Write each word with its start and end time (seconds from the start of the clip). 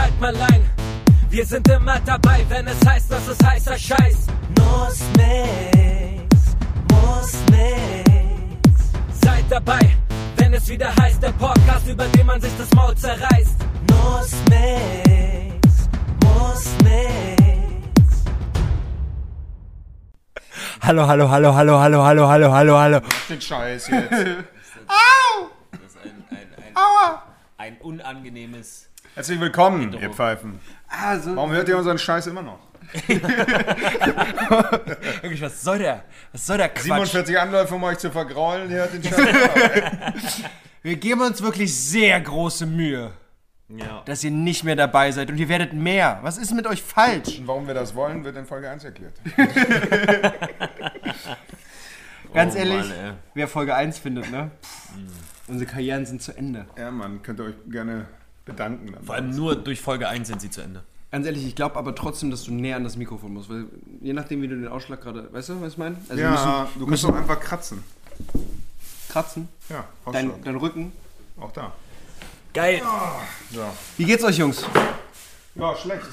schalt 0.00 0.20
mal 0.20 0.36
ein. 0.52 0.62
Wir 1.28 1.46
sind 1.46 1.68
immer 1.68 2.00
dabei, 2.00 2.44
wenn 2.48 2.66
es 2.66 2.86
heißt, 2.86 3.10
dass 3.10 3.26
es 3.28 3.38
heißer 3.44 3.78
Scheiß. 3.78 4.26
Muss 4.58 5.00
nix, 5.16 6.56
muss 6.90 7.32
nix. 7.50 8.72
Seid 9.22 9.44
dabei, 9.48 9.80
wenn 10.36 10.54
es 10.54 10.68
wieder 10.68 10.94
heißt, 10.96 11.22
der 11.22 11.32
Podcast, 11.32 11.86
über 11.86 12.04
den 12.06 12.26
man 12.26 12.40
sich 12.40 12.52
das 12.58 12.70
Maul 12.74 12.96
zerreißt. 12.96 13.56
Muss 13.90 14.32
nix, 14.48 15.88
muss 16.24 16.64
nix. 16.82 18.24
Hallo, 20.82 21.06
hallo, 21.06 21.28
hallo, 21.30 21.54
hallo, 21.54 21.78
hallo, 21.78 22.04
hallo, 22.04 22.28
hallo, 22.28 22.52
hallo, 22.52 22.78
hallo. 22.78 23.00
Den 23.28 23.40
Scheiß 23.40 23.88
jetzt. 23.88 24.10
Das 25.70 25.82
ist 25.82 25.98
ein, 26.02 26.24
ein, 26.30 26.36
ein, 26.36 26.76
Aua! 26.76 27.22
ein 27.58 27.76
unangenehmes. 27.78 28.89
Herzlich 29.14 29.40
willkommen, 29.40 29.92
ihr 30.00 30.10
Pfeifen. 30.10 30.60
Also, 30.88 31.34
Warum 31.36 31.50
hört 31.52 31.68
ihr 31.68 31.76
unseren 31.76 31.98
Scheiß 31.98 32.26
immer 32.28 32.42
noch? 32.42 32.58
wirklich, 35.22 35.40
was 35.42 35.62
soll 35.62 35.78
der? 35.78 36.02
Was 36.32 36.46
soll 36.46 36.56
der 36.58 36.68
Quatsch? 36.70 36.84
47 36.84 37.38
Anläufe, 37.38 37.74
um 37.74 37.82
euch 37.84 37.98
zu 37.98 38.10
vergraulen, 38.10 38.70
ihr 38.70 38.78
hört 38.78 38.92
den 38.94 39.02
Scheiß 39.04 39.18
immer 39.18 39.32
noch. 39.32 39.54
Wir 40.82 40.96
geben 40.96 41.20
uns 41.20 41.42
wirklich 41.42 41.76
sehr 41.78 42.18
große 42.20 42.64
Mühe, 42.66 43.12
Ja. 43.68 44.02
dass 44.06 44.24
ihr 44.24 44.30
nicht 44.30 44.64
mehr 44.64 44.76
dabei 44.76 45.12
seid 45.12 45.30
und 45.30 45.36
ihr 45.36 45.48
werdet 45.50 45.72
mehr. 45.74 46.18
Was 46.22 46.38
ist 46.38 46.52
mit 46.54 46.66
euch 46.66 46.82
falsch? 46.82 47.38
Und 47.38 47.46
warum 47.48 47.66
wir 47.66 47.74
das 47.74 47.94
wollen, 47.94 48.24
wird 48.24 48.36
in 48.36 48.46
Folge 48.46 48.70
1 48.70 48.84
erklärt. 48.84 49.12
Ganz 52.32 52.54
Oh 52.54 52.58
ehrlich, 52.58 52.88
Mann, 52.88 53.18
wer 53.34 53.46
Folge 53.46 53.74
1 53.74 53.98
findet, 53.98 54.30
ne? 54.30 54.50
Pff, 54.62 54.88
unsere 55.48 55.70
Karrieren 55.70 56.06
sind 56.06 56.22
zu 56.22 56.32
Ende. 56.34 56.64
Ja, 56.78 56.90
man, 56.90 57.22
könnt 57.22 57.40
ihr 57.40 57.44
euch 57.46 57.54
gerne 57.68 58.06
bedanken. 58.44 58.94
Vor 59.04 59.14
allem 59.14 59.30
nur 59.30 59.56
durch 59.56 59.80
Folge 59.80 60.08
1 60.08 60.28
sind 60.28 60.40
sie 60.40 60.50
zu 60.50 60.60
Ende. 60.60 60.82
Ganz 61.10 61.26
ehrlich, 61.26 61.44
ich 61.46 61.56
glaube 61.56 61.76
aber 61.76 61.94
trotzdem, 61.94 62.30
dass 62.30 62.44
du 62.44 62.52
näher 62.52 62.76
an 62.76 62.84
das 62.84 62.96
Mikrofon 62.96 63.32
musst, 63.34 63.50
weil 63.50 63.64
je 64.00 64.12
nachdem, 64.12 64.42
wie 64.42 64.48
du 64.48 64.54
den 64.56 64.68
Ausschlag 64.68 65.00
gerade, 65.02 65.32
weißt 65.32 65.48
du, 65.50 65.60
was 65.60 65.72
ich 65.72 65.78
meine? 65.78 65.96
Also 66.08 66.16
wir 66.16 66.22
ja, 66.24 66.30
müssen 66.30 66.80
du 66.80 66.86
kannst 66.86 67.04
doch 67.04 67.14
einfach 67.16 67.40
kratzen. 67.40 67.82
kratzen, 69.08 69.48
Ja, 69.68 69.84
dein, 70.12 70.26
Ausschlag. 70.28 70.44
dein 70.44 70.56
Rücken. 70.56 70.92
Auch 71.40 71.50
da. 71.52 71.72
Geil. 72.54 72.80
So. 73.52 73.62
Wie 73.96 74.04
geht's 74.04 74.22
euch, 74.24 74.38
Jungs? 74.38 74.64
Ja, 75.56 75.74
schlecht. 75.76 76.06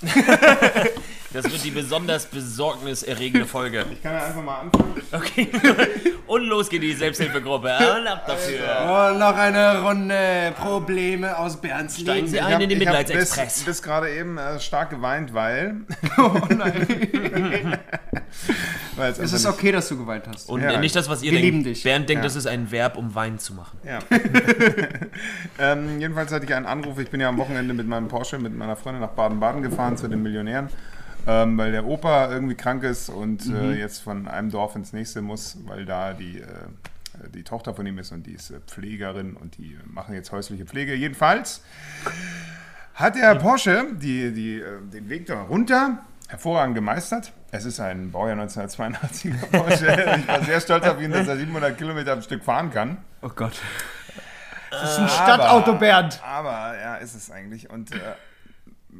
Das 1.30 1.44
wird 1.44 1.62
die 1.62 1.70
besonders 1.70 2.24
besorgniserregende 2.26 3.44
Folge. 3.46 3.84
Ich 3.92 4.02
kann 4.02 4.14
ja 4.14 4.24
einfach 4.26 4.42
mal 4.42 4.60
anfangen. 4.60 4.94
Okay. 5.12 5.48
Und 6.26 6.44
los 6.44 6.68
geht 6.70 6.82
die 6.82 6.94
Selbsthilfegruppe. 6.94 7.68
Und 7.76 8.06
ab 8.06 8.26
dafür. 8.26 9.10
Und 9.12 9.18
noch 9.18 9.36
eine 9.36 9.82
Runde 9.82 10.52
Probleme 10.58 11.36
aus 11.36 11.60
Bernds 11.60 12.00
Steigen 12.00 12.26
Leben. 12.26 12.28
Sie 12.28 12.36
Ich 12.36 12.42
ein 12.42 12.60
in 12.62 12.68
den 12.70 12.80
ich 12.80 12.86
hab 12.88 12.94
Mitleidsexpress. 12.98 13.54
Bis, 13.56 13.64
bis 13.64 13.82
gerade 13.82 14.10
eben 14.10 14.38
äh, 14.38 14.58
stark 14.60 14.90
geweint, 14.90 15.34
weil. 15.34 15.76
Oh 16.18 16.32
nein. 16.48 17.78
weil 18.96 19.12
es 19.12 19.18
ist 19.18 19.32
nicht- 19.32 19.46
okay, 19.46 19.70
dass 19.72 19.88
du 19.88 19.96
geweint 19.98 20.24
hast. 20.26 20.48
Und 20.48 20.62
Ja. 20.62 20.78
nicht 20.80 20.96
das, 20.96 21.08
was 21.08 21.22
ihr 21.22 21.30
Wir 21.32 21.38
denkt. 21.40 21.44
lieben 21.54 21.64
dich. 21.64 21.82
Bernd 21.82 22.08
denkt, 22.08 22.22
Ja. 22.22 22.26
das 22.28 22.36
ist 22.36 22.46
ein 22.46 22.70
Verb, 22.70 22.96
um 22.96 23.14
Wein 23.14 23.38
zu 23.38 23.54
machen. 23.54 23.78
Ja. 23.84 23.98
ähm, 25.58 26.00
jedenfalls 26.00 26.32
hatte 26.32 26.44
ich 26.44 26.54
einen 26.54 26.66
Anruf. 26.66 26.98
Ich 26.98 27.10
bin 27.10 27.20
ja 27.20 27.28
am 27.28 27.38
Wochenende 27.38 27.74
mit 27.74 27.86
meinem 27.86 28.08
Porsche, 28.08 28.38
mit 28.38 28.56
meiner 28.56 28.76
Freundin 28.76 29.00
nach 29.02 29.10
Baden-Baden 29.10 29.62
gefahren 29.62 29.96
zu 29.96 30.08
den 30.08 30.22
Millionären, 30.22 30.68
ähm, 31.28 31.58
weil 31.58 31.72
der 31.72 31.84
Opa 31.84 32.30
irgendwie 32.30 32.54
krank 32.54 32.82
ist 32.82 33.10
und 33.10 33.46
äh, 33.52 33.74
jetzt 33.74 34.00
von 34.00 34.26
einem 34.26 34.50
Dorf 34.50 34.74
ins 34.74 34.94
nächste 34.94 35.20
muss, 35.20 35.58
weil 35.66 35.84
da 35.84 36.14
die, 36.14 36.40
äh, 36.40 36.46
die 37.34 37.44
Tochter 37.44 37.74
von 37.74 37.86
ihm 37.86 37.98
ist 37.98 38.12
und 38.12 38.26
die 38.26 38.32
ist 38.32 38.50
äh, 38.50 38.60
Pflegerin 38.66 39.34
und 39.34 39.58
die 39.58 39.78
machen 39.84 40.14
jetzt 40.14 40.32
häusliche 40.32 40.64
Pflege. 40.64 40.94
Jedenfalls 40.94 41.62
hat 42.94 43.14
der 43.14 43.34
Porsche 43.34 43.88
die, 43.92 44.32
die, 44.32 44.60
äh, 44.60 44.80
den 44.90 45.10
Weg 45.10 45.26
da 45.26 45.42
runter 45.42 45.98
hervorragend 46.28 46.74
gemeistert. 46.74 47.32
Es 47.50 47.66
ist 47.66 47.78
ein 47.78 48.10
Baujahr 48.10 48.38
1982er 48.38 49.46
Porsche. 49.50 50.16
Ich 50.18 50.28
war 50.28 50.42
sehr 50.42 50.60
stolz 50.62 50.86
auf 50.86 51.00
ihn, 51.00 51.10
dass 51.10 51.28
er 51.28 51.36
700 51.36 51.76
Kilometer 51.76 52.12
am 52.12 52.22
Stück 52.22 52.42
fahren 52.42 52.70
kann. 52.70 52.98
Oh 53.20 53.28
Gott. 53.28 53.60
Das 54.70 54.92
ist 54.92 54.98
ein 54.98 55.08
Stadtauto, 55.08 55.74
Bernd. 55.74 56.20
Aber 56.22 56.78
ja, 56.78 56.96
ist 56.96 57.14
es 57.14 57.30
eigentlich. 57.30 57.70
Und 57.70 57.92
äh, 57.92 57.98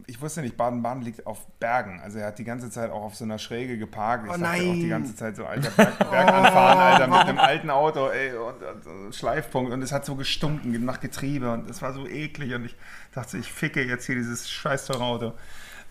ich 0.08 0.22
wusste 0.22 0.40
nicht, 0.40 0.56
Baden-Baden 0.56 1.02
liegt 1.02 1.26
auf 1.26 1.46
Bergen. 1.60 2.00
Also 2.02 2.18
er 2.18 2.28
hat 2.28 2.38
die 2.38 2.44
ganze 2.44 2.70
Zeit 2.70 2.90
auch 2.90 3.02
auf 3.02 3.14
so 3.14 3.24
einer 3.24 3.38
Schräge 3.38 3.76
geparkt. 3.76 4.24
Ich 4.24 4.30
Oh 4.30 4.38
dachte 4.38 4.46
auch 4.46 4.56
nein. 4.56 4.80
die 4.80 4.88
ganze 4.88 5.14
Zeit 5.14 5.36
so, 5.36 5.44
alter, 5.44 5.70
Berg, 5.70 5.98
Berg 6.10 6.32
anfahren, 6.32 6.78
Alter, 6.78 7.06
mit 7.08 7.18
einem 7.18 7.38
alten 7.38 7.68
Auto, 7.68 8.08
ey, 8.08 8.32
und, 8.32 8.86
und, 8.86 9.14
Schleifpunkt. 9.14 9.70
Und 9.70 9.82
es 9.82 9.92
hat 9.92 10.06
so 10.06 10.14
gestunken 10.14 10.82
nach 10.86 11.00
Getriebe 11.00 11.52
und 11.52 11.68
es 11.68 11.82
war 11.82 11.92
so 11.92 12.06
eklig. 12.06 12.54
Und 12.54 12.64
ich 12.64 12.76
dachte, 13.12 13.36
ich 13.36 13.52
ficke 13.52 13.84
jetzt 13.84 14.06
hier 14.06 14.14
dieses 14.14 14.50
scheiß 14.50 14.86
teure 14.86 15.04
Auto. 15.04 15.32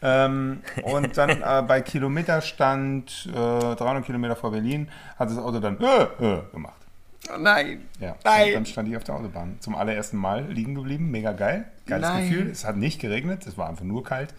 Ähm, 0.02 0.62
und 0.82 1.16
dann 1.16 1.30
äh, 1.42 1.64
bei 1.68 1.82
Kilometerstand, 1.82 3.30
äh, 3.30 3.32
300 3.32 4.04
Kilometer 4.04 4.36
vor 4.36 4.50
Berlin, 4.50 4.90
hat 5.20 5.30
das 5.30 5.38
Auto 5.38 5.60
dann 5.60 5.80
äh, 5.80 6.04
äh, 6.04 6.42
gemacht. 6.52 6.77
Oh 7.34 7.38
nein. 7.40 7.82
Ja, 8.00 8.16
Nein. 8.24 8.48
und 8.50 8.54
dann 8.54 8.66
stand 8.66 8.90
ich 8.90 8.98
auf 8.98 9.04
der 9.04 9.16
Autobahn. 9.16 9.58
Zum 9.60 9.76
allerersten 9.76 10.18
Mal 10.18 10.46
liegen 10.52 10.76
geblieben, 10.76 11.12
mega 11.12 11.32
geil. 11.34 11.66
Geiles 11.86 12.08
Nein. 12.10 12.30
Gefühl. 12.30 12.50
Es 12.50 12.66
hat 12.66 12.78
nicht 12.78 13.00
geregnet, 13.00 13.46
es 13.48 13.58
war 13.58 13.70
einfach 13.70 13.86
nur 13.86 14.04
kalt. 14.04 14.34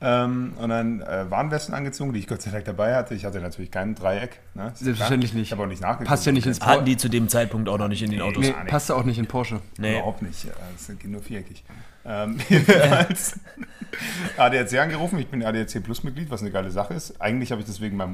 Ähm, 0.00 0.52
und 0.58 0.68
dann 0.68 1.00
äh, 1.00 1.28
Warnwesten 1.28 1.74
angezogen, 1.74 2.12
die 2.12 2.20
ich 2.20 2.28
Gott 2.28 2.40
sei 2.40 2.52
Dank 2.52 2.64
dabei 2.64 2.94
hatte. 2.94 3.16
Ich 3.16 3.24
hatte 3.24 3.40
natürlich 3.40 3.72
kein 3.72 3.96
Dreieck. 3.96 4.38
Ne? 4.54 4.70
Selbstverständlich 4.74 5.34
nicht. 5.34 5.46
Ich 5.46 5.52
habe 5.52 5.64
auch 5.64 5.66
nicht 5.66 5.82
nachgeguckt. 5.82 6.08
Passt 6.08 6.24
ja 6.24 6.30
nicht 6.30 6.46
ins 6.46 6.60
Hatten 6.60 6.84
die 6.84 6.96
zu 6.96 7.08
dem 7.08 7.28
Zeitpunkt 7.28 7.68
auch 7.68 7.78
noch 7.78 7.88
nicht 7.88 8.02
in 8.02 8.12
den 8.12 8.20
Autos. 8.20 8.44
Nee, 8.44 8.52
gar 8.52 8.62
nicht. 8.62 8.70
passt 8.70 8.88
ja 8.90 8.94
auch 8.94 9.02
nicht 9.02 9.18
in 9.18 9.26
Porsche. 9.26 9.60
Nee. 9.76 9.96
Überhaupt 9.96 10.22
nicht. 10.22 10.44
Ja, 10.44 10.52
Es 10.76 10.86
geht 10.86 11.04
nur 11.10 11.20
viereckig. 11.20 11.64
Ähm, 12.04 12.38
jedenfalls 12.48 13.40
ADAC 14.36 14.74
angerufen. 14.78 15.18
Ich 15.18 15.26
bin 15.26 15.42
ADAC 15.42 15.82
Plus 15.82 16.04
Mitglied, 16.04 16.30
was 16.30 16.42
eine 16.42 16.52
geile 16.52 16.70
Sache 16.70 16.94
ist. 16.94 17.20
Eigentlich 17.20 17.50
habe 17.50 17.60
ich 17.60 17.66
das 17.66 17.80
wegen 17.80 17.96
meinem 17.96 18.12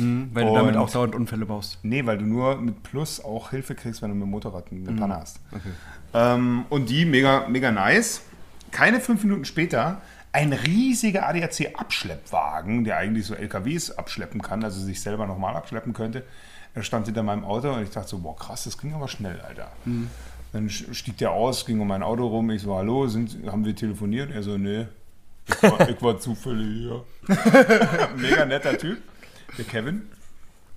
Motorrad. 0.00 0.34
Weil 0.34 0.44
du 0.46 0.54
damit 0.54 0.74
Und- 0.76 0.80
auch 0.82 0.90
dauernd 0.90 1.14
Unfälle 1.14 1.46
baust. 1.46 1.78
Nee, 1.82 2.04
weil 2.06 2.18
du 2.18 2.24
nur 2.24 2.56
mit 2.60 2.82
Plus 2.82 3.22
auch 3.24 3.50
Hilfe 3.50 3.74
kriegst, 3.74 4.02
wenn 4.02 4.10
du 4.10 4.14
mit 4.16 4.24
dem 4.24 4.30
Motorrad 4.30 4.66
eine 4.70 4.92
Panne 4.98 5.16
hast. 5.16 5.40
Okay. 5.52 5.70
Ähm, 6.14 6.64
und 6.70 6.88
die 6.90 7.04
mega, 7.04 7.46
mega 7.48 7.70
nice. 7.70 8.22
Keine 8.70 9.00
fünf 9.00 9.22
Minuten 9.24 9.44
später 9.44 10.00
ein 10.32 10.52
riesiger 10.52 11.26
ADAC-Abschleppwagen, 11.28 12.84
der 12.84 12.96
eigentlich 12.98 13.26
so 13.26 13.34
LKWs 13.34 13.90
abschleppen 13.92 14.42
kann, 14.42 14.62
also 14.64 14.80
sich 14.80 15.00
selber 15.00 15.26
nochmal 15.26 15.56
abschleppen 15.56 15.92
könnte. 15.92 16.24
Er 16.74 16.82
stand 16.84 17.06
hinter 17.06 17.24
meinem 17.24 17.44
Auto 17.44 17.72
und 17.72 17.82
ich 17.82 17.90
dachte 17.90 18.08
so, 18.08 18.18
boah 18.18 18.36
krass, 18.36 18.64
das 18.64 18.78
ging 18.78 18.94
aber 18.94 19.08
schnell, 19.08 19.40
Alter. 19.40 19.72
Dann 20.52 20.68
sch- 20.68 20.94
stieg 20.94 21.16
der 21.18 21.32
aus, 21.32 21.66
ging 21.66 21.80
um 21.80 21.88
mein 21.88 22.02
Auto 22.04 22.26
rum. 22.28 22.48
Ich 22.50 22.62
so, 22.62 22.76
hallo, 22.76 23.08
sind, 23.08 23.36
haben 23.50 23.64
wir 23.64 23.74
telefoniert? 23.74 24.30
Er 24.30 24.42
so, 24.44 24.56
nee. 24.56 24.86
Ich 25.48 25.62
war, 25.64 25.88
ich 25.88 26.00
war 26.02 26.20
zufällig 26.20 26.68
hier. 26.78 27.04
Mega 28.16 28.44
netter 28.44 28.78
Typ, 28.78 28.98
der 29.58 29.64
Kevin. 29.64 30.08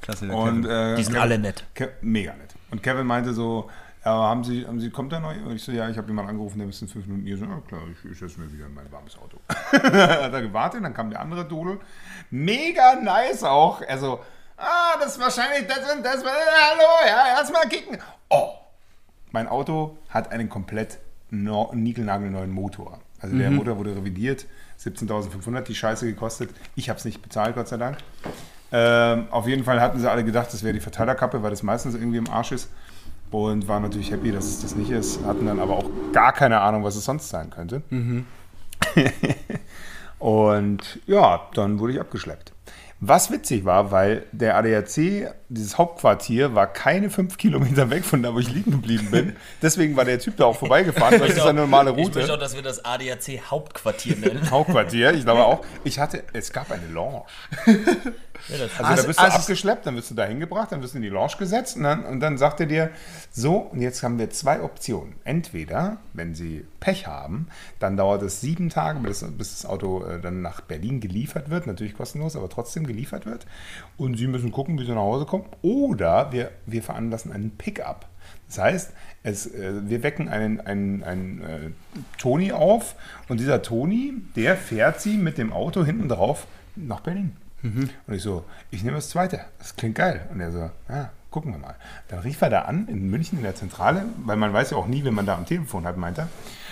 Klasse, 0.01 0.28
Und, 0.29 0.66
äh, 0.66 0.95
Die 0.95 1.03
sind 1.03 1.13
Kevin- 1.13 1.22
alle 1.22 1.39
nett. 1.39 1.63
Ke 1.73 1.94
mega 2.01 2.34
nett. 2.34 2.53
Und 2.72 2.84
Kevin 2.84 3.06
meinte 3.07 3.34
so, 3.34 3.69
ja, 4.03 4.11
haben 4.11 4.44
Sie, 4.44 4.66
haben 4.67 4.79
Sie, 4.81 4.89
kommt 4.89 5.13
da 5.13 5.19
noch? 5.22 5.29
Und 5.29 5.56
ich 5.56 5.63
so, 5.63 5.72
ja, 5.72 5.88
ich 5.89 5.97
habe 5.97 6.07
jemanden 6.07 6.31
angerufen, 6.31 6.59
der 6.59 6.67
ist 6.67 6.81
in 6.81 6.89
fünf 6.89 7.06
Minuten 7.07 7.25
hier. 7.25 7.38
So, 7.38 7.45
ja 7.45 7.62
klar, 7.67 7.81
ich, 7.89 8.12
ich 8.12 8.19
setze 8.19 8.39
mir 8.41 8.51
wieder 8.51 8.66
in 8.66 8.73
mein 8.73 8.91
warmes 8.91 9.17
Auto. 9.17 9.38
Hat 9.47 10.33
er 10.33 10.41
gewartet, 10.41 10.83
dann 10.83 10.94
kam 10.94 11.09
der 11.09 11.22
andere 11.22 11.45
Dodel. 11.45 11.79
Mega 12.29 12.95
nice 12.95 13.44
auch. 13.44 13.81
Also, 13.88 14.19
ah, 14.57 14.97
das 15.00 15.13
ist 15.16 15.22
wahrscheinlich 15.22 15.67
das 15.67 15.79
und 15.95 16.03
das. 16.06 16.22
äh, 16.22 16.25
Hallo, 16.28 17.07
ja, 17.07 17.38
erstmal 17.39 17.67
kicken. 17.69 17.97
Oh, 18.29 18.50
mein 19.31 19.47
Auto 19.47 19.97
hat 20.09 20.31
einen 20.31 20.50
komplett 20.50 21.00
no 21.29 21.72
niegelnagelneuen 21.73 22.51
Motor. 22.51 23.00
Also 23.22 23.38
der 23.38 23.51
Motor 23.51 23.78
wurde 23.78 23.95
revidiert, 23.95 24.45
17.500 24.81 25.62
die 25.62 25.75
Scheiße 25.75 26.06
gekostet. 26.06 26.50
Ich 26.75 26.89
habe 26.89 27.00
es 27.00 27.06
nicht 27.06 27.22
bezahlt, 27.22 27.56
Gott 27.56 27.69
sei 27.69 27.78
Dank. 27.78 27.97
Ähm, 28.75 29.28
auf 29.29 29.47
jeden 29.47 29.63
Fall 29.63 29.79
hatten 29.79 30.00
sie 30.00 30.09
alle 30.09 30.23
gedacht, 30.23 30.51
das 30.51 30.63
wäre 30.63 30.73
die 30.73 30.79
Verteilerkappe, 30.79 31.44
weil 31.44 31.51
das 31.51 31.61
meistens 31.61 31.94
irgendwie 31.94 32.17
im 32.17 32.29
Arsch 32.29 32.51
ist. 32.51 32.69
Und 33.29 33.67
waren 33.67 33.84
natürlich 33.84 34.11
happy, 34.11 34.31
dass 34.31 34.45
es 34.45 34.61
das 34.61 34.75
nicht 34.75 34.91
ist. 34.91 35.23
Hatten 35.25 35.45
dann 35.45 35.59
aber 35.59 35.78
auch 35.78 35.89
gar 36.11 36.34
keine 36.34 36.59
Ahnung, 36.59 36.83
was 36.83 36.95
es 36.95 37.06
sonst 37.06 37.29
sein 37.29 37.50
könnte. 37.50 37.81
und 40.19 41.00
ja, 41.06 41.47
dann 41.53 41.80
wurde 41.80 41.94
ich 41.94 42.00
abgeschleppt. 42.00 42.51
Was 43.06 43.31
witzig 43.31 43.65
war, 43.65 43.92
weil 43.92 44.24
der 44.31 44.56
ADAC, 44.56 45.33
dieses 45.50 45.77
Hauptquartier, 45.77 46.56
war 46.56 46.68
keine 46.68 47.09
fünf 47.09 47.38
Kilometer 47.38 47.89
weg 47.89 48.06
von 48.06 48.24
da, 48.24 48.33
wo 48.33 48.39
ich 48.39 48.50
liegen 48.50 48.71
geblieben 48.71 49.09
bin. 49.12 49.36
Deswegen 49.62 49.97
war 49.97 50.06
der 50.06 50.19
Typ 50.19 50.38
da 50.38 50.45
auch 50.45 50.56
vorbeigefahren. 50.56 51.19
Das 51.19 51.31
ist 51.31 51.42
eine 51.42 51.62
normale 51.62 51.92
Ich 51.92 51.97
möchte 51.97 52.21
Route. 52.21 52.33
auch, 52.33 52.39
dass 52.39 52.56
wir 52.56 52.62
das 52.62 52.86
ADAC 52.86 53.42
Hauptquartier 53.51 54.15
nennen. 54.15 54.39
Hauptquartier, 54.51 55.13
ich 55.13 55.25
glaube 55.25 55.44
auch. 55.44 55.65
Ich 55.83 56.00
hatte, 56.00 56.24
es 56.31 56.53
gab 56.53 56.71
eine 56.71 56.88
Lounge. 56.88 57.24
Ja, 58.50 58.57
das 58.57 58.72
Also, 58.80 59.01
da 59.01 59.07
bist 59.07 59.19
du 59.19 59.24
also- 59.24 59.38
abgeschleppt, 59.38 59.86
dann 59.86 59.95
wirst 59.95 60.12
du 60.12 60.16
da 60.16 60.25
hingebracht, 60.25 60.72
dann 60.72 60.81
wirst 60.81 60.94
du 60.94 60.98
in 60.98 61.04
die 61.04 61.10
Lounge 61.10 61.34
gesetzt 61.40 61.78
und 61.78 61.84
dann, 61.84 62.04
und 62.04 62.19
dann 62.19 62.38
sagt 62.38 62.60
er 62.60 62.66
dir, 62.66 62.90
so, 63.31 63.56
und 63.56 63.81
jetzt 63.81 64.04
haben 64.04 64.19
wir 64.19 64.30
zwei 64.31 64.62
Optionen. 64.62 65.16
Entweder, 65.24 65.98
wenn 66.13 66.36
sie 66.36 66.66
Pech 66.80 67.07
haben, 67.07 67.48
dann 67.80 67.95
dauert 67.95 68.22
es 68.22 68.42
sieben 68.42 68.69
Tage, 68.69 69.00
bis, 69.00 69.24
bis 69.38 69.62
das 69.62 69.66
Auto 69.66 70.04
äh, 70.06 70.19
dann 70.19 70.42
nach 70.42 70.62
Berlin 70.62 71.00
geliefert 71.00 71.50
wird, 71.50 71.68
natürlich 71.68 71.95
kostenlos, 71.95 72.36
aber 72.36 72.50
trotzdem 72.50 72.86
geliefert 72.86 73.25
wird. 73.25 73.45
Und 73.98 74.18
sie 74.18 74.28
müssen 74.28 74.51
gucken, 74.51 74.78
wie 74.78 74.86
sie 74.86 74.92
nach 74.92 74.98
Hause 74.98 75.25
kommen. 75.25 75.45
Oder 75.62 76.31
wir, 76.31 76.51
wir 76.66 76.84
veranlassen 76.84 77.31
einen 77.31 77.51
Pickup. 77.51 78.07
Das 78.48 78.57
heißt, 78.60 78.92
es, 79.24 79.48
äh, 79.48 79.72
wir 79.90 80.04
wecken 80.04 80.28
einen, 80.30 80.60
einen, 80.62 81.04
einen 81.04 81.42
äh, 81.42 81.69
Toni 82.18 82.51
auf 82.51 82.95
und 83.30 83.40
dieser 83.40 83.62
Toni, 83.62 84.13
der 84.36 84.57
fährt 84.57 85.01
sie 85.01 85.18
mit 85.18 85.38
dem 85.38 85.54
Auto 85.54 85.84
hinten 85.86 86.10
drauf 86.10 86.45
nach 86.75 87.00
Berlin. 87.00 87.36
Und 87.63 88.13
ich 88.13 88.21
so, 88.21 88.45
ich 88.71 88.83
nehme 88.83 88.98
das 88.98 89.10
zweite. 89.10 89.39
Das 89.57 89.75
klingt 89.75 89.95
geil. 89.95 90.27
Und 90.31 90.39
er 90.39 90.51
so, 90.51 90.69
ja, 90.89 91.12
gucken 91.31 91.51
wir 91.51 91.60
mal. 91.60 91.75
Dann 92.10 92.19
rief 92.19 92.42
er 92.42 92.50
da 92.50 92.62
an 92.63 92.88
in 92.88 93.10
München 93.10 93.38
in 93.38 93.44
der 93.44 93.56
Zentrale, 93.56 94.06
weil 94.25 94.38
man 94.38 94.54
weiß 94.54 94.71
ja 94.71 94.77
auch 94.77 94.88
nie, 94.88 95.04
wenn 95.04 95.13
man 95.13 95.25
da 95.25 95.36
am 95.36 95.45
Telefon 95.45 95.86
hat, 95.86 95.98
meint 95.98 96.18
er. 96.18 96.27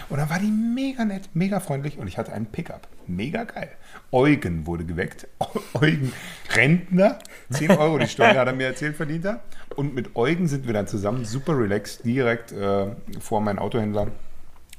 Und 0.10 0.18
dann 0.18 0.30
war 0.30 0.40
die 0.40 0.52
mega 0.52 1.06
nett, 1.06 1.30
mega 1.34 1.62
freundlich 1.62 1.98
und 1.98 2.08
ich 2.08 2.18
hatte 2.18 2.34
einen 2.34 2.46
Pickup. 2.46 2.88
Mega 3.08 3.46
geil. 3.46 3.70
Eugen 4.12 4.68
wurde 4.68 4.84
geweckt. 4.84 5.28
Eugen 5.74 6.12
Rentner. 6.54 7.20
10 7.50 7.72
Euro 7.72 7.98
die 7.98 8.08
Stunde 8.08 8.38
hat 8.38 8.48
er 8.48 8.54
mir 8.54 8.68
erzählt, 8.68 8.98
verdient 8.98 9.26
er. 9.26 9.42
Und 9.76 9.96
mit 9.96 10.16
Eugen 10.16 10.48
sind 10.48 10.68
wir 10.68 10.74
dann 10.74 10.88
zusammen 10.88 11.24
super 11.24 11.58
relaxed, 11.58 12.04
direkt 12.06 12.52
äh, 12.52 12.88
vor 13.22 13.40
meinen 13.40 13.60
Autohändler, 13.60 14.08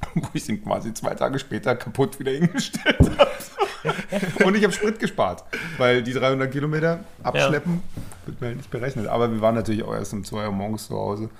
wo 0.14 0.28
ich 0.32 0.48
ihn 0.48 0.62
quasi 0.62 0.92
zwei 0.94 1.14
Tage 1.14 1.38
später 1.38 1.74
kaputt 1.76 2.18
wieder 2.18 2.32
hingestellt 2.32 2.98
habe. 3.18 3.30
Und 4.44 4.54
ich 4.54 4.62
habe 4.62 4.72
Sprit 4.72 4.98
gespart, 4.98 5.44
weil 5.78 6.02
die 6.02 6.12
300 6.12 6.50
Kilometer 6.50 7.00
abschleppen 7.22 7.82
wird 8.26 8.40
mir 8.40 8.48
halt 8.48 8.56
nicht 8.58 8.70
berechnet. 8.70 9.06
Aber 9.08 9.30
wir 9.30 9.40
waren 9.40 9.54
natürlich 9.54 9.82
auch 9.82 9.94
erst 9.94 10.12
um 10.12 10.24
2 10.24 10.46
Uhr 10.46 10.52
morgens 10.52 10.86
zu 10.86 10.96
Hause. 10.96 11.30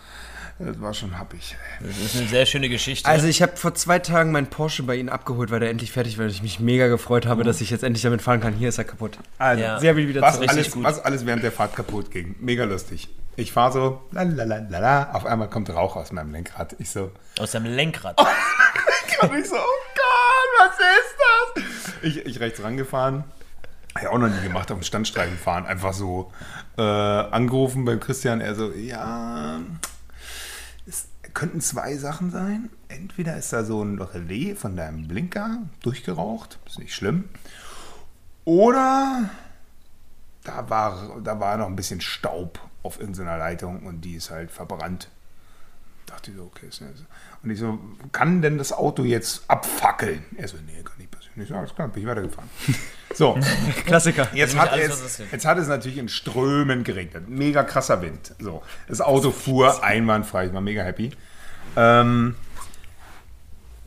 Das 0.59 0.81
war 0.81 0.95
schon 0.95 1.19
happig. 1.19 1.57
Das 1.81 1.97
ist 1.99 2.17
eine 2.17 2.29
sehr 2.29 2.47
schöne 2.47 2.69
Geschichte. 2.69 3.09
Also 3.09 3.27
ich 3.27 3.43
habe 3.43 3.57
vor 3.57 3.75
zwei 3.75 3.99
Tagen 3.99 4.33
meinen 4.33 4.47
Porsche 4.49 4.83
bei 4.85 4.97
Ihnen 4.97 5.09
abgeholt, 5.09 5.51
weil 5.51 5.61
der 5.61 5.71
endlich 5.71 5.91
fertig 5.93 6.19
war. 6.19 6.27
Ich 6.27 6.43
mich 6.43 6.61
mega 6.61 6.89
gefreut 6.89 7.27
habe, 7.27 7.43
dass 7.43 7.61
ich 7.61 7.71
jetzt 7.71 7.83
endlich 7.83 8.03
damit 8.03 8.23
fahren 8.23 8.41
kann. 8.41 8.53
Hier 8.53 8.69
ist 8.69 8.79
er 8.79 8.85
kaputt. 8.85 9.19
Also, 9.39 9.63
Ja. 9.63 9.81
Ihn 9.81 10.09
wieder 10.09 10.21
was, 10.21 10.37
zurück. 10.37 10.51
alles, 10.51 10.71
gut. 10.71 10.85
was 10.85 11.05
alles 11.05 11.27
während 11.27 11.43
der 11.43 11.53
Fahrt 11.53 11.75
kaputt 11.75 12.11
ging. 12.11 12.37
Mega 12.39 12.65
lustig. 12.65 13.09
Ich 13.35 13.53
fahre 13.53 13.73
so, 13.73 14.03
lalalala, 14.11 15.11
auf 15.15 15.25
einmal 15.25 15.49
kommt 15.49 15.71
Rauch 15.71 15.97
aus 15.97 16.13
meinem 16.13 16.33
Lenkrad. 16.33 16.77
Ich 16.79 16.91
so, 16.91 17.11
Aus 17.39 17.53
seinem 17.53 17.75
Lenkrad. 17.75 18.19
und 19.23 19.39
ich 19.39 19.49
so, 19.49 19.57
oh 19.57 19.81
Gott, 19.95 20.69
was 20.69 20.79
ist 20.79 21.17
das? 21.57 21.95
Ich, 22.03 22.27
ich 22.27 22.41
rechts 22.41 22.63
rangefahren. 22.63 23.25
Habe 23.95 24.05
ich 24.05 24.09
auch 24.09 24.19
noch 24.19 24.29
nie 24.29 24.43
gemacht, 24.43 24.71
auf 24.71 24.79
den 24.79 24.85
Standstreifen 24.85 25.37
fahren. 25.39 25.67
Einfach 25.67 25.93
so 25.95 26.31
äh, 26.77 26.83
angerufen 26.83 27.85
beim 27.85 28.01
Christian. 28.01 28.41
Er 28.41 28.55
so, 28.55 28.71
ja, 28.73 29.61
könnten 31.35 31.61
zwei 31.61 31.97
Sachen 31.97 32.31
sein. 32.31 32.71
Entweder 32.89 33.37
ist 33.37 33.53
da 33.53 33.65
so 33.65 33.83
ein 33.83 34.01
Relais 34.01 34.55
von 34.55 34.77
deinem 34.77 35.09
Blinker 35.09 35.59
durchgeraucht. 35.83 36.59
Ist 36.67 36.79
nicht 36.79 36.95
schlimm. 36.95 37.25
Oder 38.45 39.31
da 40.45 40.69
war, 40.69 41.21
da 41.23 41.39
war 41.39 41.57
noch 41.57 41.67
ein 41.67 41.77
bisschen 41.77 42.01
Staub 42.01 42.59
auf 42.83 42.99
irgendeiner 42.99 43.39
Leitung 43.39 43.87
und 43.87 44.01
die 44.01 44.15
ist 44.15 44.31
halt 44.31 44.51
verbrannt. 44.51 45.09
Dachte 46.07 46.33
ich 46.33 46.37
so, 46.37 46.45
okay. 46.45 46.69
Und 47.43 47.51
ich 47.51 47.59
so, 47.59 47.79
kann 48.11 48.43
denn 48.43 48.59
das 48.59 48.73
Auto 48.73 49.05
jetzt 49.05 49.45
abfackeln? 49.49 50.25
Er 50.37 50.49
so, 50.49 50.57
nee, 50.67 50.83
kann 50.83 50.99
nicht 50.99 51.12
passieren. 51.35 51.43
Ich 51.43 51.49
so, 51.49 51.55
alles 51.57 51.75
klar, 51.75 51.89
bin 51.89 52.03
ich 52.03 52.09
weitergefahren. 52.09 52.49
So, 53.15 53.39
Klassiker. 53.85 54.27
jetzt 54.33 54.59
hat, 54.59 54.71
alles, 54.73 55.03
es 55.05 55.23
jetzt 55.31 55.45
hat 55.45 55.59
es 55.59 55.69
natürlich 55.69 55.99
in 55.99 56.09
Strömen 56.09 56.83
geregnet. 56.83 57.29
Mega 57.29 57.63
krasser 57.63 58.01
Wind. 58.01 58.35
So, 58.39 58.63
das 58.89 59.03
Auto 59.03 59.31
fuhr 59.33 59.85
einwandfrei. 59.85 60.47
Ich 60.47 60.55
war 60.55 60.63
mega 60.63 60.83
happy. 60.83 61.11
Ähm, 61.77 62.37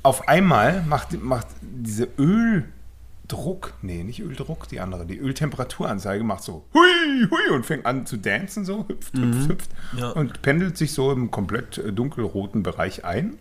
auf 0.03 0.27
einmal 0.27 0.83
macht, 0.83 1.19
macht 1.23 1.47
diese 1.63 2.07
Öldruck, 2.19 3.73
nee, 3.81 4.03
nicht 4.03 4.19
Öldruck, 4.19 4.67
die 4.67 4.79
andere, 4.79 5.07
die 5.07 5.17
Öltemperaturanzeige 5.17 6.23
macht 6.23 6.43
so 6.43 6.63
hui, 6.75 7.27
hui 7.31 7.49
und 7.55 7.65
fängt 7.65 7.87
an 7.87 8.05
zu 8.05 8.17
dancen, 8.17 8.63
so 8.63 8.87
hüpft, 8.87 9.17
hüpft, 9.17 9.49
hüpft 9.49 9.69
Ja. 9.97 10.09
und 10.11 10.43
pendelt 10.43 10.77
sich 10.77 10.93
so 10.93 11.11
im 11.11 11.31
komplett 11.31 11.79
äh, 11.79 11.91
dunkelroten 11.91 12.61
Bereich 12.61 13.03
ein 13.05 13.39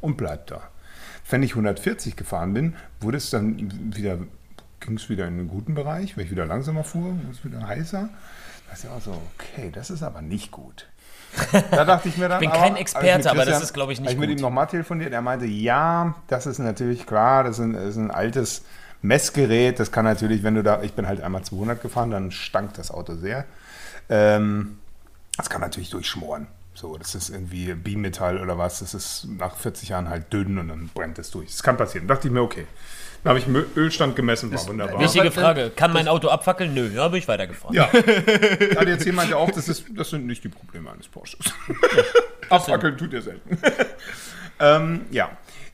und 0.00 0.16
bleibt 0.16 0.50
da. 0.52 0.62
Wenn 1.30 1.42
ich 1.42 1.52
140 1.52 2.16
gefahren 2.16 2.54
bin, 2.54 2.74
wurde 3.00 3.18
es 3.18 3.30
dann 3.30 3.94
wieder, 3.94 4.18
ging 4.80 4.96
es 4.96 5.08
wieder 5.08 5.26
in 5.26 5.36
den 5.36 5.48
guten 5.48 5.74
Bereich, 5.74 6.16
weil 6.16 6.24
ich 6.24 6.30
wieder 6.30 6.46
langsamer 6.46 6.84
fuhr, 6.84 7.04
wurde 7.04 7.30
es 7.32 7.44
wieder 7.44 7.66
heißer. 7.66 8.08
Da 8.66 8.72
ist 8.72 8.84
ja 8.84 8.90
auch 8.90 9.00
so, 9.00 9.20
okay, 9.34 9.70
das 9.72 9.90
ist 9.90 10.02
aber 10.02 10.22
nicht 10.22 10.50
gut. 10.50 10.86
Da 11.70 11.84
dachte 11.84 12.08
ich 12.08 12.16
mir 12.16 12.28
dann. 12.28 12.40
bin 12.40 12.48
aber- 12.50 12.58
kein 12.58 12.74
ich 12.74 12.80
Experte, 12.80 13.30
aber 13.30 13.44
das 13.44 13.62
ist, 13.62 13.74
glaub 13.74 13.90
ich, 13.90 14.00
nicht 14.00 14.08
hab 14.08 14.14
ich 14.14 14.18
mit 14.18 14.30
ihm 14.30 14.40
nochmal 14.40 14.66
telefoniert. 14.66 15.12
Er 15.12 15.20
meinte, 15.20 15.44
ja, 15.44 16.14
das 16.26 16.46
ist 16.46 16.58
natürlich 16.58 17.06
klar, 17.06 17.44
das 17.44 17.58
ist 17.58 17.64
ein, 17.64 17.72
das 17.74 17.84
ist 17.84 17.96
ein 17.96 18.10
altes 18.10 18.62
Messgerät. 19.02 19.78
Das 19.78 19.92
kann 19.92 20.04
natürlich, 20.06 20.42
wenn 20.42 20.54
du 20.54 20.62
da, 20.62 20.82
ich 20.82 20.94
bin 20.94 21.06
halt 21.06 21.20
einmal 21.20 21.42
200 21.42 21.82
gefahren, 21.82 22.10
dann 22.10 22.30
stank 22.30 22.74
das 22.74 22.90
Auto 22.90 23.14
sehr. 23.14 23.44
Ähm, 24.08 24.78
das 25.36 25.50
kann 25.50 25.60
natürlich 25.60 25.90
durchschmoren. 25.90 26.46
So, 26.80 26.96
das 26.96 27.16
ist 27.16 27.30
irgendwie 27.30 27.74
Bimetall 27.74 28.40
oder 28.40 28.56
was. 28.56 28.78
Das 28.78 28.94
ist 28.94 29.26
nach 29.36 29.56
40 29.56 29.88
Jahren 29.88 30.08
halt 30.08 30.32
dünn 30.32 30.58
und 30.58 30.68
dann 30.68 30.88
brennt 30.94 31.18
es 31.18 31.32
durch. 31.32 31.48
Das 31.50 31.62
kann 31.64 31.76
passieren. 31.76 32.06
Da 32.06 32.14
dachte 32.14 32.28
ich 32.28 32.32
mir, 32.32 32.40
okay. 32.40 32.66
Dann 33.24 33.30
habe 33.30 33.40
ich 33.40 33.46
Mö- 33.46 33.64
Ölstand 33.76 34.14
gemessen, 34.14 34.52
war 34.52 34.64
wunderbar. 34.68 35.00
Wichtige 35.00 35.32
Frage. 35.32 35.70
Kann 35.74 35.92
mein 35.92 36.06
Auto 36.06 36.28
abfackeln? 36.28 36.72
Nö, 36.74 36.88
ja, 36.94 37.08
bin 37.08 37.18
ich 37.18 37.26
weitergefahren. 37.26 37.74
Ja. 37.74 37.86
ADAC 38.76 39.12
meinte 39.12 39.36
auch, 39.36 39.50
das, 39.50 39.68
ist, 39.68 39.86
das 39.92 40.10
sind 40.10 40.24
nicht 40.28 40.44
die 40.44 40.50
Probleme 40.50 40.92
eines 40.92 41.08
Porsches. 41.08 41.40
Abfackeln 42.48 42.96
tut 42.96 43.12
er 43.12 43.22
selten. 43.22 43.58
ähm, 44.60 45.00
ja. 45.10 45.30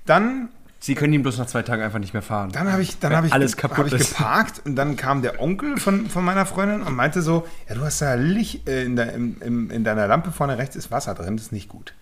Dann, 0.06 0.48
Sie 0.84 0.94
können 0.94 1.14
ihn 1.14 1.22
bloß 1.22 1.38
nach 1.38 1.46
zwei 1.46 1.62
Tagen 1.62 1.80
einfach 1.80 1.98
nicht 1.98 2.12
mehr 2.12 2.20
fahren. 2.20 2.52
dann 2.52 2.70
habe 2.70 2.82
ich, 2.82 2.98
dann 2.98 3.16
hab 3.16 3.24
ich, 3.24 3.32
alles 3.32 3.56
kaputt 3.56 3.78
hab 3.78 3.86
ich 3.86 3.94
ist. 3.94 4.10
geparkt 4.10 4.60
und 4.66 4.76
dann 4.76 4.96
kam 4.96 5.22
der 5.22 5.40
Onkel 5.40 5.78
von, 5.78 6.10
von 6.10 6.22
meiner 6.22 6.44
Freundin 6.44 6.82
und 6.82 6.94
meinte 6.94 7.22
so, 7.22 7.48
ja, 7.66 7.74
du 7.74 7.80
hast 7.80 8.02
da 8.02 8.12
Licht, 8.12 8.68
äh, 8.68 8.84
in, 8.84 8.98
im, 8.98 9.36
im, 9.40 9.70
in 9.70 9.82
deiner 9.82 10.06
Lampe 10.06 10.30
vorne 10.30 10.58
rechts 10.58 10.76
ist 10.76 10.90
Wasser 10.90 11.14
drin, 11.14 11.38
das 11.38 11.46
ist 11.46 11.52
nicht 11.52 11.70
gut. 11.70 11.94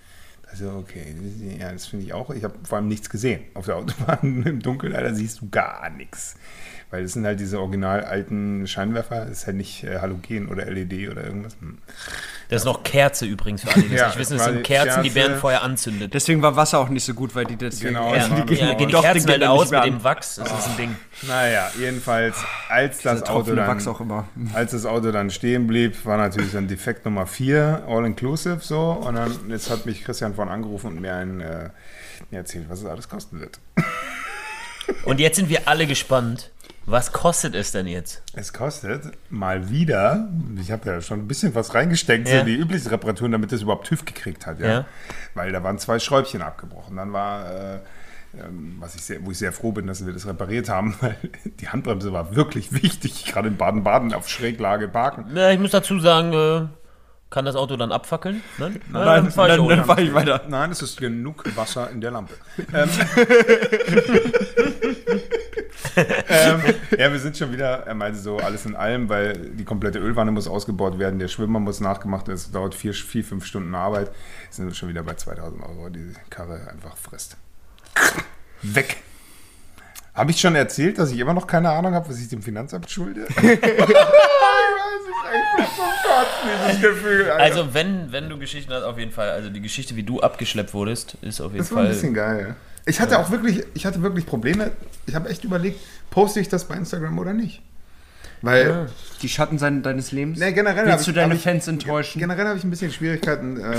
Also, 0.50 0.68
okay, 0.70 1.14
ja, 1.60 1.70
das 1.70 1.86
finde 1.86 2.06
ich 2.06 2.12
auch. 2.12 2.30
Ich 2.30 2.42
habe 2.42 2.54
vor 2.64 2.78
allem 2.78 2.88
nichts 2.88 3.08
gesehen. 3.08 3.44
Auf 3.54 3.66
der 3.66 3.76
Autobahn 3.76 4.42
im 4.44 4.58
Dunkeln, 4.58 4.92
leider 4.92 5.14
siehst 5.14 5.42
du 5.42 5.48
gar 5.48 5.88
nichts. 5.90 6.34
Weil 6.92 7.04
das 7.04 7.14
sind 7.14 7.24
halt 7.24 7.40
diese 7.40 7.58
original 7.58 8.04
alten 8.04 8.66
Scheinwerfer, 8.66 9.20
das 9.24 9.30
ist 9.38 9.46
halt 9.46 9.56
nicht 9.56 9.82
äh, 9.82 9.98
Halogen 10.00 10.48
oder 10.48 10.66
LED 10.66 11.10
oder 11.10 11.24
irgendwas. 11.24 11.56
Hm. 11.58 11.78
Das 12.50 12.60
ist 12.60 12.66
noch 12.66 12.82
Kerze 12.82 13.24
übrigens, 13.24 13.62
für 13.62 13.72
alle, 13.72 13.82
die 13.84 13.88
das 13.88 13.98
Ja, 14.00 14.06
nicht 14.08 14.18
wissen. 14.18 14.36
das 14.36 14.44
sind 14.44 14.56
die 14.58 14.62
Kerzen, 14.62 15.02
die 15.02 15.08
Kerze. 15.08 15.14
während 15.14 15.40
Feuer 15.40 15.62
anzündet. 15.62 16.12
Deswegen 16.12 16.42
war 16.42 16.54
Wasser 16.54 16.80
auch 16.80 16.90
nicht 16.90 17.02
so 17.04 17.14
gut, 17.14 17.34
weil 17.34 17.46
die 17.46 17.56
deswegen. 17.56 17.94
Genau, 17.94 18.10
Ja, 18.14 18.20
das 18.20 18.30
war 18.30 18.38
ja, 18.40 18.74
gehen 18.74 18.88
die 18.88 18.92
Doch, 18.92 19.00
Kerzen 19.02 19.26
halt 19.30 19.42
aus 19.44 19.60
nicht 19.62 19.70
mehr 19.70 19.84
mit 19.86 19.92
dem 19.94 20.04
Wachs. 20.04 20.34
Das 20.34 20.48
ist 20.52 20.68
ein 20.68 20.76
Ding. 20.76 20.96
Naja, 21.22 21.70
jedenfalls, 21.78 22.36
als 22.68 22.98
das, 23.00 23.22
Auto 23.22 23.54
dann, 23.54 23.66
Wachs 23.66 23.88
auch 23.88 24.02
immer. 24.02 24.28
als 24.52 24.72
das 24.72 24.84
Auto 24.84 25.12
dann 25.12 25.30
stehen 25.30 25.66
blieb, 25.66 26.04
war 26.04 26.18
natürlich 26.18 26.52
dann 26.52 26.68
Defekt 26.68 27.06
Nummer 27.06 27.26
4, 27.26 27.84
all-inclusive 27.88 28.58
so. 28.60 28.90
Und 28.90 29.14
dann, 29.14 29.32
jetzt 29.48 29.70
hat 29.70 29.86
mich 29.86 30.04
Christian 30.04 30.34
von 30.34 30.50
angerufen 30.50 30.88
und 30.88 31.00
mir, 31.00 31.14
ein, 31.14 31.40
äh, 31.40 31.70
mir 32.30 32.36
erzählt, 32.40 32.66
was 32.68 32.80
es 32.80 32.84
alles 32.86 33.08
kosten 33.08 33.40
wird. 33.40 33.58
Und 35.04 35.20
jetzt 35.20 35.36
sind 35.36 35.48
wir 35.48 35.68
alle 35.68 35.86
gespannt. 35.86 36.50
Was 36.86 37.12
kostet 37.12 37.54
es 37.54 37.70
denn 37.72 37.86
jetzt? 37.86 38.22
Es 38.34 38.52
kostet 38.52 39.04
mal 39.30 39.70
wieder, 39.70 40.28
ich 40.60 40.72
habe 40.72 40.88
ja 40.88 41.00
schon 41.00 41.20
ein 41.20 41.28
bisschen 41.28 41.54
was 41.54 41.74
reingesteckt, 41.74 42.28
Ja. 42.28 42.40
so 42.40 42.44
die 42.44 42.56
üblichen 42.56 42.88
Reparaturen, 42.88 43.32
damit 43.32 43.52
es 43.52 43.62
überhaupt 43.62 43.86
TÜV 43.86 44.04
gekriegt 44.04 44.46
hat. 44.46 44.58
Ja? 44.60 44.66
Ja. 44.68 44.84
Weil 45.34 45.52
da 45.52 45.62
waren 45.62 45.78
zwei 45.78 45.98
Schräubchen 46.00 46.42
abgebrochen. 46.42 46.96
Dann 46.96 47.12
war, 47.12 47.50
äh, 47.50 47.78
ähm, 48.38 48.76
was 48.80 48.94
ich 48.96 49.02
sehr, 49.02 49.24
wo 49.24 49.30
ich 49.30 49.38
sehr 49.38 49.52
froh 49.52 49.70
bin, 49.72 49.86
dass 49.86 50.04
wir 50.04 50.12
das 50.12 50.26
repariert 50.26 50.68
haben, 50.68 50.96
weil 51.00 51.16
die 51.60 51.68
Handbremse 51.68 52.12
war 52.12 52.34
wirklich 52.34 52.72
wichtig, 52.82 53.26
gerade 53.26 53.48
in 53.48 53.56
Baden-Baden 53.56 54.12
auf 54.12 54.28
Schräglage 54.28 54.88
parken. 54.88 55.26
Na, 55.32 55.52
ich 55.52 55.60
muss 55.60 55.70
dazu 55.70 56.00
sagen, 56.00 56.32
äh, 56.32 56.66
kann 57.32 57.44
das 57.46 57.56
Auto 57.56 57.76
dann 57.76 57.90
abfackeln? 57.90 58.42
Nein, 58.58 58.80
Na, 58.90 59.04
Nein, 59.04 59.30
fahr 59.30 59.48
ich 59.48 59.56
dann, 59.56 59.68
dann 59.68 59.84
fahre 59.84 60.02
ich 60.02 60.14
weiter. 60.14 60.42
Nein, 60.48 60.70
es 60.70 60.82
ist 60.82 60.98
genug 60.98 61.44
Wasser 61.56 61.90
in 61.90 62.00
der 62.00 62.10
Lampe. 62.10 62.34
ähm, 62.74 62.88
ähm, 66.28 66.60
ja, 66.98 67.10
wir 67.10 67.18
sind 67.18 67.36
schon 67.36 67.50
wieder, 67.52 67.86
er 67.86 67.94
meinte 67.94 68.18
so, 68.18 68.36
alles 68.36 68.66
in 68.66 68.76
allem, 68.76 69.08
weil 69.08 69.32
die 69.32 69.64
komplette 69.64 69.98
Ölwanne 69.98 70.30
muss 70.30 70.46
ausgebaut 70.46 70.98
werden, 70.98 71.18
der 71.18 71.28
Schwimmer 71.28 71.58
muss 71.58 71.80
nachgemacht 71.80 72.28
werden, 72.28 72.36
es 72.36 72.50
dauert 72.50 72.74
vier, 72.74 72.92
vier, 72.92 73.24
fünf 73.24 73.46
Stunden 73.46 73.74
Arbeit. 73.74 74.10
Sind 74.50 74.66
wir 74.66 74.74
schon 74.74 74.90
wieder 74.90 75.02
bei 75.02 75.14
2000 75.14 75.62
Euro, 75.62 75.88
die 75.88 76.12
Karre 76.28 76.68
einfach 76.70 76.96
frisst. 76.96 77.38
Weg. 78.60 78.98
Habe 80.14 80.30
ich 80.30 80.40
schon 80.40 80.54
erzählt, 80.54 80.98
dass 80.98 81.10
ich 81.10 81.18
immer 81.18 81.32
noch 81.32 81.46
keine 81.46 81.70
Ahnung 81.70 81.94
habe, 81.94 82.08
was 82.08 82.20
ich 82.20 82.28
dem 82.28 82.42
Finanzamt 82.42 82.90
schulde? 82.90 83.22
ich 83.36 83.36
weiß, 83.36 83.56
ist 85.08 85.24
echt 85.32 85.76
so 85.76 85.82
dieses 86.68 86.82
Gefühl. 86.82 87.30
Alter. 87.30 87.42
Also, 87.42 87.74
wenn, 87.74 88.12
wenn 88.12 88.28
du 88.28 88.38
Geschichten 88.38 88.72
hast, 88.72 88.82
auf 88.82 88.98
jeden 88.98 89.12
Fall. 89.12 89.30
Also, 89.30 89.48
die 89.48 89.62
Geschichte, 89.62 89.96
wie 89.96 90.02
du 90.02 90.20
abgeschleppt 90.20 90.74
wurdest, 90.74 91.16
ist 91.22 91.40
auf 91.40 91.52
jeden 91.52 91.64
Das 91.64 91.72
war 91.72 91.78
ein 91.78 91.86
Fall. 91.86 91.94
bisschen 91.94 92.14
geil. 92.14 92.54
Ich 92.84 93.00
hatte 93.00 93.18
auch 93.18 93.30
wirklich, 93.30 93.64
ich 93.74 93.86
hatte 93.86 94.02
wirklich 94.02 94.26
Probleme. 94.26 94.72
Ich 95.06 95.14
habe 95.14 95.28
echt 95.28 95.44
überlegt, 95.44 95.80
poste 96.10 96.40
ich 96.40 96.48
das 96.48 96.66
bei 96.66 96.74
Instagram 96.74 97.18
oder 97.18 97.32
nicht? 97.32 97.62
Weil 98.42 98.86
Die 99.22 99.28
Schatten 99.28 99.56
sein, 99.58 99.82
deines 99.82 100.10
Lebens? 100.10 100.38
Nee, 100.40 100.52
generell 100.52 100.84
Willst 100.86 101.06
du 101.06 101.10
ich- 101.12 101.16
deine 101.16 101.34
ich- 101.34 101.40
Fans 101.42 101.68
enttäuschen? 101.68 102.18
Generell 102.18 102.46
habe 102.46 102.58
ich 102.58 102.64
ein 102.64 102.70
bisschen 102.70 102.90
Schwierigkeiten 102.90 103.58
äh, 103.60 103.74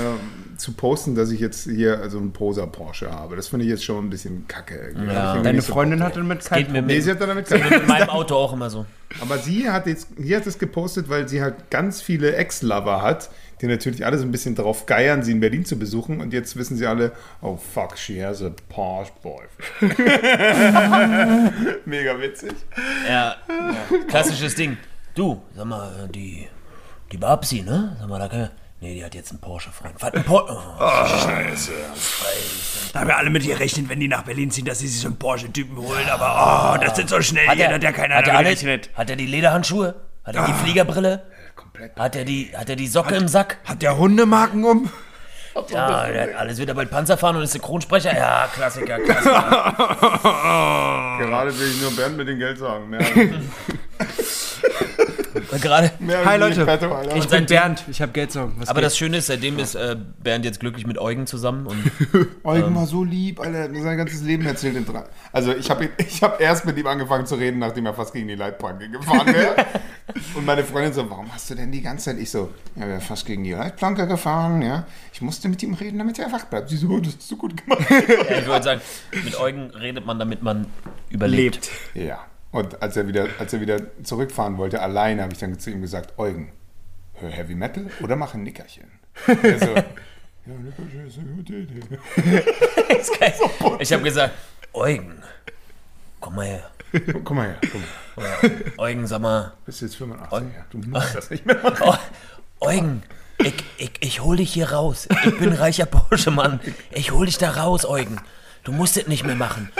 zu 0.56 0.72
posten, 0.72 1.14
dass 1.14 1.30
ich 1.30 1.38
jetzt 1.40 1.64
hier 1.68 1.98
also 2.00 2.18
einen 2.18 2.32
Poser 2.32 2.66
Porsche 2.66 3.10
habe. 3.10 3.36
Das 3.36 3.48
finde 3.48 3.66
ich 3.66 3.70
jetzt 3.70 3.84
schon 3.84 4.06
ein 4.06 4.10
bisschen 4.10 4.48
kacke. 4.48 4.74
irgendwie 4.94 5.42
Deine 5.42 5.60
so 5.60 5.72
Freundin 5.72 6.00
drauf. 6.00 6.12
damit 6.12 6.44
kein 6.44 6.58
Geht 6.64 6.72
mir 6.72 6.80
Nee, 6.82 6.94
mit, 6.94 7.04
sie 7.04 7.10
hat 7.10 7.20
damit 7.20 7.50
mit 7.50 7.86
meinem 7.88 8.08
Auto 8.08 8.34
auch 8.36 8.54
immer 8.54 8.70
so. 8.70 8.86
Aber 9.20 9.38
sie 9.38 9.68
hat 9.70 9.86
jetzt, 9.86 10.08
sie 10.16 10.34
hat 10.34 10.46
es 10.46 10.58
gepostet, 10.58 11.08
weil 11.10 11.28
sie 11.28 11.42
halt 11.42 11.70
ganz 11.70 12.00
viele 12.00 12.34
Ex-Lover 12.34 13.02
hat, 13.02 13.28
die 13.60 13.66
natürlich 13.66 14.04
alle 14.04 14.18
so 14.18 14.24
ein 14.24 14.32
bisschen 14.32 14.54
drauf 14.54 14.86
geiern, 14.86 15.22
sie 15.22 15.32
in 15.32 15.40
Berlin 15.40 15.64
zu 15.64 15.78
besuchen. 15.78 16.20
Und 16.20 16.32
jetzt 16.32 16.56
wissen 16.56 16.76
sie 16.76 16.86
alle, 16.86 17.12
oh 17.42 17.56
fuck, 17.56 17.96
she 17.98 18.24
has 18.24 18.42
a 18.42 18.50
Porsche 18.68 19.12
boyfriend. 19.22 19.98
Mega 21.86 22.18
witzig. 22.20 22.52
Ja, 23.08 23.36
klassisches 24.08 24.54
Ding. 24.54 24.76
Du, 25.14 25.42
sag 25.54 25.66
mal, 25.66 26.08
die, 26.12 26.48
die 27.12 27.18
Babsi, 27.18 27.62
ne? 27.62 27.96
Sag 28.00 28.08
mal, 28.08 28.18
da 28.18 28.28
kann 28.28 28.40
ja, 28.40 28.50
Nee, 28.84 28.96
die 28.96 29.04
hat 29.04 29.14
jetzt 29.14 29.30
einen 29.30 29.40
Porsche-Freund. 29.40 29.94
Was, 29.98 30.12
ein 30.12 30.24
Porsche? 30.24 30.58
Oh, 30.78 31.06
Scheiße. 31.06 31.72
Da 32.92 33.00
haben 33.00 33.08
wir 33.08 33.16
alle 33.16 33.30
mit 33.30 33.42
gerechnet, 33.42 33.88
wenn 33.88 33.98
die 33.98 34.08
nach 34.08 34.24
Berlin 34.24 34.50
ziehen, 34.50 34.66
dass 34.66 34.80
sie 34.80 34.88
sich 34.88 35.00
so 35.00 35.08
einen 35.08 35.16
Porsche-Typen 35.16 35.74
holen. 35.78 36.06
Aber 36.10 36.74
oh, 36.74 36.84
das 36.84 36.94
sind 36.94 37.08
so 37.08 37.18
schnell 37.22 37.46
hat 37.46 37.56
hier, 37.56 37.64
er, 37.64 37.74
hat 37.76 37.82
ja 37.82 37.92
keiner 37.92 38.16
hat 38.16 38.28
er 38.28 38.42
gerechnet. 38.42 38.90
Hat 38.92 39.08
er 39.08 39.16
die 39.16 39.24
Lederhandschuhe? 39.24 39.94
Hat 40.22 40.36
er 40.36 40.46
die 40.46 40.52
Fliegerbrille? 40.52 41.22
Komplett. 41.74 41.96
Hat 41.98 42.14
er 42.14 42.24
die, 42.24 42.52
hat 42.56 42.68
er 42.68 42.76
die 42.76 42.86
Socke 42.86 43.16
im 43.16 43.26
Sack? 43.26 43.58
Hat 43.64 43.82
der 43.82 43.98
Hundemarken 43.98 44.64
um? 44.64 44.88
Ja, 45.70 46.06
der 46.06 46.22
hat 46.22 46.34
alles 46.36 46.58
wird 46.58 46.68
er 46.68 46.74
bald 46.74 46.90
Panzer 46.90 47.18
fahren 47.18 47.34
und 47.36 47.42
ist 47.42 47.52
Synchronsprecher. 47.52 48.16
Ja, 48.16 48.48
Klassiker, 48.52 48.98
Klassiker. 49.00 49.74
Gerade 51.18 51.58
will 51.58 51.70
ich 51.70 51.80
nur 51.80 51.90
Bernd 51.96 52.16
mit 52.16 52.28
dem 52.28 52.38
Geld 52.38 52.58
sagen. 52.58 52.96
Gerade. 55.60 55.92
Hi 56.24 56.38
Leute, 56.38 56.66
ich 57.16 57.28
bin 57.28 57.46
Bernd, 57.46 57.84
ich 57.88 58.00
habe 58.00 58.12
Geldsorgen. 58.12 58.54
Was 58.58 58.68
Aber 58.68 58.80
geht? 58.80 58.86
das 58.86 58.96
Schöne 58.96 59.18
ist, 59.18 59.26
seitdem 59.26 59.58
ist 59.58 59.74
äh, 59.74 59.96
Bernd 60.22 60.44
jetzt 60.44 60.60
glücklich 60.60 60.86
mit 60.86 60.98
Eugen 60.98 61.26
zusammen 61.26 61.66
und 61.66 61.90
Eugen 62.44 62.74
war 62.74 62.86
so 62.86 63.04
lieb, 63.04 63.40
Alter, 63.40 63.58
er 63.58 63.64
hat 63.64 63.72
mir 63.72 63.82
sein 63.82 63.96
ganzes 63.96 64.22
Leben 64.22 64.46
erzählt 64.46 64.76
in 64.76 64.86
drei. 64.86 65.04
Also 65.32 65.52
ich 65.52 65.70
habe 65.70 65.88
ich 65.98 66.22
hab 66.22 66.40
erst 66.40 66.64
mit 66.64 66.76
ihm 66.78 66.86
angefangen 66.86 67.26
zu 67.26 67.34
reden, 67.36 67.58
nachdem 67.58 67.86
er 67.86 67.94
fast 67.94 68.12
gegen 68.12 68.28
die 68.28 68.34
Leitplanke 68.34 68.88
gefahren 68.88 69.32
wäre. 69.32 69.56
Und 70.34 70.44
meine 70.44 70.64
Freundin 70.64 70.92
so, 70.92 71.08
warum 71.08 71.32
hast 71.32 71.50
du 71.50 71.54
denn 71.54 71.72
die 71.72 71.82
ganze 71.82 72.06
Zeit? 72.06 72.18
Ich 72.18 72.30
so, 72.30 72.50
ja, 72.76 72.82
wir 72.82 72.88
wäre 72.88 73.00
fast 73.00 73.26
gegen 73.26 73.42
die 73.44 73.52
Leitplanke 73.52 74.06
gefahren, 74.06 74.62
ja. 74.62 74.86
Ich 75.12 75.22
musste 75.22 75.48
mit 75.48 75.62
ihm 75.62 75.74
reden, 75.74 75.98
damit 75.98 76.18
er 76.18 76.30
wach 76.30 76.44
bleibt. 76.44 76.68
Sie 76.68 76.76
so, 76.76 76.88
oh, 76.88 77.00
das 77.00 77.16
hast 77.16 77.30
du 77.30 77.36
gut 77.36 77.56
gemacht. 77.56 77.84
ja, 77.90 78.38
ich 78.38 78.46
wollte 78.46 78.64
sagen, 78.64 78.80
mit 79.24 79.38
Eugen 79.38 79.70
redet 79.70 80.04
man, 80.04 80.18
damit 80.18 80.42
man 80.42 80.66
überlebt. 81.10 81.70
lebt. 81.94 82.08
ja. 82.08 82.18
Und 82.54 82.80
als 82.80 82.96
er 82.96 83.08
wieder, 83.08 83.26
als 83.40 83.52
er 83.52 83.60
wieder 83.60 83.80
zurückfahren 84.04 84.58
wollte, 84.58 84.80
alleine, 84.80 85.24
habe 85.24 85.32
ich 85.32 85.40
dann 85.40 85.58
zu 85.58 85.72
ihm 85.72 85.80
gesagt, 85.80 86.16
Eugen, 86.20 86.52
hör 87.14 87.28
Heavy 87.28 87.56
Metal 87.56 87.86
oder 88.00 88.14
mach 88.14 88.34
ein 88.34 88.44
Nickerchen. 88.44 88.84
Er 89.26 89.58
so. 89.60 89.74
Ich 93.80 93.92
habe 93.92 94.04
gesagt, 94.04 94.34
Eugen, 94.72 95.20
komm 96.20 96.36
mal 96.36 96.46
her. 96.46 96.70
Komm 97.24 97.38
mal 97.38 97.48
her, 97.48 97.58
komm 97.72 97.82
mal. 98.22 98.52
Eugen, 98.76 99.08
sag 99.08 99.20
mal, 99.20 99.52
Bist 99.66 99.82
jetzt 99.82 99.96
85, 99.96 100.54
ja. 100.54 100.64
Du 100.70 100.78
musst 100.78 101.16
das 101.16 101.30
nicht 101.30 101.44
mehr 101.44 101.56
machen. 101.62 101.98
Eugen, 102.60 103.02
ich, 103.38 103.54
ich, 103.78 103.92
ich 103.98 104.20
hol 104.20 104.36
dich 104.36 104.52
hier 104.52 104.70
raus. 104.70 105.08
Ich 105.24 105.36
bin 105.40 105.52
reicher 105.52 105.86
Porsche-Mann. 105.86 106.60
Ich 106.92 107.10
hol 107.10 107.26
dich 107.26 107.38
da 107.38 107.50
raus, 107.50 107.84
Eugen. 107.84 108.20
Du 108.62 108.70
musst 108.70 108.96
es 108.96 109.08
nicht 109.08 109.24
mehr 109.24 109.34
machen. 109.34 109.72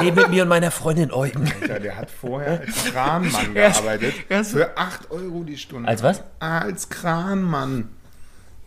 Leb 0.00 0.14
mit 0.16 0.30
mir 0.30 0.42
und 0.42 0.48
meiner 0.48 0.70
Freundin 0.70 1.12
Eugen. 1.12 1.50
Ja, 1.68 1.78
der 1.78 1.96
hat 1.96 2.10
vorher 2.10 2.60
als 2.60 2.84
Kranmann 2.86 3.54
gearbeitet. 3.54 4.14
Für 4.44 4.76
8 4.76 5.10
Euro 5.10 5.44
die 5.44 5.56
Stunde. 5.56 5.88
Als 5.88 6.02
was? 6.02 6.22
Ah, 6.40 6.60
als 6.60 6.88
Kranmann. 6.88 7.88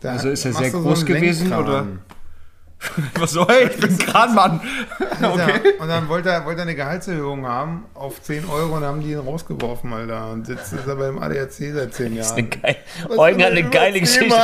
Da 0.00 0.12
Also 0.12 0.30
ist 0.30 0.44
er 0.44 0.52
sehr 0.52 0.70
so 0.70 0.82
groß 0.82 0.98
einen 1.00 1.06
gewesen, 1.06 1.52
oder? 1.52 1.86
Was 3.14 3.32
soll 3.32 3.46
ich? 3.64 3.70
Ich 3.74 3.80
bin 3.80 3.98
Kranmann. 3.98 4.60
Okay. 5.22 5.60
Und 5.78 5.88
dann 5.88 6.08
wollte 6.08 6.30
er, 6.30 6.44
wollte 6.44 6.60
er 6.60 6.62
eine 6.62 6.74
Gehaltserhöhung 6.74 7.46
haben 7.46 7.84
auf 7.94 8.22
10 8.22 8.46
Euro 8.48 8.76
und 8.76 8.84
haben 8.84 9.00
die 9.00 9.12
ihn 9.12 9.18
rausgeworfen, 9.18 9.92
Alter. 9.92 10.30
Und 10.30 10.46
sitzt 10.46 10.72
ist 10.72 10.86
er 10.86 10.96
beim 10.96 11.18
ADAC 11.18 11.52
seit 11.52 11.94
10 11.94 12.16
Ist 12.16 12.30
Jahren. 12.30 12.38
eine 12.38 12.48
geil. 12.48 12.76
Eugen 13.16 13.42
hat 13.42 13.50
eine 13.52 13.70
geile 13.70 14.00
Geschichte. 14.00 14.34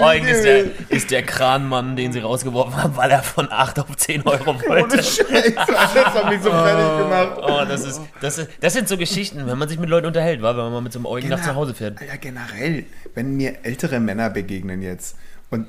Eugen 0.00 0.26
ist 0.28 0.44
der, 0.44 0.64
ist 0.88 1.10
der 1.10 1.22
Kranmann, 1.22 1.96
den 1.96 2.12
sie 2.12 2.20
rausgeworfen 2.20 2.82
haben, 2.82 2.96
weil 2.96 3.10
er 3.10 3.22
von 3.22 3.50
8 3.50 3.80
auf 3.80 3.96
10 3.96 4.26
Euro 4.26 4.50
Ohne 4.50 4.62
wollte. 4.66 5.02
Scheiße, 5.02 5.54
das 5.56 5.94
hat 5.94 6.28
mich 6.30 6.42
so 6.42 6.50
fertig 6.50 6.98
gemacht. 6.98 7.38
Oh, 7.42 7.64
das, 7.68 7.84
ist, 7.84 8.00
das, 8.20 8.38
ist, 8.38 8.50
das 8.60 8.72
sind 8.72 8.88
so 8.88 8.96
Geschichten, 8.96 9.46
wenn 9.46 9.58
man 9.58 9.68
sich 9.68 9.78
mit 9.78 9.88
Leuten 9.88 10.06
unterhält, 10.06 10.42
war, 10.42 10.56
wenn 10.56 10.64
man 10.64 10.72
mal 10.74 10.80
mit 10.82 10.92
so 10.92 10.98
einem 10.98 11.06
Eugen 11.06 11.28
nachts 11.28 11.46
nach 11.46 11.54
Hause 11.54 11.74
fährt 11.74 12.00
Ja, 12.00 12.16
generell, 12.16 12.84
wenn 13.14 13.36
mir 13.36 13.56
ältere 13.64 14.00
Männer 14.00 14.30
begegnen 14.30 14.82
jetzt 14.82 15.16
und 15.50 15.66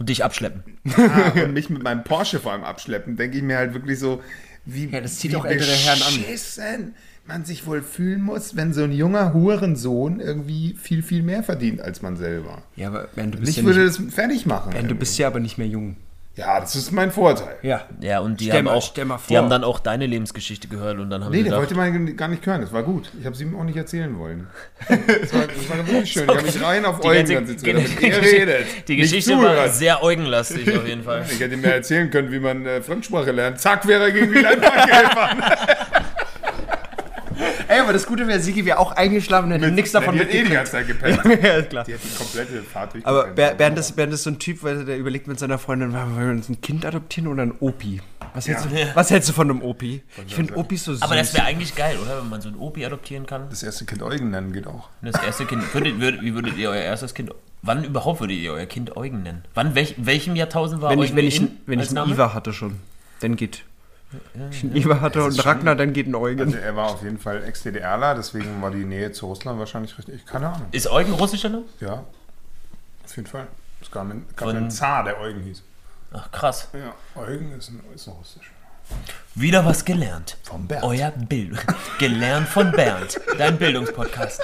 und 0.00 0.08
dich 0.08 0.24
abschleppen. 0.24 0.64
Ah, 0.96 1.30
und 1.44 1.52
mich 1.52 1.70
mit 1.70 1.82
meinem 1.82 2.02
Porsche 2.02 2.40
vor 2.40 2.52
allem 2.52 2.64
abschleppen, 2.64 3.16
denke 3.16 3.36
ich 3.36 3.42
mir 3.44 3.58
halt 3.58 3.74
wirklich 3.74 3.98
so, 3.98 4.22
wie, 4.64 4.86
Ja, 4.86 5.00
das 5.00 5.18
zieht 5.18 5.32
wie 5.32 5.36
auch 5.36 5.44
ältere 5.44 5.70
Herren 5.70 6.02
an. 6.02 6.94
man 7.26 7.44
sich 7.44 7.66
wohl 7.66 7.82
fühlen 7.82 8.22
muss, 8.22 8.56
wenn 8.56 8.72
so 8.72 8.82
ein 8.82 8.92
junger 8.92 9.34
Hurensohn 9.34 10.18
irgendwie 10.18 10.74
viel, 10.80 11.02
viel 11.02 11.22
mehr 11.22 11.42
verdient 11.42 11.82
als 11.82 12.02
man 12.02 12.16
selber. 12.16 12.62
Ja, 12.76 12.88
aber 12.88 13.08
Bernd, 13.14 13.34
du 13.34 13.38
bist 13.38 13.50
Ich 13.50 13.58
ja 13.58 13.64
würde 13.64 13.84
nicht, 13.84 14.00
das 14.00 14.14
fertig 14.14 14.46
machen. 14.46 14.72
Bernd, 14.72 14.90
du 14.90 14.94
bist 14.94 15.16
ja 15.18 15.26
aber 15.26 15.38
nicht 15.38 15.58
mehr 15.58 15.68
jung. 15.68 15.96
Ja, 16.36 16.58
das 16.60 16.74
ist 16.76 16.90
mein 16.92 17.10
Vorteil. 17.10 17.56
Ja. 17.62 17.82
Ja, 18.00 18.20
und 18.20 18.40
die 18.40 18.44
Stell 18.46 18.58
haben 18.58 18.64
mal- 18.66 18.74
auch, 18.74 18.94
die 18.94 19.36
haben 19.36 19.50
dann 19.50 19.62
auch 19.64 19.78
deine 19.78 20.06
Lebensgeschichte 20.06 20.68
gehört 20.68 20.98
und 20.98 21.10
dann 21.10 21.22
haben 21.24 21.32
Nee, 21.32 21.38
sie 21.38 21.42
der 21.50 21.58
gedacht, 21.58 21.76
wollte 21.76 21.92
mal 22.06 22.14
gar 22.14 22.28
nicht 22.28 22.46
hören. 22.46 22.60
Das 22.62 22.72
war 22.72 22.82
gut. 22.82 23.10
Ich 23.18 23.26
habe 23.26 23.34
es 23.34 23.40
ihm 23.42 23.54
auch 23.58 23.64
nicht 23.64 23.76
erzählen 23.76 24.16
wollen. 24.18 24.46
Das 24.88 25.34
war, 25.34 25.42
das 25.46 25.68
war 25.68 25.86
wirklich 25.86 26.12
schön. 26.12 26.22
Ich 26.24 26.28
habe 26.28 26.42
mich 26.42 26.62
rein 26.62 26.84
auf 26.84 27.00
die 27.00 27.08
Eugen 27.08 27.18
ganze, 27.18 27.34
konzentriert, 27.34 27.78
die, 27.78 27.82
damit 27.94 28.00
die, 28.02 28.06
er 28.06 28.22
redet. 28.22 28.66
die 28.88 28.96
Geschichte 28.96 29.36
war 29.38 29.68
sehr 29.68 30.02
Eugenlastig 30.02 30.76
auf 30.76 30.86
jeden 30.86 31.02
Fall. 31.02 31.24
Ich 31.30 31.38
hätte 31.40 31.54
ihm 31.54 31.62
ja 31.62 31.70
erzählen 31.70 32.10
können, 32.10 32.32
wie 32.32 32.40
man 32.40 32.64
äh, 32.64 32.80
Fremdsprache 32.80 33.32
lernt. 33.32 33.60
Zack, 33.60 33.86
wäre 33.86 34.04
er 34.04 34.10
gegen 34.12 34.32
die 34.32 34.38
Leitplanke 34.40 34.88
gefahren. 35.02 35.42
Ey, 37.70 37.78
aber 37.80 37.92
das 37.92 38.04
Gute 38.04 38.26
wäre, 38.26 38.40
Sigi 38.40 38.64
wäre 38.64 38.78
auch 38.80 38.92
eingeschlafen 38.92 39.52
und 39.52 39.60
hätte 39.60 39.70
nichts 39.70 39.92
davon 39.92 40.14
Die 40.14 40.20
hat 40.20 40.34
eh 40.34 40.42
die 40.42 40.50
ganze 40.50 40.72
Zeit 40.72 40.88
gepennt. 40.88 41.20
ja, 41.42 41.54
ist 41.58 41.70
klar. 41.70 41.84
Die 41.84 41.94
hat 41.94 42.00
die 42.02 42.16
komplette 42.16 42.62
Fahrt 42.64 42.94
durch. 42.94 43.06
Aber 43.06 43.28
Ber- 43.28 43.54
Bernd 43.54 43.78
ist, 43.78 43.94
Bernd 43.94 44.12
ist 44.12 44.24
so 44.24 44.30
ein 44.30 44.40
Typ, 44.40 44.62
weil 44.64 44.84
der 44.84 44.98
überlegt 44.98 45.28
mit 45.28 45.38
seiner 45.38 45.56
Freundin, 45.58 45.92
wollen 45.92 46.18
wir 46.18 46.30
uns 46.30 46.48
ein 46.48 46.60
Kind 46.60 46.84
adoptieren 46.84 47.28
oder 47.28 47.42
ein 47.44 47.52
Opi? 47.60 48.00
Was 48.34 48.48
hältst, 48.48 48.64
du, 48.66 48.70
was 48.94 49.10
hältst 49.10 49.28
du 49.28 49.32
von 49.32 49.50
einem 49.50 49.62
Opi? 49.62 50.02
Ich 50.26 50.34
finde 50.34 50.56
Opis 50.56 50.84
so 50.84 50.92
süß. 50.94 51.02
Aber 51.02 51.14
das 51.16 51.32
wäre 51.34 51.44
eigentlich 51.46 51.74
geil, 51.74 51.96
oder? 52.02 52.20
Wenn 52.22 52.28
man 52.28 52.40
so 52.40 52.48
ein 52.48 52.56
Opi 52.56 52.84
adoptieren 52.84 53.26
kann. 53.26 53.48
Das 53.50 53.62
erste 53.62 53.84
Kind 53.84 54.02
Eugen 54.02 54.30
nennen 54.30 54.52
geht 54.52 54.66
auch. 54.66 54.88
Das 55.02 55.20
erste 55.22 55.46
Kind, 55.46 55.62
würdet, 55.74 56.00
würdet, 56.00 56.22
wie 56.22 56.34
würdet 56.34 56.56
ihr 56.56 56.70
euer 56.70 56.82
erstes 56.82 57.14
Kind, 57.14 57.30
wann 57.62 57.84
überhaupt 57.84 58.20
würdet 58.20 58.36
ihr 58.38 58.52
euer 58.52 58.66
Kind 58.66 58.96
Eugen 58.96 59.22
nennen? 59.22 59.44
Wann, 59.54 59.74
welch, 59.74 59.94
welchem 59.98 60.36
Jahrtausend 60.36 60.80
war 60.82 60.90
wenn 60.90 61.00
ich, 61.00 61.06
Eugen 61.10 61.16
wenn 61.16 61.26
ich, 61.26 61.40
in 61.40 61.56
wenn 61.66 61.80
ich 61.80 61.90
einen? 61.96 62.10
Iva 62.10 62.34
hatte 62.34 62.52
schon, 62.52 62.76
dann 63.20 63.36
geht. 63.36 63.64
Iva 64.74 65.00
hatte 65.00 65.22
und 65.24 65.44
Ragnar, 65.44 65.76
dann 65.76 65.92
geht 65.92 66.06
ein 66.06 66.14
Eugen. 66.14 66.40
Also 66.40 66.56
er 66.56 66.74
war 66.76 66.90
auf 66.90 67.02
jeden 67.02 67.18
Fall 67.18 67.44
Ex-DDRler, 67.44 68.14
deswegen 68.14 68.60
war 68.62 68.70
die 68.70 68.84
Nähe 68.84 69.12
zu 69.12 69.26
Russland 69.26 69.58
wahrscheinlich 69.58 69.96
richtig. 69.98 70.26
Keine 70.26 70.48
Ahnung. 70.48 70.66
Ist 70.72 70.88
Eugen 70.90 71.12
russischer 71.12 71.48
Name? 71.48 71.64
Ja, 71.80 72.04
auf 73.04 73.16
jeden 73.16 73.28
Fall. 73.28 73.46
Es 73.80 73.90
gab 73.90 74.02
einen, 74.04 74.26
gab 74.36 74.48
Von- 74.48 74.56
einen 74.56 74.70
Zar, 74.70 75.04
der 75.04 75.20
Eugen 75.20 75.40
hieß. 75.42 75.62
Ach 76.12 76.30
krass. 76.32 76.68
Ja, 76.72 76.94
Eugen 77.20 77.52
ist 77.52 77.70
ein, 77.70 77.80
ist 77.94 78.08
ein 78.08 78.12
russisch. 78.14 78.50
Wieder 79.36 79.64
was 79.64 79.84
gelernt. 79.84 80.36
Vom 80.42 80.66
Bernd. 80.66 80.84
Euer 80.84 81.12
Bild. 81.12 81.56
Gelernt 82.00 82.48
von 82.48 82.72
Bernd. 82.72 83.20
Dein 83.38 83.56
Bildungspodcast. 83.56 84.40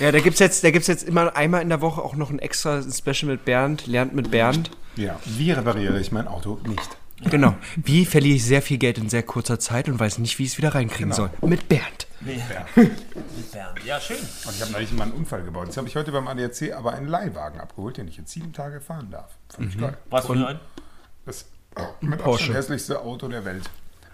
Ja, 0.00 0.10
da 0.10 0.18
gibt's 0.18 0.40
jetzt, 0.40 0.64
da 0.64 0.72
gibt's 0.72 0.88
jetzt 0.88 1.04
immer 1.04 1.36
einmal 1.36 1.62
in 1.62 1.68
der 1.68 1.80
Woche 1.80 2.02
auch 2.02 2.16
noch 2.16 2.30
ein 2.30 2.40
extra 2.40 2.82
Special 2.82 3.30
mit 3.30 3.44
Bernd, 3.44 3.86
lernt 3.86 4.12
mit 4.14 4.32
Bernd. 4.32 4.72
Ja, 4.96 5.20
wie 5.24 5.52
repariere 5.52 6.00
ich 6.00 6.10
mein 6.10 6.26
Auto 6.26 6.58
nicht? 6.66 6.96
Genau. 7.30 7.54
Wie 7.76 8.04
verliere 8.04 8.36
ich 8.36 8.44
sehr 8.44 8.62
viel 8.62 8.78
Geld 8.78 8.98
in 8.98 9.08
sehr 9.08 9.22
kurzer 9.22 9.58
Zeit 9.58 9.88
und 9.88 9.98
weiß 9.98 10.18
nicht, 10.18 10.38
wie 10.38 10.44
ich 10.44 10.50
es 10.52 10.58
wieder 10.58 10.74
reinkriegen 10.74 11.12
soll? 11.12 11.30
Mit 11.42 11.68
Bernd. 11.68 12.06
Mit 12.20 12.40
Bernd. 13.52 13.84
Ja, 13.84 14.00
schön. 14.00 14.16
Und 14.16 14.54
ich 14.54 14.60
habe 14.62 14.72
neulich 14.72 14.92
mal 14.92 15.04
einen 15.04 15.12
Unfall 15.12 15.42
gebaut. 15.42 15.66
Jetzt 15.66 15.76
habe 15.76 15.88
ich 15.88 15.96
heute 15.96 16.12
beim 16.12 16.26
ADAC 16.28 16.72
aber 16.76 16.94
einen 16.94 17.08
Leihwagen 17.08 17.60
abgeholt, 17.60 17.96
den 17.96 18.08
ich 18.08 18.16
jetzt 18.16 18.30
sieben 18.32 18.52
Tage 18.52 18.80
fahren 18.80 19.10
darf. 19.10 19.30
Fand 19.48 19.68
ich 19.74 19.80
geil. 19.80 19.96
Was 20.10 20.26
für 20.26 20.32
ein? 20.46 20.60
Das 21.26 21.46
mit 22.00 22.18
Porsche. 22.18 22.44
Abstand 22.44 22.56
hässlichste 22.58 23.00
Auto 23.00 23.28
der 23.28 23.44
Welt. 23.44 23.64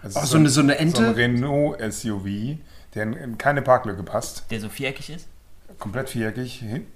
Also 0.01 0.19
Ach, 0.19 0.23
es 0.23 0.29
so 0.29 0.37
ist 0.37 0.39
eine- 0.39 0.49
so 0.49 0.61
eine 0.61 0.73
So 0.73 0.79
Ente? 0.79 1.07
ein 1.07 1.13
Renault 1.13 1.93
SUV, 1.93 2.57
der 2.95 3.03
in, 3.03 3.13
in 3.13 3.37
keine 3.37 3.61
Parklücke 3.61 4.03
passt. 4.03 4.45
Der 4.49 4.61
so 4.61 4.69
viereckig 4.69 5.09
ist? 5.09 5.27
Komplett 5.77 6.09
viereckig. 6.09 6.59
Hin- 6.59 6.87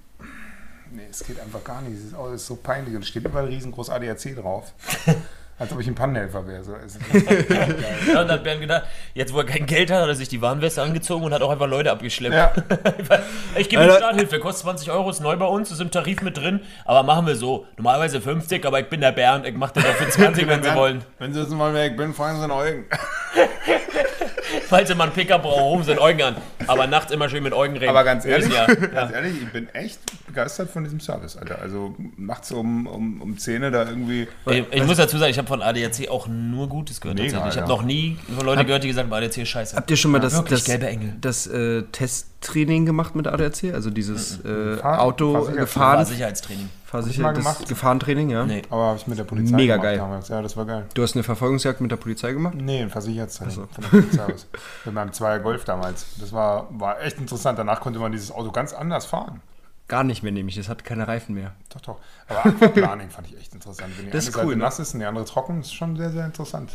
Nee, 0.92 1.02
es 1.10 1.24
geht 1.24 1.40
einfach 1.40 1.64
gar 1.64 1.80
nicht. 1.82 1.92
Dieses 1.96 2.14
Auto 2.14 2.34
ist 2.34 2.46
so 2.46 2.54
peinlich 2.54 2.94
und 2.94 3.02
es 3.02 3.08
steht 3.08 3.24
überall 3.24 3.46
riesengroß 3.46 3.90
ADAC 3.90 4.36
drauf. 4.36 4.72
Als 5.56 5.72
ob 5.72 5.80
ich 5.80 5.86
ein 5.86 5.94
Pannenhelfer 5.94 6.46
wäre. 6.46 6.64
So. 6.64 6.72
Ja, 7.14 8.20
und 8.20 8.28
dann 8.28 8.30
hat 8.30 8.44
Bernd 8.44 8.60
gedacht, 8.60 8.84
jetzt 9.14 9.32
wo 9.32 9.38
er 9.38 9.46
kein 9.46 9.66
Geld 9.66 9.90
hat, 9.90 10.02
hat 10.02 10.08
er 10.08 10.14
sich 10.14 10.28
die 10.28 10.42
Warnweste 10.42 10.82
angezogen 10.82 11.24
und 11.24 11.32
hat 11.32 11.42
auch 11.42 11.50
einfach 11.50 11.68
Leute 11.68 11.92
abgeschleppt. 11.92 12.34
Ja. 12.34 12.52
Ich 13.56 13.68
gebe 13.68 13.82
ihm 13.82 13.88
Alter. 13.88 13.98
Starthilfe, 13.98 14.40
kostet 14.40 14.64
20 14.64 14.90
Euro, 14.90 15.10
ist 15.10 15.20
neu 15.20 15.36
bei 15.36 15.46
uns, 15.46 15.70
ist 15.70 15.80
im 15.80 15.90
Tarif 15.92 16.22
mit 16.22 16.36
drin, 16.36 16.60
aber 16.84 17.04
machen 17.04 17.26
wir 17.26 17.36
so. 17.36 17.66
Normalerweise 17.76 18.20
50, 18.20 18.66
aber 18.66 18.80
ich 18.80 18.88
bin 18.88 19.00
der 19.00 19.12
Bernd, 19.12 19.46
ich 19.46 19.54
mache 19.54 19.74
das 19.74 19.84
auch 19.84 19.94
für 19.94 20.08
20, 20.08 20.48
wenn 20.48 20.62
sie 20.62 20.74
wollen. 20.74 21.04
Wenn 21.18 21.32
Sie 21.32 21.40
jetzt 21.40 21.52
mal 21.52 21.72
weg 21.72 21.96
bin, 21.96 22.14
fragen 22.14 22.38
Sie 22.38 22.42
einen 22.44 22.52
Eugen. 22.52 22.84
Falls 24.68 24.90
ihr 24.90 24.96
mal 24.96 25.04
einen 25.04 25.12
Pickup 25.12 25.42
braucht, 25.42 25.60
rufen 25.60 25.84
sie 25.84 25.90
den 25.92 25.98
Eugen 25.98 26.22
an. 26.22 26.36
Aber 26.66 26.86
nachts 26.86 27.12
immer 27.12 27.28
schön 27.28 27.42
mit 27.42 27.52
Eugen 27.52 27.76
reden. 27.76 27.88
Aber 27.88 28.04
ganz 28.04 28.24
ehrlich, 28.24 28.52
Ja, 28.52 28.66
ganz 28.74 29.12
ehrlich, 29.12 29.34
ich 29.42 29.52
bin 29.52 29.68
echt 29.74 30.00
begeistert 30.26 30.70
von 30.70 30.84
diesem 30.84 31.00
Service, 31.00 31.36
Alter. 31.36 31.60
Also 31.60 31.94
nachts 32.16 32.50
um, 32.52 32.86
um, 32.86 33.20
um 33.22 33.38
10 33.38 33.62
Uhr 33.62 33.70
da 33.70 33.88
irgendwie. 33.88 34.28
Ich, 34.46 34.64
ich 34.70 34.84
muss 34.84 34.96
dazu 34.96 35.18
sagen, 35.18 35.30
ich 35.30 35.38
habe 35.38 35.48
von 35.48 35.62
ADAC 35.62 36.08
auch 36.10 36.26
nur 36.28 36.68
Gutes 36.68 37.00
gehört. 37.00 37.18
Mega, 37.18 37.30
tatsächlich. 37.38 37.54
Ich 37.56 37.60
habe 37.62 37.70
ja. 37.72 37.76
noch 37.78 37.84
nie 37.84 38.18
von 38.36 38.46
Leuten 38.46 38.66
gehört, 38.66 38.84
die 38.84 38.88
gesagt 38.88 39.06
haben, 39.08 39.12
ADAC 39.14 39.38
ist 39.38 39.48
scheiße. 39.48 39.76
Habt 39.76 39.90
ihr 39.90 39.96
schon 39.96 40.10
mal 40.10 40.20
das, 40.20 40.42
das, 40.44 40.64
gelbe 40.64 40.86
Engel. 40.88 41.14
das 41.20 41.46
äh, 41.46 41.82
Testtraining 41.92 42.86
gemacht 42.86 43.14
mit 43.14 43.26
ADAC? 43.26 43.72
Also 43.74 43.90
dieses 43.90 44.44
äh, 44.44 44.76
Fahr- 44.76 45.00
Auto 45.02 45.34
Fahrsicherheits- 45.36 45.56
gefahren, 45.56 45.96
Fahrsicherheitstraining. 45.98 46.68
Fahrsicher, 47.02 47.22
mal 47.22 47.32
das 47.34 47.38
gemacht? 47.44 47.68
Gefahrentraining, 47.68 48.30
ja? 48.30 48.44
Nee. 48.46 48.62
Aber 48.70 48.82
habe 48.86 48.98
ich 48.98 49.06
mit 49.06 49.18
der 49.18 49.24
Polizei 49.24 49.56
Mega 49.56 49.74
gemacht 49.76 49.84
geil. 49.88 49.98
damals. 49.98 50.28
Ja, 50.28 50.42
das 50.42 50.56
war 50.56 50.64
geil. 50.64 50.86
Du 50.94 51.02
hast 51.02 51.14
eine 51.16 51.22
Verfolgungsjagd 51.22 51.80
mit 51.80 51.90
der 51.90 51.96
Polizei 51.96 52.32
gemacht? 52.32 52.54
Nee, 52.56 52.82
ein 52.82 52.90
Versicherheitstraining 52.90 53.54
von 53.68 53.82
der 53.82 53.88
Polizei 53.88 54.24
aus. 54.32 54.46
Mit 54.84 54.94
meinem 54.94 55.12
Zweier 55.12 55.40
Golf 55.40 55.64
damals. 55.64 56.06
Das 56.20 56.32
war, 56.32 56.68
war 56.70 57.00
echt 57.02 57.18
interessant. 57.18 57.58
Danach 57.58 57.80
konnte 57.80 57.98
man 57.98 58.12
dieses 58.12 58.30
Auto 58.30 58.50
ganz 58.52 58.72
anders 58.72 59.06
fahren. 59.06 59.40
Gar 59.88 60.04
nicht 60.04 60.22
mehr 60.22 60.32
nämlich, 60.32 60.56
es 60.56 60.68
hat 60.68 60.84
keine 60.84 61.06
Reifen 61.08 61.34
mehr. 61.34 61.52
Doch, 61.72 61.80
doch. 61.80 61.96
Aber 62.28 62.46
Aquaplaning 62.46 63.10
fand 63.10 63.26
ich 63.26 63.36
echt 63.38 63.52
interessant. 63.54 63.92
Wenn 63.98 64.06
die 64.06 64.10
Das 64.12 64.22
eine 64.24 64.28
ist 64.28 64.34
Seite 64.34 64.46
cool, 64.46 64.56
ne? 64.56 64.62
nass 64.62 64.78
ist 64.78 64.94
und 64.94 65.00
die 65.00 65.06
andere 65.06 65.24
trocken, 65.26 65.60
ist 65.60 65.74
schon 65.74 65.96
sehr, 65.96 66.10
sehr 66.10 66.24
interessant. 66.24 66.70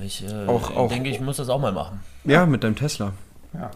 Ich 0.00 0.24
äh, 0.28 0.46
Auch- 0.46 0.74
auch- 0.74 0.88
denke, 0.88 1.10
ich 1.10 1.20
muss 1.20 1.36
das 1.36 1.48
auch 1.48 1.60
mal 1.60 1.70
machen. 1.72 2.00
Ja, 2.24 2.46
mit 2.46 2.64
deinem 2.64 2.74
Tesla. 2.76 3.12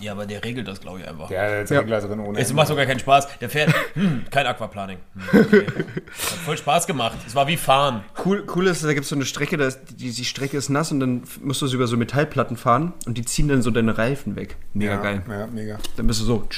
Ja, 0.01 0.13
aber 0.13 0.27
der 0.27 0.43
regelt 0.45 0.67
das, 0.67 0.81
glaube 0.81 1.01
ich, 1.01 1.09
einfach. 1.09 1.31
Ja, 1.31 1.49
jetzt 1.59 1.71
Ja. 1.71 1.81
Regler 1.81 2.01
drin 2.01 2.19
ohne 2.21 2.39
Es 2.39 2.53
macht 2.53 2.67
sogar 2.69 2.85
keinen 2.87 2.99
Spaß. 2.99 3.39
Der 3.39 3.49
fährt, 3.49 3.73
hm, 3.95 4.25
kein 4.31 4.47
Aquaplaning. 4.47 4.99
Hm, 5.31 5.41
okay. 5.41 5.67
Hat 5.67 6.05
voll 6.45 6.59
Spaß 6.59 6.87
gemacht. 6.87 7.17
Es 7.27 7.35
war 7.35 7.47
wie 7.47 7.57
Fahren. 7.57 8.03
Cool, 8.25 8.45
cool 8.57 8.67
ist, 8.67 8.83
da 8.85 8.89
gibt 8.93 9.05
es 9.05 9.09
so 9.09 9.15
eine 9.17 9.25
Strecke, 9.25 9.57
da 9.57 9.67
ist, 9.67 9.81
die, 9.91 10.11
die 10.11 10.25
Strecke 10.25 10.57
ist 10.57 10.69
nass 10.69 10.91
und 10.91 11.01
dann 11.01 11.23
musst 11.43 11.63
du 11.63 11.67
so 11.69 11.77
über 11.77 11.87
so 11.87 11.97
Metallplatten 11.97 12.57
fahren 12.57 12.93
und 13.07 13.17
die 13.19 13.25
ziehen 13.25 13.47
dann 13.49 13.63
so 13.63 13.71
deine 13.71 13.97
Reifen 13.97 14.35
weg. 14.37 14.57
Mega 14.75 14.93
ja, 14.93 15.01
geil. 15.03 15.23
Ja, 15.29 15.47
mega. 15.47 15.79
Dann 15.97 16.07
bist 16.09 16.21
du 16.21 16.25
so. 16.25 16.49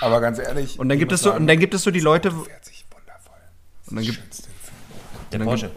Aber 0.00 0.20
ganz 0.20 0.38
ehrlich. 0.38 0.78
Und 0.78 0.88
dann 0.88 0.98
gibt 0.98 1.10
es 1.12 1.22
so, 1.22 1.30
sagen, 1.30 1.40
und 1.42 1.46
dann 1.48 1.58
gibt 1.58 1.74
es 1.74 1.82
so 1.82 1.90
die 1.90 2.00
Leute, 2.00 2.36
wo- 2.36 2.44
fährt 2.44 2.64
sich 2.64 2.84
wundervoll. 2.92 3.36
und 3.90 3.96
dann 3.96 4.04
gibt. 4.04 4.20
Der 5.32 5.38
Porsche. 5.40 5.70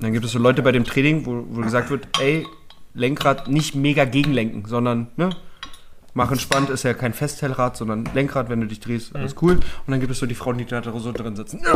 dann 0.00 0.12
gibt 0.12 0.24
es 0.24 0.32
so 0.32 0.38
Leute 0.40 0.62
bei 0.62 0.72
dem 0.72 0.84
Training, 0.84 1.24
wo, 1.26 1.44
wo 1.48 1.60
gesagt 1.60 1.90
wird, 1.90 2.08
ey, 2.20 2.46
Lenkrad 2.94 3.48
nicht 3.48 3.74
mega 3.74 4.04
gegenlenken, 4.06 4.64
sondern, 4.66 5.08
ne? 5.16 5.30
Mach 6.14 6.30
entspannt, 6.30 6.68
ist 6.68 6.82
ja 6.82 6.92
kein 6.92 7.14
Festhellrad, 7.14 7.76
sondern 7.76 8.04
Lenkrad, 8.12 8.50
wenn 8.50 8.60
du 8.60 8.66
dich 8.66 8.80
drehst, 8.80 9.16
alles 9.16 9.34
cool. 9.40 9.54
Und 9.54 9.62
dann 9.86 9.98
gibt 10.00 10.12
es 10.12 10.18
so 10.18 10.26
die 10.26 10.34
Frauen, 10.34 10.58
die 10.58 10.66
da 10.66 10.82
so 10.82 11.12
drin 11.12 11.36
sitzen. 11.36 11.62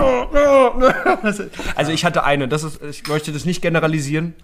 Also 1.75 1.93
ich 1.93 2.05
hatte 2.05 2.25
eine, 2.25 2.47
das 2.47 2.63
ist, 2.63 2.83
ich 2.83 3.07
möchte 3.07 3.33
das 3.33 3.45
nicht 3.47 3.63
generalisieren. 3.63 4.35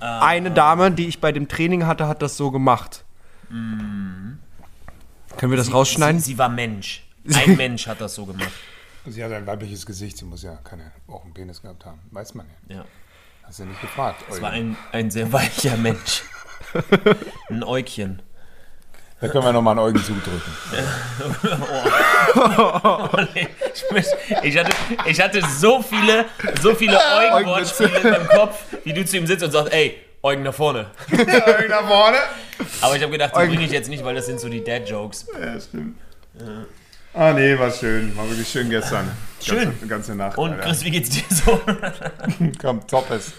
Eine 0.00 0.50
Dame, 0.50 0.90
die 0.92 1.08
ich 1.08 1.20
bei 1.20 1.32
dem 1.32 1.48
Training 1.48 1.86
hatte, 1.86 2.08
hat 2.08 2.22
das 2.22 2.36
so 2.36 2.50
gemacht. 2.50 3.04
Können 3.48 4.40
wir 5.38 5.56
das 5.56 5.72
rausschneiden? 5.72 6.20
Sie, 6.20 6.32
sie 6.32 6.38
war 6.38 6.48
Mensch. 6.48 7.04
Ein 7.34 7.56
Mensch 7.56 7.86
hat 7.86 8.00
das 8.00 8.14
so 8.14 8.24
gemacht. 8.26 8.52
Sie 9.06 9.24
hat 9.24 9.32
ein 9.32 9.46
weibliches 9.46 9.86
Gesicht, 9.86 10.18
sie 10.18 10.26
muss 10.26 10.42
ja 10.42 10.56
keine, 10.64 10.92
auch 11.06 11.24
einen 11.24 11.32
Penis 11.32 11.62
gehabt 11.62 11.86
haben. 11.86 12.00
Weiß 12.10 12.34
man 12.34 12.46
ja. 12.68 12.76
Ja. 12.76 12.84
Hast 13.42 13.58
du 13.58 13.62
ja 13.62 13.68
nicht 13.70 13.80
gefragt. 13.80 14.22
Es 14.30 14.42
war 14.42 14.50
ein, 14.50 14.76
ein 14.92 15.10
sehr 15.10 15.32
weicher 15.32 15.76
Mensch. 15.78 16.24
Ein 17.48 17.64
Äugchen. 17.64 18.20
Da 19.20 19.28
können 19.28 19.44
wir 19.44 19.52
nochmal 19.52 19.72
einen 19.72 19.80
Eugen 19.86 20.02
zudrücken. 20.02 20.40
Ich, 23.34 23.90
möchte- 23.92 24.16
ich, 24.42 24.58
hatte, 24.58 24.70
ich 25.06 25.20
hatte 25.20 25.40
so 25.58 25.82
viele, 25.82 26.24
so 26.62 26.74
viele 26.74 26.98
Eugen-Wortspiele 27.32 27.98
in 27.98 28.10
meinem 28.10 28.28
Kopf, 28.28 28.60
wie 28.84 28.92
du 28.92 29.04
zu 29.04 29.16
ihm 29.16 29.26
sitzt 29.26 29.42
und 29.44 29.50
sagst, 29.50 29.72
ey, 29.72 29.98
Eugen 30.22 30.42
nach 30.42 30.54
vorne. 30.54 30.86
Eugen 31.12 31.68
nach 31.70 31.86
vorne. 31.86 32.18
Aber 32.80 32.96
ich 32.96 33.02
habe 33.02 33.12
gedacht, 33.12 33.32
die 33.36 33.46
bringe 33.46 33.64
ich 33.64 33.70
jetzt 33.70 33.88
nicht, 33.88 34.04
weil 34.04 34.14
das 34.16 34.26
sind 34.26 34.40
so 34.40 34.48
die 34.48 34.62
Dad-Jokes. 34.64 35.26
Ja, 35.40 35.60
stimmt. 35.60 35.96
Ah, 37.14 37.32
nee, 37.32 37.58
war 37.58 37.70
schön. 37.70 38.16
War 38.16 38.28
wirklich 38.28 38.48
schön 38.48 38.68
gestern. 38.70 39.10
Schön. 39.40 39.64
Ganze, 39.64 39.86
ganze 39.86 40.14
Nacht. 40.14 40.36
Und 40.38 40.52
Alter. 40.52 40.64
Chris, 40.64 40.84
wie 40.84 40.90
geht's 40.90 41.10
dir 41.10 41.22
so? 41.30 41.60
Komm, 42.60 42.86
top 42.86 43.10
ist. 43.12 43.32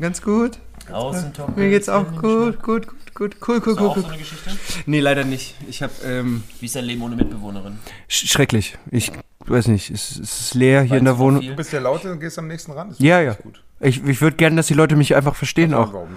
Ganz 0.00 0.22
gut. 0.22 0.58
Außen 0.92 1.32
top. 1.32 1.56
Mir 1.56 1.70
geht's 1.70 1.88
auch 1.88 2.06
gut, 2.12 2.62
gut, 2.62 2.86
gut, 2.86 3.14
gut, 3.14 3.36
cool, 3.48 3.62
cool, 3.66 3.66
cool, 3.66 3.88
auch 3.88 3.96
so 3.96 4.02
cool. 4.02 4.08
eine 4.08 4.18
Geschichte? 4.18 4.50
Nee, 4.86 5.00
leider 5.00 5.24
nicht. 5.24 5.54
Ich 5.68 5.82
habe 5.82 5.92
ähm, 6.04 6.44
Wie 6.60 6.66
ist 6.66 6.76
dein 6.76 6.84
Leben 6.84 7.02
ohne 7.02 7.16
Mitbewohnerin? 7.16 7.78
sch 8.08 8.30
schrecklich. 8.30 8.78
Ich 8.90 9.10
weiß 9.46 9.68
nicht, 9.68 9.90
es, 9.90 10.18
es 10.18 10.40
ist 10.40 10.54
leer 10.54 10.82
hier 10.82 10.98
in 10.98 11.04
der 11.04 11.18
Wohnung. 11.18 11.42
Du 11.42 11.56
bist 11.56 11.72
der 11.72 11.80
Laute 11.80 12.12
und 12.12 12.20
gehst 12.20 12.38
am 12.38 12.46
nächsten 12.46 12.72
ran. 12.72 12.90
Das 12.90 12.98
Ja, 12.98 13.20
ja. 13.20 13.34
Gut. 13.34 13.62
Ich, 13.80 14.04
ich 14.04 14.20
würde 14.20 14.36
gerne, 14.36 14.56
dass 14.56 14.66
die 14.66 14.74
Leute 14.74 14.96
mich 14.96 15.14
einfach 15.14 15.36
verstehen 15.36 15.74
auch. 15.74 15.92
Warum 15.92 16.08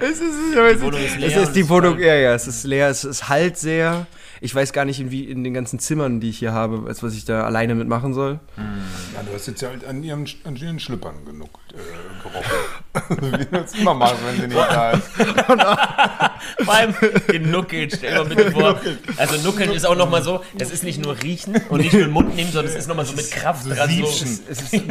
Es 0.00 0.10
ist, 0.10 0.20
es 0.20 0.20
ist 0.20 0.54
leer 0.54 0.66
es 0.66 1.36
ist 1.36 1.54
die 1.54 1.60
es 1.60 1.66
ist 1.66 1.68
Wohnung, 1.68 1.98
ja, 1.98 2.14
ja, 2.14 2.34
es 2.34 2.46
ist 2.46 2.64
leer, 2.64 2.88
es 2.88 3.04
ist 3.04 3.28
halt 3.28 3.58
sehr. 3.58 4.06
Ich 4.44 4.54
weiß 4.54 4.74
gar 4.74 4.84
nicht, 4.84 5.00
in, 5.00 5.10
wie, 5.10 5.24
in 5.24 5.42
den 5.42 5.54
ganzen 5.54 5.78
Zimmern, 5.78 6.20
die 6.20 6.28
ich 6.28 6.38
hier 6.38 6.52
habe, 6.52 6.84
als 6.86 7.02
was 7.02 7.14
ich 7.14 7.24
da 7.24 7.44
alleine 7.44 7.74
mitmachen 7.74 8.12
soll. 8.12 8.40
Ja, 8.58 9.22
du 9.22 9.32
hast 9.32 9.46
jetzt 9.46 9.62
ja 9.62 9.70
halt 9.70 9.86
an 9.86 10.02
ihren, 10.02 10.28
an 10.44 10.54
ihren 10.54 10.78
Schlippern 10.78 11.24
genug 11.24 11.48
äh, 11.72 11.76
gerochen. 12.22 13.38
Wie 13.38 13.46
du 13.46 13.56
es 13.56 13.72
immer 13.72 13.94
machst, 13.94 14.16
wenn 14.26 14.42
sie 14.42 14.48
nicht 14.48 14.58
da 14.58 14.90
ist. 14.90 15.08
Vor 16.62 16.74
allem 16.74 16.94
genuckelt, 17.26 17.94
stell 17.96 18.10
dir 18.12 18.18
mal 18.18 18.26
bitte 18.26 18.52
vor. 18.52 18.78
Also 19.16 19.42
nuckeln 19.48 19.72
ist 19.72 19.86
auch 19.86 19.96
nochmal 19.96 20.22
so, 20.22 20.42
das 20.58 20.70
ist 20.70 20.84
nicht 20.84 21.02
nur 21.02 21.22
riechen 21.22 21.56
und 21.70 21.80
nicht 21.80 21.94
nur 21.94 22.02
den 22.02 22.10
Mund 22.10 22.36
nehmen, 22.36 22.52
sondern 22.52 22.70
es 22.70 22.78
ist 22.78 22.86
nochmal 22.86 23.06
so 23.06 23.16
mit 23.16 23.30
Kraft 23.30 23.64
dran. 23.66 23.88
So. 23.88 24.04
Es 24.04 24.60
ist, 24.60 24.74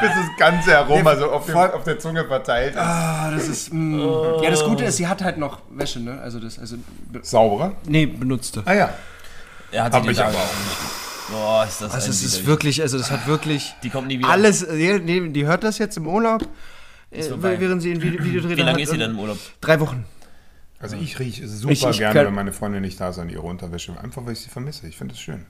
Bis 0.00 0.10
das 0.10 0.36
ganze 0.38 0.78
Aroma 0.78 1.16
so 1.16 1.30
auf, 1.30 1.46
dem, 1.46 1.56
auf 1.56 1.84
der 1.84 1.98
Zunge 1.98 2.24
verteilt 2.24 2.74
ist. 2.74 2.80
ah, 2.80 3.30
das 3.30 3.48
ist. 3.48 3.72
Mm. 3.72 4.00
Ja, 4.42 4.50
das 4.50 4.64
Gute 4.64 4.84
ist, 4.84 4.96
sie 4.96 5.06
hat 5.06 5.22
halt 5.22 5.38
noch 5.38 5.58
Wäsche, 5.70 6.00
ne? 6.00 6.20
Also 6.20 6.40
das, 6.40 6.58
also. 6.58 6.76
Be 7.10 7.20
Sauberer? 7.22 7.72
nee, 7.86 8.06
benutzte. 8.06 8.62
Ah 8.64 8.72
ja. 8.74 8.94
Er 9.70 9.84
hat 9.84 9.92
Hab 9.94 10.02
die 10.02 10.10
ich 10.10 10.20
aber 10.20 10.30
auch 10.30 10.34
nicht. 10.34 11.30
Boah, 11.30 11.64
ist 11.66 11.80
das 11.80 11.94
Also 11.94 12.10
es 12.10 12.22
ist 12.22 12.46
wirklich, 12.46 12.82
also 12.82 12.98
das 12.98 13.10
hat 13.10 13.26
wirklich. 13.26 13.74
Die 13.82 13.90
kommt 13.90 14.08
nie 14.08 14.18
wieder. 14.18 14.28
Alles, 14.28 14.66
nee, 14.68 15.28
die 15.30 15.46
hört 15.46 15.64
das 15.64 15.78
jetzt 15.78 15.96
im 15.96 16.06
Urlaub, 16.06 16.42
äh, 17.10 17.24
während 17.40 17.80
sie 17.80 17.92
ein 17.92 18.02
Video, 18.02 18.22
Video 18.24 18.42
dreht. 18.42 18.56
Wie 18.56 18.60
lange 18.60 18.72
hat 18.74 18.80
ist 18.80 18.90
sie 18.90 18.98
denn 18.98 19.12
im 19.12 19.18
Urlaub? 19.18 19.38
Drei 19.60 19.80
Wochen. 19.80 20.04
Also 20.80 20.96
ich 20.96 21.18
rieche 21.20 21.46
super 21.46 21.72
Ich- 21.72 21.84
ich 21.86 21.98
gerne, 21.98 22.12
kann- 22.14 22.26
wenn 22.26 22.34
meine 22.34 22.52
Freundin 22.52 22.82
nicht 22.82 23.00
da 23.00 23.08
ist 23.10 23.18
an 23.18 23.30
ihrer 23.30 23.44
Unterwäsche. 23.44 23.94
Einfach, 24.02 24.26
weil 24.26 24.32
ich 24.32 24.40
sie 24.40 24.50
vermisse. 24.50 24.88
Ich 24.88 24.96
finde 24.96 25.14
das 25.14 25.22
schön. 25.22 25.46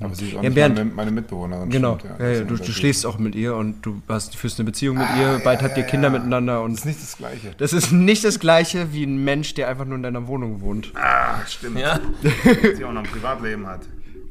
Aber 0.00 0.14
sie 0.16 0.28
ist 0.28 0.32
auch 0.36 0.42
Ja, 0.42 0.48
nicht 0.48 0.54
Bernd. 0.56 0.74
meine, 0.76 0.90
meine 0.90 1.10
Mitbewohnerin. 1.12 1.70
Genau. 1.70 1.98
stimmt, 1.98 2.10
Ja, 2.18 2.18
Das 2.26 2.36
ja, 2.36 2.42
ist 2.42 2.50
du, 2.50 2.56
du 2.56 2.72
schläfst 2.72 3.06
auch 3.06 3.18
mit 3.18 3.36
ihr 3.36 3.54
und 3.54 3.80
du 3.82 4.02
hast, 4.08 4.34
führst 4.36 4.58
eine 4.58 4.66
Beziehung 4.66 4.98
mit 4.98 5.06
ihr. 5.18 5.28
Ah, 5.36 5.40
Bald 5.44 5.60
ja, 5.62 5.68
habt 5.68 5.76
ihr 5.76 5.84
ja, 5.84 5.88
Kinder 5.88 6.08
ja. 6.08 6.12
miteinander 6.18 6.54
Das 6.54 6.64
und 6.64 6.72
ist 6.74 6.84
nicht 6.86 7.00
das 7.02 7.16
Gleiche. 7.16 7.54
das 7.56 7.72
ist 7.72 7.92
nicht 7.92 8.24
das 8.24 8.40
gleiche 8.40 8.92
wie 8.92 9.04
ein 9.04 9.22
Mensch, 9.22 9.54
der 9.54 9.68
einfach 9.68 9.84
nur 9.84 9.94
in 9.96 10.02
deiner 10.02 10.26
Wohnung 10.26 10.60
wohnt. 10.62 10.92
Ah, 10.96 11.44
stimmt. 11.46 11.78
Ja. 11.78 12.00
Sie 12.76 12.84
auch 12.84 12.92
noch 12.92 13.04
ein 13.04 13.10
Privatleben 13.10 13.66
hat. 13.68 13.82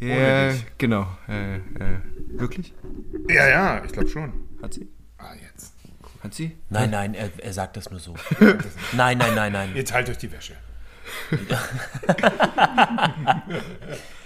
Ja, 0.02 0.52
dich. 0.52 0.66
genau. 0.78 1.08
Äh, 1.30 1.56
äh, 1.56 1.60
wirklich? 2.34 2.74
Ja, 3.30 3.48
ja, 3.48 3.82
ich 3.86 3.92
glaube 3.94 4.10
schon. 4.10 4.34
Hat 4.62 4.74
sie? 4.74 4.88
Ah, 5.18 5.32
jetzt. 5.42 5.74
Hat 6.24 6.34
sie? 6.34 6.52
Nein, 6.70 6.90
nein, 6.92 7.14
er, 7.14 7.30
er 7.38 7.54
sagt 7.54 7.78
das 7.78 7.90
nur 7.90 8.00
so. 8.02 8.14
Nein, 8.92 9.18
nein, 9.18 9.36
nein, 9.36 9.52
nein. 9.54 9.70
Ihr 9.76 9.86
teilt 9.86 10.10
euch 10.10 10.18
die 10.18 10.30
Wäsche. 10.32 10.54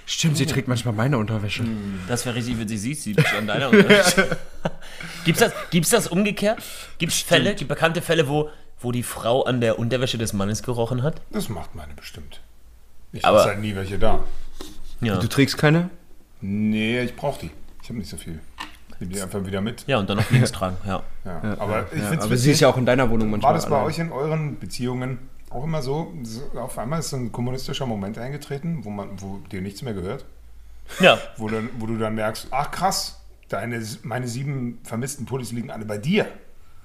Stimmt, 0.06 0.36
sie 0.38 0.46
trägt 0.46 0.68
manchmal 0.68 0.94
meine 0.94 1.18
Unterwäsche. 1.18 1.64
Das 2.08 2.26
wäre 2.26 2.36
richtig 2.36 2.60
witzig. 2.60 2.82
Siehst 2.82 3.08
du 3.08 3.38
an 3.38 3.48
deiner 3.48 3.70
Unterwäsche. 3.70 4.38
Gibt's 5.26 5.40
das, 5.40 5.54
gibt's 5.70 5.90
das 5.92 6.08
umgekehrt? 6.08 6.62
Gibt's 6.98 7.22
Fälle, 7.22 7.56
die 7.56 7.64
bekannte 7.66 8.02
Fälle, 8.02 8.28
wo, 8.28 8.50
wo 8.82 8.92
die 8.92 9.04
Frau 9.04 9.44
an 9.44 9.62
der 9.62 9.80
Unterwäsche 9.80 10.18
des 10.18 10.34
Mannes 10.34 10.62
gerochen 10.64 11.04
hat? 11.04 11.22
Das 11.32 11.48
macht 11.48 11.74
meine 11.76 11.94
bestimmt. 11.94 12.42
Ich 13.14 13.24
Aber- 13.24 13.40
habe 13.40 13.50
halt 13.52 13.60
nie 13.62 13.76
welche 13.76 13.98
da. 13.98 14.20
Ja. 15.00 15.18
Du 15.18 15.28
trägst 15.28 15.58
keine? 15.58 15.90
Nee, 16.42 17.02
ich 17.02 17.16
brauche 17.16 17.40
die. 17.40 17.52
Ich 17.82 17.90
habe 17.90 18.00
nicht 18.00 18.10
so 18.10 18.18
viel. 18.18 18.40
Ich 18.90 19.00
nehme 19.00 19.14
die 19.14 19.22
einfach 19.22 19.46
wieder 19.46 19.62
mit. 19.62 19.86
Ja, 19.88 19.98
und 20.00 20.10
dann 20.10 20.18
noch 20.18 20.30
links 20.32 20.52
tragen, 20.52 20.78
ja. 20.86 21.02
Ja. 21.26 21.42
aber 21.60 21.88
ich 21.94 22.02
Ja, 22.02 22.10
finde 22.10 22.24
aber 22.26 22.38
sie 22.38 22.52
ist 22.52 22.60
ja 22.60 22.68
auch 22.70 22.78
in 22.78 22.86
deiner 22.86 23.10
Wohnung 23.10 23.30
manchmal. 23.32 23.52
War 23.52 23.56
das 23.56 23.70
bei 23.70 23.76
allein. 23.78 23.88
euch 23.88 24.00
in 24.00 24.12
euren 24.12 24.60
Beziehungen 24.60 25.20
auch 25.54 25.64
immer 25.64 25.82
so? 25.82 26.14
so? 26.24 26.42
Auf 26.60 26.78
einmal 26.78 27.00
ist 27.00 27.10
so 27.10 27.18
ein 27.18 27.32
kommunistischer 27.32 27.86
Moment 27.86 28.18
eingetreten, 28.18 28.80
wo, 28.84 28.90
man, 28.90 29.10
wo 29.22 29.38
dir 29.52 29.62
nichts 29.62 29.82
mehr 29.82 29.94
gehört? 29.94 30.26
Ja, 31.00 31.18
Wo, 31.38 31.48
dann, 31.48 31.70
wo 31.80 31.86
du 31.86 31.98
dann 31.98 32.16
merkst, 32.16 32.48
ach 32.52 32.70
krass, 32.72 33.22
deine, 33.48 33.82
meine 34.04 34.28
sieben 34.28 34.80
vermissten 34.84 35.26
Pullis 35.26 35.52
liegen 35.54 35.72
alle 35.72 35.86
bei 35.86 35.98
dir. 35.98 36.26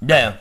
ja, 0.00 0.16
ja. 0.16 0.16
Ja, 0.16 0.28
ne? 0.28 0.38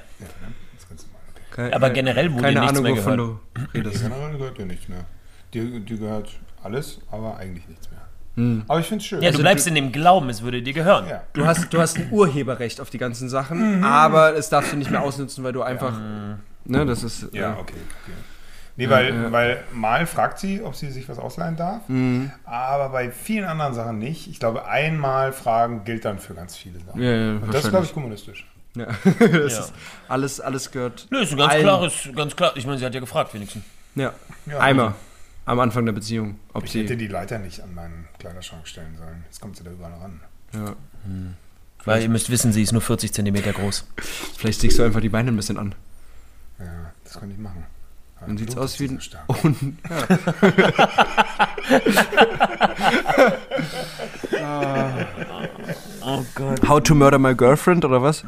Das. 0.73 0.85
Okay. 0.91 1.05
Keine, 1.51 1.75
Aber 1.75 1.89
generell 1.89 2.31
wurde 2.31 2.43
keine 2.43 2.59
nichts 2.59 2.77
Ahnung, 2.77 2.83
mehr 2.83 2.97
wovon 3.03 3.17
gehört. 3.17 3.39
du 3.73 3.77
redest. 3.79 4.01
Generell 4.03 4.37
gehört 4.37 4.57
dir 4.59 4.65
nicht 4.67 4.89
mehr. 4.89 5.05
Dir, 5.53 5.79
dir 5.79 5.97
gehört 5.97 6.29
alles, 6.63 6.99
aber 7.09 7.37
eigentlich 7.37 7.67
nichts 7.67 7.89
mehr. 7.89 8.01
Hm. 8.35 8.63
Aber 8.67 8.79
ich 8.79 8.85
finde 8.85 9.01
es 9.01 9.07
schön. 9.07 9.21
Ja, 9.23 9.31
du 9.31 9.39
bleibst 9.39 9.65
in 9.65 9.73
dem 9.73 9.91
Glauben, 9.91 10.29
es 10.29 10.43
würde 10.43 10.61
dir 10.61 10.73
gehören. 10.73 11.07
ja. 11.07 11.23
Du 11.33 11.45
hast, 11.47 11.73
du 11.73 11.79
hast 11.79 11.97
ein 11.97 12.11
Urheberrecht 12.11 12.79
auf 12.79 12.91
die 12.91 12.99
ganzen 12.99 13.29
Sachen, 13.29 13.83
aber 13.83 14.35
es 14.35 14.49
darfst 14.49 14.73
du 14.73 14.77
nicht 14.77 14.91
mehr 14.91 15.01
ausnutzen, 15.01 15.43
weil 15.43 15.53
du 15.53 15.63
einfach. 15.63 15.99
Ne, 16.67 16.85
das 16.85 17.03
ist. 17.03 17.27
Ja, 17.33 17.53
äh, 17.55 17.59
okay. 17.59 17.73
okay. 18.03 18.11
Nee, 18.79 18.89
weil, 18.91 19.31
weil 19.31 19.63
mal 19.73 20.05
fragt 20.05 20.37
sie, 20.37 20.61
ob 20.61 20.75
sie 20.75 20.91
sich 20.91 21.09
was 21.09 21.17
ausleihen 21.17 21.55
darf, 21.55 21.81
Mhm. 21.89 22.31
aber 22.45 22.89
bei 22.89 23.09
vielen 23.09 23.45
anderen 23.45 23.73
Sachen 23.73 23.97
nicht. 23.97 24.27
Ich 24.27 24.39
glaube, 24.39 24.67
einmal 24.67 25.33
fragen 25.33 25.83
gilt 25.83 26.05
dann 26.05 26.19
für 26.19 26.35
ganz 26.35 26.55
viele 26.55 26.79
Sachen. 26.81 27.01
Ja, 27.01 27.11
ja, 27.11 27.31
Und 27.37 27.51
das 27.51 27.63
ist, 27.63 27.69
glaube 27.71 27.85
ich, 27.85 27.93
kommunistisch. 27.93 28.45
Ja. 28.75 28.85
das 29.19 29.29
Ja. 29.29 29.45
ist 29.61 29.73
alles, 30.07 30.39
alles 30.39 30.69
gehört. 30.71 31.07
Nö, 31.09 31.21
ist 31.21 31.31
ein 31.31 31.37
ganz 31.39 31.53
allen. 31.53 31.63
klares, 31.63 32.09
ganz 32.15 32.35
klar. 32.35 32.51
Ich 32.55 32.67
meine, 32.67 32.77
sie 32.77 32.85
hat 32.85 32.93
ja 32.93 32.99
gefragt, 32.99 33.33
wenigstens. 33.33 33.63
Ja. 33.95 34.13
Ja, 34.45 34.59
Einmal. 34.59 34.93
Am 35.45 35.59
Anfang 35.59 35.85
der 35.85 35.93
Beziehung. 35.93 36.37
Ob 36.53 36.65
Ich 36.65 36.75
hätte 36.75 36.89
sie. 36.89 36.97
die 36.97 37.07
Leiter 37.07 37.39
nicht 37.39 37.61
an 37.63 37.73
meinen 37.73 38.07
Kleiderschrank 38.19 38.67
stellen 38.67 38.95
sollen. 38.97 39.23
Jetzt 39.25 39.39
kommt 39.41 39.55
sie 39.57 39.63
da 39.63 39.71
überall 39.71 39.93
ran. 39.93 40.19
Ja. 40.53 40.75
Weil 41.85 42.03
ihr 42.03 42.09
müsst 42.09 42.29
wissen, 42.29 42.51
sie 42.51 42.61
ist 42.61 42.73
nur 42.73 42.81
40 42.81 43.13
Zentimeter 43.13 43.53
groß. 43.53 43.87
Vielleicht 44.37 44.61
legst 44.61 44.77
du 44.77 44.83
einfach 44.83 44.99
die 45.01 45.09
Beine 45.09 45.31
ein 45.31 45.35
bisschen 45.37 45.57
an. 45.57 45.73
Ja, 46.59 46.91
das 47.03 47.19
könnte 47.19 47.35
ich 47.35 47.41
machen. 47.41 47.65
Aber 48.17 48.27
Dann 48.27 48.37
sieht's 48.37 48.55
Blut 48.55 48.63
aus 48.65 48.79
wie 48.79 48.87
so 48.87 48.93
ein. 48.95 49.01
stark. 49.01 49.43
Und, 49.43 49.77
Oh 56.01 56.23
Gott. 56.35 56.67
How 56.67 56.79
to 56.81 56.95
Murder 56.95 57.19
My 57.19 57.35
Girlfriend 57.35 57.83
oder 57.85 58.01
was? 58.01 58.23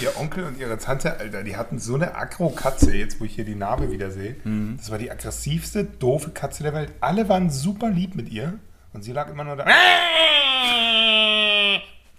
Ihr 0.00 0.16
Onkel 0.18 0.44
und 0.44 0.58
ihre 0.58 0.78
Tante, 0.78 1.18
Alter, 1.18 1.42
die 1.42 1.56
hatten 1.56 1.78
so 1.78 1.94
eine 1.96 2.14
Aggro-Katze, 2.16 2.96
jetzt 2.96 3.20
wo 3.20 3.24
ich 3.24 3.34
hier 3.34 3.44
die 3.44 3.54
Narbe 3.54 3.90
wieder 3.90 4.10
sehe. 4.10 4.36
Mhm. 4.44 4.76
Das 4.78 4.90
war 4.90 4.98
die 4.98 5.10
aggressivste, 5.10 5.84
doofe 5.84 6.30
Katze 6.30 6.62
der 6.62 6.72
Welt. 6.72 6.90
Alle 7.00 7.28
waren 7.28 7.50
super 7.50 7.90
lieb 7.90 8.14
mit 8.14 8.30
ihr 8.30 8.54
und 8.92 9.02
sie 9.04 9.12
lag 9.12 9.28
immer 9.30 9.44
nur 9.44 9.56
da. 9.56 9.66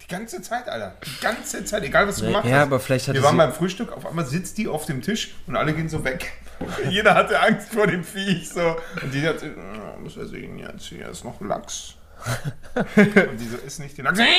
Die 0.05 0.09
ganze 0.13 0.41
Zeit, 0.41 0.69
Alter. 0.69 0.95
Die 1.03 1.19
ganze 1.23 1.65
Zeit, 1.65 1.83
egal 1.83 2.07
was 2.07 2.17
du 2.17 2.25
gemacht 2.25 2.45
Ja, 2.45 2.57
hast. 2.57 2.63
aber 2.63 2.79
vielleicht 2.79 3.07
hatte 3.07 3.17
Wir 3.17 3.23
waren 3.23 3.37
beim 3.37 3.53
Frühstück, 3.53 3.91
auf 3.91 4.05
einmal 4.05 4.25
sitzt 4.25 4.57
die 4.59 4.67
auf 4.67 4.85
dem 4.85 5.01
Tisch 5.01 5.33
und 5.47 5.55
alle 5.55 5.73
gehen 5.73 5.89
so 5.89 6.03
weg. 6.03 6.31
Jeder 6.89 7.15
hatte 7.15 7.39
Angst 7.39 7.69
vor 7.73 7.87
dem 7.87 8.03
Viech. 8.03 8.49
So. 8.49 8.75
Und 9.01 9.13
die 9.13 9.27
hat 9.27 9.39
so, 9.39 9.47
"Oh, 9.47 9.99
muss 9.99 10.15
er 10.17 10.27
sehen 10.27 10.59
jetzt, 10.59 10.85
hier 10.85 11.09
ist 11.09 11.23
noch 11.23 11.41
Lachs. 11.41 11.95
und 12.75 13.39
die 13.39 13.47
so, 13.47 13.57
ist 13.57 13.79
nicht 13.79 13.97
die 13.97 14.01
Lachs. 14.03 14.19
Alles 14.19 14.29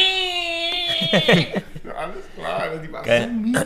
klar, 2.36 2.60
Alter, 2.60 2.78
die 2.78 2.92
war 2.92 3.04
so 3.04 3.10
mies. 3.28 3.58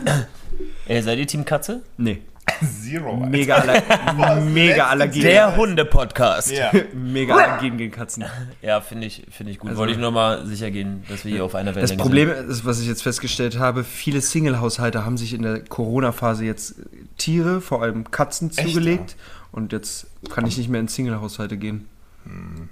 Ey, 0.87 1.01
seid 1.01 1.19
ihr 1.19 1.27
Team 1.27 1.45
Katze? 1.45 1.81
Nee. 1.97 2.23
Zero. 2.65 3.15
Alter. 3.15 3.27
Mega, 3.29 3.55
aller 3.55 4.41
mega 4.41 4.87
Allergien. 4.87 5.23
Der 5.23 5.55
Hunde-Podcast. 5.55 6.51
Ja. 6.51 6.71
Mega 6.93 7.35
Allergien 7.35 7.77
gegen 7.77 7.91
Katzen. 7.91 8.25
Ja, 8.61 8.79
finde 8.81 9.07
ich, 9.07 9.23
finde 9.31 9.51
ich 9.51 9.59
gut. 9.59 9.69
Also- 9.69 9.79
Wollte 9.79 9.93
ich 9.93 9.99
nur 9.99 10.11
mal 10.11 10.45
sicher 10.45 10.69
gehen, 10.71 11.03
dass 11.09 11.25
wir 11.25 11.31
hier 11.31 11.45
auf 11.45 11.55
einer 11.55 11.71
Das 11.73 11.89
Wellenlänge 11.89 12.01
Problem 12.01 12.29
ist, 12.49 12.65
was 12.65 12.79
ich 12.79 12.87
jetzt 12.87 13.01
festgestellt 13.03 13.57
habe, 13.57 13.83
viele 13.83 14.21
Single-Haushalte 14.21 15.03
haben 15.05 15.17
sich 15.17 15.33
in 15.33 15.41
der 15.41 15.61
Corona-Phase 15.61 16.45
jetzt 16.45 16.75
Tiere, 17.17 17.61
vor 17.61 17.81
allem 17.81 18.09
Katzen, 18.11 18.51
Echt, 18.55 18.67
zugelegt. 18.69 19.15
Und 19.51 19.71
jetzt 19.73 20.07
kann 20.29 20.45
ich 20.45 20.57
nicht 20.57 20.69
mehr 20.69 20.79
in 20.79 20.87
Single-Haushalte 20.87 21.57
gehen. 21.57 21.87
Bin 22.25 22.69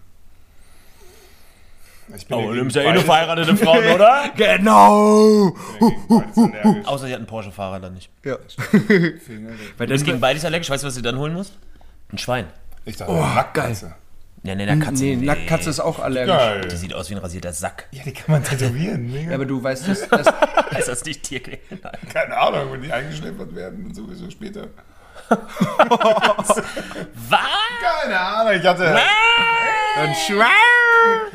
Oh, 2.32 2.42
du 2.42 2.54
nimmst 2.56 2.76
ja 2.76 2.82
eh 2.84 2.94
nur 2.94 3.04
verheiratete 3.04 3.56
Frauen, 3.58 3.86
oder? 3.96 4.32
Genau! 4.36 5.56
Außer 6.86 7.06
sie 7.08 7.12
hat 7.14 7.20
einen 7.20 7.28
Porsche-Fahrer 7.28 7.80
dann 7.80 7.94
nicht. 7.94 8.10
Ja. 8.26 8.38
Weil 9.78 9.88
Du 9.88 9.94
bist 9.94 10.06
gegen 10.06 10.20
beides 10.20 10.44
allergisch. 10.46 10.70
Weißt 10.70 10.84
du, 10.84 10.88
was 10.88 10.96
du 10.96 11.02
dann 11.02 11.18
holen 11.18 11.34
musst? 11.34 11.54
Ein 12.12 12.18
Schwein. 12.18 12.48
Ich 12.86 12.98
dachte, 12.98 13.12
Oh, 13.12 13.22
Nacktkatze. 13.22 13.94
Ja, 14.44 14.56
nee, 14.56 14.64
eine 14.66 14.84
Katze. 14.84 15.04
nee, 15.04 15.16
Nacktkatze 15.18 15.70
ist 15.70 15.80
auch 15.82 16.00
allergisch. 16.00 16.34
Geil. 16.34 16.62
Die 16.72 16.76
sieht 16.78 16.94
aus 16.94 17.10
wie 17.10 17.16
ein 17.16 17.20
rasierter 17.20 17.52
Sack. 17.52 17.88
Ja, 17.92 18.04
die 18.04 18.14
kann 18.14 18.32
man 18.32 18.44
tätowieren. 18.44 19.14
Ja, 19.30 19.36
aber 19.36 19.46
du 19.46 19.62
weißt, 19.62 19.88
dass, 19.88 20.08
dass 20.08 20.28
Heißt 20.74 20.88
das 20.88 21.04
nicht 21.04 21.24
Tier? 21.24 21.42
Keine 21.42 22.38
Ahnung, 22.38 22.72
wenn 22.72 22.82
die 22.82 22.92
eingeschläfert 22.92 23.54
werden 23.54 23.86
und 23.86 23.96
sowieso 23.96 24.30
später. 24.30 24.68
Was? 25.30 26.62
Keine 27.82 28.20
Ahnung, 28.20 28.54
ich 28.60 28.66
hatte. 28.66 28.88
ein 29.98 30.16
Schwein. 30.28 30.48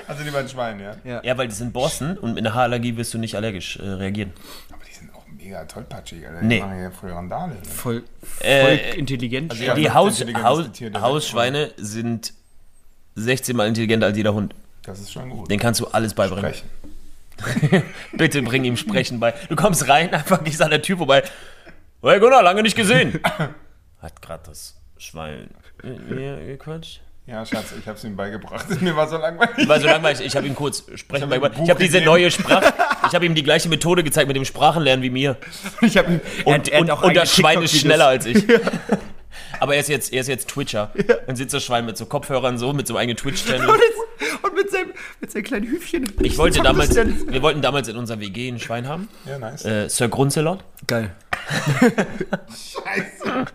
Also 0.07 0.23
lieber 0.25 0.39
ein 0.39 0.49
Schwein, 0.49 0.81
ja. 0.81 1.21
Ja, 1.23 1.39
weil 1.39 1.49
die 1.49 1.55
sind 1.55 1.73
Borsten 1.73 2.17
und 2.19 2.35
mit 2.35 2.45
einer 2.45 2.55
Haarallergie 2.55 2.97
wirst 2.97 3.15
du 3.15 3.19
nicht 3.19 3.37
allergisch 3.37 3.77
äh, 3.79 3.83
reagieren. 3.83 4.33
Aber 4.73 4.83
die 4.85 4.93
sind 4.95 5.15
auch 5.15 5.25
mega 5.27 5.65
tollpatschig, 5.65 6.27
Alter. 6.27 6.43
Nee. 6.43 6.57
Die 6.57 6.63
machen 6.63 6.83
ja 6.83 6.91
voll 6.91 7.11
Randale. 7.13 7.55
Ne? 7.55 7.61
Voll, 7.65 8.03
voll 8.23 8.47
Äh, 8.47 8.97
intelligent. 8.99 9.51
Also 9.53 9.63
Ja, 9.65 9.75
die 9.75 9.91
Haus, 9.91 10.25
Haus. 10.43 10.67
Hausschweine 11.01 11.71
sind 11.77 12.33
16 13.17 13.57
mal 13.57 13.69
intelligenter 13.69 14.07
als 14.07 14.17
jeder 14.17 14.35
Hund. 14.35 14.55
Das 14.85 15.01
ist 15.01 15.13
schon 15.13 15.31
gut. 15.31 15.51
Den 15.51 15.59
kannst 15.59 15.81
du 15.81 15.87
alles 15.89 16.15
beibringen. 16.15 16.53
Sprechen. 16.55 17.83
Bitte 18.13 18.43
bring 18.43 18.65
ihm 18.65 18.77
Sprechen 18.77 19.19
bei. 19.19 19.35
Du 19.49 19.57
kommst 19.57 19.89
rein, 19.89 20.13
einfach 20.13 20.45
gehst 20.45 20.61
an 20.63 20.71
der 20.71 20.83
Tür 20.83 20.99
vorbei. 20.99 21.23
Hey 22.03 22.21
Gunnar, 22.21 22.43
lange 22.43 22.63
nicht 22.63 22.77
gesehen. 22.77 23.19
Hat 24.05 24.21
gerade 24.21 24.43
das 24.47 24.77
Schwein 24.99 25.49
mit 25.83 26.11
mir 26.11 26.37
gequatscht. 26.37 27.01
Ja, 27.27 27.47
Schatz, 27.47 27.73
ich 27.81 27.89
hab's 27.89 28.05
ihm 28.05 28.17
beigebracht. 28.17 28.67
Mir 28.83 28.95
war 28.95 29.09
so 29.09 29.17
langweilig. 29.17 29.67
War 29.67 29.81
so 29.81 29.87
langweilig. 29.87 30.21
Ich 30.21 30.37
habe 30.37 30.47
ihm 30.47 30.55
kurz 30.55 30.85
Sprechen 30.95 31.23
hab 31.23 31.29
ihm 31.29 31.31
beigebracht. 31.31 31.63
Ich 31.65 31.71
habe 31.71 31.83
diese 31.83 32.03
neue 32.03 32.31
Sprache. 32.31 32.75
Ich 33.09 33.15
habe 33.15 33.25
ihm 33.25 33.35
die 33.35 33.43
gleiche 33.43 33.71
Methode 33.71 34.05
gezeigt 34.05 34.29
mit 34.29 34.37
dem 34.37 34.45
Sprachenlernen 34.45 35.03
wie 35.03 35.09
mir. 35.09 35.39
Ich 35.81 35.97
hab, 35.97 36.07
ihn- 36.07 36.21
er 36.45 36.47
Und, 36.47 36.69
er 36.69 36.77
hat 36.77 36.83
und, 36.83 36.91
auch 36.91 37.03
und 37.03 37.17
das 37.17 37.35
Schwein 37.35 37.63
ist 37.63 37.75
schneller 37.75 38.09
als 38.09 38.27
ich. 38.27 38.45
Aber 39.61 39.75
er 39.75 39.81
ist 39.81 39.89
jetzt, 39.89 40.13
er 40.13 40.21
ist 40.21 40.27
jetzt 40.29 40.49
Twitcher. 40.51 40.93
Dann 41.27 41.37
sitzt 41.37 41.55
das 41.55 41.65
Schwein 41.65 41.87
mit 41.87 41.97
so 41.97 42.05
Kopfhörern 42.05 42.59
so, 42.59 42.75
mit 42.75 42.87
so 42.87 42.95
einem 42.95 43.01
eigenen 43.03 43.17
Twitch-Channel. 43.17 43.71
Und, 43.71 43.81
und 44.43 44.55
mit, 44.55 44.71
seinem, 44.71 44.93
mit 45.21 45.31
seinem 45.31 45.45
kleinen 45.45 45.67
Hüfchen. 45.67 46.13
Ich 46.21 46.37
wollte 46.37 46.61
damals, 46.61 46.95
wir 46.95 47.41
wollten 47.41 47.63
damals 47.63 47.89
in 47.89 47.97
unserer 47.97 48.21
WG 48.21 48.49
ein 48.49 48.61
Schwein 48.61 48.87
haben. 48.87 49.09
Ja, 49.25 49.39
nice. 49.39 49.65
Äh, 49.65 49.89
Sir 49.89 50.09
Grunzelot. 50.09 50.63
Geil. 50.87 51.11
Scheiße. 52.49 53.47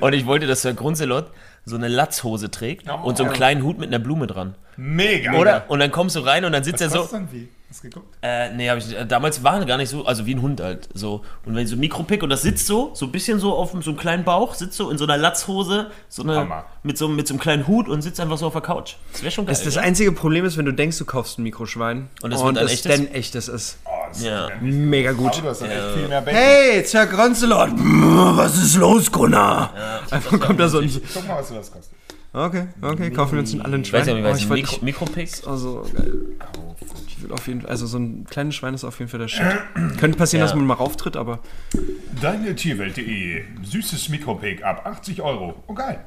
Und 0.00 0.12
ich 0.12 0.26
wollte, 0.26 0.46
dass 0.46 0.62
Sir 0.62 0.74
Grunzelot 0.74 1.30
so 1.64 1.76
eine 1.76 1.88
Latzhose 1.88 2.50
trägt 2.50 2.86
Oh. 2.90 3.06
und 3.06 3.16
so 3.16 3.24
einen 3.24 3.32
kleinen 3.32 3.62
Hut 3.62 3.78
mit 3.78 3.88
einer 3.88 3.98
Blume 3.98 4.26
dran. 4.26 4.54
Mega. 4.76 5.34
Oder? 5.34 5.64
Und 5.68 5.78
dann 5.80 5.90
kommst 5.90 6.16
du 6.16 6.20
rein 6.20 6.44
und 6.44 6.52
dann 6.52 6.64
sitzt 6.64 6.80
Was 6.84 6.94
er 6.94 7.02
so. 7.02 7.08
dann 7.12 7.28
wie? 7.32 7.48
Hast 7.68 7.84
du 7.84 7.88
geguckt? 7.90 8.16
Äh, 8.22 8.52
nee, 8.54 8.68
hab 8.68 8.78
ich, 8.78 8.96
äh, 8.96 9.06
damals 9.06 9.44
waren 9.44 9.64
gar 9.66 9.76
nicht 9.76 9.90
so, 9.90 10.04
also 10.04 10.26
wie 10.26 10.34
ein 10.34 10.42
Hund 10.42 10.60
halt, 10.60 10.88
so. 10.94 11.22
Und 11.44 11.54
wenn 11.54 11.66
so 11.68 11.76
ein 11.76 11.80
Mikropick 11.80 12.22
und 12.22 12.30
das 12.30 12.42
sitzt 12.42 12.66
so, 12.66 12.90
so 12.94 13.06
ein 13.06 13.12
bisschen 13.12 13.38
so 13.38 13.54
auf 13.54 13.70
so 13.80 13.90
einem 13.90 13.96
kleinen 13.96 14.24
Bauch, 14.24 14.54
sitzt 14.54 14.76
so 14.76 14.90
in 14.90 14.98
so 14.98 15.04
einer 15.04 15.16
Latzhose, 15.18 15.90
so 16.08 16.22
eine, 16.24 16.34
Hammer. 16.34 16.64
mit 16.82 16.98
so, 16.98 17.06
mit 17.06 17.28
so 17.28 17.34
einem 17.34 17.40
kleinen 17.40 17.68
Hut 17.68 17.88
und 17.88 18.02
sitzt 18.02 18.18
einfach 18.18 18.38
so 18.38 18.46
auf 18.46 18.54
der 18.54 18.62
Couch. 18.62 18.94
Das 19.12 19.22
wäre 19.22 19.30
schon 19.30 19.46
geil. 19.46 19.54
Das, 19.54 19.62
das 19.62 19.76
einzige 19.76 20.10
Problem 20.10 20.44
ist, 20.46 20.56
wenn 20.56 20.64
du 20.64 20.72
denkst, 20.72 20.98
du 20.98 21.04
kaufst 21.04 21.38
ein 21.38 21.42
Mikroschwein 21.44 22.08
Und 22.22 22.32
es 22.32 22.42
wird 22.42 22.56
dann 22.56 22.64
es 22.64 22.72
echtes? 22.72 22.96
dann 22.96 23.06
echtes 23.08 23.46
ist. 23.48 23.78
Oh, 23.84 23.90
das 24.10 24.22
Ja. 24.22 24.48
Mega 24.60 25.10
Aber 25.10 25.18
gut. 25.18 25.42
du 25.42 25.48
hast 25.48 25.62
dann 25.62 25.70
echt 25.70 25.94
viel 25.96 26.08
mehr 26.08 26.20
Bacon. 26.20 26.38
Hey, 26.40 26.84
Sir 26.84 27.06
Gronzelot. 27.06 27.70
Was 27.76 28.56
ist 28.58 28.76
los, 28.76 29.10
Gunnar? 29.10 29.72
Einfach 30.10 30.38
kommt 30.40 30.60
da 30.60 30.68
so 30.68 30.78
ein... 30.78 30.90
Guck 31.14 31.26
mal, 31.28 31.38
was 31.38 31.48
du 31.48 31.54
das 31.54 31.70
kostet. 31.72 31.96
Okay, 32.32 32.68
okay, 32.80 33.10
kaufen 33.10 33.32
wir 33.32 33.40
uns 33.40 33.52
einen 33.52 33.62
allen 33.62 33.80
weiß 33.82 33.88
Schwein. 33.88 34.06
ja 34.06 34.14
nicht, 34.14 34.24
Oh, 34.24 34.28
weiß 34.30 34.38
ich 34.38 34.44
ich 34.44 34.50
Mikro, 34.82 34.84
Mikropick. 34.84 35.30
Also 35.48 35.84
geil. 35.92 36.12
Ich 37.08 37.20
will 37.24 37.32
auf 37.32 37.46
jeden 37.48 37.62
Fall, 37.62 37.70
also 37.70 37.86
so 37.86 37.98
ein 37.98 38.24
kleines 38.30 38.54
Schwein 38.54 38.72
ist 38.72 38.84
auf 38.84 38.98
jeden 39.00 39.10
Fall 39.10 39.18
der 39.20 39.26
Shit. 39.28 39.44
Könnte 39.98 40.16
passieren, 40.16 40.40
Ja. 40.40 40.46
dass 40.46 40.54
man 40.54 40.64
mal 40.64 40.74
rauftritt, 40.74 41.16
aber 41.16 41.40
Deine 42.22 42.54
Tierwelt.de. 42.54 43.42
Süßes 43.62 44.08
Mikropick 44.10 44.62
ab 44.64 44.86
80 44.86 45.22
Euro. 45.22 45.54
Oh, 45.66 45.74
geil. 45.74 46.04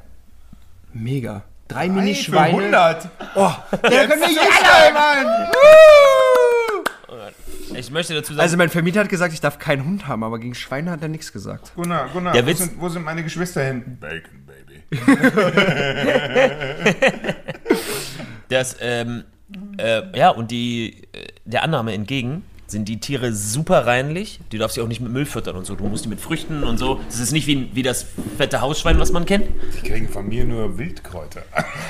mega. 0.94 1.44
Drei 1.68 1.88
Mini-Schweine. 1.90 2.58
100. 2.58 3.08
Oh, 3.36 3.50
der 3.90 4.08
können 4.08 4.22
wir 4.22 4.28
alle, 4.28 4.94
Mann. 4.94 5.48
Ich 7.76 7.92
möchte 7.92 8.14
dazu 8.14 8.34
sagen, 8.34 8.42
Also 8.42 8.58
mein 8.58 8.70
Vermieter 8.70 9.02
hat 9.02 9.10
gesagt, 9.10 9.34
ich 9.34 9.42
darf 9.42 9.60
keinen 9.60 9.86
Hund 9.86 10.08
haben, 10.08 10.24
aber 10.24 10.40
gegen 10.40 10.56
Schweine 10.56 10.92
hat 10.92 11.02
er 11.02 11.08
nichts 11.08 11.32
gesagt. 11.34 11.74
Gunnar, 11.76 12.10
Gunnar, 12.10 12.34
Der 12.34 12.46
wo, 12.46 12.50
Witz- 12.50 12.58
sind, 12.58 12.80
wo 12.80 12.90
sind 12.90 13.04
meine 13.04 13.24
Geschwister 13.24 13.64
hin? 13.64 13.98
Bacon, 14.00 14.46
Baby. 14.46 14.84
dass, 18.50 18.78
ähm, 18.80 19.24
äh, 19.78 20.18
ja, 20.18 20.30
und 20.30 20.52
die, 20.52 21.04
äh, 21.14 21.28
der 21.46 21.64
Annahme 21.64 21.94
entgegen 21.94 22.44
sind 22.68 22.86
die 22.90 23.00
Tiere 23.00 23.34
super 23.34 23.86
reinlich. 23.86 24.40
Du 24.50 24.58
darfst 24.58 24.76
sie 24.76 24.82
auch 24.82 24.88
nicht 24.88 25.02
mit 25.02 25.12
Müll 25.12 25.26
füttern 25.26 25.56
und 25.56 25.66
so. 25.66 25.76
Du 25.76 25.86
musst 25.86 26.06
die 26.06 26.10
mit 26.10 26.22
Früchten 26.22 26.64
und 26.64 26.78
so. 26.78 27.00
Das 27.08 27.20
ist 27.20 27.32
nicht 27.32 27.48
wie, 27.48 27.70
wie 27.74 27.84
das 27.84 28.06
fette 28.38 28.62
Hausschwein, 28.62 29.00
was 29.00 29.12
man 29.12 29.26
kennt. 29.26 29.46
Die 29.82 29.88
kriegen 29.88 30.10
von 30.10 30.28
mir 30.28 30.46
nur 30.46 30.78
Wildkräuter. 30.78 31.44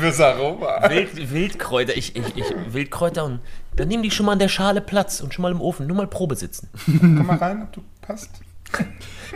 Fürs 0.00 0.20
Aroma. 0.20 0.88
Wild, 0.88 1.32
Wildkräuter, 1.32 1.96
ich, 1.96 2.16
ich, 2.16 2.36
ich, 2.36 2.44
Wildkräuter 2.68 3.24
und 3.24 3.40
dann 3.76 3.88
nehmen 3.88 4.02
die 4.02 4.10
schon 4.10 4.26
mal 4.26 4.32
an 4.32 4.38
der 4.38 4.48
Schale 4.48 4.80
Platz 4.80 5.20
und 5.20 5.32
schon 5.32 5.42
mal 5.42 5.52
im 5.52 5.60
Ofen. 5.60 5.86
Nur 5.86 5.96
mal 5.96 6.06
Probe 6.06 6.36
sitzen. 6.36 6.68
Komm 6.84 7.26
mal 7.26 7.36
rein, 7.36 7.62
ob 7.62 7.72
du 7.72 7.82
passt. 8.00 8.40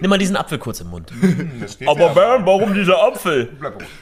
Nimm 0.01 0.11
mal 0.11 0.19
diesen 0.19 0.37
Apfel 0.37 0.59
kurz 0.59 0.81
im 0.81 0.89
Mund. 0.89 1.13
Steht 1.69 1.87
ja. 1.87 2.09
Bernd, 2.09 2.47
warum 2.47 2.75
dieser 2.75 3.01
Apfel? 3.03 3.51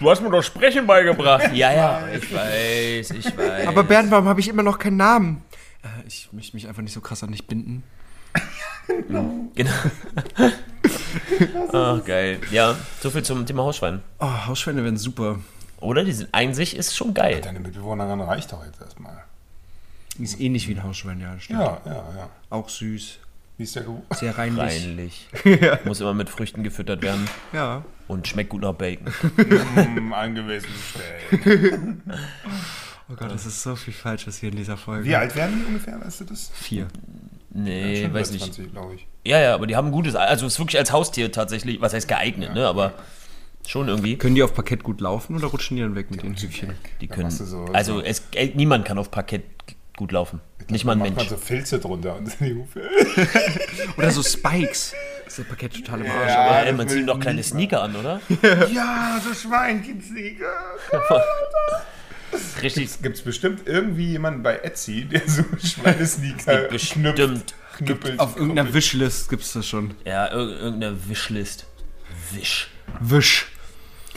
Du 0.00 0.10
hast 0.10 0.22
mir 0.22 0.30
doch 0.30 0.42
Sprechen 0.42 0.86
beigebracht. 0.86 1.52
Ja, 1.52 1.72
ja, 1.72 2.02
ich 2.14 2.34
weiß, 2.34 3.10
ich 3.10 3.36
weiß. 3.36 3.66
Aber 3.66 3.84
Bernd, 3.84 4.10
warum 4.10 4.26
habe 4.26 4.40
ich 4.40 4.48
immer 4.48 4.62
noch 4.62 4.78
keinen 4.78 4.96
Namen? 4.96 5.44
Äh, 5.82 6.06
ich 6.06 6.28
möchte 6.32 6.56
mich 6.56 6.68
einfach 6.68 6.82
nicht 6.82 6.92
so 6.92 7.00
krass 7.00 7.22
an 7.22 7.32
dich 7.32 7.46
binden. 7.46 7.82
Genau. 8.88 9.30
Ach, 11.72 12.04
geil. 12.04 12.40
Ja, 12.50 12.76
so 13.00 13.10
viel 13.10 13.22
zum 13.22 13.46
Thema 13.46 13.62
Hausschwein. 13.62 14.02
Oh, 14.18 14.46
Hausschweine 14.46 14.82
wären 14.82 14.96
super. 14.96 15.38
Oder? 15.80 16.02
Die 16.04 16.12
sind 16.12 16.30
einzig 16.32 16.74
ist 16.76 16.96
schon 16.96 17.14
geil. 17.14 17.40
Deine 17.40 17.60
Mitbewohnerin 17.60 18.20
reicht 18.20 18.50
doch 18.52 18.64
jetzt 18.66 18.80
erstmal. 18.80 19.22
Die 20.18 20.24
ist 20.24 20.40
ähnlich 20.40 20.66
wie 20.68 20.74
ein 20.74 20.82
Hausschwein, 20.82 21.20
ja, 21.20 21.38
stimmt. 21.38 21.60
Ja, 21.60 21.80
ja, 21.86 21.92
ja. 21.92 22.28
Auch 22.50 22.68
süß. 22.68 23.18
Wie 23.58 23.62
ist 23.62 23.76
der 23.76 23.84
Geruch? 23.84 24.02
Sehr 24.10 24.36
reinlich. 24.36 24.58
Reinlich. 24.82 25.28
Muss 25.84 26.00
immer 26.00 26.14
mit 26.14 26.28
Früchten 26.28 26.64
gefüttert 26.64 27.02
werden 27.02 27.28
Ja. 27.52 27.84
und 28.08 28.26
schmeckt 28.26 28.50
gut 28.50 28.62
nach 28.62 28.74
Bacon. 28.74 29.12
Mm, 29.36 30.12
angewiesen 30.12 30.68
stellen. 30.90 32.02
Oh 33.12 33.16
Gott, 33.16 33.30
das 33.30 33.44
ist 33.46 33.62
so 33.62 33.76
viel 33.76 33.92
Falsches 33.92 34.38
hier 34.38 34.48
in 34.50 34.56
dieser 34.56 34.76
Folge. 34.76 35.04
Wie 35.04 35.14
alt 35.16 35.36
werden 35.36 35.60
die 35.60 35.66
ungefähr, 35.66 36.00
weißt 36.00 36.20
du 36.20 36.24
das? 36.24 36.50
Vier. 36.54 36.88
Nee, 37.50 38.02
Schon 38.04 38.14
weiß 38.14 38.30
nicht. 38.30 38.44
20, 38.44 38.72
glaube 38.72 38.94
ich. 38.94 39.06
Ja, 39.24 39.38
ja, 39.38 39.54
aber 39.54 39.66
die 39.66 39.76
haben 39.76 39.88
ein 39.88 39.92
gutes, 39.92 40.14
also 40.14 40.46
es 40.46 40.54
ist 40.54 40.58
wirklich 40.58 40.78
als 40.78 40.90
Haustier 40.92 41.30
tatsächlich, 41.30 41.80
was 41.82 41.92
heißt 41.92 42.08
geeignet, 42.08 42.54
ne? 42.54 42.66
Aber 42.66 42.94
schon 43.66 43.88
irgendwie. 43.88 44.16
Können 44.16 44.34
die 44.34 44.42
auf 44.42 44.54
Parkett 44.54 44.82
gut 44.82 45.00
laufen 45.02 45.36
oder 45.36 45.48
rutschen 45.48 45.76
die 45.76 45.82
dann 45.82 45.94
weg 45.94 46.10
mit 46.10 46.22
den 46.22 46.34
Hübchen? 46.34 46.74
Die 47.02 47.08
können. 47.08 47.30
so- 47.30 47.66
also 47.72 47.94
so- 47.96 48.00
es, 48.02 48.22
äh, 48.34 48.46
niemand 48.54 48.86
kann 48.86 48.96
auf 48.98 49.10
Parkett 49.10 49.44
gut 49.96 50.10
laufen. 50.12 50.40
Nicht 50.70 50.84
mal 50.86 50.92
ein 50.92 50.98
Mensch. 51.00 51.16
man 51.16 51.28
so 51.28 51.36
Filze 51.36 51.78
drunter 51.78 52.16
und 52.16 52.32
die 52.40 52.54
Hufe. 52.54 52.80
Oder 53.98 54.10
so 54.10 54.22
Spikes. 54.22 54.94
Das 55.24 55.34
ist 55.34 55.38
das 55.40 55.46
Parkett 55.46 55.74
total 55.74 56.00
im 56.00 56.10
Arsch. 56.10 56.28
Ja, 56.28 56.46
Ja, 56.46 56.58
das 56.60 56.66
ey, 56.68 56.72
man 56.72 56.88
zieht 56.88 56.98
ihm 57.00 57.06
doch 57.06 57.20
kleine 57.20 57.42
Sneaker 57.42 57.82
an, 57.82 57.94
oder? 57.96 58.20
Ja, 58.72 59.20
so 59.22 59.34
Schweinchensneaker. 59.34 60.52
Richtig 62.62 63.02
Gibt 63.02 63.16
es 63.16 63.22
bestimmt 63.22 63.62
irgendwie 63.66 64.06
jemanden 64.12 64.42
bei 64.42 64.56
Etsy, 64.58 65.04
der 65.04 65.22
so 65.28 65.42
Schweinesneaker 65.62 66.68
bestimmt. 66.68 67.54
knüppelt. 67.76 68.18
Auf 68.20 68.36
irgendeiner 68.36 68.72
Wishlist 68.72 69.28
gibt's 69.30 69.52
das 69.52 69.66
schon. 69.66 69.94
Ja, 70.04 70.26
ir- 70.32 70.58
irgendeine 70.60 71.08
Wishlist. 71.08 71.66
Wisch. 72.32 72.68
Wish. 73.00 73.46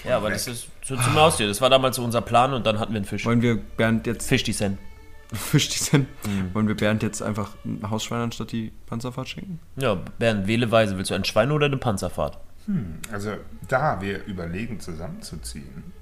Ja, 0.03 0.17
aber 0.17 0.29
das 0.29 0.47
ist 0.47 0.67
so 0.83 0.95
zum 0.95 1.13
Haustier. 1.15 1.47
Das 1.47 1.61
war 1.61 1.69
damals 1.69 1.95
so 1.95 2.03
unser 2.03 2.21
Plan 2.21 2.53
und 2.53 2.65
dann 2.65 2.79
hatten 2.79 2.93
wir 2.93 2.97
einen 2.97 3.05
Fisch. 3.05 3.25
Wollen 3.25 3.41
wir 3.41 3.55
Bernd 3.57 4.05
jetzt 4.05 4.27
Fisch 4.29 4.43
die 4.43 4.53
Cent. 4.53 4.77
Fisch 5.33 5.69
die 5.69 5.79
sind? 5.79 6.07
Wollen 6.53 6.67
wir 6.67 6.75
Bernd 6.75 7.01
jetzt 7.01 7.21
einfach 7.23 7.55
ein 7.65 7.89
Hausschwein 7.89 8.21
anstatt 8.21 8.51
die 8.51 8.71
Panzerfahrt 8.85 9.27
schenken? 9.29 9.59
Ja, 9.75 9.95
Bernd, 10.19 10.45
wähleweise. 10.47 10.97
Willst 10.97 11.09
du 11.09 11.15
ein 11.15 11.25
Schwein 11.25 11.51
oder 11.51 11.65
eine 11.65 11.77
Panzerfahrt? 11.77 12.37
Also, 13.11 13.33
da 13.67 13.99
wir 14.01 14.23
überlegen, 14.25 14.79
zusammenzuziehen. 14.79 15.93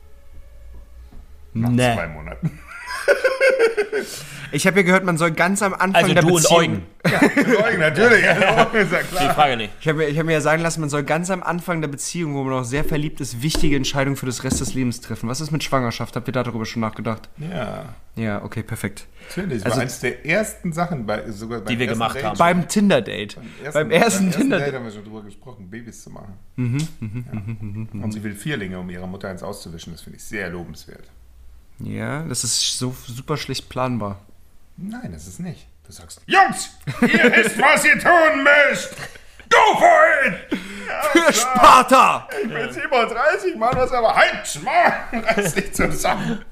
Nach 1.54 1.70
zwei 1.72 2.08
Monaten. 2.08 2.52
Ich 4.52 4.68
habe 4.68 4.78
ja 4.78 4.84
gehört, 4.84 5.04
man 5.04 5.18
soll 5.18 5.32
ganz 5.32 5.62
am 5.64 5.74
Anfang 5.74 5.96
Also 5.96 6.14
der 6.14 6.22
du 6.22 6.30
und 6.30 6.36
Beziehung. 6.44 6.60
Eugen. 6.60 6.84
Eugen, 7.64 7.80
natürlich. 7.80 8.28
Also, 8.30 8.78
ist 8.78 8.92
ja 8.92 9.00
Die 9.02 9.08
klar. 9.16 9.34
Frage 9.34 9.58
nicht. 9.58 9.74
Ich 9.82 9.88
habe 9.88 9.98
mir, 10.00 10.16
hab 10.16 10.26
mir 10.26 10.32
ja 10.34 10.42
sagen 10.42 10.62
lassen, 10.62 10.80
man 10.82 10.90
soll 10.92 11.04
ganz 11.04 11.32
am 11.32 11.42
Anfang 11.42 11.82
der 11.82 11.88
Beziehung, 11.88 12.36
wo 12.36 12.44
man 12.44 12.52
noch 12.54 12.64
sehr 12.64 12.84
verliebt 12.84 13.20
ist, 13.20 13.42
wichtige 13.42 13.76
Entscheidungen 13.76 14.16
für 14.16 14.28
das 14.28 14.44
Rest 14.44 14.62
des 14.62 14.74
Lebens 14.76 15.02
treffen. 15.02 15.28
Was 15.28 15.42
ist 15.42 15.52
mit 15.52 15.64
Schwangerschaft? 15.64 16.16
Habt 16.16 16.28
ihr 16.28 16.32
darüber 16.32 16.66
schon 16.66 16.82
nachgedacht? 16.82 17.30
Ja, 17.40 17.96
Ja, 18.16 18.44
okay, 18.44 18.62
perfekt. 18.62 19.08
natürlich. 19.30 19.64
Das 19.64 19.66
Also- 19.66 19.76
war 19.78 19.82
eines 19.82 20.00
der 20.02 20.26
ersten 20.26 20.72
Sachen, 20.72 21.06
bei, 21.08 21.32
sogar 21.32 21.60
beim 21.62 21.68
Die 21.74 21.80
wir 21.80 21.88
ersten 21.88 22.00
gemacht 22.00 22.16
Date. 22.18 22.24
haben. 22.26 22.38
Beim 22.38 22.68
Tinder-Date. 22.68 23.38
Beim 23.74 23.90
ersten 23.92 24.26
Date 24.30 24.38
Tinder-Date. 24.40 24.76
haben 24.76 24.86
wir 24.86 24.92
schon 24.92 25.04
drüber 25.04 25.24
gesprochen, 25.24 25.68
Babys 25.70 26.04
zu 26.04 26.12
machen. 26.12 26.34
Mhm, 26.58 26.78
ja. 27.92 28.04
Und 28.04 28.12
sie 28.12 28.24
will 28.24 28.36
Vierlinge, 28.36 28.78
um 28.80 28.88
ihrer 28.90 29.08
Mutter 29.08 29.30
eins 29.30 29.42
auszuwischen. 29.42 29.94
Das 29.94 30.02
finde 30.04 30.18
ich 30.18 30.24
sehr 30.24 30.50
lobenswert. 30.50 31.10
Ja, 31.86 32.24
das 32.24 32.44
ist 32.44 32.78
so 32.78 32.96
super 33.08 33.38
schlecht 33.38 33.70
planbar. 33.70 34.20
Nein, 34.78 35.12
das 35.12 35.28
ist 35.28 35.40
nicht. 35.40 35.68
Du 35.86 35.92
sagst, 35.92 36.22
Jungs, 36.26 36.72
ihr 37.02 37.08
wisst, 37.36 37.60
was 37.60 37.84
ihr 37.86 38.00
tun 38.00 38.44
müsst. 38.44 38.96
Go 39.50 39.78
for 39.78 40.04
it! 40.26 40.60
Für 41.12 41.34
Sparta! 41.34 42.28
Ich 42.42 42.50
bin 42.50 42.72
37, 42.72 43.56
Mann, 43.58 43.76
was 43.76 43.92
aber 43.92 44.16
halt, 44.16 44.64
Mann, 44.64 45.24
reiß 45.24 45.54
dich 45.54 45.74
zusammen. 45.74 46.44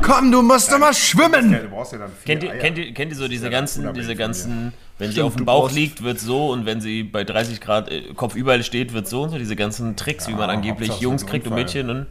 Komm, 0.00 0.30
du 0.32 0.42
musst 0.42 0.72
doch 0.72 0.78
mal 0.78 0.88
Ja, 0.88 0.94
schwimmen! 0.94 1.52
du 1.52 1.68
brauchst 1.68 1.92
ja 1.92 1.98
dann 1.98 2.12
Kennt 2.24 2.42
ihr, 2.42 2.56
kennt, 2.58 2.78
ihr, 2.78 2.94
kennt 2.94 3.12
ihr 3.12 3.16
so 3.18 3.28
diese 3.28 3.46
ja 3.46 3.50
ganzen, 3.50 3.92
diese 3.92 4.14
ganzen, 4.16 4.72
wenn 4.98 5.08
sie 5.08 5.14
Stimmt, 5.14 5.26
auf 5.26 5.36
dem 5.36 5.44
Bauch 5.44 5.70
liegt, 5.70 6.02
wird 6.02 6.20
so 6.20 6.50
und 6.50 6.64
wenn 6.64 6.80
sie 6.80 7.02
bei 7.02 7.24
30 7.24 7.60
Grad 7.60 7.90
äh, 7.90 8.14
kopfüber 8.14 8.62
steht, 8.62 8.92
wird 8.94 9.08
so 9.08 9.22
und 9.22 9.30
so, 9.30 9.38
diese 9.38 9.56
ganzen 9.56 9.96
Tricks, 9.96 10.28
wie 10.28 10.34
man 10.34 10.48
angeblich 10.48 11.00
Jungs 11.00 11.26
kriegt 11.26 11.46
und. 11.46 11.54
Mädchen 11.54 11.90
und 11.90 12.06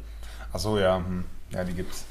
Ach 0.54 0.60
so, 0.60 0.78
ja. 0.78 0.98
Hm. 0.98 1.26
Ja, 1.52 1.64
die 1.64 1.74
gibt's. 1.74 2.06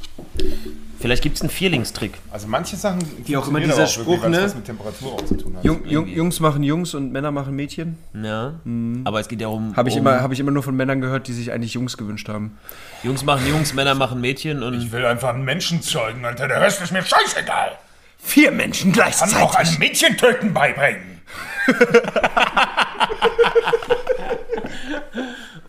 vielleicht 1.01 1.23
gibt 1.23 1.37
es 1.37 1.43
einen 1.43 1.51
Vierlingstrick. 1.51 2.13
Also 2.31 2.47
manche 2.47 2.77
Sachen 2.77 3.01
Wie 3.27 3.37
auch 3.37 3.49
immer 3.49 3.61
dieser 3.61 3.85
auch 3.85 3.89
Spruch, 3.89 4.07
wirklich, 4.07 4.23
weil 4.23 4.33
es 4.33 4.39
ne? 4.39 4.45
was 4.47 4.55
mit 4.55 4.65
Temperatur 4.65 5.13
auch 5.13 5.25
zu 5.25 5.37
tun 5.37 5.57
hat. 5.57 5.65
Jung, 5.65 5.85
Jung, 5.87 6.07
Jungs 6.07 6.41
machen 6.41 6.63
Jungs 6.63 6.95
und 6.95 7.13
Männer 7.13 7.31
machen 7.31 7.55
Mädchen. 7.55 7.99
Ja, 8.15 8.55
aber 9.05 9.21
es 9.21 9.29
geht 9.29 9.41
ja 9.41 9.49
um, 9.49 9.77
Habe 9.77 9.89
ich, 9.89 9.97
um 9.97 10.01
immer, 10.01 10.23
hab 10.23 10.33
ich 10.33 10.41
immer 10.41 10.53
nur 10.53 10.63
von 10.63 10.77
Männern 10.77 11.01
gehört, 11.01 11.29
die 11.29 11.33
sich 11.33 11.53
eigentlich 11.53 11.75
Jungs 11.75 11.97
gewünscht 11.97 12.29
haben. 12.29 12.59
Jungs 13.03 13.25
machen 13.25 13.47
Jungs, 13.47 13.75
Männer 13.75 13.95
machen 13.95 14.21
Mädchen 14.21 14.63
und 14.63 14.75
Ich 14.75 14.93
will 14.93 15.05
einfach 15.05 15.35
einen 15.35 15.45
Menschen 15.45 15.83
zeugen, 15.83 16.25
Alter. 16.25 16.49
Der 16.49 16.61
Rest 16.61 16.81
ist 16.81 16.93
mir 16.93 17.03
scheißegal. 17.03 17.73
Vier 18.19 18.53
Menschen 18.53 18.93
Kann 18.93 19.03
auch 19.03 19.13
gleichzeitig! 19.13 19.59
einem 19.59 19.79
Mädchen 19.79 20.17
töten 20.17 20.55
beibringen. 20.55 21.21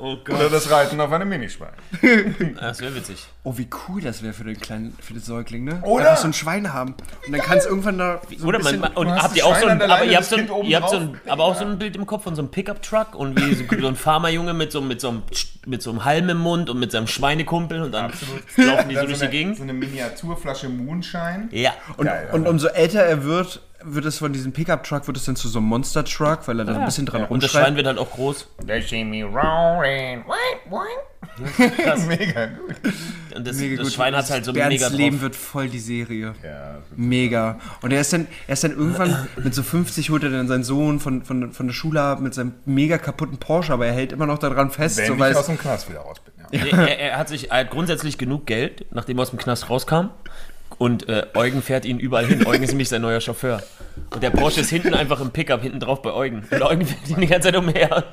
oh 0.06 0.14
Oder 0.14 0.44
Gott, 0.44 0.54
das 0.54 0.70
Reiten 0.70 1.00
auf 1.02 1.12
einem 1.12 1.28
Minischwein. 1.28 1.70
das 2.60 2.80
wäre 2.80 2.96
witzig. 2.96 3.26
Oh, 3.44 3.58
wie 3.58 3.68
cool 3.88 4.02
das 4.02 4.22
wäre 4.22 4.34
für 4.34 4.44
den 4.44 4.60
kleinen, 4.60 4.96
für 5.02 5.14
den 5.14 5.22
Säugling, 5.22 5.64
ne? 5.64 5.82
Oder? 5.84 6.12
Einfach 6.12 6.22
so 6.22 6.28
ein 6.28 6.34
Schwein 6.34 6.74
haben. 6.74 6.96
Und 7.26 7.34
dann 7.34 7.42
kann 7.42 7.58
es 7.58 7.66
irgendwann 7.66 7.98
da 7.98 8.22
so 8.38 8.48
Oder 8.48 8.60
man, 8.60 8.94
und 8.94 9.12
habt 9.12 9.36
ihr 9.36 9.46
auch 9.46 9.56
so 9.56 9.66
ein, 9.68 9.82
aber 9.82 10.04
ihr 10.04 10.18
habt 10.18 10.26
so 10.26 10.36
ein, 10.36 10.50
ihr 10.64 10.80
habt 10.80 10.90
so 10.90 10.98
ein, 10.98 11.20
aber 11.28 11.44
auch 11.44 11.56
so 11.56 11.66
ein 11.66 11.80
Bild 11.80 11.96
im 11.96 12.06
Kopf 12.06 12.24
von 12.24 12.36
so 12.36 12.42
einem 12.42 12.52
Pickup-Truck 12.52 13.16
und 13.16 13.40
wie 13.40 13.56
so, 13.56 13.64
so 13.80 13.88
ein 13.88 13.96
Farmerjunge 13.96 14.54
mit 14.54 14.72
so, 14.72 14.82
mit, 14.82 15.02
so 15.02 15.10
einem, 15.10 15.24
mit 15.66 15.82
so 15.82 15.90
einem 15.90 16.06
Halm 16.06 16.30
im 16.30 16.38
Mund 16.38 16.70
und 16.70 16.80
mit 16.80 16.92
seinem 16.92 17.08
Schweinekumpel 17.08 17.82
und 17.82 17.92
dann 17.92 18.12
laufen 18.58 18.90
die 18.90 18.96
so 18.96 19.06
durch 19.06 19.20
die 19.20 19.28
Gegend. 19.28 19.58
So 19.58 19.64
eine 19.64 19.74
Miniaturflasche 19.74 20.70
Moonshine. 20.70 21.50
Ja. 21.52 21.74
Und, 21.98 22.06
Geil, 22.06 22.30
und 22.32 22.42
Alter. 22.42 22.50
umso 22.50 22.68
älter 22.68 23.02
er 23.02 23.24
wird, 23.24 23.62
wird 23.86 24.06
es 24.06 24.18
von 24.18 24.34
diesem 24.34 24.52
Pickup-Truck, 24.52 25.08
wird 25.08 25.18
es 25.18 25.26
dann 25.26 25.36
zu 25.36 25.48
so 25.48 25.60
einem 25.60 25.68
Monster-Truck, 25.70 26.48
weil 26.48 26.60
er 26.60 26.66
da 26.66 26.76
ein 26.76 26.86
bisschen 26.86 27.06
dran 27.06 27.26
Und 27.26 27.44
das 27.44 27.52
Schwein 27.52 27.64
rumschreit. 27.64 27.78
wird 27.78 27.88
halt 27.88 27.98
auch 28.00 28.12
groß. 28.12 28.48
They 28.68 28.82
see 28.82 29.04
me 29.04 29.24
rolling. 29.24 30.24
Mega 32.08 32.46
gut. 32.46 32.76
Und 33.36 33.48
das, 33.48 33.58
Mega 33.58 33.76
das 33.78 33.86
gut. 33.86 33.94
Schwein 33.94 34.16
hat 34.16 34.30
halt 34.30 34.46
so 34.46 34.54
Bernds 34.54 34.82
mega 34.82 34.88
Leben 34.96 35.16
drauf. 35.18 35.22
wird 35.24 35.36
voll 35.36 35.70
die 35.70 35.80
Serie. 35.80 36.34
Ja, 36.44 36.78
Mega. 36.96 37.60
Und 37.82 37.92
er 37.92 38.02
ist 38.02 38.14
dann, 38.14 38.28
er 38.48 38.54
ist 38.54 38.64
dann 38.64 38.72
irgendwann 38.72 39.28
mit 39.44 39.54
so 39.54 39.64
50 39.64 40.10
holt 40.10 40.24
er 40.24 40.30
dann 40.30 40.48
seinen 40.48 40.64
Sohn 40.64 41.00
von, 41.00 41.24
von, 41.24 41.52
von 41.52 41.68
der 41.68 41.74
Schule 41.74 42.02
ab 42.02 42.22
mit 42.22 42.34
seinem 42.34 42.54
mega 42.66 42.98
kaputten 42.98 43.38
Porsche, 43.38 43.74
aber 43.74 43.86
er 43.86 43.94
hält 43.94 44.12
immer 44.12 44.26
noch 44.26 44.38
daran 44.38 44.72
fest, 44.72 44.98
wenn 44.98 45.08
so, 45.08 45.26
ich 45.26 45.36
aus 45.36 45.48
dem 45.48 45.58
Knast 45.58 45.90
wieder 45.90 46.00
raus 46.00 46.18
bin. 46.20 46.34
Ja. 46.60 46.66
Er, 46.86 47.00
er 47.00 47.18
hat 47.18 47.30
sich 47.30 47.52
er 47.52 47.62
hat 47.62 47.72
grundsätzlich 47.72 48.18
genug 48.18 48.46
Geld, 48.46 48.86
nachdem 48.92 49.18
er 49.18 49.24
aus 49.24 49.32
dem 49.32 49.40
Knast 49.40 49.70
rauskam. 49.70 50.10
Und 50.78 51.08
äh, 51.08 51.26
Eugen 51.36 51.62
fährt 51.62 51.86
ihn 51.86 52.00
überall 52.00 52.26
hin. 52.26 52.46
Eugen 52.46 52.64
ist 52.64 52.72
nämlich 52.72 52.90
sein 52.90 53.02
neuer 53.02 53.22
Chauffeur. 53.22 53.64
Und 54.14 54.22
der 54.22 54.30
Porsche 54.30 54.62
ist 54.62 54.70
hinten 54.70 54.94
einfach 54.94 55.22
im 55.22 55.32
Pickup, 55.32 55.62
hinten 55.62 55.80
drauf 55.80 56.02
bei 56.02 56.12
Eugen. 56.12 56.46
Und 56.52 56.62
Eugen 56.62 56.86
fährt 56.86 57.10
ihn 57.10 57.22
die 57.22 57.28
ganze 57.28 57.50
Zeit 57.50 57.58
umher. 57.58 58.04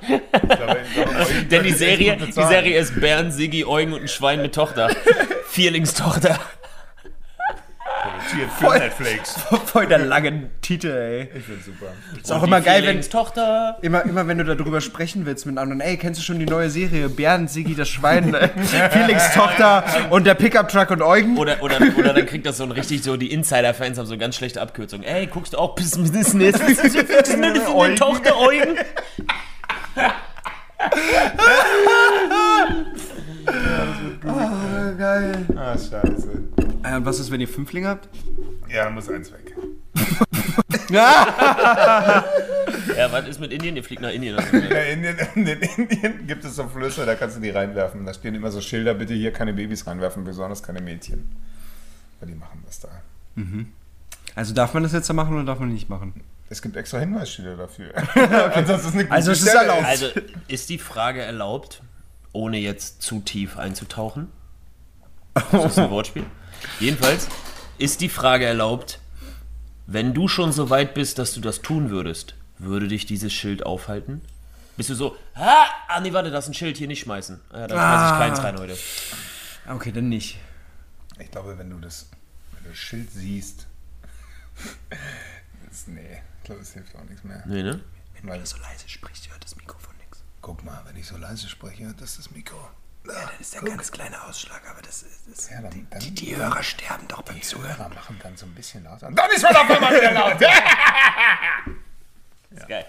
Denn 1.51 1.65
die 1.65 1.73
Serie, 1.73 2.17
die 2.17 2.33
Serie 2.33 2.79
ist 2.79 3.01
Bernd, 3.01 3.33
Siggi, 3.33 3.65
Eugen 3.65 3.93
und 3.93 4.03
ein 4.03 4.09
Schwein 4.09 4.43
mit 4.43 4.55
Tochter. 4.55 4.95
Vierlingstochter. 5.49 6.39
Produziert 8.33 8.53
für 8.53 8.79
Netflix. 8.79 9.33
voll 9.67 9.87
der 9.87 9.99
lange 9.99 10.51
Titel, 10.61 10.89
ey. 10.89 11.29
Ich 11.37 11.45
find's 11.45 11.67
super. 11.67 11.87
Ist 12.21 12.33
auch 12.33 12.43
immer 12.43 12.61
geil, 12.61 12.77
wenn, 12.77 12.85
Vierlingstochter. 12.85 13.79
immer, 13.83 14.05
immer 14.05 14.27
wenn 14.27 14.39
du 14.39 14.45
darüber 14.45 14.81
sprechen 14.81 15.27
willst 15.27 15.47
mit 15.47 15.59
anderen, 15.59 15.81
ey, 15.81 15.97
kennst 15.97 16.21
du 16.21 16.25
schon 16.25 16.39
die 16.39 16.47
neue 16.47 16.71
Serie? 16.71 17.09
Bernd, 17.09 17.51
Siggi, 17.51 17.75
das 17.75 17.89
Schwein, 17.89 18.35
äh, 18.35 18.49
Felix 18.91 19.33
Tochter 19.35 19.85
und 20.11 20.27
der 20.27 20.35
Pickup-Truck 20.35 20.91
und 20.91 21.03
Eugen? 21.03 21.37
Oder, 21.37 21.63
oder, 21.63 21.79
oder 21.97 22.15
dann 22.15 22.27
kriegt 22.27 22.47
das 22.47 22.59
so 22.59 22.65
ein 22.65 22.73
richtig 22.73 23.03
so, 23.03 23.17
die 23.17 23.33
Insider-Fans 23.33 23.99
haben 23.99 24.07
so 24.07 24.17
ganz 24.17 24.37
schlechte 24.37 24.61
Abkürzungen. 24.61 25.07
Ey, 25.07 25.27
guckst 25.27 25.55
du 25.55 25.59
auch 25.59 25.75
bis 25.75 25.93
Business? 25.93 26.59
Das 26.59 26.69
ist 26.69 27.35
eine 27.35 27.95
Tochter 27.95 28.39
Eugen. 28.39 28.77
Ah, 33.47 34.91
geil. 34.97 35.47
Ah, 35.57 35.73
scheiße. 35.77 36.31
Äh, 36.83 36.97
und 36.97 37.05
was 37.05 37.19
ist, 37.21 37.31
wenn 37.31 37.41
ihr 37.41 37.49
Fünflinge 37.49 37.89
habt? 37.89 38.09
Ja, 38.69 38.85
dann 38.85 38.95
muss 38.95 39.09
eins 39.09 39.33
weg. 39.33 39.55
Ja, 42.97 43.11
was 43.11 43.27
ist 43.27 43.41
mit 43.41 43.53
Indien? 43.53 43.77
Ihr 43.77 43.85
fliegt 43.85 44.03
nach 44.03 44.11
Indien. 44.11 44.37
Also, 44.39 44.57
In 44.57 45.05
Indien, 45.05 45.17
in 45.35 45.47
Indien 45.89 46.27
gibt 46.27 46.45
es 46.45 46.57
so 46.57 46.69
Flüsse, 46.69 47.07
da 47.07 47.15
kannst 47.15 47.37
du 47.37 47.41
die 47.41 47.51
reinwerfen. 47.51 48.05
Da 48.05 48.13
stehen 48.13 48.35
immer 48.35 48.51
so 48.51 48.61
Schilder, 48.61 48.93
bitte 48.95 49.15
hier 49.15 49.33
keine 49.33 49.55
Babys 49.55 49.87
reinwerfen, 49.87 50.25
besonders 50.25 50.63
keine 50.63 50.81
Mädchen. 50.83 51.31
Weil 52.21 52.29
die 52.29 52.35
machen 52.35 52.63
das 52.67 52.81
da. 52.81 52.89
Also 54.35 54.55
darf 54.55 54.75
man 54.75 54.83
das 54.83 54.93
jetzt 54.93 55.09
da 55.09 55.15
machen 55.15 55.35
oder 55.35 55.45
darf 55.45 55.59
man 55.61 55.73
nicht 55.73 55.89
machen? 55.89 56.13
Es 56.49 56.61
gibt 56.61 56.77
extra 56.77 56.99
Hinweisschilder 56.99 57.57
dafür. 57.57 57.93
also, 58.55 58.73
das 58.73 58.85
ist 58.85 58.93
eine 58.95 59.05
gute 59.05 59.15
Also 59.15 59.33
es 59.33 59.43
ist 59.43 59.55
erlaubt. 59.55 59.85
also 59.85 60.07
ist 60.49 60.69
die 60.69 60.79
Frage 60.79 61.23
erlaubt, 61.23 61.83
ohne 62.33 62.59
jetzt 62.59 63.03
zu 63.03 63.21
tief 63.21 63.59
einzutauchen? 63.59 64.29
Das 65.35 65.73
ist 65.73 65.79
ein 65.79 65.91
Wortspiel. 65.91 66.25
Jedenfalls 66.81 67.29
ist 67.79 68.01
die 68.01 68.09
Frage 68.09 68.45
erlaubt, 68.45 69.01
wenn 69.87 70.15
du 70.15 70.29
schon 70.29 70.53
so 70.53 70.71
weit 70.71 70.95
bist, 70.95 71.19
dass 71.19 71.35
du 71.35 71.41
das 71.41 71.63
tun 71.63 71.91
würdest, 71.91 72.35
würde 72.59 72.89
dich 72.89 73.07
dieses 73.07 73.33
Schild 73.33 73.67
aufhalten? 73.67 74.23
Bist 74.77 74.89
du 74.91 74.95
so, 74.95 75.17
ah, 75.35 75.67
ah 75.89 76.01
nee, 76.01 76.13
warte, 76.13 76.31
das 76.31 76.45
ist 76.45 76.51
ein 76.51 76.55
Schild 76.55 76.77
hier 76.79 76.87
nicht 76.87 77.01
schmeißen. 77.01 77.41
Ah, 77.51 77.67
da 77.67 77.75
schmeiß 77.75 78.13
ich 78.13 78.19
keins 78.19 78.43
rein 78.45 78.59
heute. 78.59 78.79
Okay, 79.69 79.93
dann 79.93 80.09
nicht. 80.09 80.39
Ich 81.19 81.31
glaube, 81.31 81.59
wenn 81.59 81.71
du 81.71 81.79
das, 81.79 82.09
wenn 82.53 82.65
du 82.65 82.71
das 82.71 82.79
Schild 82.79 83.11
siehst, 83.11 83.67
Das, 85.69 85.87
nee, 85.87 86.21
ich 86.39 86.45
glaube, 86.45 86.61
das 86.61 86.75
hilft 86.75 86.95
auch 86.97 87.05
nichts 87.05 87.25
mehr. 87.25 87.43
Nee, 87.47 87.63
ne? 87.63 87.81
Weil, 88.25 88.45
so 88.47 88.57
leise 88.59 88.89
sprichst, 88.89 89.31
hört 89.31 89.43
das 89.43 89.57
Mikrofon. 89.57 89.92
Guck 90.43 90.63
mal, 90.65 90.83
wenn 90.87 90.97
ich 90.97 91.07
so 91.07 91.17
leise 91.17 91.49
spreche, 91.49 91.95
das 91.99 92.11
ist 92.11 92.19
das 92.19 92.31
Mikro. 92.31 92.59
Ja, 93.07 93.15
das 93.31 93.41
ist 93.41 93.55
der 93.55 93.63
ganz 93.63 93.91
kleine 93.91 94.23
Ausschlag, 94.25 94.61
aber 94.71 94.81
das 94.83 95.03
ist. 95.03 95.21
Das 95.29 95.51
Ja, 95.51 95.61
dann, 95.63 95.87
dann 95.91 95.99
die, 96.01 96.13
die 96.13 96.37
Hörer 96.37 96.63
sterben 96.63 97.09
doch 97.09 97.23
beim 97.23 97.35
die 97.37 97.41
Zuhören. 97.43 97.77
Hörer 97.77 97.89
machen 97.89 98.21
dann 98.23 98.37
so 98.37 98.47
ein 98.47 98.55
bisschen 98.55 98.85
lauter. 98.85 99.09
Und 99.09 99.19
dann 99.19 99.29
ist 99.31 99.43
man 99.43 99.57
auf 99.57 99.71
einmal 99.71 99.93
wieder 99.97 100.13
laut. 100.13 100.41
ja, 100.41 100.49
Ist 102.51 102.69
geil. 102.69 102.87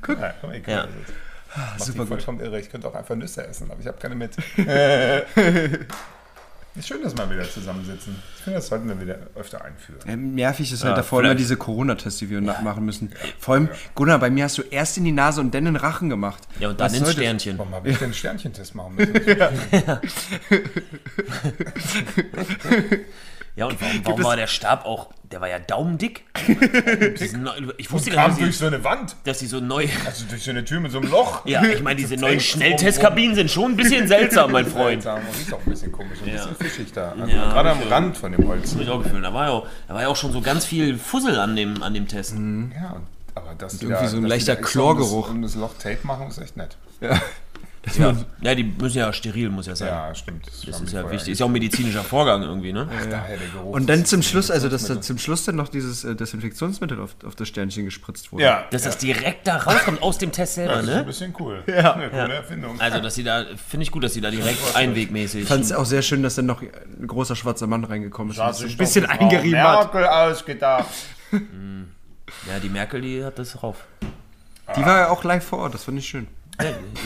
guck 0.00 0.18
mal, 0.18 0.34
ich 0.54 0.62
kann 0.62 0.72
Ja. 0.74 0.86
das 0.86 0.94
jetzt. 0.94 1.12
Macht 1.56 1.80
super 1.80 1.92
die 1.92 1.98
gut. 1.98 2.08
vollkommen 2.08 2.40
irre. 2.40 2.60
Ich 2.60 2.70
könnte 2.70 2.88
auch 2.88 2.94
einfach 2.94 3.16
Nüsse 3.16 3.46
essen, 3.46 3.70
aber 3.70 3.80
ich 3.80 3.86
habe 3.86 3.98
keine 3.98 4.14
mit. 4.14 4.36
ist 6.78 6.88
schön, 6.88 7.02
dass 7.02 7.16
wir 7.16 7.28
wieder 7.30 7.48
zusammensitzen. 7.48 8.16
Ich 8.36 8.42
finde, 8.44 8.58
das 8.58 8.68
sollten 8.68 8.88
wir 8.88 9.00
wieder 9.00 9.18
öfter 9.34 9.64
einführen. 9.64 10.00
Ja, 10.06 10.16
nervig 10.16 10.72
ist 10.72 10.84
halt 10.84 10.92
Ja, 10.92 10.96
davor 10.96 11.22
immer 11.24 11.34
diese 11.34 11.56
Corona-Tests, 11.56 12.18
die 12.20 12.30
wir 12.30 12.40
na- 12.40 12.60
machen 12.62 12.84
müssen. 12.84 13.12
Vor 13.38 13.54
allem, 13.54 13.68
Gunnar, 13.94 14.18
bei 14.18 14.30
mir 14.30 14.44
hast 14.44 14.58
du 14.58 14.62
erst 14.62 14.96
in 14.96 15.04
die 15.04 15.12
Nase 15.12 15.40
und 15.40 15.52
dann 15.54 15.66
in 15.66 15.74
den 15.74 15.76
Rachen 15.76 16.08
gemacht. 16.08 16.42
Ja, 16.60 16.70
und 16.70 16.80
dann 16.80 16.92
ins? 16.94 17.12
Sternchen. 17.12 17.58
Warum 17.58 17.74
habe 17.74 17.88
ich 17.88 17.98
den 17.98 18.14
Sternchentest 18.14 18.74
machen 18.74 18.94
müssen? 18.96 19.14
Ja, 23.58 23.66
und 23.66 23.80
warum, 23.80 24.00
warum 24.04 24.24
war 24.24 24.36
der 24.36 24.46
Stab 24.46 24.86
auch, 24.86 25.08
der 25.32 25.40
war 25.40 25.48
ja 25.48 25.58
daumendick? 25.58 26.22
Neu- 27.36 27.72
ich 27.76 27.90
wusste 27.90 28.10
gar 28.10 28.22
Kam 28.26 28.30
nicht, 28.30 28.40
durch 28.42 28.50
dass 28.50 28.58
so 28.58 28.66
eine 28.66 28.84
Wand. 28.84 29.16
dass 29.24 29.38
die 29.40 29.46
so 29.46 29.58
neu... 29.60 29.86
Also 30.06 30.24
durch 30.30 30.44
so 30.44 30.50
eine 30.50 30.64
Tür 30.64 30.80
mit 30.80 30.92
so 30.92 30.98
einem 30.98 31.10
Loch. 31.10 31.44
Ja, 31.44 31.62
ich 31.64 31.82
meine, 31.82 31.96
diese 31.96 32.16
neuen 32.20 32.38
Schnelltestkabinen 32.40 33.34
sind 33.34 33.50
schon 33.50 33.72
ein 33.72 33.76
bisschen 33.76 34.06
seltsam, 34.08 34.52
mein 34.52 34.64
Freund. 34.66 35.02
Seltsam 35.02 35.26
und 35.28 35.36
riecht 35.38 35.52
auch 35.52 35.58
ein 35.66 35.70
bisschen 35.70 35.90
komisch, 35.92 36.18
ein 36.24 36.28
Ja. 36.28 36.34
bisschen 36.46 36.56
fischig 36.56 36.92
da. 36.92 37.12
Also 37.20 37.26
Ja, 37.34 37.52
gerade 37.52 37.70
am. 37.70 37.82
Rand 37.82 38.16
von 38.16 38.32
dem 38.32 38.46
Holz. 38.46 38.74
Hab 38.74 38.80
ich 38.80 38.88
auch 38.90 39.02
gefühlt. 39.02 39.24
Da 39.24 39.34
war 39.34 39.46
ja 39.46 39.50
auch, 39.52 39.66
da 39.88 39.94
war 39.94 40.02
ja 40.02 40.08
auch 40.08 40.16
schon 40.16 40.32
so 40.32 40.40
ganz 40.40 40.64
viel 40.64 40.96
Fussel 40.96 41.38
an 41.38 41.56
dem, 41.56 41.82
an 41.82 41.94
dem 41.94 42.06
Test. 42.06 42.34
Ja, 42.34 42.92
und- 42.92 43.06
aber 43.34 43.54
das 43.58 43.80
irgendwie 43.82 44.06
so 44.06 44.16
ein 44.18 44.24
leichter 44.24 44.54
um 44.56 44.62
das- 44.62 44.70
Chlorgeruch. 44.70 45.30
Um 45.30 45.42
das 45.42 45.54
Loch 45.56 45.74
Tape 45.78 45.98
machen, 46.04 46.28
ist 46.28 46.38
echt 46.38 46.56
nett. 46.56 46.76
Ja. 47.00 47.20
Ja, 48.42 48.54
die 48.54 48.64
müssen 48.64 48.98
ja 48.98 49.12
steril, 49.12 49.48
muss 49.50 49.66
ja 49.66 49.74
sein. 49.76 49.88
Ja, 49.88 50.14
stimmt. 50.14 50.46
Das, 50.46 50.60
Das 50.62 50.80
ist 50.80 50.92
ja 50.92 51.10
wichtig. 51.10 51.32
Ist 51.32 51.38
ja 51.38 51.46
auch 51.46 51.48
ein 51.50 51.52
medizinischer 51.52 52.02
Vorgang 52.04 52.42
irgendwie, 52.42 52.72
ne? 52.72 52.88
eigentlich- 52.90 53.08
Daher 53.10 53.36
der 53.38 53.48
Geruch. 53.48 53.72
Und 53.72 53.86
dann 53.88 54.04
zum 54.04 54.20
ist- 54.20 54.26
Schluss, 54.28 54.50
also 54.50 54.68
dass 54.68 54.84
da 54.86 55.00
zum 55.00 55.16
Schluss 55.18 55.44
dann 55.44 55.56
noch 55.56 55.68
dieses 55.68 56.04
äh, 56.04 56.14
Desinfektionsmittel 56.14 57.00
auf, 57.00 57.16
auf 57.24 57.34
das 57.36 57.48
Sternchen 57.48 57.84
gespritzt 57.84 58.32
wurde. 58.32 58.44
Ja, 58.44 58.64
Dass 58.70 58.82
das 58.82 58.98
direkt 58.98 59.46
da 59.46 59.56
rauskommt 59.58 60.02
aus 60.02 60.18
dem 60.18 60.32
Test 60.32 60.54
selber, 60.56 60.74
das 60.74 60.84
ist 60.84 60.90
ein 60.90 60.96
ne? 60.98 61.04
bisschen 61.04 61.34
cool. 61.38 61.62
Ja. 61.66 61.94
Eine 61.94 62.10
coole 62.10 62.34
Erfindung. 62.34 62.80
Also, 62.80 63.00
dass 63.00 63.14
sie 63.14 63.24
da, 63.24 63.44
finde 63.68 63.84
ich 63.84 63.90
gut, 63.90 64.02
dass 64.04 64.12
sie 64.14 64.20
da 64.20 64.30
direkt 64.30 64.58
einwegmäßig. 64.76 65.42
Ich 65.42 65.48
fand 65.48 65.64
es 65.64 65.72
auch 65.72 65.84
sehr 65.86 66.02
schön, 66.02 66.22
dass 66.22 66.34
dann 66.34 66.46
noch 66.46 66.60
ein 66.62 67.06
großer 67.06 67.36
schwarzer 67.36 67.66
Mann 67.66 67.84
reingekommen 67.84 68.32
ist 68.32 68.38
und 68.38 68.46
das 68.46 68.58
so 68.58 68.66
ein 68.66 68.76
bisschen 68.76 69.06
eingerieben 69.06 69.60
hat. 69.62 69.92
Merkel 69.94 70.06
ausgedacht. 70.06 70.86
Ja, 72.46 72.58
die 72.62 72.68
Merkel, 72.68 73.00
die 73.00 73.24
hat 73.24 73.38
das 73.38 73.52
drauf. 73.52 73.76
Die 74.76 74.84
war 74.84 74.98
ja 74.98 75.08
auch 75.08 75.24
live 75.24 75.44
vor 75.44 75.60
Ort, 75.60 75.74
das 75.74 75.84
fand 75.84 75.98
ich 75.98 76.06
schön. 76.06 76.26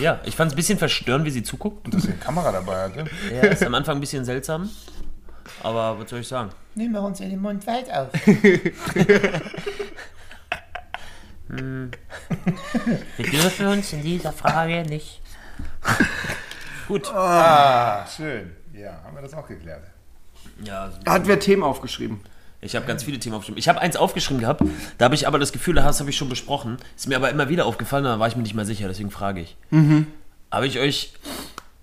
Ja, 0.00 0.20
ich 0.24 0.34
fand 0.34 0.50
es 0.50 0.54
ein 0.54 0.56
bisschen 0.56 0.78
verstörend, 0.78 1.24
wie 1.26 1.30
sie 1.30 1.42
zuguckt. 1.42 1.92
Dass 1.92 2.02
sie 2.02 2.08
eine 2.08 2.18
Kamera 2.18 2.52
dabei 2.52 2.84
hatte. 2.84 3.04
Ja, 3.32 3.42
ist 3.42 3.62
am 3.62 3.74
Anfang 3.74 3.96
ein 3.98 4.00
bisschen 4.00 4.24
seltsam. 4.24 4.70
Aber 5.62 5.98
was 5.98 6.08
soll 6.08 6.20
ich 6.20 6.28
sagen? 6.28 6.50
Nehmen 6.74 6.94
wir 6.94 7.02
uns 7.02 7.20
in 7.20 7.30
den 7.30 7.40
Mund 7.40 7.66
weit 7.66 7.90
auf. 7.92 8.08
Wir 11.48 13.30
dürfen 13.30 13.66
uns 13.66 13.92
in 13.92 14.02
dieser 14.02 14.32
Frage 14.32 14.84
nicht. 14.88 15.20
Gut. 16.88 17.12
Ah, 17.12 18.06
schön. 18.06 18.52
Ja, 18.72 19.02
haben 19.04 19.14
wir 19.14 19.22
das 19.22 19.34
auch 19.34 19.46
geklärt. 19.46 19.82
Ja, 20.64 20.90
Hat 21.06 21.26
wer 21.26 21.38
Themen 21.38 21.62
aufgeschrieben? 21.62 22.20
Ich 22.62 22.74
habe 22.76 22.86
ganz 22.86 23.02
viele 23.02 23.18
Themen 23.18 23.34
aufgeschrieben. 23.34 23.58
Ich 23.58 23.68
habe 23.68 23.80
eins 23.80 23.96
aufgeschrieben 23.96 24.40
gehabt, 24.40 24.62
da 24.96 25.04
habe 25.04 25.14
ich 25.14 25.26
aber 25.26 25.38
das 25.38 25.52
Gefühl, 25.52 25.74
das 25.74 26.00
habe 26.00 26.08
ich 26.10 26.16
schon 26.16 26.28
besprochen. 26.28 26.78
Ist 26.96 27.08
mir 27.08 27.16
aber 27.16 27.28
immer 27.30 27.48
wieder 27.48 27.66
aufgefallen, 27.66 28.04
da 28.04 28.18
war 28.18 28.28
ich 28.28 28.36
mir 28.36 28.42
nicht 28.42 28.54
mehr 28.54 28.64
sicher, 28.64 28.88
deswegen 28.88 29.10
frage 29.10 29.40
ich. 29.40 29.56
Habe 30.50 30.66
ich 30.66 30.78
euch 30.78 31.12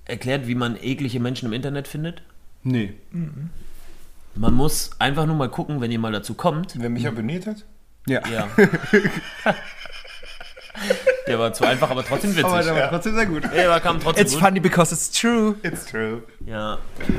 erklärt, 0.06 0.48
wie 0.48 0.56
man 0.56 0.76
eklige 0.82 1.20
Menschen 1.20 1.46
im 1.48 1.54
Internet 1.54 1.88
findet? 1.88 2.24
Nee. 2.64 2.94
Man 4.36 4.54
muss 4.54 4.92
einfach 5.00 5.26
nur 5.26 5.36
mal 5.36 5.50
gucken, 5.50 5.82
wenn 5.82 5.92
ihr 5.92 6.00
mal 6.00 6.12
dazu 6.12 6.34
kommt. 6.34 6.74
Wer 6.80 6.90
mich 6.90 7.08
abonniert 7.08 7.46
hat? 7.46 7.66
Ja. 8.08 8.22
Ja. 8.28 8.48
Der 11.28 11.38
war 11.38 11.54
zu 11.54 11.66
einfach, 11.66 11.90
aber 11.90 12.04
trotzdem 12.06 12.32
witzig. 12.32 12.46
Aber 12.46 12.64
der 12.64 12.74
war 12.74 12.90
trotzdem 12.90 13.16
sehr 13.16 13.26
gut. 13.26 13.44
Der 13.54 13.70
war, 13.70 13.80
kam 13.82 14.00
trotzdem 14.00 14.24
It's 14.26 14.34
gut. 14.34 14.42
funny 14.42 14.60
because 14.60 14.94
it's 14.94 15.12
true. 15.12 15.56
It's 15.62 15.86
true. 15.86 16.24
Ja, 16.46 16.78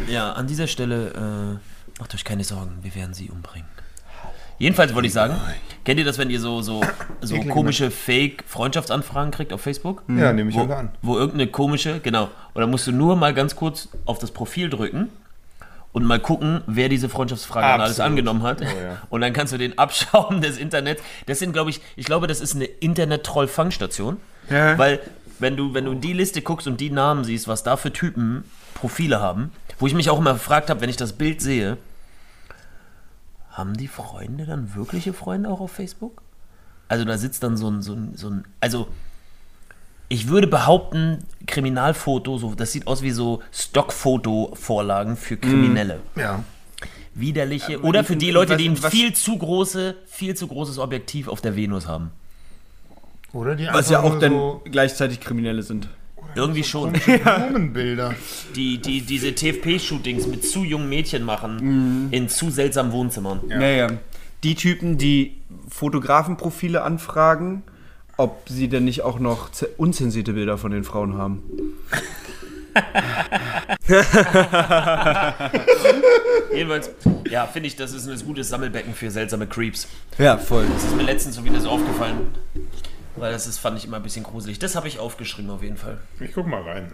ja, 0.08 0.32
an 0.32 0.46
dieser 0.46 0.66
Stelle, 0.66 1.58
äh, 1.58 1.69
macht 2.00 2.14
euch 2.14 2.24
keine 2.24 2.44
Sorgen, 2.44 2.78
wir 2.82 2.94
werden 2.94 3.14
sie 3.14 3.30
umbringen. 3.30 3.68
Jedenfalls 4.58 4.94
wollte 4.94 5.06
ich 5.06 5.14
sagen, 5.14 5.36
kennt 5.84 5.98
ihr 5.98 6.04
das, 6.04 6.18
wenn 6.18 6.28
ihr 6.28 6.38
so, 6.40 6.60
so, 6.60 6.82
so 7.22 7.34
Eklige 7.34 7.54
komische 7.54 7.90
Fake-Freundschaftsanfragen 7.90 9.30
kriegt 9.30 9.54
auf 9.54 9.62
Facebook? 9.62 10.02
Ja, 10.08 10.34
nehme 10.34 10.50
ich 10.50 10.56
Wo, 10.56 10.62
an. 10.64 10.90
wo 11.00 11.16
irgendeine 11.16 11.46
komische, 11.46 12.00
genau, 12.00 12.24
und 12.52 12.60
dann 12.60 12.70
musst 12.70 12.86
du 12.86 12.92
nur 12.92 13.16
mal 13.16 13.32
ganz 13.32 13.56
kurz 13.56 13.88
auf 14.04 14.18
das 14.18 14.32
Profil 14.32 14.68
drücken 14.68 15.08
und 15.92 16.04
mal 16.04 16.20
gucken, 16.20 16.62
wer 16.66 16.88
diese 16.88 17.08
Freundschaftsfrage 17.08 17.66
dann 17.66 17.80
alles 17.80 18.00
angenommen 18.00 18.42
hat. 18.42 18.60
Oh, 18.60 18.64
ja. 18.64 18.98
Und 19.10 19.22
dann 19.22 19.32
kannst 19.32 19.52
du 19.52 19.58
den 19.58 19.76
Abschaum 19.76 20.40
des 20.40 20.56
Internets, 20.56 21.02
das 21.26 21.40
sind, 21.40 21.52
glaube 21.52 21.70
ich, 21.70 21.80
ich 21.96 22.06
glaube, 22.06 22.26
das 22.28 22.40
ist 22.40 22.54
eine 22.54 22.64
Internet-Troll-Fangstation. 22.64 24.18
Ja. 24.50 24.78
Weil, 24.78 25.00
wenn 25.40 25.56
du, 25.56 25.74
wenn 25.74 25.86
du 25.86 25.92
in 25.92 26.00
die 26.00 26.12
Liste 26.12 26.42
guckst 26.42 26.66
und 26.66 26.80
die 26.80 26.90
Namen 26.90 27.24
siehst, 27.24 27.48
was 27.48 27.62
da 27.62 27.76
für 27.76 27.92
Typen 27.92 28.44
Profile 28.74 29.20
haben, 29.20 29.52
wo 29.80 29.86
ich 29.86 29.94
mich 29.94 30.10
auch 30.10 30.18
immer 30.18 30.34
gefragt 30.34 30.70
habe, 30.70 30.80
wenn 30.80 30.90
ich 30.90 30.96
das 30.96 31.14
Bild 31.14 31.40
sehe, 31.40 31.76
haben 33.60 33.76
die 33.76 33.86
Freunde 33.88 34.46
dann 34.46 34.74
wirkliche 34.74 35.12
Freunde 35.12 35.48
auch 35.48 35.60
auf 35.60 35.70
Facebook? 35.70 36.22
Also 36.88 37.04
da 37.04 37.16
sitzt 37.16 37.42
dann 37.44 37.56
so 37.56 37.68
ein, 37.70 37.82
so 37.82 37.92
ein, 37.94 38.16
so 38.16 38.28
ein 38.30 38.44
also 38.58 38.88
ich 40.08 40.26
würde 40.26 40.48
behaupten, 40.48 41.18
Kriminalfoto, 41.46 42.36
so, 42.38 42.54
das 42.56 42.72
sieht 42.72 42.88
aus 42.88 43.02
wie 43.02 43.12
so 43.12 43.42
Stockfoto-Vorlagen 43.52 45.16
für 45.16 45.36
Kriminelle. 45.36 46.00
Ja. 46.16 46.42
Widerliche. 47.14 47.80
Oder 47.82 48.02
für 48.02 48.16
die 48.16 48.32
Leute, 48.32 48.56
die 48.56 48.68
ein 48.68 48.82
was- 48.82 48.90
viel 48.90 49.12
zu 49.12 49.38
große, 49.38 49.94
viel 50.06 50.34
zu 50.34 50.48
großes 50.48 50.78
Objektiv 50.78 51.28
auf 51.28 51.40
der 51.40 51.54
Venus 51.54 51.86
haben. 51.86 52.10
Oder 53.32 53.54
die 53.54 53.68
Was 53.70 53.88
ja 53.90 54.00
auch 54.00 54.10
nur 54.12 54.18
dann 54.20 54.32
so 54.32 54.62
gleichzeitig 54.64 55.20
Kriminelle 55.20 55.62
sind. 55.62 55.88
Irgendwie 56.34 56.62
schon. 56.64 56.92
Blumenbilder. 57.24 58.14
die, 58.54 58.78
die 58.78 59.00
diese 59.00 59.34
TFP-Shootings 59.34 60.26
mit 60.28 60.44
zu 60.44 60.62
jungen 60.64 60.88
Mädchen 60.88 61.24
machen 61.24 62.08
in 62.12 62.28
zu 62.28 62.50
seltsamen 62.50 62.92
Wohnzimmern. 62.92 63.40
Ja. 63.48 63.60
ja. 63.60 63.88
Die 64.44 64.54
Typen, 64.54 64.96
die 64.96 65.36
Fotografenprofile 65.68 66.82
anfragen, 66.82 67.62
ob 68.16 68.48
sie 68.48 68.68
denn 68.68 68.84
nicht 68.84 69.02
auch 69.02 69.18
noch 69.18 69.50
ze- 69.50 69.68
unzensierte 69.76 70.32
Bilder 70.34 70.56
von 70.58 70.70
den 70.70 70.84
Frauen 70.84 71.18
haben. 71.18 71.42
Jedenfalls, 76.54 76.90
ja, 77.30 77.46
finde 77.46 77.68
ich, 77.68 77.76
das 77.76 77.92
ist 77.92 78.08
ein 78.08 78.26
gutes 78.26 78.48
Sammelbecken 78.48 78.94
für 78.94 79.10
seltsame 79.10 79.46
Creeps. 79.46 79.86
Ja, 80.18 80.36
voll. 80.36 80.66
Das 80.72 80.84
ist 80.84 80.96
mir 80.96 81.02
letztens 81.04 81.36
so 81.36 81.44
wieder 81.44 81.60
so 81.60 81.70
aufgefallen. 81.70 82.18
Weil 83.20 83.32
das 83.32 83.46
ist, 83.46 83.58
fand 83.58 83.78
ich 83.78 83.84
immer 83.84 83.98
ein 83.98 84.02
bisschen 84.02 84.24
gruselig. 84.24 84.58
Das 84.58 84.74
habe 84.74 84.88
ich 84.88 84.98
aufgeschrieben 84.98 85.50
auf 85.50 85.62
jeden 85.62 85.76
Fall. 85.76 85.98
Ich 86.20 86.32
guck 86.32 86.46
mal 86.46 86.62
rein. 86.62 86.92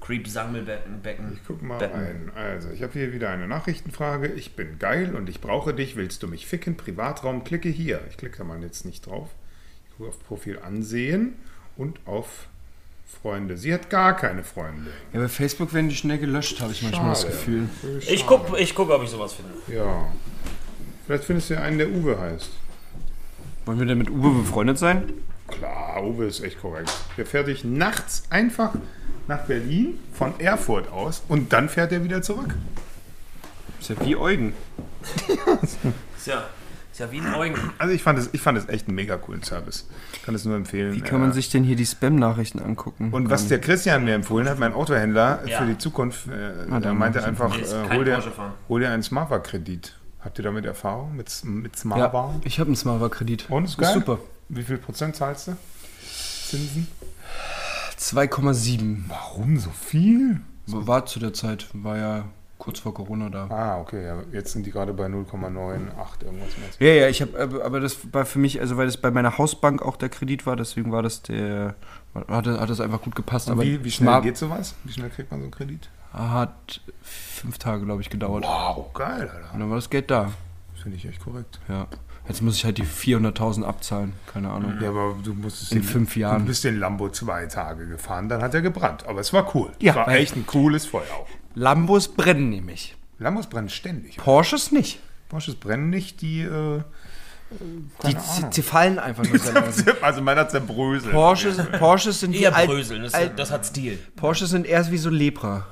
Creep-Sammelbecken. 0.00 1.00
Becken. 1.00 1.32
Ich 1.34 1.40
guck 1.46 1.62
mal 1.62 1.78
Betten. 1.78 2.00
rein. 2.00 2.32
Also, 2.34 2.70
ich 2.70 2.82
habe 2.82 2.92
hier 2.92 3.12
wieder 3.12 3.30
eine 3.30 3.46
Nachrichtenfrage. 3.46 4.28
Ich 4.28 4.56
bin 4.56 4.78
geil 4.78 5.14
und 5.14 5.28
ich 5.28 5.40
brauche 5.40 5.72
dich. 5.74 5.96
Willst 5.96 6.22
du 6.22 6.28
mich 6.28 6.46
ficken? 6.46 6.76
Privatraum. 6.76 7.44
Klicke 7.44 7.68
hier. 7.68 8.00
Ich 8.10 8.16
klicke 8.16 8.38
da 8.38 8.44
mal 8.44 8.60
jetzt 8.62 8.84
nicht 8.84 9.06
drauf. 9.06 9.28
Ich 9.86 9.96
gucke 9.96 10.10
auf 10.10 10.22
Profil 10.26 10.58
ansehen 10.58 11.34
und 11.76 12.00
auf 12.06 12.46
Freunde. 13.22 13.56
Sie 13.56 13.72
hat 13.72 13.90
gar 13.90 14.16
keine 14.16 14.42
Freunde. 14.42 14.90
Ja, 15.12 15.20
bei 15.20 15.28
Facebook 15.28 15.72
werden 15.72 15.88
die 15.88 15.94
schnell 15.94 16.18
gelöscht, 16.18 16.60
habe 16.60 16.72
ich 16.72 16.82
manchmal 16.82 17.10
das 17.10 17.22
Schade. 17.22 17.32
Gefühl. 17.32 17.68
Ich 18.00 18.26
gucke, 18.26 18.58
ich 18.58 18.74
guck, 18.74 18.90
ob 18.90 19.02
ich 19.02 19.10
sowas 19.10 19.34
finde. 19.34 19.52
Ja. 19.68 20.10
Vielleicht 21.06 21.24
findest 21.24 21.50
du 21.50 21.54
ja 21.54 21.60
einen, 21.60 21.78
der 21.78 21.90
Uwe 21.90 22.18
heißt. 22.18 22.50
Wollen 23.66 23.78
wir 23.78 23.86
denn 23.86 23.98
mit 23.98 24.10
Uwe 24.10 24.40
befreundet 24.42 24.78
sein? 24.78 25.12
Klar, 25.58 26.02
Uwe 26.04 26.26
ist 26.26 26.42
echt 26.42 26.60
korrekt. 26.60 26.90
Der 27.16 27.26
fährt 27.26 27.46
dich 27.48 27.64
nachts 27.64 28.24
einfach 28.30 28.72
nach 29.28 29.40
Berlin 29.42 29.98
von 30.12 30.38
Erfurt 30.40 30.90
aus 30.90 31.22
und 31.28 31.52
dann 31.52 31.68
fährt 31.68 31.92
er 31.92 32.02
wieder 32.04 32.22
zurück. 32.22 32.54
Ist 33.80 33.90
ja 33.90 33.96
wie 34.04 34.16
Eugen. 34.16 34.52
Ist 35.62 36.26
ja, 36.28 36.44
ist 36.92 37.00
ja 37.00 37.10
wie 37.10 37.20
ein 37.20 37.34
Eugen. 37.34 37.56
Also 37.78 37.92
ich 37.92 38.02
fand 38.04 38.18
es, 38.18 38.30
ich 38.32 38.40
fand 38.40 38.56
es 38.56 38.68
echt 38.68 38.86
einen 38.86 38.94
mega 38.94 39.16
coolen 39.16 39.42
Service. 39.42 39.88
Kann 40.24 40.34
es 40.36 40.44
nur 40.44 40.54
empfehlen. 40.54 40.92
Wie 40.94 41.00
kann 41.00 41.20
man 41.20 41.30
Äh, 41.30 41.34
sich 41.34 41.50
denn 41.50 41.64
hier 41.64 41.74
die 41.74 41.86
Spam-Nachrichten 41.86 42.60
angucken? 42.60 43.12
Und 43.12 43.28
was 43.30 43.48
der 43.48 43.60
Christian 43.60 44.04
mir 44.04 44.14
empfohlen 44.14 44.48
hat, 44.48 44.58
mein 44.60 44.72
Autohändler 44.72 45.40
Ja. 45.46 45.58
für 45.58 45.66
die 45.66 45.78
Zukunft, 45.78 46.28
äh, 46.28 46.30
Ah, 46.70 46.74
er 46.76 46.80
dann 46.80 46.96
meinte 46.98 47.24
einfach, 47.24 47.56
äh, 47.58 47.64
hol, 47.92 48.04
dir, 48.04 48.22
hol 48.68 48.80
dir 48.80 48.90
einen 48.90 49.02
Smava-Kredit. 49.02 49.98
Habt 50.20 50.38
ihr 50.38 50.44
damit 50.44 50.64
Erfahrung 50.64 51.16
mit, 51.16 51.28
mit 51.44 51.72
ja, 51.74 51.80
Smava? 51.80 52.34
ich 52.44 52.60
habe 52.60 52.68
einen 52.68 52.76
Smava-Kredit. 52.76 53.46
Und 53.50 53.64
ist 53.64 53.70
Ist 53.72 53.78
geil? 53.78 53.94
super. 53.94 54.18
Wie 54.54 54.62
viel 54.62 54.76
Prozent 54.76 55.16
zahlst 55.16 55.48
du? 55.48 55.56
Zinsen? 56.46 56.86
2,7. 57.98 59.04
Warum 59.08 59.58
so 59.58 59.70
viel? 59.70 60.42
War 60.66 61.06
zu 61.06 61.20
der 61.20 61.32
Zeit, 61.32 61.68
war 61.72 61.96
ja 61.96 62.24
kurz 62.58 62.80
vor 62.80 62.92
Corona 62.92 63.30
da. 63.30 63.46
Ah, 63.48 63.80
okay. 63.80 64.04
Ja, 64.04 64.22
jetzt 64.30 64.52
sind 64.52 64.66
die 64.66 64.70
gerade 64.70 64.92
bei 64.92 65.06
0,98 65.06 66.22
irgendwas. 66.22 66.50
Ja, 66.78 66.86
ja, 66.88 67.08
ich 67.08 67.22
habe, 67.22 67.62
aber 67.64 67.80
das 67.80 67.96
war 68.12 68.26
für 68.26 68.38
mich, 68.38 68.60
also 68.60 68.76
weil 68.76 68.84
das 68.86 68.98
bei 68.98 69.10
meiner 69.10 69.38
Hausbank 69.38 69.80
auch 69.80 69.96
der 69.96 70.10
Kredit 70.10 70.44
war, 70.44 70.54
deswegen 70.54 70.92
war 70.92 71.02
das 71.02 71.22
der, 71.22 71.74
hat, 72.14 72.46
hat 72.46 72.68
das 72.70 72.80
einfach 72.80 73.00
gut 73.00 73.14
gepasst. 73.14 73.48
Und 73.48 73.54
aber 73.54 73.62
wie, 73.62 73.82
wie 73.82 73.90
schnell 73.90 74.20
geht 74.20 74.36
sowas? 74.36 74.74
Wie 74.84 74.92
schnell 74.92 75.08
kriegt 75.08 75.30
man 75.30 75.40
so 75.40 75.44
einen 75.44 75.52
Kredit? 75.52 75.88
hat 76.12 76.82
fünf 77.00 77.56
Tage, 77.56 77.86
glaube 77.86 78.02
ich, 78.02 78.10
gedauert. 78.10 78.44
Wow, 78.44 78.92
geil, 78.92 79.22
Und 79.22 79.30
Alter. 79.30 79.58
dann 79.58 79.70
war 79.70 79.76
das 79.76 79.88
Geld 79.88 80.10
da. 80.10 80.30
Finde 80.74 80.98
ich 80.98 81.06
echt 81.06 81.24
korrekt. 81.24 81.58
Ja. 81.68 81.86
Jetzt 82.28 82.40
muss 82.40 82.56
ich 82.56 82.64
halt 82.64 82.78
die 82.78 82.84
400.000 82.84 83.64
abzahlen, 83.64 84.12
keine 84.32 84.50
Ahnung. 84.50 84.74
Ja, 84.80 84.90
aber 84.90 85.16
du 85.22 85.34
musstest 85.34 85.72
In 85.72 85.78
den- 85.80 85.84
fünf 85.88 86.16
Jahren. 86.16 86.42
Du 86.42 86.46
bist 86.46 86.62
den 86.64 86.78
Lambo 86.78 87.08
zwei 87.10 87.46
Tage 87.46 87.86
gefahren, 87.86 88.28
dann 88.28 88.42
hat 88.42 88.54
er 88.54 88.62
gebrannt. 88.62 89.04
Aber 89.06 89.20
es 89.20 89.32
war 89.32 89.54
cool. 89.54 89.70
Ja, 89.80 89.92
es 89.92 89.96
war 89.96 90.08
echt 90.08 90.36
ein 90.36 90.46
cooles 90.46 90.86
Feuer 90.86 91.02
auch. 91.18 91.26
Lambos 91.54 92.08
brennen 92.08 92.48
nämlich. 92.50 92.96
Lambos 93.18 93.48
brennen 93.48 93.68
ständig. 93.68 94.16
Porsches 94.16 94.72
nicht. 94.72 95.00
Porsches 95.28 95.56
brennen 95.56 95.90
nicht, 95.90 96.20
die. 96.22 96.42
Äh, 96.42 96.80
Die, 97.50 98.14
keine 98.14 98.20
sie, 98.20 98.38
Ahnung. 98.38 98.52
sie 98.52 98.62
fallen 98.62 98.98
einfach 98.98 99.24
nur 99.24 99.38
also 100.02 100.22
meiner 100.22 100.48
zerbröselt. 100.48 101.12
Porsches, 101.12 101.58
Porsches 101.78 102.20
sind 102.20 102.34
Eher 102.34 102.54
alt, 102.56 102.66
bröseln, 102.68 103.02
das, 103.02 103.12
alt, 103.14 103.38
das 103.38 103.50
hat 103.50 103.66
Stil. 103.66 103.98
Porsches 104.16 104.50
sind 104.50 104.66
erst 104.66 104.90
wie 104.90 104.96
so 104.96 105.10
Lepra. 105.10 105.66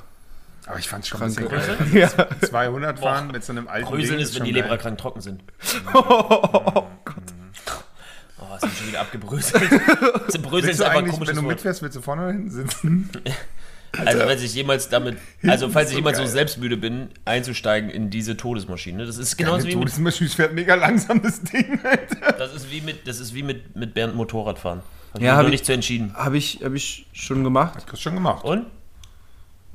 Aber 0.71 0.79
ich 0.79 0.89
fand 0.89 1.05
es 1.05 1.09
schon 1.09 1.21
ein 1.23 1.29
bisschen 1.29 1.49
Kranke. 1.49 1.77
geil. 1.93 2.09
Ja. 2.41 2.47
200 2.49 2.99
fahren 2.99 3.31
mit 3.33 3.45
so 3.45 3.53
einem 3.53 3.69
alten 3.69 3.89
Bröseln 3.89 4.17
Ding 4.19 4.21
ist, 4.21 4.35
wenn 4.37 4.45
die. 4.45 4.53
Lebrakranken 4.53 4.99
trocken 4.99 5.21
sind. 5.21 5.43
oh 5.95 6.01
Gott. 7.05 7.17
Oh, 8.39 8.67
ist 8.67 8.79
schon 8.79 8.89
wieder 8.89 9.01
abgebröselt. 9.01 9.71
Bröseln 10.43 10.71
ist 10.73 10.81
einfach 10.81 10.99
ein 10.99 11.05
eigentlich, 11.11 11.29
wenn 11.29 11.37
du 11.37 11.43
mitfährst, 11.43 11.83
willst 11.83 11.97
du 11.97 12.01
vorne 12.03 12.23
oder 12.23 12.33
hinten 12.33 12.51
sitzen? 12.51 13.11
Also, 13.99 14.21
wenn 14.21 14.39
ich 14.39 14.55
jemals 14.55 14.89
damit, 14.89 15.19
also 15.47 15.69
falls 15.69 15.89
so 15.89 15.93
ich 15.95 15.99
jemals 15.99 16.17
so 16.19 16.25
selbstmüde 16.25 16.77
bin, 16.77 17.09
einzusteigen 17.25 17.91
in 17.91 18.09
diese 18.09 18.37
Todesmaschine. 18.37 19.05
Das 19.05 19.19
ist 19.19 19.37
genauso 19.37 19.67
wie 19.67 19.73
Du, 19.73 19.79
mit, 19.81 20.15
fährt 20.33 20.55
mega 20.55 20.77
langsam, 20.77 21.21
das 21.23 21.43
Ding. 21.43 21.81
Alter. 21.83 22.33
das 22.39 22.55
ist 22.55 22.71
wie 22.71 22.81
mit, 22.83 23.07
das 23.09 23.19
ist 23.19 23.35
wie 23.35 23.43
mit, 23.43 23.75
mit 23.75 23.93
Bernd 23.95 24.15
Motorradfahren. 24.15 24.83
Hab 25.13 25.21
Ja, 25.21 25.27
ja, 25.27 25.33
hab 25.33 25.39
habe 25.39 25.49
ich- 25.49 25.53
nicht 25.55 25.67
zu 25.67 25.73
entschieden. 25.73 26.15
Habe 26.15 26.39
ich, 26.39 26.61
hab 26.63 26.73
ich 26.73 27.09
schon 27.13 27.43
gemacht. 27.43 27.75
Hast 27.77 27.91
du 27.93 27.97
schon 27.97 28.15
gemacht. 28.15 28.45
Und? 28.45 28.67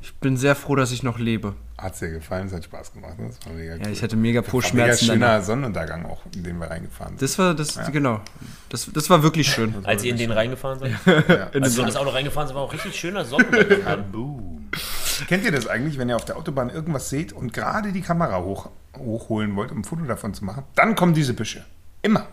Ich 0.05 0.13
bin 0.19 0.37
sehr 0.37 0.55
froh, 0.55 0.75
dass 0.75 0.91
ich 0.91 1.01
noch 1.01 1.17
lebe. 1.17 1.55
Hat's 1.79 1.97
dir 1.97 2.11
gefallen, 2.11 2.45
es 2.45 2.53
hat 2.53 2.63
Spaß 2.63 2.93
gemacht. 2.93 3.17
Ne? 3.17 3.29
Das 3.29 3.43
war 3.43 3.53
mega 3.53 3.75
Ja, 3.75 3.89
ich 3.89 4.03
hatte 4.03 4.15
mega 4.15 4.43
pro 4.43 4.57
War 4.57 4.63
mega 4.65 4.85
Schmerzen. 4.85 5.05
schöner 5.05 5.25
danach. 5.25 5.43
Sonnenuntergang 5.43 6.05
auch, 6.05 6.21
in 6.35 6.43
den 6.43 6.59
wir 6.59 6.69
reingefahren 6.69 7.17
sind. 7.17 7.23
Das 7.23 7.39
war, 7.39 7.55
das, 7.55 7.91
genau. 7.91 8.21
Das, 8.69 8.87
das 8.93 9.09
war 9.09 9.23
wirklich 9.23 9.49
schön. 9.49 9.73
Als 9.83 10.03
ihr 10.03 10.11
in 10.11 10.19
den 10.19 10.31
reingefahren 10.31 10.77
seid? 10.77 10.91
Ja. 10.91 11.47
Als 11.59 11.75
wir 11.75 11.79
in 11.79 11.87
das 11.87 11.95
Auto 11.95 12.11
reingefahren 12.11 12.47
sind, 12.47 12.55
war 12.55 12.61
auch 12.61 12.71
richtig 12.71 12.95
schöner 12.95 13.25
Sonnenuntergang. 13.25 14.05
Kennt 15.27 15.43
ihr 15.43 15.51
das 15.51 15.65
eigentlich, 15.65 15.97
wenn 15.97 16.07
ihr 16.07 16.17
auf 16.17 16.25
der 16.25 16.37
Autobahn 16.37 16.69
irgendwas 16.69 17.09
seht 17.09 17.33
und 17.33 17.51
gerade 17.51 17.91
die 17.91 18.01
Kamera 18.01 18.43
hoch, 18.43 18.69
hochholen 18.95 19.55
wollt, 19.55 19.71
um 19.71 19.79
ein 19.79 19.83
Foto 19.85 20.03
davon 20.03 20.35
zu 20.35 20.45
machen? 20.45 20.65
Dann 20.75 20.93
kommen 20.93 21.15
diese 21.15 21.33
Büsche. 21.33 21.65
Immer. 22.03 22.27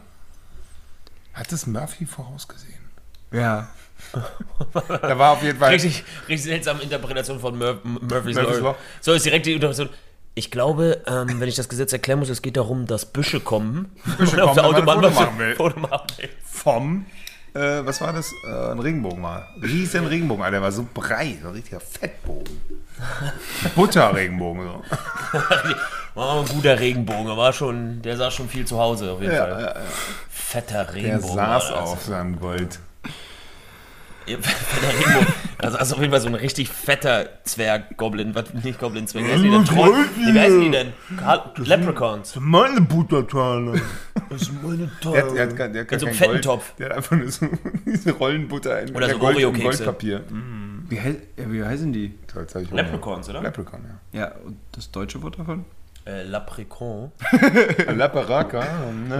Hat 1.32 1.50
das 1.50 1.66
Murphy 1.66 2.04
vorausgesehen? 2.04 2.82
Ja. 3.32 3.70
Da 5.02 5.18
war 5.18 5.32
auf 5.32 5.42
jeden 5.42 5.58
Fall. 5.58 5.70
Richtig, 5.70 6.04
richtig 6.28 6.42
seltsame 6.44 6.82
Interpretation 6.82 7.40
von 7.40 7.56
Mur 7.58 7.78
Murphy's, 7.82 8.36
Murphy's 8.36 8.60
Law. 8.60 8.74
So 9.00 9.12
ist 9.12 9.24
direkt 9.24 9.46
die 9.46 9.52
Interpretation. 9.54 9.94
Ich 10.34 10.50
glaube, 10.50 11.02
ähm, 11.06 11.40
wenn 11.40 11.48
ich 11.48 11.56
das 11.56 11.68
Gesetz 11.68 11.92
erklären 11.92 12.18
muss, 12.18 12.28
es 12.30 12.40
geht 12.42 12.56
darum, 12.56 12.86
dass 12.86 13.04
Büsche 13.06 13.40
kommen. 13.40 13.92
Büsche 14.18 14.36
und 14.36 14.40
auf 14.42 14.46
kommen, 14.48 14.54
der 14.56 14.64
Autobahn 14.66 15.02
was 15.02 15.14
machen 15.14 15.38
will. 15.38 15.54
Foto 15.56 15.78
machen 15.80 16.06
will. 16.16 16.28
vom, 16.44 17.06
äh, 17.54 17.84
was 17.84 18.00
war 18.00 18.12
das? 18.14 18.30
Äh, 18.48 18.70
ein 18.72 18.78
Regenbogen 18.78 19.22
war. 19.22 19.46
Riesen 19.62 20.06
Regenbogen, 20.06 20.42
Alter. 20.42 20.52
Der 20.52 20.62
war 20.62 20.72
so 20.72 20.86
breit, 20.94 21.38
so 21.42 21.48
ein 21.48 21.54
richtiger 21.54 21.80
Fettbogen. 21.80 22.60
Butterregenbogen, 23.74 24.62
so. 24.62 24.82
War 26.14 26.40
ein 26.40 26.46
guter 26.46 26.78
Regenbogen, 26.78 27.34
war 27.36 27.52
schon, 27.54 28.02
der 28.02 28.16
saß 28.18 28.34
schon 28.34 28.48
viel 28.48 28.66
zu 28.66 28.78
Hause 28.78 29.12
auf 29.12 29.20
jeden 29.22 29.32
Ja, 29.32 29.46
Fall. 29.46 29.60
ja, 29.62 29.66
ja. 29.80 29.80
Fetter 30.30 30.84
Der 30.84 30.94
Regenbogen. 30.94 31.36
saß 31.36 31.70
war 31.70 31.80
das. 31.80 31.90
auf 31.90 32.02
seinem 32.02 32.38
Gold. 32.38 32.78
Das 35.58 35.74
ist 35.80 35.92
auf 35.92 35.98
jeden 36.00 36.10
Fall 36.10 36.20
so 36.20 36.28
ein 36.28 36.34
richtig 36.34 36.68
fetter 36.68 37.28
Zwerg-Goblin. 37.44 38.34
Was, 38.34 38.52
nicht 38.54 38.78
Goblin-Zwerg. 38.80 39.24
Wie 39.26 39.30
heißen 39.32 39.42
die 39.44 39.50
denn? 39.50 39.64
Troll? 39.64 39.94
Nee, 40.16 40.34
wie 40.34 40.40
heißen 40.40 40.60
die 40.60 40.70
denn? 40.70 40.92
Karl- 41.18 41.50
Leprechauns. 41.56 42.36
Meine 42.40 42.80
Buttertale. 42.80 43.80
Das 44.30 44.42
ist 44.42 44.52
meine 44.62 44.90
Der, 45.04 45.22
hat- 45.24 45.34
der, 45.36 45.42
hat, 45.46 45.56
gar- 45.56 45.68
der 45.68 45.82
hat 45.82 45.92
In 45.92 45.98
so 45.98 46.06
einem 46.06 46.14
kein 46.16 46.18
fetten 46.18 46.32
Gold. 46.32 46.44
Topf. 46.44 46.74
Der 46.76 46.88
hat 46.90 46.96
einfach 46.96 47.16
nur 47.16 47.30
so 47.30 47.46
diese 47.86 48.12
Rollenbutter 48.12 48.80
in 48.82 48.90
Oder 48.96 49.06
der 49.06 49.14
so 49.16 49.20
Gold, 49.20 49.36
Oreo-Kekse. 49.36 49.62
Goldpapier. 49.84 50.24
Wie, 50.88 51.00
hei 51.00 51.16
ja, 51.38 51.50
wie 51.52 51.64
heißen 51.64 51.92
die? 51.92 52.14
Leprechauns, 52.72 53.28
oder? 53.28 53.40
Leprechaun, 53.42 53.80
ja. 54.12 54.20
Ja, 54.20 54.32
und 54.44 54.56
das 54.72 54.90
deutsche 54.90 55.22
Wort 55.22 55.38
davon? 55.38 55.64
Äh, 56.04 56.24
Lapricon. 56.24 57.12
Leperaka. 57.94 58.64
Ne? 59.08 59.16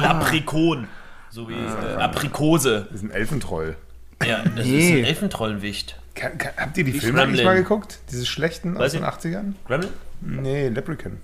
Laprikon. 0.00 0.88
So 1.30 1.48
wie 1.48 1.52
äh, 1.54 1.94
Aprikose. 2.00 2.86
Das 2.90 3.02
ist 3.02 3.04
ein 3.04 3.10
Elfentroll. 3.10 3.76
Ja, 4.24 4.42
das 4.42 4.66
Nee. 4.66 4.78
ist 4.90 4.98
ein 4.98 5.04
Elfentrollenwicht. 5.04 5.98
Kann, 6.14 6.36
kann, 6.38 6.52
habt 6.56 6.76
ihr 6.76 6.84
die 6.84 6.94
Wie 6.94 7.00
Filme 7.00 7.22
eigentlich 7.22 7.44
mal 7.44 7.54
geguckt? 7.56 8.00
Diese 8.10 8.26
schlechten 8.26 8.74
aus 8.76 8.80
Weiß 8.82 8.92
den 8.92 9.02
ich. 9.02 9.08
80ern? 9.08 9.52
Gremlin? 9.66 9.90
Nee, 10.20 10.68
Leprechaun. 10.68 11.18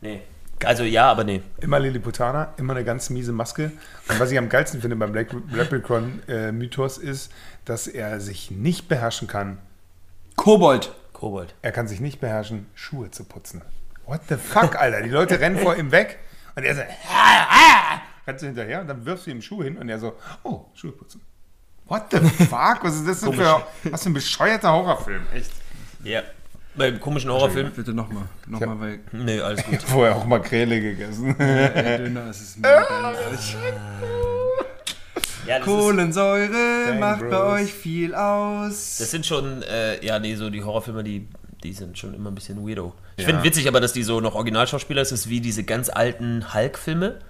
Nee. 0.00 0.22
Also 0.64 0.82
ja, 0.84 1.10
aber 1.10 1.22
nee. 1.22 1.42
Immer 1.60 1.78
Lilliputaner, 1.78 2.52
immer 2.56 2.74
eine 2.74 2.84
ganz 2.84 3.10
miese 3.10 3.30
Maske. 3.32 3.70
Und 4.08 4.18
was 4.18 4.30
ich 4.32 4.38
am 4.38 4.48
geilsten 4.48 4.80
finde 4.80 4.96
beim 4.96 5.12
Black- 5.12 5.34
Leprechaun-Mythos 5.52 6.98
ist, 6.98 7.30
dass 7.64 7.86
er 7.86 8.20
sich 8.20 8.50
nicht 8.50 8.88
beherrschen 8.88 9.28
kann. 9.28 9.58
Kobold. 10.34 10.92
Kobold. 11.12 11.54
Er 11.62 11.72
kann 11.72 11.88
sich 11.88 12.00
nicht 12.00 12.20
beherrschen, 12.20 12.66
Schuhe 12.74 13.10
zu 13.10 13.24
putzen. 13.24 13.62
What 14.06 14.22
the 14.28 14.36
fuck, 14.36 14.76
Alter? 14.76 15.02
Die 15.02 15.08
Leute 15.10 15.40
rennen 15.40 15.58
vor 15.58 15.76
ihm 15.76 15.92
weg 15.92 16.18
und 16.56 16.64
er 16.64 16.74
so, 16.74 16.82
rennst 18.26 18.42
du 18.42 18.46
hinterher 18.46 18.80
und 18.80 18.88
dann 18.88 19.04
wirfst 19.04 19.26
du 19.26 19.30
ihm 19.30 19.42
Schuhe 19.42 19.64
hin 19.64 19.76
und 19.76 19.88
er 19.88 19.98
so, 19.98 20.14
oh, 20.42 20.64
Schuhe 20.74 20.92
putzen. 20.92 21.20
What 21.88 22.02
the 22.10 22.18
fuck? 22.18 22.78
Was 22.82 22.96
ist 22.96 23.06
das 23.06 23.20
denn 23.20 23.32
für, 23.32 23.62
was 23.84 24.02
für 24.02 24.10
ein 24.10 24.14
bescheuerter 24.14 24.72
Horrorfilm? 24.72 25.22
Echt? 25.34 25.50
Ja. 26.02 26.22
Beim 26.74 27.00
komischen 27.00 27.30
Horrorfilm? 27.30 27.70
Bitte 27.70 27.94
nochmal. 27.94 28.24
Nochmal, 28.46 28.80
weil 28.80 29.00
Nee, 29.12 29.40
alles 29.40 29.64
gut. 29.64 29.80
Vorher 29.86 30.16
auch 30.16 30.26
Makrele 30.26 30.80
gegessen. 30.80 31.38
äh, 31.40 31.98
Döner 31.98 32.26
es 32.28 32.40
ist 32.40 32.56
mega 32.58 32.82
geil. 32.82 33.38
Ja, 35.46 35.60
Kohlensäure 35.60 36.96
macht 36.98 37.30
bei 37.30 37.40
euch 37.62 37.72
viel 37.72 38.14
aus. 38.14 38.96
das 38.98 39.10
sind 39.12 39.24
schon, 39.24 39.62
äh, 39.62 40.04
ja, 40.04 40.18
nee, 40.18 40.34
so 40.34 40.50
die 40.50 40.64
Horrorfilme, 40.64 41.04
die, 41.04 41.28
die 41.62 41.72
sind 41.72 41.96
schon 41.96 42.14
immer 42.14 42.30
ein 42.32 42.34
bisschen 42.34 42.66
weirdo. 42.68 42.94
Ich 43.16 43.22
Ja. 43.22 43.28
finde 43.30 43.44
witzig 43.44 43.68
aber, 43.68 43.80
dass 43.80 43.92
die 43.92 44.02
so 44.02 44.20
noch 44.20 44.34
Originalschauspieler 44.34 45.02
ist. 45.02 45.12
Es 45.12 45.20
ist 45.20 45.28
wie 45.28 45.40
diese 45.40 45.62
ganz 45.62 45.88
alten 45.88 46.52
Hulk-Filme, 46.52 47.20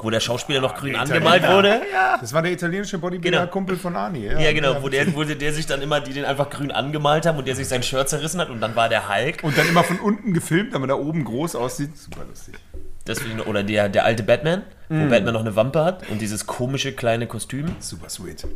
wo 0.00 0.10
der 0.10 0.20
Schauspieler 0.20 0.60
noch 0.60 0.74
grün 0.76 0.92
der 0.92 1.02
angemalt 1.02 1.42
Italiener. 1.42 1.56
wurde. 1.78 1.80
Das 2.20 2.32
war 2.32 2.42
der 2.42 2.52
italienische 2.52 2.98
Bodybuilder-Kumpel 2.98 3.76
von 3.76 3.96
Ani. 3.96 4.26
Ja, 4.26 4.38
Ja, 4.38 4.52
genau, 4.52 4.82
wo 4.82 4.88
der, 4.88 5.14
wo 5.14 5.24
der 5.24 5.52
sich 5.52 5.66
dann 5.66 5.82
immer, 5.82 6.00
die 6.00 6.12
den 6.12 6.24
einfach 6.24 6.50
grün 6.50 6.70
angemalt 6.70 7.26
haben 7.26 7.38
und 7.38 7.46
der 7.48 7.56
sich 7.56 7.68
sein 7.68 7.82
Shirt 7.82 8.08
zerrissen 8.08 8.40
hat 8.40 8.50
und 8.50 8.60
dann 8.60 8.76
war 8.76 8.88
der 8.88 9.08
Hulk. 9.08 9.42
Und 9.42 9.56
dann 9.58 9.68
immer 9.68 9.82
von 9.84 9.98
unten 9.98 10.32
gefilmt, 10.32 10.74
damit 10.74 10.90
er 10.90 10.98
oben 11.00 11.24
groß 11.24 11.56
aussieht. 11.56 11.96
Super 11.98 12.24
lustig. 12.28 12.54
Deswegen, 13.06 13.40
oder 13.40 13.62
der, 13.62 13.88
der 13.88 14.04
alte 14.04 14.22
Batman, 14.22 14.62
wo 14.90 14.94
Mhm. 14.94 15.08
Batman 15.10 15.34
noch 15.34 15.40
eine 15.40 15.56
Wampe 15.56 15.82
hat 15.84 16.08
und 16.10 16.20
dieses 16.20 16.46
komische 16.46 16.92
kleine 16.92 17.26
Kostüm, 17.26 17.74
Super 17.78 18.08
sweet. 18.10 18.46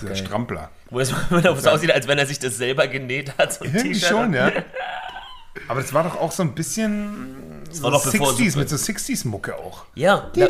Dieser 0.00 0.06
geil. 0.06 0.16
Strampler. 0.16 0.70
wo 0.90 1.00
es 1.00 1.12
wo 1.30 1.36
es 1.36 1.66
aussieht, 1.66 1.92
als 1.92 2.06
wenn 2.08 2.18
er 2.18 2.26
sich 2.26 2.38
das 2.38 2.56
selber 2.58 2.86
genäht 2.88 3.32
hat. 3.38 3.54
So 3.54 3.64
Irgendwie 3.64 3.94
schon, 3.94 4.34
ja. 4.34 4.50
Aber 5.68 5.80
das 5.80 5.92
war 5.92 6.04
doch 6.04 6.18
auch 6.20 6.32
so 6.32 6.42
ein 6.42 6.54
bisschen 6.54 7.61
so 7.74 7.90
bevor 7.90 8.28
60s, 8.32 8.50
Super- 8.50 8.58
mit 8.60 8.68
so 8.68 8.76
60s-Mucke 8.76 9.56
auch. 9.56 9.84
Ja, 9.94 10.30
da, 10.34 10.46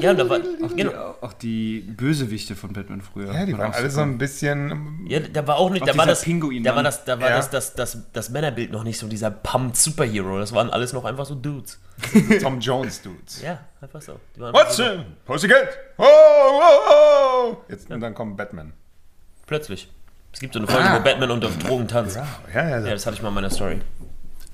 ja, 0.00 0.14
da 0.14 0.28
war, 0.28 0.38
Auch 0.38 0.68
die, 0.70 0.74
genau. 0.76 1.14
auch 1.20 1.32
die 1.34 1.80
Bösewichte 1.80 2.56
von 2.56 2.72
Batman 2.72 3.00
früher. 3.00 3.32
Ja, 3.32 3.46
die 3.46 3.56
waren 3.56 3.72
alle 3.72 3.90
so 3.90 4.00
ein 4.00 4.18
bisschen. 4.18 5.06
Ja, 5.08 5.20
da 5.20 5.46
war 5.46 5.56
auch 5.56 5.70
nicht, 5.70 5.82
Auch 5.82 5.86
da 5.86 5.96
war 5.96 6.06
das, 6.06 6.22
Pinguin, 6.22 6.62
da 6.64 6.74
war 6.74 6.82
das, 6.82 7.04
da 7.04 7.20
war 7.20 7.30
Ja. 7.30 7.36
das, 7.36 7.50
das, 7.50 7.74
das, 7.74 7.98
das 8.12 8.30
Männerbild 8.30 8.72
noch 8.72 8.84
nicht 8.84 8.98
so 8.98 9.06
dieser 9.08 9.30
Pumped 9.30 9.76
Superhero. 9.76 10.38
Das 10.38 10.52
waren 10.52 10.70
alles 10.70 10.92
noch 10.92 11.04
einfach 11.04 11.26
so 11.26 11.34
Dudes. 11.34 11.78
Tom 12.42 12.58
Jones 12.60 13.02
Dudes. 13.02 13.42
Ja, 13.42 13.60
einfach 13.80 14.02
so. 14.02 14.18
Die 14.36 14.40
waren 14.40 14.52
What's 14.54 14.80
einfach 14.80 14.94
so, 14.96 15.00
in? 15.00 15.16
Pussycat! 15.24 15.68
Oh, 15.98 16.04
oh, 16.04 17.50
oh. 17.52 17.56
Jetzt, 17.68 17.90
und 17.90 18.00
dann 18.00 18.14
kommt 18.14 18.36
Batman. 18.36 18.72
Plötzlich. 19.46 19.88
Es 20.32 20.40
gibt 20.40 20.54
so 20.54 20.60
eine 20.60 20.66
Folge, 20.66 20.88
Ah. 20.88 20.98
wo 20.98 21.04
Batman 21.04 21.30
unter 21.30 21.50
Drogen 21.50 21.86
tanzt. 21.86 22.16
Ja, 22.16 22.26
ja, 22.54 22.68
ja. 22.70 22.78
Ja, 22.86 22.90
das 22.92 23.04
hatte 23.04 23.16
ich 23.16 23.22
mal 23.22 23.28
in 23.28 23.34
meiner 23.34 23.50
Story. 23.50 23.80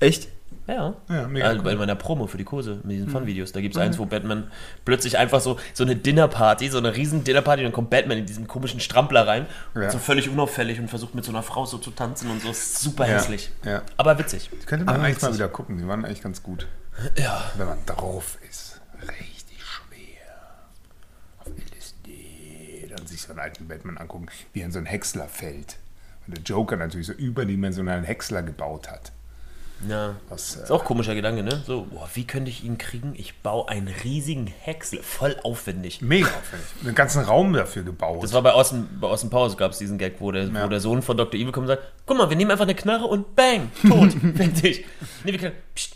Echt? 0.01 0.27
Ja. 0.69 0.93
Ja, 1.09 1.27
mega 1.27 1.45
Also 1.47 1.57
cool. 1.59 1.63
Bei 1.65 1.75
meiner 1.75 1.95
Promo 1.95 2.27
für 2.27 2.37
die 2.37 2.43
Kurse 2.43 2.79
mit 2.83 2.91
diesen 2.91 3.09
Fun-Videos. 3.09 3.51
Da 3.53 3.61
gibt 3.61 3.75
es 3.75 3.81
eins, 3.81 3.97
wo 3.97 4.05
Batman 4.05 4.51
plötzlich 4.85 5.17
einfach 5.17 5.41
so, 5.41 5.57
so 5.73 5.83
eine 5.83 5.95
Dinnerparty, 5.95 6.69
so 6.69 6.77
eine 6.77 6.95
riesen 6.95 7.23
Dinnerparty, 7.23 7.63
dann 7.63 7.71
kommt 7.71 7.89
Batman 7.89 8.19
in 8.19 8.25
diesen 8.27 8.47
komischen 8.47 8.79
Strampler 8.79 9.25
rein. 9.27 9.47
Ja. 9.73 9.89
So 9.89 9.97
völlig 9.97 10.29
unauffällig 10.29 10.79
und 10.79 10.87
versucht 10.87 11.15
mit 11.15 11.25
so 11.25 11.31
einer 11.31 11.41
Frau 11.41 11.65
so 11.65 11.79
zu 11.79 11.89
tanzen 11.91 12.29
und 12.29 12.41
so. 12.41 12.51
Ist 12.51 12.79
super 12.81 13.07
Ja, 13.07 13.15
hässlich. 13.15 13.51
ja. 13.65 13.81
Aber 13.97 14.19
witzig. 14.19 14.49
Könnte 14.67 14.85
man 14.85 14.95
Aber 14.95 15.03
eigentlich 15.05 15.21
mal 15.23 15.33
wieder 15.33 15.47
gucken. 15.49 15.77
Die 15.79 15.87
waren 15.87 16.05
eigentlich 16.05 16.21
ganz 16.21 16.43
gut. 16.43 16.67
Ja. 17.17 17.49
Wenn 17.57 17.67
man 17.67 17.77
drauf 17.87 18.37
ist. 18.47 18.79
Richtig 19.01 19.63
schwer. 19.63 20.27
Auf 21.39 21.47
LSD. 21.47 22.87
Dann 22.95 23.07
sich 23.07 23.21
so 23.23 23.31
einen 23.31 23.39
alten 23.39 23.67
Batman 23.67 23.97
angucken, 23.97 24.27
wie 24.53 24.59
er 24.61 24.65
in 24.65 24.71
so 24.71 24.77
einen 24.77 24.85
Häcksler 24.87 25.27
fällt. 25.27 25.77
Und 26.27 26.37
der 26.37 26.43
Joker 26.43 26.75
natürlich 26.77 27.07
so 27.07 27.13
überdimensionalen 27.13 28.03
Häcksler 28.03 28.43
gebaut 28.43 28.89
hat. 28.91 29.11
Ja. 29.87 30.15
Das, 30.29 30.57
äh, 30.57 30.63
ist 30.63 30.71
auch 30.71 30.83
komischer 30.83 31.15
Gedanke, 31.15 31.41
ne? 31.43 31.61
So, 31.65 31.83
boah, 31.85 32.09
wie 32.13 32.25
könnte 32.27 32.49
ich 32.51 32.63
ihn 32.63 32.77
kriegen? 32.77 33.13
Ich 33.15 33.39
baue 33.41 33.69
einen 33.69 33.87
riesigen 33.87 34.47
Häcksler. 34.47 35.01
Voll 35.03 35.37
aufwendig. 35.43 36.01
Mega 36.01 36.27
aufwendig. 36.27 36.67
Einen 36.83 36.95
ganzen 36.95 37.23
Raum 37.23 37.53
dafür 37.53 37.83
gebaut. 37.83 38.23
Das 38.23 38.33
war 38.33 38.41
bei 38.41 38.51
Austin, 38.51 38.87
bei 38.99 39.07
Austin 39.07 39.29
Powers 39.29 39.55
gab 39.55 39.71
es 39.71 39.77
diesen 39.77 39.97
Gag, 39.97 40.15
wo 40.19 40.31
der, 40.31 40.45
Ja. 40.45 40.65
wo 40.65 40.67
der 40.67 40.81
Sohn 40.81 41.01
von 41.01 41.15
Dr. 41.15 41.39
Evil 41.39 41.51
kommt 41.53 41.63
und 41.69 41.75
sagt, 41.75 41.83
guck 42.05 42.17
mal, 42.17 42.29
wir 42.29 42.35
nehmen 42.35 42.51
einfach 42.51 42.65
eine 42.65 42.75
Knarre 42.75 43.05
und 43.05 43.35
bang, 43.35 43.71
tot, 43.87 44.11
fertig. 44.35 44.85
Nee, 45.23 45.31
wir 45.31 45.39
können, 45.39 45.55
pst, 45.75 45.95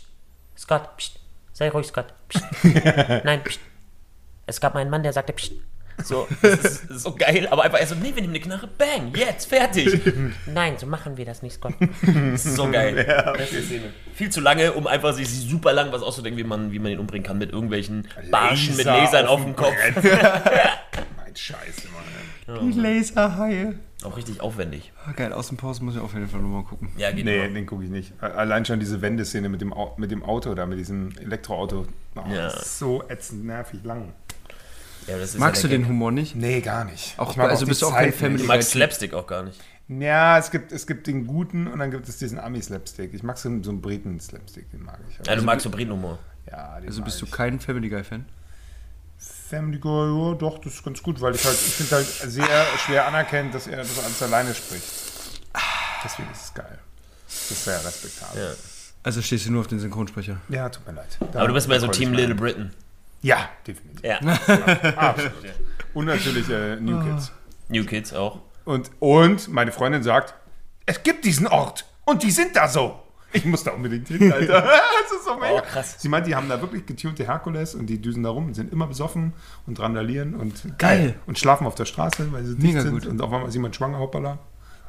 Scott, 0.56 0.96
pst, 0.96 1.18
sei 1.52 1.68
ruhig, 1.68 1.86
Scott, 1.86 2.06
pst. 2.28 2.42
Nein, 3.24 3.42
pst. 3.44 3.60
Es 4.46 4.60
gab 4.60 4.74
mal 4.74 4.80
einen 4.80 4.90
Mann, 4.90 5.02
der 5.02 5.12
sagte, 5.12 5.32
pst. 5.34 5.52
So, 6.02 6.26
das 6.42 6.52
ist, 6.54 6.64
das 6.90 6.96
ist 6.96 7.02
so 7.02 7.14
geil, 7.14 7.46
aber 7.50 7.62
einfach 7.62 7.78
erst 7.80 7.92
so, 7.92 7.98
nee, 7.98 8.12
wir 8.14 8.20
nehmen 8.22 8.34
eine 8.34 8.40
Knarre, 8.40 8.68
bang, 8.78 9.12
jetzt, 9.16 9.46
fertig. 9.48 10.00
Nein, 10.46 10.74
so 10.76 10.86
machen 10.86 11.16
wir 11.16 11.24
das 11.24 11.42
nicht, 11.42 11.54
Scott. 11.54 11.74
Das 11.80 12.44
ist 12.44 12.56
so 12.56 12.70
geil. 12.70 12.94
Beste 13.36 13.62
Szene. 13.62 13.92
Viel 14.14 14.28
zu 14.30 14.40
lange, 14.40 14.72
um 14.72 14.86
einfach 14.86 15.12
sich 15.14 15.28
super 15.28 15.72
lang 15.72 15.92
was 15.92 16.02
auszudenken, 16.02 16.38
wie 16.38 16.44
man, 16.48 16.72
wie 16.72 16.78
man 16.78 16.90
ihn 16.92 16.98
umbringen 16.98 17.24
kann, 17.26 17.38
mit 17.38 17.52
irgendwelchen 17.52 18.08
Barschen 18.30 18.76
mit 18.76 18.84
Laser 18.86 19.22
Lasern 19.22 19.26
auf 19.26 19.40
auf 19.40 19.44
dem 19.44 19.56
Kopf. 19.56 19.74
Mein 21.16 21.34
Scheiße, 21.36 21.88
Mann. 22.46 22.70
Die 22.70 22.78
Laserhaie. 22.78 23.74
Auch 24.04 24.16
richtig 24.18 24.40
aufwendig. 24.42 24.92
Ah, 25.06 25.12
geil, 25.12 25.32
Außenpause 25.32 25.82
muss 25.82 25.94
ich 25.94 26.00
auf 26.00 26.12
jeden 26.12 26.28
Fall 26.28 26.40
nochmal 26.40 26.64
gucken. 26.64 26.90
Ja, 26.98 27.10
geht 27.10 27.24
Nee, 27.24 27.46
immer. 27.46 27.54
den 27.54 27.64
gucke 27.66 27.84
ich 27.84 27.90
nicht. 27.90 28.12
Allein 28.22 28.64
schon 28.66 28.78
diese 28.78 29.00
Wendeszene 29.00 29.48
mit 29.48 29.62
dem, 29.62 29.72
Au- 29.72 29.94
mit 29.96 30.10
dem 30.10 30.22
Auto 30.22 30.54
da, 30.54 30.66
mit 30.66 30.78
diesem 30.78 31.10
Elektroauto. 31.18 31.86
Oh, 32.16 32.20
Ja. 32.28 32.42
das 32.44 32.66
ist 32.66 32.78
so 32.78 33.02
ätzend 33.08 33.46
nervig 33.46 33.80
lang. 33.82 34.12
Ja, 35.06 35.18
das 35.18 35.30
ist 35.34 35.38
Magst 35.38 35.62
ja 35.62 35.68
du 35.68 35.68
der 35.68 35.78
den 35.78 35.82
Gag. 35.84 35.90
Humor 35.90 36.12
nicht? 36.12 36.34
Nee, 36.34 36.60
gar 36.60 36.84
nicht. 36.84 37.18
Auch- 37.18 37.30
Ich 37.32 37.36
mag 37.36 37.50
also 37.50 37.64
die 37.64 37.68
bist 37.70 37.82
du 37.82 37.86
auch 37.86 37.94
kein 37.94 38.12
Family 38.12 38.42
Du 38.42 38.48
magst 38.48 38.70
Slapstick 38.70 39.12
auch 39.14 39.26
gar 39.26 39.42
nicht. 39.42 39.60
Ja, 39.88 40.38
es 40.38 40.50
gibt, 40.50 40.72
es 40.72 40.86
gibt 40.86 41.06
den 41.06 41.26
guten 41.26 41.66
und 41.66 41.78
dann 41.78 41.90
gibt 41.90 42.08
es 42.08 42.16
diesen 42.16 42.38
Ami-Slapstick. 42.38 43.12
Ich 43.12 43.22
mag 43.22 43.36
so, 43.36 43.48
einen- 43.50 43.62
so 43.62 43.70
einen 43.70 43.82
Briten-Slapstick, 43.82 44.70
den 44.70 44.82
mag 44.82 44.98
ich. 45.10 45.26
Ja, 45.26 45.36
du 45.36 45.42
magst 45.42 45.64
so 45.64 45.70
Bretenhumor. 45.70 46.18
Ja, 46.50 46.78
den 46.80 46.88
Also 46.88 47.00
mag 47.00 47.04
bist 47.06 47.20
du 47.20 47.26
ich. 47.26 47.32
kein 47.32 47.60
Family 47.60 47.90
Guy-Fan? 47.90 48.24
Family 49.18 49.78
Guy, 49.78 50.30
ja, 50.30 50.34
doch, 50.34 50.58
das 50.58 50.74
ist 50.74 50.84
ganz 50.84 51.02
gut, 51.02 51.20
weil 51.20 51.34
ich 51.34 51.44
halt, 51.44 51.54
ich 51.54 51.74
finde 51.74 51.96
halt 51.96 52.06
sehr 52.06 52.46
schwer 52.84 53.06
anerkennt, 53.06 53.54
dass 53.54 53.66
er 53.66 53.78
das 53.78 53.98
alles 54.02 54.22
alleine 54.22 54.54
spricht. 54.54 54.84
Deswegen 56.04 56.30
ist 56.32 56.44
es 56.46 56.54
geil. 56.54 56.78
Das 57.26 57.50
ist 57.50 57.64
sehr 57.64 57.84
respektabel. 57.84 58.42
Ja. 58.42 58.50
Also 59.02 59.22
stehst 59.22 59.46
du 59.46 59.52
nur 59.52 59.60
auf 59.60 59.66
den 59.66 59.80
Synchronsprecher. 59.80 60.38
Ja, 60.48 60.68
tut 60.68 60.86
mir 60.86 60.94
leid. 60.94 61.18
Da- 61.32 61.38
Aber 61.40 61.48
du 61.48 61.54
bist 61.54 61.68
mehr 61.68 61.80
so 61.80 61.88
Team 61.88 62.12
Little. 62.12 62.34
Britain. 62.34 62.72
Ja, 63.24 63.48
definitiv. 63.66 64.02
Ja. 64.04 64.18
Absolut. 64.96 65.32
Und 65.94 66.04
natürlich 66.06 66.48
äh, 66.50 66.76
New 66.76 66.98
Ah. 66.98 67.04
Kids. 67.04 67.32
New 67.68 67.84
Kids 67.84 68.12
auch. 68.12 68.40
Und, 68.64 68.90
und 68.98 69.48
meine 69.48 69.72
Freundin 69.72 70.02
sagt, 70.02 70.34
es 70.86 71.02
gibt 71.02 71.24
diesen 71.24 71.46
Ort 71.46 71.86
und 72.04 72.22
die 72.22 72.30
sind 72.30 72.54
da 72.54 72.68
so. 72.68 73.00
Ich 73.32 73.44
muss 73.46 73.64
da 73.64 73.72
unbedingt 73.72 74.06
hin, 74.08 74.30
Alter. 74.32 74.60
das 74.62 75.18
ist 75.18 75.24
so 75.24 75.34
mega. 75.36 75.54
Oh, 75.54 75.60
krass. 75.62 75.96
Sie 75.98 76.08
meint, 76.08 76.26
die 76.26 76.36
haben 76.36 76.48
da 76.48 76.60
wirklich 76.60 76.86
getunte 76.86 77.26
Herkules 77.26 77.74
und 77.74 77.86
die 77.86 78.00
düsen 78.00 78.22
da 78.22 78.30
rum 78.30 78.46
und 78.46 78.54
sind 78.54 78.72
immer 78.72 78.86
besoffen 78.86 79.32
und 79.66 79.80
randalieren 79.80 80.34
und 80.34 80.78
Geil. 80.78 81.14
Und 81.26 81.38
schlafen 81.38 81.66
auf 81.66 81.74
der 81.74 81.86
Straße, 81.86 82.30
weil 82.32 82.44
sie 82.44 82.56
dicht 82.56 82.78
sind. 82.80 82.92
gut. 82.92 83.06
Und 83.06 83.20
auf 83.22 83.32
einmal 83.32 83.48
ist 83.48 83.54
jemand 83.54 83.74
schwanger, 83.74 83.98
hoppala. 83.98 84.38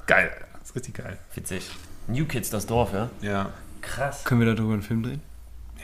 Geil, 0.07 0.29
Alter. 0.31 0.45
Das 0.59 0.69
ist 0.69 0.75
richtig 0.75 0.93
geil. 0.95 1.17
Witzig. 1.33 1.71
New 2.07 2.25
Kids, 2.25 2.49
das 2.49 2.65
Dorf, 2.67 2.93
ja? 2.93 3.09
Ja. 3.21 3.49
Krass. 3.81 4.23
Können 4.25 4.41
wir 4.41 4.53
darüber 4.53 4.73
einen 4.73 4.81
Film 4.83 5.01
drehen? 5.03 5.21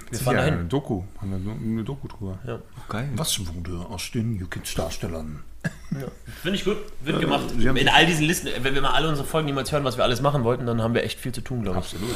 Wir 0.10 0.20
fahren 0.20 0.36
ja, 0.36 0.42
dahin. 0.42 0.54
eine 0.56 0.64
Doku. 0.66 1.04
Haben 1.20 1.46
wir 1.46 1.54
eine 1.54 1.84
Doku 1.84 2.08
drüber. 2.08 2.40
Ja. 2.46 2.60
Geil. 2.90 3.10
Was 3.16 3.40
wurde 3.54 3.86
aus 3.90 4.12
den 4.12 4.36
New 4.38 4.48
Kids 4.48 4.74
Darstellern? 4.76 5.44
Finde 6.42 6.58
ich 6.58 6.66
gut. 6.66 6.78
Wird 7.02 7.20
gemacht. 7.22 7.44
Sie 7.58 7.68
haben- 7.70 7.78
In 7.78 7.88
all 7.90 8.06
diesen 8.06 8.26
Listen, 8.26 8.50
wenn 8.62 8.74
wir 8.74 8.82
mal 8.82 8.92
alle 8.94 9.08
unsere 9.10 9.28
Folgen 9.28 9.46
niemals 9.46 9.72
hören, 9.72 9.84
was 9.84 9.98
wir 9.98 10.04
alles 10.04 10.22
machen 10.22 10.44
wollten, 10.44 10.66
dann 10.66 10.82
haben 10.82 10.94
wir 10.94 11.04
echt 11.04 11.20
viel 11.20 11.32
zu 11.32 11.42
tun, 11.42 11.62
glaube 11.62 11.80
ich. 11.80 11.86
Absolut. 11.86 12.16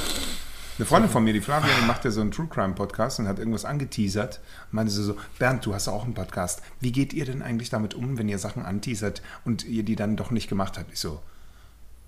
Eine 0.78 0.86
Freundin 0.86 1.10
von 1.10 1.24
mir, 1.24 1.32
die 1.32 1.40
Flavia, 1.42 1.70
die 1.82 1.86
macht 1.86 2.04
ja 2.04 2.12
so 2.12 2.20
einen 2.20 2.32
True 2.32 2.48
Crime 2.50 2.74
Podcast 2.74 3.20
und 3.20 3.28
hat 3.30 3.40
irgendwas 3.40 3.64
angeteasert. 3.64 4.42
Und 4.72 4.74
meinte 4.74 4.92
sie 4.92 5.04
so, 5.04 5.16
Bernd, 5.40 5.66
du 5.66 5.74
hast 5.74 5.88
auch 5.88 6.04
einen 6.04 6.14
Podcast. 6.16 6.62
Wie 6.82 6.92
geht 6.92 7.14
ihr 7.14 7.24
denn 7.26 7.42
eigentlich 7.42 7.70
damit 7.70 7.94
um, 7.94 8.18
wenn 8.18 8.28
ihr 8.28 8.40
Sachen 8.40 8.66
anteasert 8.66 9.22
und 9.46 9.64
ihr 9.66 9.84
die 9.84 9.96
dann 9.96 10.18
doch 10.18 10.32
nicht 10.32 10.50
gemacht 10.50 10.78
habt? 10.78 10.92
Ich 10.92 11.00
so, 11.00 11.22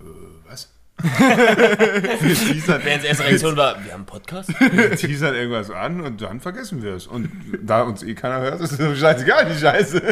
äh, 0.00 0.04
was? 0.50 0.68
Wir 0.98 2.34
teasern, 2.34 2.80
Während 2.84 3.04
erste 3.04 3.24
Reaktion 3.24 3.56
war, 3.56 3.76
wir 3.84 3.92
haben 3.92 4.00
einen 4.00 4.06
Podcast? 4.06 4.50
wir 4.58 4.96
teasern 4.96 5.34
irgendwas 5.34 5.70
an 5.70 6.00
und 6.00 6.20
dann 6.20 6.40
vergessen 6.40 6.82
wir 6.82 6.94
es. 6.94 7.06
Und 7.06 7.30
da 7.62 7.82
uns 7.82 8.02
eh 8.02 8.14
keiner 8.14 8.40
hört, 8.40 8.60
ist 8.60 8.72
es 8.78 8.98
scheißegal, 8.98 9.46
die 9.52 9.58
Scheiße. 9.60 10.02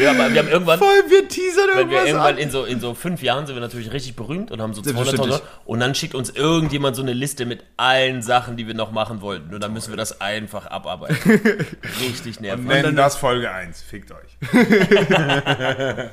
Ja, 0.00 0.10
aber 0.10 0.32
wir 0.32 0.40
haben 0.40 0.48
irgendwann, 0.48 0.80
Voll, 0.80 1.04
wir 1.08 1.28
teasern 1.28 1.68
wenn 1.76 1.88
wir 1.88 1.98
irgendwas 1.98 2.08
irgendwann 2.08 2.34
an. 2.34 2.38
in 2.38 2.50
so, 2.50 2.64
in 2.64 2.80
so 2.80 2.94
fünf 2.94 3.22
Jahren 3.22 3.46
sind 3.46 3.54
wir 3.54 3.60
natürlich 3.60 3.92
richtig 3.92 4.16
berühmt 4.16 4.50
und 4.50 4.60
haben 4.60 4.74
so 4.74 4.82
200.000 4.82 4.84
Selbstverständlich. 4.84 5.40
und 5.64 5.78
dann 5.78 5.94
schickt 5.94 6.16
uns 6.16 6.30
irgendjemand 6.30 6.96
so 6.96 7.02
eine 7.02 7.12
Liste 7.12 7.46
mit 7.46 7.62
allen 7.76 8.20
Sachen, 8.20 8.56
die 8.56 8.66
wir 8.66 8.74
noch 8.74 8.90
machen 8.90 9.20
wollten 9.20 9.54
und 9.54 9.62
dann 9.62 9.72
müssen 9.72 9.90
wir 9.92 9.96
das 9.96 10.20
einfach 10.20 10.66
abarbeiten. 10.66 11.16
richtig 12.00 12.40
nervig. 12.40 12.66
Nennen 12.66 12.96
das 12.96 13.14
Folge 13.16 13.48
1. 13.52 13.80
Fickt 13.82 14.10
euch. 14.10 14.36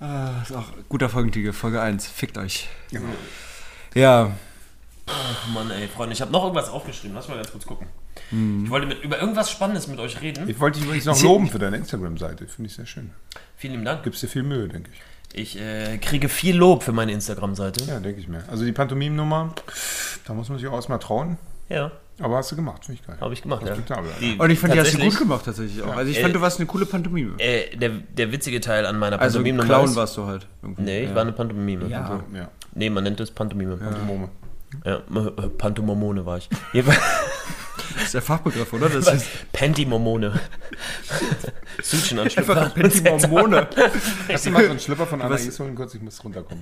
Ah, 0.00 0.42
ist 0.42 0.52
auch 0.52 0.68
ein 0.68 0.84
guter 0.88 1.08
Folgentitel, 1.08 1.52
Folge 1.52 1.80
1. 1.80 2.06
Fickt 2.06 2.36
euch. 2.38 2.68
Ja, 3.94 4.32
Mann, 5.52 5.70
ey, 5.70 5.88
Freunde, 5.88 6.14
ich 6.14 6.20
habe 6.20 6.32
noch 6.32 6.42
irgendwas 6.42 6.68
aufgeschrieben. 6.68 7.14
Lass 7.14 7.28
mal 7.28 7.36
ganz 7.36 7.52
kurz 7.52 7.66
gucken. 7.66 7.86
Ich 8.30 8.70
wollte 8.70 8.86
mit, 8.86 9.02
über 9.02 9.20
irgendwas 9.20 9.50
Spannendes 9.50 9.86
mit 9.86 9.98
euch 9.98 10.20
reden. 10.20 10.48
Ich 10.48 10.58
wollte 10.60 10.78
dich 10.78 10.86
übrigens 10.86 11.04
noch 11.04 11.20
loben 11.22 11.48
für 11.48 11.58
deine 11.58 11.76
Instagram-Seite. 11.76 12.46
Finde 12.46 12.70
ich 12.70 12.76
sehr 12.76 12.86
schön. 12.86 13.10
Vielen 13.56 13.74
lieben 13.74 13.84
Dank. 13.84 14.02
Gibst 14.02 14.22
dir 14.22 14.28
viel 14.28 14.42
Mühe, 14.42 14.68
denke 14.68 14.90
ich. 14.92 15.00
Ich 15.36 15.60
äh, 15.60 15.98
kriege 15.98 16.28
viel 16.28 16.56
Lob 16.56 16.84
für 16.84 16.92
meine 16.92 17.12
Instagram-Seite. 17.12 17.84
Ja, 17.84 18.00
denke 18.00 18.20
ich 18.20 18.28
mir. 18.28 18.44
Also 18.48 18.64
die 18.64 18.72
Pantomim-Nummer, 18.72 19.54
da 20.26 20.32
muss 20.32 20.48
man 20.48 20.58
sich 20.58 20.66
auch 20.68 20.74
erstmal 20.74 21.00
trauen. 21.00 21.38
Ja, 21.68 21.90
Aber 22.20 22.36
hast 22.36 22.52
du 22.52 22.56
gemacht, 22.56 22.84
finde 22.84 23.00
ich 23.00 23.06
geil. 23.06 23.16
habe 23.20 23.34
ich 23.34 23.42
gemacht. 23.42 23.62
Ja. 23.66 23.74
Die- 24.20 24.36
und 24.38 24.50
ich 24.50 24.58
fand, 24.58 24.72
die 24.74 24.80
hast 24.80 24.94
du 24.94 24.98
gut 24.98 25.18
gemacht 25.18 25.44
tatsächlich 25.44 25.82
auch. 25.82 25.96
Also 25.96 26.10
ich 26.10 26.18
Äh, 26.18 26.22
fand, 26.22 26.34
du 26.34 26.40
warst 26.40 26.58
eine 26.60 26.66
coole 26.66 26.86
Pantomime. 26.86 27.32
Äh, 27.38 27.76
der, 27.76 27.90
der 27.90 28.30
witzige 28.30 28.60
Teil 28.60 28.86
an 28.86 28.98
meiner 28.98 29.20
Also 29.20 29.38
Pantomime 29.40 29.64
Clown 29.64 29.96
warst 29.96 30.16
du 30.16 30.26
halt. 30.26 30.46
irgendwie. 30.62 30.82
Nee, 30.82 31.02
ich 31.02 31.08
ja. 31.10 31.14
war 31.14 31.22
eine 31.22 31.32
Pantomime. 31.32 31.86
Ja. 31.88 32.02
Also, 32.02 32.22
Ja, 32.32 32.48
nee, 32.74 32.88
man 32.90 33.02
nennt 33.04 33.18
es 33.20 33.30
Pantomime. 33.32 33.78
Ja, 33.80 33.90
Mome. 34.06 34.28
ja 34.84 35.00
Pantomomone 35.58 36.24
war 36.24 36.38
ich. 36.38 36.48
Das 37.96 38.06
ist 38.06 38.14
der 38.14 38.22
Fachbegriff, 38.22 38.72
oder? 38.72 38.88
Das 38.88 39.06
ist 39.14 39.26
Pantimomone. 39.52 40.32
Suchen 41.82 42.18
an 42.18 42.26
einfach. 42.26 42.74
Pentimormone. 42.74 43.68
Hast 44.32 44.46
du 44.46 44.50
mal 44.50 44.64
so 44.64 44.70
einen 44.70 44.80
Schlipper 44.80 45.06
von 45.06 45.22
Anais 45.22 45.58
holen 45.60 45.76
kurz? 45.76 45.94
Ich 45.94 46.02
muss 46.02 46.22
runterkommen. 46.24 46.60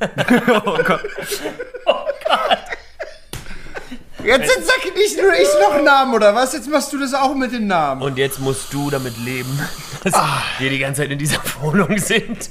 Jetzt 4.24 4.66
sag 4.66 4.94
nicht 4.94 5.16
nur 5.16 5.32
ich 5.32 5.48
noch 5.60 5.74
einen 5.74 5.84
Namen, 5.84 6.14
oder 6.14 6.34
was? 6.34 6.52
Jetzt 6.52 6.68
machst 6.68 6.92
du 6.92 6.98
das 6.98 7.14
auch 7.14 7.34
mit 7.34 7.52
den 7.52 7.66
Namen. 7.66 8.02
Und 8.02 8.18
jetzt 8.18 8.40
musst 8.40 8.72
du 8.72 8.90
damit 8.90 9.16
leben, 9.18 9.58
dass 10.04 10.14
wir 10.58 10.70
die 10.70 10.78
ganze 10.78 11.02
Zeit 11.02 11.10
in 11.10 11.18
dieser 11.18 11.40
Wohnung 11.60 11.98
sind. 11.98 12.50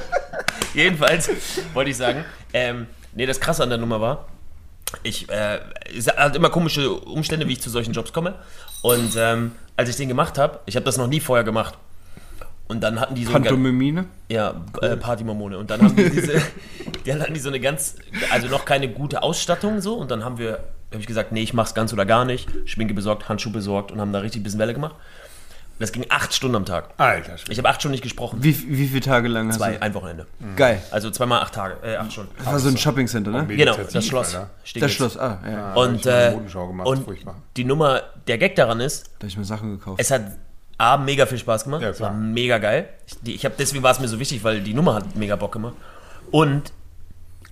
Jedenfalls 0.74 1.30
wollte 1.74 1.90
ich 1.90 1.96
sagen, 1.96 2.24
ähm, 2.52 2.86
nee, 3.14 3.26
das 3.26 3.40
Krasse 3.40 3.62
an 3.62 3.68
der 3.68 3.78
Nummer 3.78 4.00
war, 4.00 4.28
ich, 5.02 5.28
äh, 5.28 5.60
es 5.96 6.06
hat 6.08 6.36
immer 6.36 6.50
komische 6.50 6.90
Umstände, 6.90 7.46
wie 7.48 7.52
ich 7.52 7.60
zu 7.60 7.70
solchen 7.70 7.92
Jobs 7.92 8.12
komme. 8.12 8.34
Und 8.82 9.16
ähm, 9.16 9.52
als 9.76 9.88
ich 9.90 9.96
den 9.96 10.08
gemacht 10.08 10.38
habe, 10.38 10.60
ich 10.66 10.76
habe 10.76 10.84
das 10.84 10.96
noch 10.96 11.08
nie 11.08 11.20
vorher 11.20 11.44
gemacht. 11.44 11.74
Und 12.68 12.82
dann 12.82 13.00
hatten 13.00 13.14
die 13.14 13.24
so 13.24 13.32
Pantomimine? 13.32 14.06
ja, 14.28 14.54
äh, 14.82 14.96
Partymormone. 14.96 15.58
Und 15.58 15.70
dann 15.70 15.82
haben 15.82 15.96
die 15.96 16.10
diese, 16.10 16.40
dann 17.06 17.22
hatten 17.22 17.34
die 17.34 17.40
so 17.40 17.48
eine 17.48 17.60
ganz, 17.60 17.96
also 18.30 18.48
noch 18.48 18.64
keine 18.64 18.88
gute 18.88 19.22
Ausstattung 19.22 19.80
so. 19.80 19.94
Und 19.94 20.10
dann 20.10 20.24
haben 20.24 20.38
wir, 20.38 20.64
habe 20.92 21.00
ich 21.00 21.06
gesagt, 21.06 21.32
nee, 21.32 21.42
ich 21.42 21.52
mach's 21.54 21.74
ganz 21.74 21.92
oder 21.92 22.06
gar 22.06 22.24
nicht. 22.24 22.48
Schminke 22.64 22.94
besorgt, 22.94 23.28
Handschuhe 23.28 23.52
besorgt 23.52 23.92
und 23.92 24.00
haben 24.00 24.12
da 24.12 24.20
richtig 24.20 24.40
ein 24.40 24.44
bisschen 24.44 24.58
Welle 24.58 24.74
gemacht. 24.74 24.94
Das 25.78 25.92
ging 25.92 26.06
acht 26.08 26.34
Stunden 26.34 26.56
am 26.56 26.64
Tag. 26.64 26.88
Alter, 26.96 27.38
Schwede. 27.38 27.52
Ich 27.52 27.58
habe 27.58 27.68
acht 27.68 27.80
Stunden 27.80 27.92
nicht 27.92 28.02
gesprochen. 28.02 28.42
Wie, 28.42 28.56
wie 28.68 28.88
viele 28.88 29.00
Tage 29.00 29.28
lang 29.28 29.48
hast 29.48 29.58
Zwei, 29.58 29.74
du? 29.74 29.82
ein 29.82 29.94
Wochenende. 29.94 30.26
Geil. 30.56 30.82
Also 30.90 31.08
zweimal 31.10 31.40
acht 31.40 31.54
Tage, 31.54 31.76
äh, 31.86 31.96
acht 31.96 32.12
Stunden. 32.12 32.32
Das 32.36 32.46
war 32.46 32.58
so 32.58 32.68
ein 32.68 32.76
Shoppingcenter, 32.76 33.30
ne? 33.30 33.46
Genau, 33.46 33.76
das 33.76 34.04
Schloss. 34.04 34.36
Das. 34.80 34.92
Schloss, 34.92 35.16
ah, 35.16 35.38
ja. 35.46 35.56
hab 35.68 35.76
Und, 35.76 36.04
äh, 36.04 36.34
gemacht, 36.52 36.88
und 36.88 37.04
furchtbar. 37.04 37.36
die 37.56 37.64
Nummer, 37.64 38.02
der 38.26 38.38
Gag 38.38 38.56
daran 38.56 38.80
ist, 38.80 39.06
Da 39.20 39.24
hab 39.24 39.28
ich 39.28 39.36
mir 39.36 39.44
Sachen 39.44 39.78
gekauft. 39.78 40.00
es 40.00 40.10
hat 40.10 40.22
A, 40.78 40.96
mega 40.96 41.26
viel 41.26 41.38
Spaß 41.38 41.64
gemacht. 41.64 41.82
Ja, 41.82 41.98
war 42.00 42.12
mega 42.12 42.58
geil. 42.58 42.88
Ich, 43.06 43.14
die, 43.20 43.34
ich 43.34 43.44
hab, 43.44 43.56
deswegen 43.56 43.82
war 43.82 43.92
es 43.92 44.00
mir 44.00 44.08
so 44.08 44.18
wichtig, 44.18 44.42
weil 44.44 44.60
die 44.60 44.74
Nummer 44.74 44.94
hat 44.94 45.16
mega 45.16 45.36
Bock 45.36 45.52
gemacht. 45.52 45.74
Und 46.30 46.72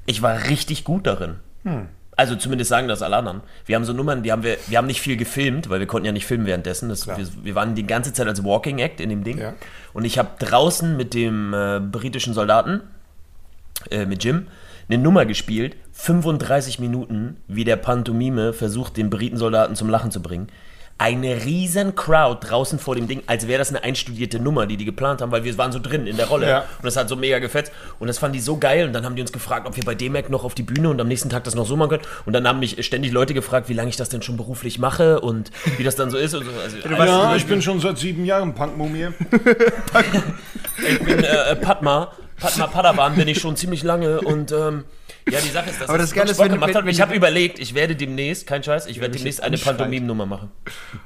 ich 0.06 0.22
war 0.22 0.48
richtig 0.48 0.82
gut 0.84 1.06
darin. 1.06 1.36
Hm. 1.64 1.88
Also 2.16 2.34
zumindest 2.34 2.70
sagen 2.70 2.88
das 2.88 3.02
alle 3.02 3.16
anderen. 3.16 3.42
Wir 3.66 3.76
haben 3.76 3.84
so 3.84 3.92
Nummern, 3.92 4.22
die 4.22 4.32
haben 4.32 4.42
wir, 4.42 4.56
wir 4.66 4.78
haben 4.78 4.86
nicht 4.86 5.02
viel 5.02 5.18
gefilmt, 5.18 5.68
weil 5.68 5.80
wir 5.80 5.86
konnten 5.86 6.06
ja 6.06 6.12
nicht 6.12 6.24
filmen 6.24 6.46
währenddessen. 6.46 6.88
Das, 6.88 7.06
wir, 7.06 7.16
wir 7.42 7.54
waren 7.54 7.74
die 7.74 7.86
ganze 7.86 8.14
Zeit 8.14 8.26
als 8.26 8.42
Walking 8.42 8.78
Act 8.78 9.00
in 9.00 9.10
dem 9.10 9.22
Ding. 9.22 9.38
Ja. 9.38 9.52
Und 9.92 10.06
ich 10.06 10.18
habe 10.18 10.30
draußen 10.38 10.96
mit 10.96 11.12
dem 11.12 11.52
äh, 11.52 11.78
britischen 11.78 12.32
Soldaten, 12.32 12.80
äh, 13.90 14.06
mit 14.06 14.24
Jim, 14.24 14.46
eine 14.88 14.98
Nummer 14.98 15.26
gespielt, 15.26 15.76
35 15.92 16.78
Minuten, 16.78 17.36
wie 17.48 17.64
der 17.64 17.76
Pantomime 17.76 18.54
versucht, 18.54 18.96
den 18.96 19.10
Britensoldaten 19.10 19.76
zum 19.76 19.90
Lachen 19.90 20.10
zu 20.10 20.22
bringen. 20.22 20.48
Eine 20.98 21.44
riesen 21.44 21.94
Crowd 21.94 22.46
draußen 22.48 22.78
vor 22.78 22.94
dem 22.94 23.06
Ding, 23.06 23.22
als 23.26 23.46
wäre 23.46 23.58
das 23.58 23.68
eine 23.68 23.84
einstudierte 23.84 24.40
Nummer, 24.40 24.66
die 24.66 24.78
die 24.78 24.86
geplant 24.86 25.20
haben, 25.20 25.30
weil 25.30 25.44
wir 25.44 25.56
waren 25.58 25.70
so 25.70 25.78
drin 25.78 26.06
in 26.06 26.16
der 26.16 26.26
Rolle. 26.26 26.48
Ja. 26.48 26.60
Und 26.60 26.84
das 26.84 26.96
hat 26.96 27.10
so 27.10 27.16
mega 27.16 27.38
gefetzt. 27.38 27.70
Und 27.98 28.06
das 28.06 28.18
fanden 28.18 28.34
die 28.34 28.40
so 28.40 28.56
geil. 28.56 28.86
Und 28.86 28.94
dann 28.94 29.04
haben 29.04 29.14
die 29.14 29.20
uns 29.20 29.30
gefragt, 29.30 29.66
ob 29.66 29.76
wir 29.76 29.84
bei 29.84 29.94
D-Mac 29.94 30.30
noch 30.30 30.44
auf 30.44 30.54
die 30.54 30.62
Bühne 30.62 30.88
und 30.88 30.98
am 30.98 31.08
nächsten 31.08 31.28
Tag 31.28 31.44
das 31.44 31.54
noch 31.54 31.66
so 31.66 31.76
machen 31.76 31.90
können. 31.90 32.02
Und 32.24 32.32
dann 32.32 32.48
haben 32.48 32.60
mich 32.60 32.82
ständig 32.84 33.12
Leute 33.12 33.34
gefragt, 33.34 33.68
wie 33.68 33.74
lange 33.74 33.90
ich 33.90 33.96
das 33.96 34.08
denn 34.08 34.22
schon 34.22 34.38
beruflich 34.38 34.78
mache 34.78 35.20
und 35.20 35.50
wie 35.76 35.84
das 35.84 35.96
dann 35.96 36.10
so 36.10 36.16
ist. 36.16 36.34
Und 36.34 36.46
so. 36.46 36.50
Also, 36.62 36.78
Ja, 37.04 37.36
ich 37.36 37.46
bin 37.46 37.60
schon 37.60 37.78
seit 37.80 37.98
sieben 37.98 38.24
Jahren 38.24 38.54
Punkmumie. 38.54 39.08
ich 40.88 40.98
bin 41.00 41.22
äh, 41.22 41.56
Padma. 41.56 42.12
Padma 42.38 42.66
Padawan 42.66 43.14
bin 43.16 43.28
ich 43.28 43.40
schon 43.40 43.56
ziemlich 43.56 43.82
lange 43.82 44.20
und 44.20 44.52
ähm, 44.52 44.84
ja, 45.30 45.40
die 45.40 45.48
Sache 45.50 45.70
ist, 45.70 45.80
dass 45.80 45.88
Aber 45.88 45.98
es 45.98 46.10
das 46.10 46.14
Geile 46.14 46.30
ist, 46.30 46.38
wenn- 46.38 46.48
gemacht 46.52 46.68
wenn- 46.68 46.76
hat. 46.76 46.84
wenn- 46.84 46.90
Ich 46.90 47.00
habe 47.00 47.14
überlegt, 47.14 47.58
ich 47.58 47.74
werde 47.74 47.96
demnächst, 47.96 48.46
kein 48.46 48.62
Scheiß, 48.62 48.86
ich 48.86 49.00
werde 49.00 49.14
demnächst 49.16 49.42
eine. 49.42 49.56
Pantomim-Nummer 49.58 50.26
machen. 50.26 50.50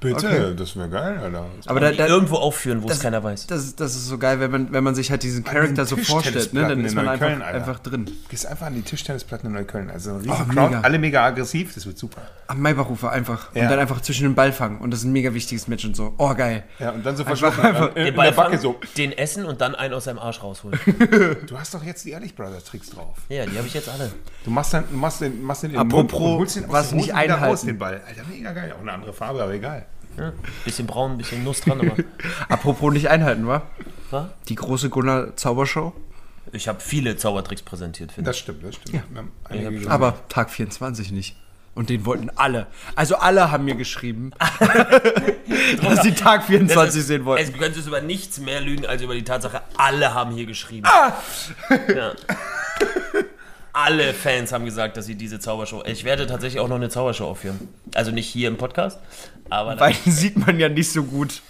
Bitte, 0.01 0.55
das 0.57 0.77
wäre 0.77 0.89
geil, 0.89 1.18
Alter. 1.23 1.47
Aber 1.66 1.81
da, 1.81 1.93
da, 1.93 2.07
irgendwo 2.07 2.37
aufführen, 2.37 2.83
wo 2.83 2.87
es 2.87 2.95
das- 2.95 3.01
keiner 3.03 3.23
weiß. 3.23 3.47
das, 3.47 3.75
das 3.77 3.95
ist 3.97 4.07
so 4.07 4.18
geil, 4.18 4.41
wenn 4.41 4.51
man, 4.51 4.73
wenn 4.73 4.85
man 4.85 4.95
sich 4.95 5.11
halt 5.11 5.23
diesen 5.23 5.45
Charakter 5.45 5.85
so 5.87 5.97
vorstellt, 5.97 6.53
ne? 6.53 6.68
Dann 6.68 6.85
ist 6.85 6.95
man 6.95 7.09
einfach, 7.09 7.27
Alter. 7.29 7.47
einfach 7.47 7.79
drin. 7.81 8.11
Gehst 8.29 8.47
einfach 8.47 8.66
an 8.66 8.75
die 8.75 8.83
Tischtennisplatten 8.83 9.49
in 9.49 9.55
Neukölln. 9.55 9.91
Also 9.91 10.11
ein 10.11 10.16
riesen 10.18 10.31
Oh, 10.33 10.53
Crowd, 10.53 10.68
mega. 10.68 10.81
alle 10.83 10.99
mega 10.99 11.25
aggressiv, 11.25 11.75
das 11.75 11.87
wird 11.87 11.99
super. 11.99 12.23
Am 12.47 12.61
Maybachufer 12.61 13.11
einfach. 13.11 13.55
Ja. 13.55 13.62
Und 13.64 13.71
dann 13.71 13.79
einfach 13.79 14.01
zwischen 14.01 14.25
den 14.25 14.35
Ball 14.35 14.53
fangen. 14.53 14.79
Und 14.79 14.91
das 14.91 15.01
ist 15.01 15.07
ein 15.07 15.12
mega 15.12 15.33
wichtiges 15.35 15.68
Match 15.68 15.85
und 15.85 15.97
so. 15.97 16.14
Oh, 16.18 16.35
geil. 16.35 16.64
Ja, 16.79 16.91
und 16.91 17.05
dann 17.07 17.16
so 17.16 17.25
verschlucken. 17.25 17.64
einfach 17.64 17.91
in, 17.91 17.97
in 17.97 18.05
Den 18.07 18.14
der 18.16 18.33
Ball 18.33 18.59
so. 18.59 18.79
den 18.97 19.12
essen 19.12 19.45
und 19.45 19.61
dann 19.61 19.75
einen 19.75 19.95
aus 19.95 20.05
seinem 20.05 20.18
Arsch 20.18 20.43
rausholen. 20.43 20.79
Du 21.47 21.59
hast 21.59 21.75
doch 21.75 21.83
jetzt 21.85 22.05
die 22.05 22.11
Ehrlich 22.11 22.35
Brothers 22.35 22.64
Tricks 22.64 22.91
drauf. 22.91 23.16
ja, 23.29 23.47
die 23.47 23.57
habe 23.57 23.66
ich 23.66 23.75
jetzt 23.75 23.89
alle. 23.89 24.10
Du 24.45 24.51
machst 24.51 24.73
dann, 24.73 24.85
du 24.91 24.97
machst 24.97 25.21
den, 25.21 25.43
machst 25.43 25.63
den 25.63 25.77
Apropos, 25.77 26.55
den 26.55 26.65
aus 26.65 26.73
was 26.73 26.93
nicht 26.93 27.09
wieder 27.09 27.35
raus, 27.35 27.41
einhalten. 27.41 27.67
den 27.67 27.79
Ball. 27.79 28.01
Alter, 28.07 28.23
mega 28.29 28.53
geil. 28.53 28.73
Auch 28.77 28.81
eine 28.81 28.93
andere 28.93 29.13
Farbe, 29.13 29.43
aber 29.43 29.53
egal. 29.53 29.87
Ja, 30.17 30.33
bisschen 30.65 30.87
braun, 30.87 31.19
bisschen 31.19 31.45
Nuss 31.45 31.61
dran, 31.61 31.81
aber. 31.81 32.03
Apropos 32.49 32.93
nicht 32.93 33.09
einhalten, 33.09 33.47
wa? 33.47 33.63
Was? 34.11 34.27
Die 34.49 34.55
große 34.55 34.89
Gunnar 34.91 35.37
Zaubershow. 35.37 35.93
Ich 36.53 36.69
habe 36.69 36.81
viele 36.81 37.17
Zaubertricks 37.17 37.63
präsentiert, 37.63 38.13
finde 38.13 38.31
Das 38.31 38.39
stimmt, 38.39 38.65
das 38.65 38.75
stimmt. 38.77 39.03
Gesehen. 39.49 39.89
Aber 39.89 40.15
Tag 40.29 40.51
24 40.51 41.13
nicht. 41.13 41.37
Und 41.75 41.89
den 41.89 42.05
wollten 42.05 42.31
alle. 42.31 42.67
Also 42.97 43.17
alle 43.17 43.53
haben 43.53 43.65
mir 43.65 43.77
geschrieben, 43.77 44.33
dass 45.83 46.03
sie 46.03 46.13
Tag 46.13 46.41
ich. 46.41 46.47
24 46.47 47.05
sehen 47.05 47.25
wollten. 47.25 47.45
Es 47.45 47.57
könntest 47.57 47.87
über 47.87 48.01
nichts 48.01 48.41
mehr 48.41 48.61
lügen 48.61 48.87
als 48.87 49.03
über 49.03 49.15
die 49.15 49.23
Tatsache, 49.23 49.63
alle 49.77 50.13
haben 50.13 50.33
hier 50.33 50.47
geschrieben. 50.47 50.87
Ah! 50.89 51.13
Ja. 51.95 52.13
Alle 53.73 54.12
Fans 54.14 54.53
haben 54.53 54.64
gesagt, 54.64 54.97
dass 54.97 55.07
sie 55.07 55.14
diese 55.14 55.39
Zaubershow. 55.39 55.83
Ich 55.87 56.05
werde 56.05 56.27
tatsächlich 56.27 56.61
auch 56.61 56.68
noch 56.68 56.77
eine 56.77 56.89
Zaubershow 56.89 57.27
aufführen. 57.27 57.68
Also 57.95 58.11
nicht 58.11 58.27
hier 58.27 58.49
im 58.49 58.57
Podcast, 58.57 58.99
aber 59.49 59.79
Weil 59.79 59.95
den 60.05 60.12
sieht 60.12 60.37
man 60.37 60.59
ja 60.59 60.68
nicht 60.68 60.91
so 60.91 61.05
gut. 61.05 61.43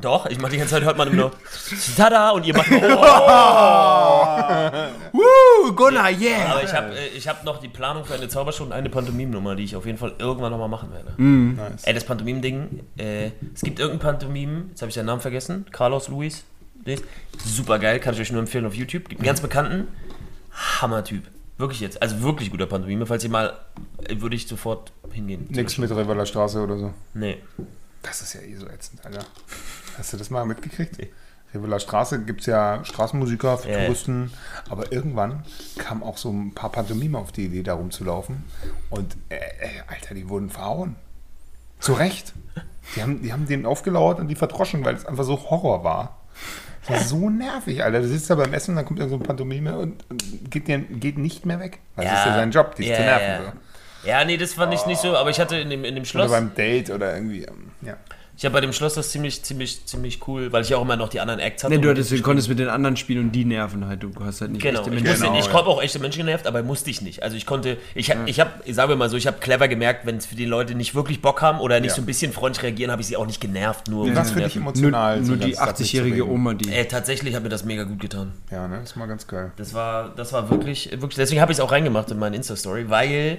doch. 0.00 0.26
Ich 0.26 0.38
mache 0.40 0.52
die 0.52 0.58
ganze 0.58 0.74
Zeit 0.74 0.82
hört 0.84 0.96
man 0.98 1.08
immer 1.08 1.16
nur 1.16 1.32
Tada 1.96 2.30
und 2.30 2.44
ihr 2.46 2.56
macht 2.56 2.70
nur, 2.70 2.80
oh. 2.82 4.26
Woo, 5.12 5.72
Gunnar, 5.72 6.10
yeah! 6.10 6.50
Aber 6.50 6.62
ich 6.64 6.72
habe 6.74 6.94
äh, 6.94 7.08
ich 7.16 7.26
hab 7.28 7.44
noch 7.44 7.58
die 7.60 7.68
Planung 7.68 8.04
für 8.04 8.14
eine 8.14 8.28
Zaubershow 8.28 8.64
und 8.64 8.72
eine 8.72 8.90
Pantomim-Nummer, 8.90 9.54
die 9.56 9.64
ich 9.64 9.76
auf 9.76 9.86
jeden 9.86 9.98
Fall 9.98 10.14
irgendwann 10.18 10.50
nochmal 10.52 10.68
machen 10.68 10.90
werde. 10.92 11.14
Nice. 11.22 11.84
Ey, 11.84 11.94
das 11.94 12.04
Pantomim-Ding, 12.04 12.80
äh, 12.98 13.30
es 13.54 13.62
gibt 13.62 13.78
irgendein 13.78 14.00
Pantomim, 14.00 14.66
jetzt 14.70 14.82
habe 14.82 14.88
ich 14.90 14.94
den 14.94 15.06
Namen 15.06 15.20
vergessen, 15.20 15.64
Carlos 15.72 16.08
Luis. 16.08 16.44
Super 17.44 17.78
geil, 17.78 17.98
kann 17.98 18.14
ich 18.14 18.20
euch 18.20 18.30
nur 18.30 18.40
empfehlen 18.40 18.64
auf 18.66 18.74
YouTube. 18.74 19.08
Gibt 19.08 19.20
einen 19.20 19.26
ganz 19.26 19.40
bekannten, 19.40 19.88
Hammer-Typ. 20.80 21.24
Wirklich 21.58 21.80
jetzt, 21.80 22.02
also 22.02 22.20
wirklich 22.22 22.50
guter 22.50 22.66
Pantomime. 22.66 23.06
Falls 23.06 23.24
ihr 23.24 23.30
mal, 23.30 23.58
würde 24.10 24.36
ich 24.36 24.46
sofort 24.46 24.92
hingehen. 25.10 25.46
Nix 25.48 25.78
mit 25.78 25.90
Reveller 25.90 26.26
Straße 26.26 26.62
oder 26.62 26.78
so. 26.78 26.94
Nee. 27.14 27.38
Das 28.02 28.20
ist 28.20 28.34
ja 28.34 28.40
eh 28.42 28.54
so 28.56 28.66
ätzend, 28.68 29.04
Alter. 29.04 29.24
Hast 29.98 30.12
du 30.12 30.16
das 30.16 30.30
mal 30.30 30.44
mitgekriegt? 30.44 30.98
Reveller 31.54 31.80
Straße 31.80 32.24
gibt 32.24 32.40
es 32.40 32.46
ja 32.46 32.84
Straßenmusiker 32.84 33.58
für 33.58 33.70
ja. 33.70 33.84
Touristen, 33.84 34.32
aber 34.68 34.92
irgendwann 34.92 35.44
kamen 35.78 36.02
auch 36.02 36.18
so 36.18 36.30
ein 36.30 36.52
paar 36.54 36.70
Pantomime 36.70 37.18
auf 37.18 37.32
die 37.32 37.46
Idee, 37.46 37.62
da 37.62 37.74
rumzulaufen. 37.74 38.44
Und, 38.90 39.16
äh, 39.30 39.36
äh, 39.36 39.82
Alter, 39.86 40.14
die 40.14 40.28
wurden 40.28 40.50
verhauen. 40.50 40.96
Zu 41.80 41.94
Recht. 41.94 42.34
Die 42.94 43.02
haben, 43.02 43.20
die 43.20 43.32
haben 43.32 43.48
den 43.48 43.66
aufgelauert 43.66 44.20
und 44.20 44.28
die 44.28 44.36
verdroschen, 44.36 44.84
weil 44.84 44.94
es 44.94 45.04
einfach 45.04 45.24
so 45.24 45.50
Horror 45.50 45.82
war. 45.82 46.20
Das 46.88 46.96
war 46.96 47.00
so 47.00 47.30
nervig, 47.30 47.82
Alter. 47.82 48.00
Du 48.00 48.08
sitzt 48.08 48.30
da 48.30 48.34
beim 48.34 48.52
Essen, 48.52 48.76
dann 48.76 48.84
kommt 48.84 48.98
irgend 49.00 49.10
so 49.12 49.16
ein 49.18 49.22
Pantomime 49.22 49.78
und, 49.78 50.04
geht, 50.50 50.68
dir, 50.68 50.78
geht 50.78 51.18
nicht 51.18 51.44
mehr 51.46 51.58
weg. 51.60 51.80
Das 51.96 52.04
ist 52.04 52.10
ja 52.12 52.34
sein 52.34 52.50
Job, 52.50 52.74
dich 52.76 52.88
ja, 52.88 52.96
zu 52.96 53.02
nerven. 53.02 53.26
Ja. 53.44 53.52
So. 54.02 54.08
ja, 54.08 54.24
nee, 54.24 54.36
das 54.36 54.54
fand 54.54 54.72
ich 54.74 54.86
nicht 54.86 55.00
so, 55.00 55.16
aber 55.16 55.30
ich 55.30 55.40
hatte 55.40 55.56
in 55.56 55.70
dem, 55.70 55.84
in 55.84 55.94
dem 55.94 56.02
Oder 56.02 56.08
Schloss, 56.08 56.30
beim 56.30 56.54
Date 56.54 56.90
oder 56.90 57.14
irgendwie. 57.14 57.42
ähm, 57.44 57.70
Ja. 57.82 57.96
Ich 58.38 58.44
habe 58.44 58.52
bei 58.52 58.60
dem 58.60 58.72
Schloss 58.72 58.94
das 58.94 59.10
ziemlich, 59.10 59.42
ziemlich, 59.42 59.86
ziemlich 59.86 60.26
cool, 60.28 60.52
weil 60.52 60.62
ich 60.62 60.74
auch 60.74 60.82
immer 60.82 60.96
noch 60.96 61.08
die 61.08 61.20
anderen 61.20 61.40
Acts 61.40 61.64
hatte. 61.64 61.74
Nee, 61.74 61.80
du, 61.80 61.88
hattest, 61.88 62.10
du 62.12 62.20
konntest 62.20 62.48
mit 62.50 62.58
den 62.58 62.68
anderen 62.68 62.96
spielen 62.96 63.26
und 63.26 63.32
die 63.32 63.44
nerven 63.46 63.86
halt. 63.86 64.02
Du 64.02 64.12
hast 64.22 64.42
halt 64.42 64.52
nicht 64.52 64.62
Genau, 64.62 64.80
echte 64.80 64.90
ich, 64.90 64.96
Menschen. 65.02 65.10
musste, 65.10 65.26
Genau, 65.26 65.38
ich 65.38 65.46
ja. 65.46 65.52
habe 65.54 65.68
auch 65.68 65.82
echte 65.82 65.98
Menschen 65.98 66.18
genervt, 66.18 66.46
aber 66.46 66.62
musste 66.62 66.90
ich 66.90 67.00
nicht. 67.00 67.22
Also 67.22 67.36
ich 67.36 67.46
konnte, 67.46 67.78
ich 67.94 68.10
habe, 68.10 68.28
ich 68.28 68.38
habe, 68.38 68.50
sagen 68.72 68.90
wir 68.90 68.96
mal 68.96 69.08
so, 69.08 69.16
ich 69.16 69.26
habe 69.26 69.38
clever 69.38 69.68
gemerkt, 69.68 70.04
wenn 70.04 70.18
es 70.18 70.26
für 70.26 70.34
die 70.34 70.44
Leute 70.44 70.74
nicht 70.74 70.94
wirklich 70.94 71.22
Bock 71.22 71.40
haben 71.40 71.60
oder 71.60 71.80
nicht 71.80 71.90
Ja. 71.90 71.96
so 71.96 72.02
ein 72.02 72.06
bisschen 72.06 72.32
freundlich 72.32 72.62
reagieren, 72.62 72.90
habe 72.90 73.00
ich 73.00 73.08
sie 73.08 73.16
auch 73.16 73.26
nicht 73.26 73.40
genervt. 73.40 73.88
Nur 73.88 74.04
um 74.04 74.14
Was 74.14 74.32
für 74.32 74.40
dich 74.42 74.56
emotional? 74.56 75.16
Nur, 75.16 75.24
so 75.24 75.32
nur 75.32 75.38
die 75.46 75.52
ganz 75.52 75.58
Tag 75.64 75.76
80-jährige 75.78 76.16
mitzureden? 76.16 76.34
Oma, 76.34 76.54
die. 76.54 76.70
Äh, 76.72 76.84
tatsächlich 76.84 77.34
hat 77.34 77.42
mir 77.42 77.48
das 77.48 77.64
mega 77.64 77.84
gut 77.84 78.00
getan. 78.00 78.32
Ja, 78.50 78.68
ne? 78.68 78.76
Das 78.80 78.90
ist 78.90 78.96
mal 78.96 79.06
ganz 79.06 79.26
geil. 79.26 79.52
Das 79.56 79.72
war, 79.72 80.10
das 80.14 80.32
war 80.32 80.50
wirklich, 80.50 80.90
wirklich. 80.92 81.14
Deswegen 81.16 81.40
habe 81.40 81.52
ich 81.52 81.58
es 81.58 81.64
auch 81.64 81.72
reingemacht 81.72 82.10
in 82.10 82.18
meine 82.18 82.36
Insta-Story, 82.36 82.90
weil 82.90 83.38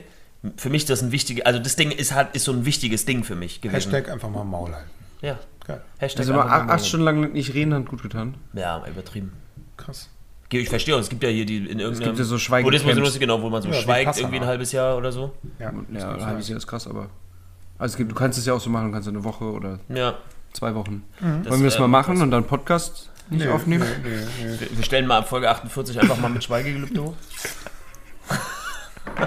für 0.57 0.69
mich 0.69 0.85
das 0.85 1.01
ein 1.01 1.11
wichtiges, 1.11 1.45
also 1.45 1.59
das 1.59 1.75
Ding 1.75 1.91
ist 1.91 2.13
halt 2.13 2.35
ist 2.35 2.45
so 2.45 2.51
ein 2.53 2.65
wichtiges 2.65 3.05
Ding 3.05 3.23
für 3.23 3.35
mich 3.35 3.61
gewesen. 3.61 3.75
Hashtag 3.91 4.09
einfach 4.11 4.29
mal 4.29 4.43
Maul 4.43 4.73
halten. 4.73 4.89
Ja. 5.21 5.37
Geil. 5.65 5.81
Hashtag. 5.97 6.19
Also 6.21 6.33
mal 6.33 6.43
einfach 6.43 6.61
acht, 6.61 6.69
acht 6.69 6.85
Stunden 6.87 7.05
lang 7.05 7.33
nicht 7.33 7.53
reden 7.53 7.73
hat 7.73 7.87
gut 7.87 8.01
getan. 8.01 8.35
Ja, 8.53 8.83
übertrieben. 8.87 9.33
Krass. 9.75 10.09
Ich 10.49 10.69
verstehe 10.69 10.95
auch, 10.95 10.99
es 10.99 11.09
gibt 11.09 11.23
ja 11.23 11.29
hier 11.29 11.45
die 11.45 11.57
in 11.57 11.79
irgendeinem 11.79 12.05
gibt 12.09 12.19
ja 12.19 12.23
so 12.23 12.37
Schweigecamps. 12.37 12.83
Buddhismus, 12.85 13.19
genau, 13.19 13.41
wo 13.41 13.49
man 13.49 13.61
so 13.61 13.67
Ja, 13.67 13.73
schweigt 13.75 14.17
irgendwie 14.17 14.37
ein 14.39 14.45
halbes 14.45 14.71
Jahr 14.71 14.95
oder 14.97 15.11
so. 15.11 15.33
Ja, 15.59 15.73
Ja, 15.93 16.13
ein 16.13 16.25
halbes 16.25 16.47
Jahr 16.47 16.57
ist 16.57 16.67
krass, 16.67 16.87
aber. 16.87 17.09
Also 17.77 17.93
es 17.93 17.97
gibt, 17.97 18.11
du 18.11 18.15
kannst 18.15 18.39
es 18.39 18.45
ja 18.45 18.53
auch 18.53 18.61
so 18.61 18.69
machen, 18.69 18.87
du 18.87 18.93
kannst 18.93 19.09
eine 19.09 19.23
Woche 19.25 19.43
oder 19.43 19.79
Ja. 19.89 20.15
zwei 20.53 20.73
Wochen. 20.73 21.03
Das 21.19 21.51
Wollen 21.51 21.61
wir 21.61 21.65
das 21.65 21.73
wär- 21.73 21.81
mal 21.81 21.87
machen 21.89 22.21
und 22.21 22.31
dann 22.31 22.45
Podcast 22.45 23.09
nicht 23.29 23.43
Nee, 23.45 23.51
aufnehmen? 23.51 23.85
nee, 24.03 24.09
nee, 24.45 24.57
nee. 24.61 24.67
Wir 24.71 24.83
stellen 24.85 25.05
mal 25.05 25.17
ab 25.17 25.27
Folge 25.27 25.49
48 25.49 25.99
einfach 25.99 26.17
mal 26.17 26.29
mit 26.29 26.43
Schweigegelübde 26.45 27.03
hoch. 27.03 27.13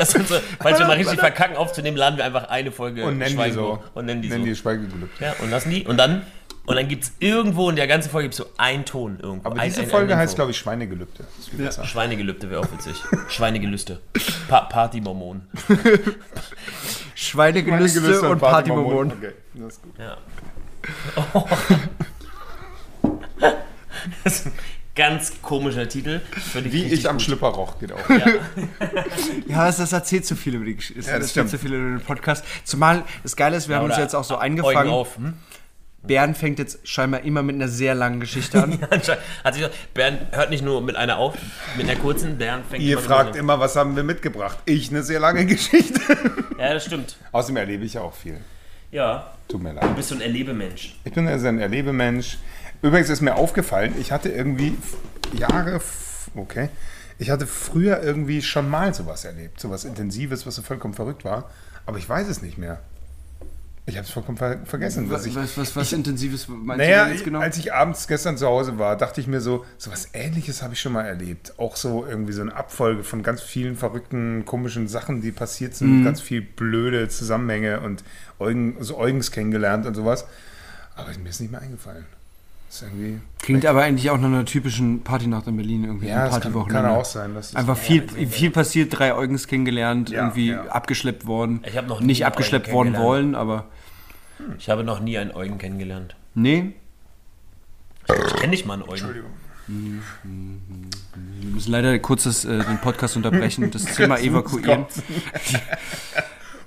Das 0.00 0.12
sind 0.12 0.26
so, 0.26 0.34
falls 0.58 0.78
wir 0.78 0.86
mal 0.86 0.96
richtig 0.96 1.20
verkacken 1.20 1.56
aufzunehmen, 1.56 1.96
laden 1.98 2.16
wir 2.16 2.24
einfach 2.24 2.48
eine 2.48 2.72
Folge 2.72 3.04
Und 3.04 3.18
nennen 3.18 3.38
die 3.38 3.50
so. 3.50 3.82
und 3.92 4.06
nennen 4.06 4.22
die 4.22 4.28
Nennen 4.28 4.44
so. 4.44 4.48
die 4.48 4.56
Schweigegelübde. 4.56 5.08
Ja, 5.22 5.34
und 5.40 5.50
lassen 5.50 5.68
die 5.68 5.86
und 5.86 5.98
dann 5.98 6.22
und 6.64 6.76
dann 6.76 6.88
gibt 6.88 7.04
es 7.04 7.12
irgendwo 7.18 7.68
in 7.68 7.76
der 7.76 7.86
ganzen 7.86 8.10
Folge 8.10 8.28
gibt's 8.28 8.38
so 8.38 8.46
einen 8.56 8.86
Ton 8.86 9.18
irgendwo. 9.20 9.50
Aber 9.50 9.60
ein, 9.60 9.68
diese 9.68 9.82
ein, 9.82 9.88
Folge 9.88 10.14
ein 10.14 10.20
heißt, 10.20 10.36
glaube 10.36 10.52
ich, 10.52 10.56
Schweinegelübde. 10.56 11.24
Besser. 11.52 11.84
Schweinegelübde 11.84 12.48
wäre 12.48 12.60
auch 12.60 12.72
witzig. 12.72 12.96
Schweinegelüste. 13.28 14.00
Pa 14.48 14.62
Partymormonen. 14.62 15.48
Schweinegelüste 17.14 18.22
und 18.28 18.38
Partymormonen. 18.38 19.12
Okay, 19.12 19.32
das 19.54 19.74
ist 19.74 19.82
gut. 19.82 19.94
Ja. 19.98 20.16
Das 24.24 24.46
ein 24.46 24.52
ganz 24.94 25.40
komischer 25.42 25.88
Titel. 25.88 26.20
Wie 26.54 26.84
ich 26.84 27.08
am 27.08 27.16
gut. 27.16 27.22
Schlipper 27.22 27.48
roch, 27.48 27.78
geht 27.78 27.92
auch. 27.92 28.08
Ja. 28.10 28.26
Ja, 29.46 29.66
das, 29.66 29.78
das 29.78 29.92
erzählt 29.92 30.24
zu 30.26 30.36
viel 30.36 30.54
über 30.54 30.64
die 30.64 30.76
Geschichte. 30.76 31.00
Ja, 31.02 31.18
das 31.18 31.28
das 31.28 31.36
erzählt 31.36 31.50
zu 31.50 31.58
viel 31.58 31.74
über 31.74 31.98
den 31.98 32.00
Podcast. 32.04 32.44
Zumal 32.64 33.04
das 33.22 33.34
Geile 33.36 33.56
ist, 33.56 33.68
wir 33.68 33.76
haben 33.76 33.86
uns 33.86 33.96
jetzt 33.96 34.14
auch 34.14 34.24
so 34.24 34.36
eingefangen. 34.36 34.90
auf. 34.92 35.16
Hm? 35.16 35.34
Bernd 36.02 36.36
fängt 36.38 36.58
jetzt 36.58 36.86
scheinbar 36.88 37.24
immer 37.24 37.42
mit 37.42 37.56
einer 37.56 37.68
sehr 37.68 37.94
langen 37.94 38.20
Geschichte 38.20 38.62
an. 38.62 38.72
Sich, 39.52 39.66
Bernd 39.92 40.18
hört 40.34 40.48
nicht 40.50 40.64
nur 40.64 40.80
mit 40.80 40.96
einer 40.96 41.18
auf, 41.18 41.34
mit 41.76 41.88
einer 41.88 41.98
kurzen. 41.98 42.38
Bernd 42.38 42.64
fängt 42.70 42.82
Ihr 42.82 42.92
immer 42.94 43.02
fragt 43.02 43.30
mit 43.32 43.40
immer, 43.40 43.60
was 43.60 43.76
haben 43.76 43.96
wir 43.96 44.02
mitgebracht? 44.02 44.58
Ich 44.64 44.88
eine 44.90 45.02
sehr 45.02 45.20
lange 45.20 45.44
Geschichte. 45.46 46.00
Ja, 46.58 46.74
das 46.74 46.84
stimmt. 46.84 47.16
Außerdem 47.32 47.56
erlebe 47.56 47.86
ich 47.86 47.94
ja 47.94 48.02
auch 48.02 48.12
viel. 48.14 48.38
Ja, 48.90 49.32
Tut 49.48 49.62
mir 49.62 49.70
du 49.70 49.76
leid. 49.76 49.96
bist 49.96 50.10
so 50.10 50.14
ein 50.14 50.20
Erlebemensch. 50.20 50.94
Ich 51.04 51.12
bin 51.14 51.26
also 51.26 51.46
ein 51.46 51.58
Erlebemensch. 51.58 52.36
Übrigens 52.82 53.10
ist 53.10 53.20
mir 53.20 53.36
aufgefallen, 53.36 53.94
ich 53.98 54.10
hatte 54.12 54.28
irgendwie 54.30 54.76
Jahre, 55.32 55.80
okay, 56.34 56.68
ich 57.18 57.30
hatte 57.30 57.46
früher 57.46 58.02
irgendwie 58.02 58.40
schon 58.42 58.68
mal 58.68 58.94
sowas 58.94 59.24
erlebt, 59.24 59.60
sowas 59.60 59.84
Intensives, 59.84 60.46
was 60.46 60.54
so 60.54 60.62
vollkommen 60.62 60.94
verrückt 60.94 61.24
war, 61.24 61.50
aber 61.86 61.98
ich 61.98 62.08
weiß 62.08 62.28
es 62.28 62.40
nicht 62.42 62.56
mehr. 62.58 62.80
Ich 63.86 63.96
habe 63.96 64.06
es 64.06 64.12
vollkommen 64.12 64.38
ver 64.38 64.58
vergessen. 64.66 65.10
was, 65.10 65.26
ich, 65.26 65.34
was, 65.34 65.56
was, 65.58 65.74
was 65.74 65.92
Intensives 65.92 66.46
meinst 66.48 66.78
naja, 66.78 67.06
du 67.06 67.12
jetzt 67.12 67.24
genau? 67.24 67.40
als 67.40 67.56
ich 67.58 67.72
abends 67.72 68.06
gestern 68.06 68.36
zu 68.36 68.46
Hause 68.46 68.78
war, 68.78 68.96
dachte 68.96 69.20
ich 69.20 69.26
mir 69.26 69.40
so, 69.40 69.64
sowas 69.78 70.10
ähnliches 70.12 70.62
habe 70.62 70.74
ich 70.74 70.80
schon 70.80 70.92
mal 70.92 71.04
erlebt. 71.04 71.54
Auch 71.58 71.74
so 71.76 72.06
irgendwie 72.06 72.32
so 72.32 72.42
eine 72.42 72.54
Abfolge 72.54 73.02
von 73.02 73.22
ganz 73.22 73.42
vielen 73.42 73.76
verrückten, 73.76 74.44
komischen 74.44 74.86
Sachen, 74.86 75.22
die 75.22 75.32
passiert 75.32 75.74
sind, 75.74 76.00
Mhm. 76.00 76.04
ganz 76.04 76.20
viel 76.20 76.40
blöde 76.40 77.08
Zusammenhänge 77.08 77.80
und 77.80 78.04
Eugen, 78.38 78.76
so 78.80 78.96
Eugens 78.96 79.32
kennengelernt 79.32 79.86
und 79.86 79.94
sowas. 79.94 80.24
Aber 80.94 81.08
mir 81.18 81.30
ist 81.30 81.40
nicht 81.40 81.50
mehr 81.50 81.62
eingefallen. 81.62 82.06
Das 82.70 82.82
ist 82.82 82.84
irgendwie. 82.88 83.18
Klingt 83.40 83.66
aber 83.66 83.82
eigentlich 83.82 84.10
auch 84.10 84.16
nach 84.16 84.26
einer 84.28 84.44
typischen 84.44 85.02
Partynacht 85.02 85.44
in 85.48 85.56
Berlin 85.56 85.82
irgendwie. 85.82 86.06
Ja, 86.06 86.28
das 86.28 86.40
kann, 86.40 86.52
kann 86.68 86.86
auch 86.86 87.04
sein. 87.04 87.34
Dass 87.34 87.48
das 87.50 87.56
Einfach 87.56 87.76
viel, 87.76 88.06
viel 88.28 88.52
passiert, 88.52 88.96
drei 88.96 89.12
Eugens 89.12 89.48
kennengelernt, 89.48 90.10
Ja, 90.10 90.20
irgendwie 90.20 90.50
ja. 90.50 90.66
abgeschleppt 90.66 91.26
worden. 91.26 91.64
Ich 91.66 91.76
hab 91.76 91.88
noch 91.88 91.98
nie 91.98 92.06
Nicht 92.06 92.26
abgeschleppt 92.26 92.68
Eugen 92.68 92.74
worden 92.74 92.96
wollen, 92.96 93.34
aber 93.34 93.64
Ich 94.56 94.70
habe 94.70 94.84
noch 94.84 95.00
nie 95.00 95.18
einen 95.18 95.32
Eugen 95.32 95.58
kennengelernt. 95.58 96.14
Nee, 96.34 96.74
Ich 98.06 98.34
kenne 98.36 98.50
nicht 98.50 98.66
mal 98.66 98.74
einen 98.74 98.82
Eugen. 98.84 98.92
Entschuldigung. 98.92 99.30
wir 99.66 101.50
müssen 101.50 101.72
leider 101.72 101.98
kurz 101.98 102.22
das, 102.22 102.44
äh, 102.44 102.56
den 102.56 102.78
Podcast 102.78 103.16
unterbrechen 103.16 103.64
und 103.64 103.74
das 103.74 103.84
Thema 103.84 104.16
evakuieren. 104.20 104.86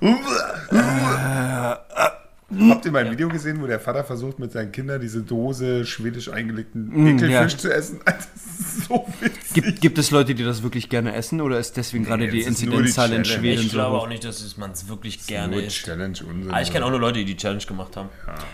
Habt 2.68 2.84
ihr 2.84 2.92
mal 2.92 3.04
ein 3.04 3.10
Video 3.10 3.28
gesehen, 3.28 3.60
wo 3.62 3.66
der 3.66 3.80
Vater 3.80 4.04
versucht, 4.04 4.38
mit 4.38 4.52
seinen 4.52 4.70
Kindern 4.70 5.00
diese 5.00 5.22
Dose 5.22 5.86
schwedisch 5.86 6.28
eingelegten 6.28 7.06
Ekelfisch 7.06 7.52
ja. 7.52 7.58
zu 7.58 7.72
essen? 7.72 8.00
Das 8.04 8.28
ist 8.60 8.84
so 8.84 9.06
witzig. 9.20 9.54
Gibt, 9.54 9.80
gibt 9.80 9.98
es 9.98 10.10
Leute, 10.10 10.34
die 10.34 10.44
das 10.44 10.62
wirklich 10.62 10.88
gerne 10.88 11.14
essen 11.14 11.40
oder 11.40 11.58
ist 11.58 11.76
deswegen 11.76 12.04
gerade 12.04 12.28
die 12.28 12.38
das 12.38 12.50
ist 12.50 12.62
Inzidenzzahl 12.62 13.12
in. 13.12 13.24
Schweden 13.24 13.62
Ich 13.62 13.70
so 13.70 13.76
glaube 13.76 13.96
hoch? 13.96 14.02
auch 14.02 14.08
nicht, 14.08 14.24
dass 14.24 14.56
man 14.56 14.70
es 14.72 14.88
wirklich 14.88 15.26
gerne 15.26 15.56
Nur 15.56 15.64
isst. 15.64 15.84
Challenge 15.84 16.18
Unsinn. 16.28 16.50
Ah, 16.52 16.60
ich 16.60 16.70
kenne 16.70 16.84
auch 16.84 16.90
nur 16.90 17.00
Leute, 17.00 17.18
die 17.20 17.24
die 17.24 17.36
Challenge 17.36 17.64
gemacht 17.64 17.96
haben. 17.96 18.10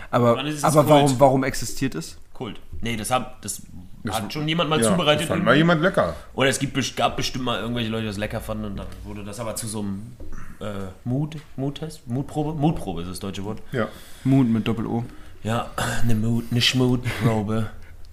Aber, 0.09 0.43
ist 0.45 0.57
es 0.57 0.63
aber 0.63 0.83
Kult. 0.83 0.89
warum, 0.89 1.19
warum 1.19 1.43
existiert 1.43 1.95
es? 1.95 2.17
Kult. 2.33 2.59
Nee, 2.81 2.97
das, 2.97 3.11
hat, 3.11 3.43
das 3.43 3.61
hat 4.09 4.33
schon 4.33 4.47
jemand 4.47 4.69
mal 4.69 4.81
ja, 4.81 4.89
zubereitet. 4.89 5.27
Fand 5.27 5.43
mal 5.43 5.55
jemand 5.55 5.81
lecker. 5.81 6.15
Oder 6.33 6.49
es 6.49 6.59
gibt, 6.59 6.95
gab 6.95 7.17
bestimmt 7.17 7.45
mal 7.45 7.59
irgendwelche 7.59 7.89
Leute, 7.89 8.03
die 8.03 8.07
das 8.07 8.17
lecker 8.17 8.41
fanden 8.41 8.65
und 8.65 8.77
dann 8.77 8.87
wurde 9.03 9.23
das 9.23 9.39
aber 9.39 9.55
zu 9.55 9.67
so 9.67 9.79
einem 9.79 10.15
äh, 10.59 10.87
Mut, 11.03 11.37
Muttest, 11.55 12.07
Mutprobe? 12.07 12.53
Mutprobe 12.53 13.01
ist 13.01 13.11
das 13.11 13.19
deutsche 13.19 13.43
Wort. 13.43 13.61
Ja. 13.71 13.87
Mood 14.23 14.47
mit 14.47 14.67
Doppel-O. 14.67 15.03
Ja, 15.43 15.71
eine 15.75 16.15
Mut, 16.15 16.45
eine 16.51 16.61
Schmutprobe. 16.61 17.69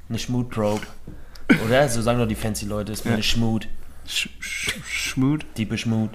Eine 0.08 0.18
Schmutprobe. 0.18 0.86
Oder? 1.64 1.88
So 1.88 2.02
sagen 2.02 2.18
doch 2.18 2.28
die 2.28 2.34
fancy 2.34 2.66
Leute, 2.66 2.92
ist 2.92 3.04
mir 3.04 3.12
eine 3.12 3.22
Schmut. 3.22 3.68
Sch 4.06 4.28
Sch 4.40 4.74
Schmut? 4.86 5.44
Diepe 5.56 5.76
Schmut. 5.76 6.10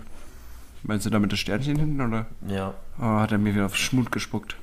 Meinst 0.83 1.05
du 1.05 1.09
damit 1.09 1.31
das 1.31 1.39
Sternchen 1.39 1.77
hinten 1.77 2.01
oder? 2.01 2.25
Ja. 2.47 2.73
Oh, 2.99 3.19
hat 3.19 3.31
er 3.31 3.37
mir 3.37 3.53
wieder 3.53 3.67
auf 3.67 3.77
Schmut 3.77 4.11
gespuckt. 4.11 4.55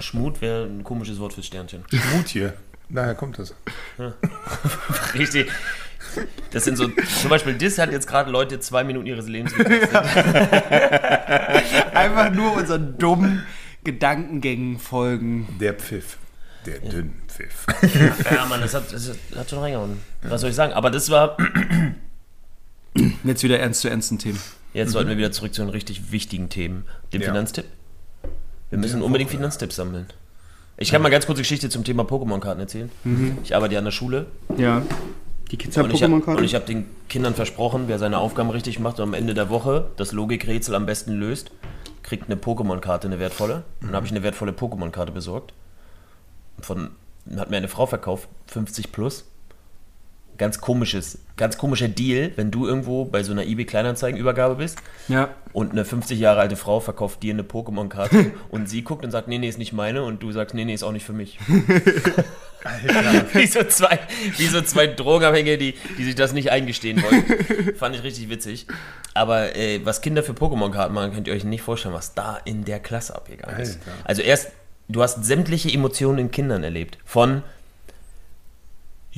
Schmut 0.00 0.40
wäre 0.40 0.64
ein 0.64 0.84
komisches 0.84 1.18
Wort 1.18 1.32
fürs 1.32 1.46
Sternchen. 1.46 1.84
Mut 2.14 2.28
hier. 2.28 2.54
Daher 2.90 3.14
kommt 3.14 3.38
das. 3.38 3.54
Richtig. 5.14 5.50
Das 6.52 6.64
sind 6.64 6.76
so, 6.76 6.88
zum 6.88 7.30
Beispiel, 7.30 7.54
das 7.54 7.78
hat 7.78 7.92
jetzt 7.92 8.06
gerade 8.06 8.30
Leute 8.30 8.58
zwei 8.60 8.82
Minuten 8.82 9.06
ihres 9.06 9.28
Lebens 9.28 9.54
gekostet. 9.54 9.94
Einfach 11.94 12.32
nur 12.32 12.54
unseren 12.54 12.96
dummen 12.98 13.44
Gedankengängen 13.84 14.78
folgen. 14.78 15.56
Der 15.60 15.74
Pfiff. 15.74 16.16
Der 16.66 16.78
dünne 16.80 17.12
Pfiff. 17.28 17.66
Ja, 18.30 18.46
Mann, 18.46 18.60
das 18.62 18.74
hat, 18.74 18.92
das 18.92 19.12
hat 19.36 19.50
schon 19.50 19.58
reingehauen. 19.60 20.00
Was 20.22 20.40
soll 20.40 20.50
ich 20.50 20.56
sagen? 20.56 20.72
Aber 20.72 20.90
das 20.90 21.10
war. 21.10 21.36
Jetzt 23.22 23.42
wieder 23.42 23.58
ernst 23.60 23.82
zu 23.82 23.88
ernsten 23.88 24.18
Themen. 24.18 24.40
Jetzt 24.72 24.92
sollten 24.92 25.08
wir 25.10 25.16
wieder 25.16 25.30
zurück 25.32 25.54
zu 25.54 25.62
den 25.62 25.70
richtig 25.70 26.10
wichtigen 26.10 26.48
Themen. 26.48 26.84
Dem 27.12 27.20
Ja. 27.22 27.28
Finanztipp. 27.28 27.66
Wir 28.70 28.78
müssen 28.78 29.02
unbedingt 29.02 29.30
Finanztipps 29.30 29.76
sammeln. 29.76 30.06
Ich 30.78 30.90
kann 30.92 31.02
mal 31.02 31.10
ganz 31.10 31.26
kurze 31.26 31.42
Geschichte 31.42 31.68
zum 31.68 31.84
Thema 31.84 32.04
Pokémon-Karten 32.04 32.60
erzählen. 32.60 32.90
Ich 33.42 33.54
arbeite 33.54 33.74
ja 33.74 33.78
an 33.78 33.84
der 33.84 33.92
Schule 33.92 34.26
Ja. 34.56 34.82
Die 35.50 35.56
Kids 35.56 35.76
haben 35.76 35.88
hab, 35.88 35.96
Pokémon-Karten? 35.96 36.38
und 36.38 36.44
ich 36.44 36.54
habe 36.54 36.66
den 36.66 36.84
Kindern 37.08 37.34
versprochen, 37.34 37.84
wer 37.86 37.98
seine 37.98 38.18
Aufgaben 38.18 38.50
richtig 38.50 38.78
macht 38.78 39.00
und 39.00 39.04
am 39.04 39.14
Ende 39.14 39.32
der 39.34 39.48
Woche 39.48 39.90
das 39.96 40.12
Logikrätsel 40.12 40.74
am 40.74 40.84
besten 40.86 41.12
löst, 41.12 41.50
kriegt 42.02 42.26
eine 42.26 42.36
Pokémon-Karte, 42.36 43.08
eine 43.08 43.18
wertvolle. 43.18 43.64
Und 43.80 43.88
dann 43.88 43.96
habe 43.96 44.06
ich 44.06 44.12
eine 44.12 44.22
wertvolle 44.22 44.52
Pokémon-Karte 44.52 45.10
besorgt. 45.10 45.52
Von, 46.60 46.90
hat 47.36 47.50
mir 47.50 47.56
eine 47.56 47.68
Frau 47.68 47.86
verkauft, 47.86 48.28
50 48.48 48.92
plus. 48.92 49.24
Ganz 50.38 50.60
komisches, 50.60 51.18
ganz 51.36 51.58
komischer 51.58 51.88
Deal, 51.88 52.30
wenn 52.36 52.50
du 52.52 52.66
irgendwo 52.66 53.04
bei 53.04 53.22
so 53.24 53.32
einer 53.32 53.42
eBay-Kleinanzeigen-Übergabe 53.42 54.54
bist 54.54 54.78
Ja. 55.08 55.30
und 55.52 55.72
eine 55.72 55.84
50 55.84 56.18
Jahre 56.18 56.38
alte 56.40 56.54
Frau 56.56 56.78
verkauft 56.78 57.22
dir 57.24 57.34
eine 57.34 57.42
Pokémon-Karte 57.42 58.30
und 58.50 58.68
sie 58.68 58.82
guckt 58.82 59.04
und 59.04 59.10
sagt, 59.10 59.26
nee, 59.28 59.38
nee, 59.38 59.48
ist 59.48 59.58
nicht 59.58 59.72
meine 59.72 60.04
und 60.04 60.22
du 60.22 60.30
sagst, 60.30 60.54
nee, 60.54 60.64
nee, 60.64 60.74
ist 60.74 60.84
auch 60.84 60.92
nicht 60.92 61.04
für 61.04 61.12
mich. 61.12 61.38
wie, 63.32 63.46
so 63.46 63.62
zwei, 63.64 63.98
wie 64.36 64.46
so 64.46 64.60
zwei 64.62 64.86
Drogenabhängige, 64.86 65.58
die, 65.58 65.74
die 65.98 66.04
sich 66.04 66.14
das 66.14 66.32
nicht 66.32 66.50
eingestehen 66.50 67.02
wollen. 67.02 67.74
Fand 67.76 67.96
ich 67.96 68.02
richtig 68.02 68.28
witzig. 68.28 68.66
Aber 69.14 69.56
äh, 69.56 69.80
was 69.84 70.00
Kinder 70.00 70.22
für 70.22 70.32
Pokémon-Karten 70.32 70.94
machen, 70.94 71.12
könnt 71.14 71.26
ihr 71.28 71.34
euch 71.34 71.44
nicht 71.44 71.62
vorstellen, 71.62 71.94
was 71.94 72.14
da 72.14 72.38
in 72.44 72.64
der 72.64 72.80
Klasse 72.80 73.14
abgegangen 73.14 73.58
ist. 73.60 73.78
Alter. 73.80 73.90
Also 74.04 74.22
erst, 74.22 74.50
du 74.88 75.02
hast 75.02 75.24
sämtliche 75.24 75.72
Emotionen 75.72 76.18
in 76.18 76.30
Kindern 76.30 76.62
erlebt. 76.64 76.98
Von, 77.04 77.42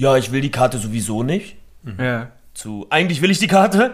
ja, 0.01 0.17
ich 0.17 0.33
will 0.33 0.41
die 0.41 0.51
Karte 0.51 0.79
sowieso 0.79 1.23
nicht, 1.23 1.57
Ja. 1.99 2.31
zu 2.55 2.87
eigentlich 2.91 3.21
will 3.23 3.31
ich 3.31 3.39
die 3.39 3.47
Karte, 3.47 3.93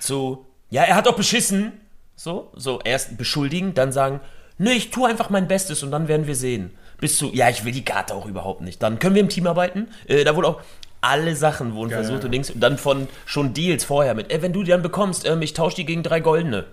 zu 0.00 0.44
ja, 0.70 0.82
er 0.82 0.94
hat 0.96 1.06
doch 1.06 1.16
beschissen. 1.16 1.72
So, 2.18 2.50
so 2.54 2.80
erst 2.82 3.18
beschuldigen, 3.18 3.74
dann 3.74 3.92
sagen, 3.92 4.20
nee, 4.58 4.72
ich 4.72 4.90
tue 4.90 5.06
einfach 5.08 5.28
mein 5.30 5.48
Bestes 5.48 5.82
und 5.82 5.90
dann 5.90 6.08
werden 6.08 6.26
wir 6.26 6.34
sehen. 6.34 6.70
Bis 6.98 7.18
zu, 7.18 7.30
ja, 7.34 7.50
ich 7.50 7.64
will 7.64 7.72
die 7.72 7.84
Karte 7.84 8.14
auch 8.14 8.24
überhaupt 8.26 8.62
nicht. 8.62 8.82
Dann 8.82 8.98
können 8.98 9.14
wir 9.14 9.20
im 9.22 9.28
Team 9.28 9.46
arbeiten. 9.46 9.88
Äh, 10.08 10.24
da 10.24 10.34
wurde 10.34 10.48
auch 10.48 10.60
alle 11.02 11.36
Sachen 11.36 11.74
wurden 11.74 11.90
Ja, 11.90 11.98
versucht 11.98 12.20
ja. 12.20 12.24
und 12.24 12.30
Dings. 12.32 12.50
Und 12.50 12.60
dann 12.60 12.78
von 12.78 13.06
schon 13.26 13.52
Deals 13.52 13.84
vorher 13.84 14.14
mit, 14.14 14.32
ey, 14.32 14.40
wenn 14.40 14.54
du 14.54 14.62
die 14.62 14.70
dann 14.70 14.80
bekommst, 14.82 15.26
ähm, 15.26 15.42
ich 15.42 15.52
tausche 15.52 15.76
die 15.76 15.84
gegen 15.84 16.02
drei 16.02 16.20
goldene. 16.20 16.64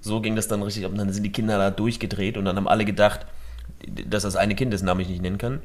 So 0.00 0.20
ging 0.20 0.34
das 0.34 0.48
dann 0.48 0.62
richtig 0.64 0.84
ab. 0.84 0.90
Und 0.90 0.98
dann 0.98 1.12
sind 1.12 1.22
die 1.22 1.30
Kinder 1.32 1.58
da 1.58 1.70
durchgedreht 1.70 2.36
und 2.36 2.44
dann 2.44 2.56
haben 2.56 2.66
alle 2.68 2.84
gedacht, 2.84 3.20
dass 4.06 4.24
das 4.24 4.34
eine 4.34 4.56
Kind, 4.56 4.72
dessen 4.72 4.86
Namen 4.86 5.00
ich 5.02 5.08
nicht 5.08 5.22
nennen 5.22 5.38
kann, 5.38 5.62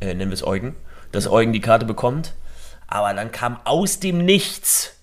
äh, 0.00 0.12
nennen 0.12 0.30
wir 0.30 0.34
es 0.34 0.46
Eugen, 0.46 0.74
dass 1.12 1.28
Eugen 1.30 1.52
die 1.52 1.60
Karte 1.60 1.86
bekommt. 1.86 2.34
Aber 2.86 3.12
dann 3.14 3.32
kam 3.32 3.58
aus 3.64 4.00
dem 4.00 4.18
Nichts, 4.18 4.94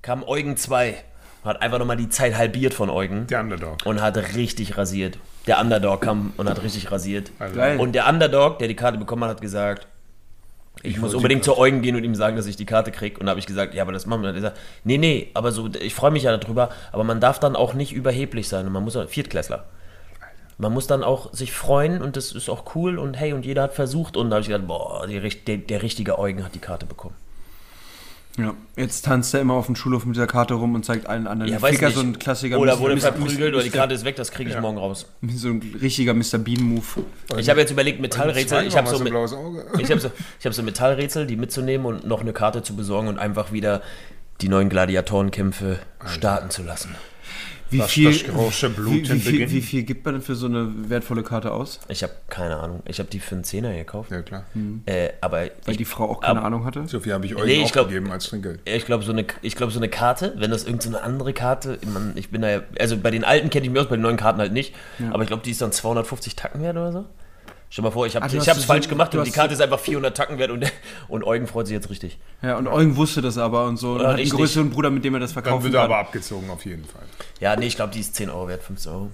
kam 0.00 0.22
Eugen 0.22 0.56
2. 0.56 0.94
Hat 1.44 1.60
einfach 1.60 1.80
nochmal 1.80 1.96
die 1.96 2.08
Zeit 2.08 2.36
halbiert 2.36 2.72
von 2.72 2.88
Eugen 2.88 3.26
Der 3.26 3.40
Underdog. 3.40 3.78
und 3.84 4.00
hat 4.00 4.16
richtig 4.36 4.78
rasiert. 4.78 5.18
Der 5.48 5.60
Underdog 5.60 6.02
kam 6.02 6.32
und 6.36 6.48
hat 6.48 6.62
richtig 6.62 6.92
rasiert. 6.92 7.32
Also, 7.40 7.56
Geil. 7.56 7.80
Und 7.80 7.92
der 7.92 8.08
Underdog, 8.08 8.60
der 8.60 8.68
die 8.68 8.76
Karte 8.76 8.96
bekommen 8.96 9.24
hat, 9.24 9.30
hat 9.30 9.40
gesagt, 9.40 9.88
ich, 10.82 10.96
muss 10.96 11.02
wollte 11.06 11.16
unbedingt 11.16 11.44
zu 11.44 11.58
Eugen 11.58 11.82
gehen 11.82 11.96
und 11.96 12.04
ihm 12.04 12.14
sagen, 12.14 12.36
dass 12.36 12.46
ich 12.46 12.56
die 12.56 12.64
Karte 12.64 12.92
krieg. 12.92 13.18
Und 13.18 13.26
da 13.26 13.30
habe 13.30 13.40
ich 13.40 13.46
gesagt, 13.46 13.74
ja, 13.74 13.82
aber 13.82 13.92
das 13.92 14.06
machen 14.06 14.22
wir. 14.22 14.30
Und 14.30 14.36
er 14.36 14.40
sagt, 14.40 14.58
nee, 14.84 14.98
nee, 14.98 15.30
aber 15.34 15.50
so, 15.52 15.68
ich 15.80 15.94
freue 15.94 16.12
mich 16.12 16.22
ja 16.22 16.36
darüber, 16.36 16.70
aber 16.92 17.02
man 17.04 17.20
darf 17.20 17.40
dann 17.40 17.56
auch 17.56 17.74
nicht 17.74 17.92
überheblich 17.92 18.48
sein. 18.48 18.66
Und 18.66 18.72
man 18.72 18.84
muss, 18.84 18.96
Viertklässler. 19.08 19.64
Man 20.62 20.72
muss 20.72 20.86
dann 20.86 21.02
auch 21.02 21.34
sich 21.34 21.52
freuen 21.52 22.00
und 22.00 22.16
das 22.16 22.30
ist 22.30 22.48
auch 22.48 22.76
cool 22.76 22.96
und 22.96 23.14
hey, 23.14 23.32
und 23.32 23.44
jeder 23.44 23.62
hat 23.64 23.74
versucht. 23.74 24.16
Und 24.16 24.30
da 24.30 24.36
habe 24.36 24.42
ich 24.42 24.46
gesagt, 24.46 24.68
boah, 24.68 25.04
die, 25.08 25.18
der, 25.20 25.56
der 25.56 25.82
richtige 25.82 26.20
Eugen 26.20 26.44
hat 26.44 26.54
die 26.54 26.60
Karte 26.60 26.86
bekommen. 26.86 27.16
ja. 28.38 28.54
Jetzt 28.76 29.04
tanzt 29.04 29.34
er 29.34 29.40
immer 29.40 29.54
auf 29.54 29.66
dem 29.66 29.74
Schulhof 29.74 30.06
mit 30.06 30.14
dieser 30.14 30.28
Karte 30.28 30.54
rum 30.54 30.76
und 30.76 30.84
zeigt 30.84 31.06
allen 31.06 31.26
anderen. 31.26 31.50
Ja, 31.50 31.60
weiß 31.60 31.72
Ficker, 31.72 31.86
nicht. 31.86 31.96
so 31.96 32.02
ein 32.02 32.16
Klassiker. 32.16 32.60
Oder 32.60 32.78
wurde 32.78 32.94
Mr. 32.94 33.00
verprügelt 33.00 33.54
oder 33.54 33.64
die. 33.64 33.70
Karte 33.70 33.92
ist 33.92 34.04
weg, 34.04 34.14
das 34.14 34.30
kriege 34.30 34.50
ich 34.50 34.60
morgen 34.60 34.78
raus. 34.78 35.06
So 35.34 35.48
ein 35.48 35.76
richtiger 35.82 36.14
Mr. 36.14 36.38
Bean-Move. 36.38 37.04
Ich 37.38 37.50
habe 37.50 37.58
jetzt 37.58 37.72
überlegt, 37.72 38.00
Metallrätsel. 38.00 38.64
Ich 38.64 38.76
habe 38.76 38.88
so, 38.88 39.00
mit, 39.00 39.12
ich 39.12 39.90
hab 39.90 39.98
so, 39.98 40.12
ich 40.38 40.46
hab 40.46 40.54
so 40.54 40.62
Metallrätsel, 40.62 41.26
die 41.26 41.36
mitzunehmen 41.36 41.86
und 41.86 42.06
noch 42.06 42.20
eine 42.20 42.32
Karte 42.32 42.62
zu 42.62 42.76
besorgen 42.76 43.08
und 43.08 43.18
einfach 43.18 43.50
wieder 43.50 43.82
die 44.40 44.48
neuen 44.48 44.68
Gladiatorenkämpfe 44.68 45.80
starten 46.06 46.50
zu 46.50 46.62
lassen. 46.62 46.94
Wie 47.72 47.78
Das- 47.78 47.90
viel, 47.90 48.12
das 48.12 48.24
große 48.24 48.70
wie, 48.70 48.74
Bluten 48.74 49.14
wie, 49.14 49.18
viel, 49.20 49.32
beginnt. 49.32 49.50
wie 49.52 49.60
viel 49.62 49.82
gibt 49.82 50.04
man 50.04 50.14
denn 50.14 50.22
für 50.22 50.34
so 50.34 50.46
eine 50.46 50.70
wertvolle 50.90 51.22
Karte 51.22 51.52
aus? 51.52 51.80
Ich 51.88 52.02
habe 52.02 52.12
keine 52.28 52.58
Ahnung. 52.58 52.82
Ich 52.86 52.98
habe 52.98 53.08
die 53.08 53.18
für 53.18 53.34
einen 53.34 53.44
Zehner 53.44 53.72
gekauft. 53.74 54.10
Ja, 54.10 54.22
klar. 54.22 54.44
Äh, 54.86 55.08
aber 55.20 55.38
Weil 55.38 55.50
ich, 55.68 55.76
die 55.78 55.84
Frau 55.84 56.10
auch 56.10 56.20
keine 56.20 56.40
ab- 56.40 56.44
Ahnung 56.46 56.64
hatte? 56.64 56.86
So 56.86 57.00
viel 57.00 57.12
habe 57.14 57.24
ich 57.26 57.34
euch 57.34 57.46
Nee, 57.46 57.54
ich 57.62 57.64
auch 57.64 57.72
glaub- 57.72 57.88
gegeben 57.88 58.10
als 58.12 58.26
Trinkgeld. 58.28 58.60
ich 58.64 58.84
glaube, 58.84 59.04
so, 59.04 59.12
eine, 59.12 59.24
ich 59.42 59.56
glaub, 59.56 59.72
so 59.72 59.78
eine 59.78 59.88
Karte, 59.88 60.34
wenn 60.36 60.50
das 60.50 60.64
irgendeine 60.64 60.96
so 60.96 61.00
andere 61.02 61.32
Karte, 61.32 61.78
ich, 61.80 61.88
mein, 61.88 62.12
ich 62.16 62.28
bin 62.30 62.42
da 62.42 62.50
ja, 62.50 62.62
also 62.78 62.96
bei 62.98 63.10
den 63.10 63.24
alten 63.24 63.50
kenne 63.50 63.64
ich 63.66 63.72
mich 63.72 63.80
aus, 63.80 63.88
bei 63.88 63.96
den 63.96 64.02
neuen 64.02 64.16
Karten 64.16 64.38
halt 64.40 64.52
nicht, 64.52 64.74
aber 65.10 65.22
ich 65.22 65.28
glaube, 65.28 65.42
die 65.42 65.50
ist 65.50 65.62
dann 65.62 65.72
250 65.72 66.36
Tacken 66.36 66.62
wert 66.62 66.76
oder 66.76 66.92
so. 66.92 67.04
Stell 67.72 67.84
mal 67.84 67.90
vor, 67.90 68.04
ich 68.06 68.14
habe 68.14 68.26
Ah, 68.26 68.28
du 68.28 68.34
ich 68.34 68.40
hast 68.40 68.48
hab's 68.48 68.60
so- 68.60 68.66
falsch 68.66 68.86
gemacht 68.86 69.14
und 69.14 69.26
die 69.26 69.30
Karte 69.30 69.54
ist 69.54 69.60
einfach 69.62 69.80
400 69.80 70.14
Tacken 70.14 70.36
wert 70.38 70.50
und, 70.50 70.70
und 71.08 71.24
Eugen 71.24 71.46
freut 71.46 71.66
sich 71.66 71.72
jetzt 71.74 71.88
richtig. 71.88 72.18
Ja, 72.42 72.58
und 72.58 72.68
Eugen 72.68 72.96
wusste 72.96 73.22
das 73.22 73.38
aber 73.38 73.64
und 73.64 73.78
so. 73.78 73.92
Und 73.92 74.00
Ja, 74.00 74.02
hat 74.02 74.08
einen 74.10 74.16
richtig. 74.18 74.38
größeren 74.38 74.68
Bruder, 74.70 74.90
mit 74.90 75.04
dem 75.06 75.14
er 75.14 75.20
das 75.20 75.32
Dann 75.32 75.42
verkaufen 75.42 75.64
wird 75.64 75.74
er 75.74 75.80
aber 75.84 75.96
abgezogen, 75.96 76.50
auf 76.50 76.66
jeden 76.66 76.84
Fall. 76.84 77.00
Ja, 77.40 77.56
nee, 77.56 77.66
ich 77.66 77.76
glaube, 77.76 77.94
die 77.94 78.00
ist 78.00 78.14
10 78.14 78.28
Euro 78.28 78.46
wert, 78.48 78.62
15 78.62 78.92
Euro. 78.92 79.10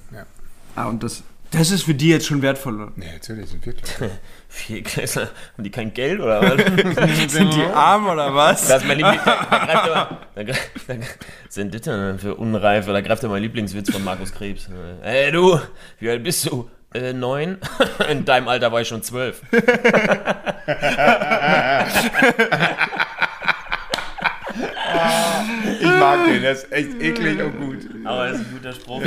Ah, 0.74 0.86
und 0.88 1.04
das, 1.04 1.22
das 1.52 1.70
ist 1.70 1.84
für 1.84 1.94
die 1.94 2.08
jetzt 2.08 2.26
schon 2.26 2.42
wertvoll. 2.42 2.74
oder? 2.82 2.92
Nee, 2.96 3.06
natürlich, 3.12 3.48
sind 3.48 3.64
wir 3.64 3.74
klar. 3.74 4.10
Vier 4.48 4.82
Klässler, 4.82 5.28
haben 5.54 5.62
die 5.62 5.70
kein 5.70 5.94
Geld 5.94 6.18
oder 6.20 6.40
was? 6.42 7.30
Sind 7.32 7.54
die 7.54 7.62
arm 7.62 8.08
oder 8.08 8.34
was? 8.34 8.66
Das 8.66 8.82
ist 8.82 8.88
mein 8.88 8.96
Liebling. 8.98 9.20
Da, 9.24 9.46
da 9.50 9.56
greift 9.66 9.86
er 9.86 9.94
mal, 9.94 10.18
da, 10.34 10.40
gre- 10.42 10.58
da, 10.88 10.94
sind 11.48 11.74
das 11.74 11.82
denn 11.82 12.18
für 12.18 12.34
Unreife? 12.34 12.92
Da 12.92 13.02
greift 13.02 13.22
er 13.22 13.28
mein 13.28 13.42
Lieblingswitz 13.42 13.90
von 13.92 14.02
Markus 14.02 14.32
Krebs. 14.32 14.68
Ey 15.02 15.30
du, 15.30 15.60
wie 16.00 16.10
alt 16.10 16.24
bist 16.24 16.46
du? 16.50 16.68
Äh, 16.94 17.12
neun? 17.12 17.58
In 18.10 18.24
deinem 18.24 18.48
Alter 18.48 18.72
war 18.72 18.80
ich 18.80 18.88
schon 18.88 19.02
zwölf. 19.02 19.42
Ich 25.80 25.86
mag 25.86 26.24
den, 26.26 26.42
der 26.42 26.52
ist 26.52 26.72
echt 26.72 27.00
eklig 27.00 27.40
und 27.40 27.58
gut. 27.58 27.78
Aber 28.04 28.28
das 28.28 28.40
ist 28.40 28.46
ein 28.46 28.52
guter 28.52 28.72
Spruch. 28.72 29.02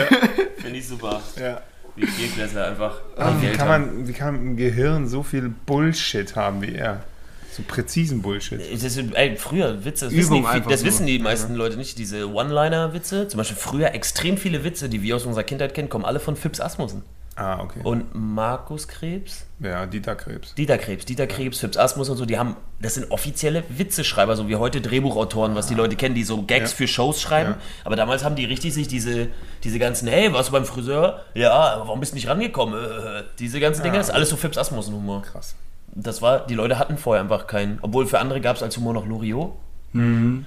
Finde 0.58 0.80
ich 0.80 0.88
super. 0.88 1.22
Ja. 1.40 1.62
Wie 1.96 2.06
Vierklässler 2.06 2.68
einfach 2.68 3.02
Wie 3.42 3.52
kann, 3.52 3.68
man, 3.68 4.08
wie 4.08 4.14
kann 4.14 4.36
man 4.36 4.48
im 4.48 4.58
Gehirn 4.58 5.08
so 5.08 5.24
viel 5.24 5.50
Bullshit 5.50 6.36
haben 6.36 6.62
wie 6.62 6.76
er? 6.76 7.04
So 7.52 7.64
präzisen 7.68 8.22
Bullshit. 8.22 8.62
Das 8.62 8.84
ist, 8.84 8.98
ey, 9.14 9.36
früher 9.36 9.84
Witze, 9.84 10.06
das, 10.06 10.14
Übung 10.14 10.46
wissen 10.46 10.64
die, 10.64 10.70
das 10.70 10.86
wissen 10.86 11.06
die 11.06 11.20
meisten 11.20 11.56
Leute 11.56 11.76
nicht, 11.76 11.98
diese 11.98 12.32
One-Liner-Witze. 12.32 13.28
Zum 13.28 13.40
Beispiel 13.40 13.58
früher 13.58 13.94
extrem 13.94 14.38
viele 14.38 14.64
Witze, 14.64 14.88
die 14.88 15.02
wir 15.02 15.18
aus 15.18 15.26
unserer 15.26 15.44
Kindheit 15.44 15.74
kennen, 15.74 15.90
kommen 15.90 16.06
alle 16.06 16.22
von 16.22 16.38
Fips 16.38 16.62
Asmussen. 16.62 17.04
Ah, 17.38 17.62
okay. 17.62 17.80
und 17.84 18.14
Markus 18.14 18.88
Krebs. 18.90 19.46
ja, 19.60 19.86
Dieter 19.86 20.16
Krebs. 20.16 20.54
Dieter 20.54 20.78
Krebs, 20.78 21.06
Dieter 21.06 21.28
Krebs, 21.28 21.60
Fips 21.60 21.78
Asmus 21.78 22.10
und 22.10 22.18
so, 22.18 22.26
die 22.26 22.38
haben, 22.38 22.58
das 22.82 22.96
sind 22.96 23.10
offizielle 23.10 23.64
Witzeschreiber, 23.70 24.36
so 24.36 24.50
wie 24.50 24.58
heute 24.58 24.82
Drehbuchautoren, 24.82 25.56
was 25.56 25.68
die 25.68 25.74
Leute 25.74 25.96
kennen, 25.96 26.14
die 26.14 26.24
so 26.26 26.44
Gags 26.44 26.72
Ja. 26.72 26.78
für 26.78 26.88
Shows 26.90 27.22
schreiben. 27.22 27.52
Ja. 27.52 27.58
Aber 27.86 27.96
damals 27.96 28.24
haben 28.26 28.36
die 28.36 28.44
richtig 28.46 28.74
sich 28.74 28.88
diese, 28.90 29.30
diese 29.64 29.80
ganzen, 29.80 30.10
hey, 30.10 30.32
warst 30.34 30.50
du 30.50 30.54
beim 30.54 30.66
Friseur? 30.66 31.22
Ja, 31.34 31.52
aber 31.54 31.88
warum 31.88 32.02
bist 32.02 32.12
du 32.12 32.16
nicht 32.16 32.28
rangekommen? 32.28 32.76
Äh, 32.76 33.24
diese 33.40 33.60
ganzen 33.62 33.82
Dinge, 33.84 33.98
das 33.98 34.10
ist 34.10 34.14
alles 34.14 34.30
so 34.30 34.36
Fips 34.36 34.58
Asmus-Humor. 34.58 35.22
Krass. 35.22 35.56
Das 35.96 36.22
war, 36.22 36.46
die 36.46 36.54
Leute 36.54 36.78
hatten 36.80 36.98
vorher 36.98 37.22
einfach 37.24 37.48
keinen, 37.48 37.80
obwohl 37.82 38.06
für 38.08 38.20
andere 38.20 38.42
gab 38.42 38.58
es 38.58 38.64
als 38.64 38.76
Humor 38.78 38.94
noch 38.94 39.06
Loriot, 39.06 39.54
Stimmt, 39.94 40.46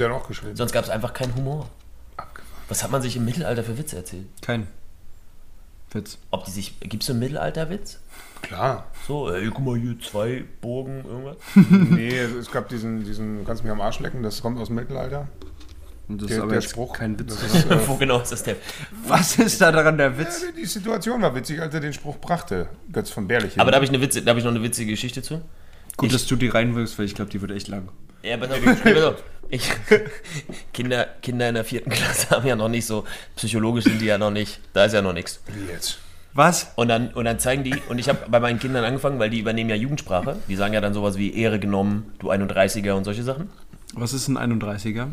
der 0.00 0.08
hat 0.10 0.16
auch 0.22 0.26
geschrieben. 0.28 0.54
sonst 0.56 0.72
gab 0.72 0.84
es 0.84 0.90
einfach 0.90 1.12
keinen 1.12 1.34
Humor. 1.34 1.68
Abgefahren. 2.16 2.62
Was 2.68 2.82
hat 2.82 2.90
man 2.90 3.02
sich 3.02 3.16
im 3.16 3.24
Mittelalter 3.24 3.62
für 3.64 3.76
Witze 3.78 3.96
erzählt? 3.96 4.26
Kein 4.42 4.66
Witz. 5.92 6.18
Ob 6.30 6.44
die 6.44 6.50
sich, 6.50 6.78
gibt 6.80 7.02
es 7.02 7.10
einen 7.10 7.18
Mittelalterwitz? 7.20 7.98
Klar. 8.42 8.86
So, 9.06 9.30
ey, 9.30 9.48
guck 9.48 9.64
mal 9.64 9.76
hier, 9.78 9.98
zwei 10.00 10.44
Burgen, 10.60 11.04
irgendwas. 11.04 11.36
Nee, 11.90 12.16
es 12.18 12.50
gab 12.50 12.68
diesen, 12.68 13.04
diesen, 13.04 13.38
du 13.38 13.44
kannst 13.44 13.62
mich 13.64 13.72
am 13.72 13.80
Arsch 13.80 13.98
lecken, 14.00 14.22
das 14.22 14.40
kommt 14.42 14.58
aus 14.60 14.68
dem 14.68 14.76
Mittelalter. 14.76 15.28
Und 16.08 16.22
das 16.22 16.28
Der, 16.28 16.36
ist 16.38 16.42
aber 16.42 16.52
der 16.52 16.60
jetzt 16.60 16.70
Spruch. 16.70 16.92
kein 16.94 17.18
Witz. 17.18 17.34
Das 17.40 17.54
ist, 17.54 17.70
äh, 17.70 17.78
Wo 17.88 17.96
genau 17.96 18.20
ist 18.20 18.32
das 18.32 18.42
der? 18.42 18.56
Was 19.06 19.38
ist 19.38 19.60
da 19.60 19.70
daran 19.72 19.98
der 19.98 20.16
Witz? 20.18 20.42
die 20.56 20.64
Situation 20.64 21.20
war 21.20 21.34
witzig, 21.34 21.60
als 21.60 21.74
er 21.74 21.80
den 21.80 21.92
Spruch 21.92 22.16
brachte. 22.18 22.68
Götz 22.92 23.10
von 23.10 23.28
Bärlich. 23.28 23.60
Aber 23.60 23.70
da 23.70 23.74
habe 23.76 23.84
ich, 23.84 23.90
eine 23.90 24.00
Witze- 24.00 24.22
da 24.22 24.30
hab 24.30 24.38
ich 24.38 24.44
noch 24.44 24.52
eine 24.52 24.62
witzige 24.62 24.92
Geschichte 24.92 25.22
zu. 25.22 25.42
Gut, 25.98 26.06
Ich- 26.06 26.12
dass 26.12 26.26
du 26.26 26.36
die 26.36 26.48
reinwirkst, 26.48 26.98
weil 26.98 27.04
ich 27.06 27.14
glaube, 27.14 27.30
die 27.30 27.40
wird 27.42 27.50
echt 27.50 27.68
lang. 27.68 27.88
Ja, 28.22 28.36
pass 28.38 28.50
auf, 28.50 28.58
pass 28.82 29.02
auf. 29.02 29.22
Ich, 29.50 29.70
Kinder, 30.72 31.06
Kinder 31.22 31.48
in 31.48 31.54
der 31.54 31.64
vierten 31.64 31.90
Klasse 31.90 32.30
haben 32.30 32.46
ja 32.46 32.56
noch 32.56 32.68
nicht 32.68 32.86
so, 32.86 33.04
psychologisch 33.36 33.84
sind 33.84 34.00
die 34.00 34.06
ja 34.06 34.18
noch 34.18 34.30
nicht, 34.30 34.60
da 34.72 34.84
ist 34.84 34.92
ja 34.92 35.02
noch 35.02 35.12
nichts. 35.12 35.40
Wie 35.46 35.72
jetzt? 35.72 35.98
Was? 36.34 36.72
Und 36.76 36.88
dann, 36.88 37.08
und 37.14 37.24
dann 37.24 37.38
zeigen 37.38 37.64
die, 37.64 37.74
und 37.88 37.98
ich 37.98 38.08
habe 38.08 38.28
bei 38.28 38.38
meinen 38.38 38.58
Kindern 38.58 38.84
angefangen, 38.84 39.18
weil 39.18 39.30
die 39.30 39.40
übernehmen 39.40 39.70
ja 39.70 39.76
Jugendsprache, 39.76 40.36
die 40.46 40.56
sagen 40.56 40.74
ja 40.74 40.80
dann 40.80 40.94
sowas 40.94 41.16
wie 41.16 41.34
Ehre 41.34 41.58
genommen, 41.58 42.12
du 42.18 42.30
31er 42.30 42.92
und 42.92 43.04
solche 43.04 43.22
Sachen. 43.22 43.50
Was 43.94 44.12
ist 44.12 44.28
ein 44.28 44.36
31er? 44.36 45.08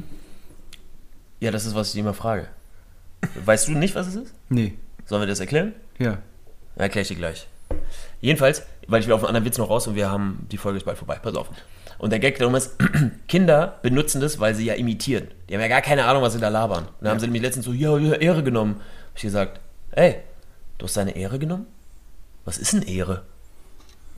Ja, 1.39 1.51
das 1.51 1.65
ist, 1.65 1.75
was 1.75 1.93
ich 1.93 1.99
immer 1.99 2.13
frage. 2.13 2.47
Weißt 3.43 3.67
du 3.67 3.71
nicht, 3.71 3.95
was 3.95 4.07
es 4.07 4.15
ist? 4.15 4.33
Nee. 4.49 4.73
Sollen 5.05 5.21
wir 5.21 5.27
das 5.27 5.39
erklären? 5.39 5.73
Ja. 5.97 6.19
Erkläre 6.75 7.03
ich 7.03 7.07
dir 7.07 7.15
gleich. 7.15 7.47
Jedenfalls, 8.21 8.63
weil 8.87 9.01
ich 9.01 9.07
will 9.07 9.13
auf 9.13 9.21
einen 9.21 9.29
anderen 9.29 9.45
Witz 9.45 9.57
noch 9.57 9.69
raus 9.69 9.87
und 9.87 9.95
wir 9.95 10.09
haben, 10.09 10.45
die 10.51 10.57
Folge 10.57 10.77
ist 10.77 10.85
bald 10.85 10.97
vorbei, 10.97 11.19
pass 11.21 11.35
auf. 11.35 11.49
Und 11.97 12.11
der 12.11 12.19
Gag 12.19 12.37
darum 12.37 12.55
ist, 12.55 12.75
Kinder 13.27 13.79
benutzen 13.81 14.21
das, 14.21 14.39
weil 14.39 14.55
sie 14.55 14.65
ja 14.65 14.73
imitieren. 14.73 15.27
Die 15.49 15.53
haben 15.53 15.61
ja 15.61 15.67
gar 15.67 15.81
keine 15.81 16.05
Ahnung, 16.05 16.21
was 16.21 16.33
sie 16.33 16.39
da 16.39 16.49
labern. 16.49 16.85
Und 16.85 16.93
dann 17.01 17.11
haben 17.11 17.19
sie 17.19 17.27
nämlich 17.27 17.41
letztens 17.41 17.65
so, 17.65 17.73
ja, 17.73 17.97
ja, 17.97 18.13
Ehre 18.13 18.43
genommen. 18.43 18.75
Hab 18.75 19.15
ich 19.15 19.21
gesagt, 19.21 19.59
ey, 19.91 20.15
du 20.77 20.85
hast 20.85 20.97
deine 20.97 21.15
Ehre 21.15 21.39
genommen? 21.39 21.65
Was 22.43 22.57
ist 22.57 22.73
denn 22.73 22.81
Ehre? 22.83 23.23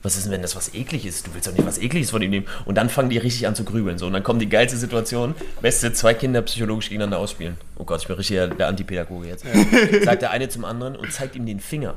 Was 0.02 0.16
ist 0.16 0.26
denn, 0.26 0.32
wenn 0.32 0.42
das 0.42 0.54
was 0.54 0.74
eklig 0.74 1.04
ist? 1.06 1.26
Du 1.26 1.34
willst 1.34 1.48
doch 1.48 1.52
nicht 1.52 1.66
was 1.66 1.78
ekliges 1.78 2.10
von 2.10 2.22
ihm 2.22 2.30
nehmen. 2.30 2.46
Und 2.66 2.76
dann 2.76 2.88
fangen 2.88 3.10
die 3.10 3.18
richtig 3.18 3.48
an 3.48 3.56
zu 3.56 3.64
grübeln. 3.64 3.98
So. 3.98 4.06
Und 4.06 4.12
dann 4.12 4.22
kommt 4.22 4.40
die 4.40 4.48
geilste 4.48 4.76
Situation, 4.76 5.34
beste 5.60 5.92
zwei 5.92 6.14
Kinder 6.14 6.40
psychologisch 6.42 6.88
gegeneinander 6.88 7.18
ausspielen. 7.18 7.56
Oh 7.76 7.84
Gott, 7.84 8.02
ich 8.02 8.06
bin 8.06 8.16
richtig 8.16 8.36
der, 8.36 8.48
der 8.48 8.68
Antipädagoge 8.68 9.26
jetzt. 9.26 9.44
Sagt 10.04 10.22
der 10.22 10.30
eine 10.30 10.48
zum 10.48 10.64
anderen 10.64 10.94
und 10.94 11.12
zeigt 11.12 11.34
ihm 11.34 11.46
den 11.46 11.58
Finger. 11.58 11.96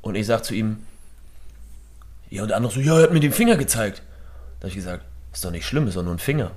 Und 0.00 0.14
ich 0.14 0.26
sag 0.26 0.44
zu 0.44 0.54
ihm, 0.54 0.78
ja, 2.30 2.42
und 2.42 2.48
der 2.48 2.56
andere 2.56 2.72
so, 2.72 2.80
ja, 2.80 2.96
er 2.96 3.02
hat 3.04 3.12
mir 3.12 3.20
den 3.20 3.32
Finger 3.32 3.56
gezeigt. 3.56 4.02
Da 4.62 4.66
habe 4.66 4.68
ich 4.68 4.76
gesagt, 4.76 5.04
ist 5.32 5.44
doch 5.44 5.50
nicht 5.50 5.66
schlimm, 5.66 5.88
ist 5.88 5.96
doch 5.96 6.04
nur 6.04 6.14
ein 6.14 6.20
Finger. 6.20 6.52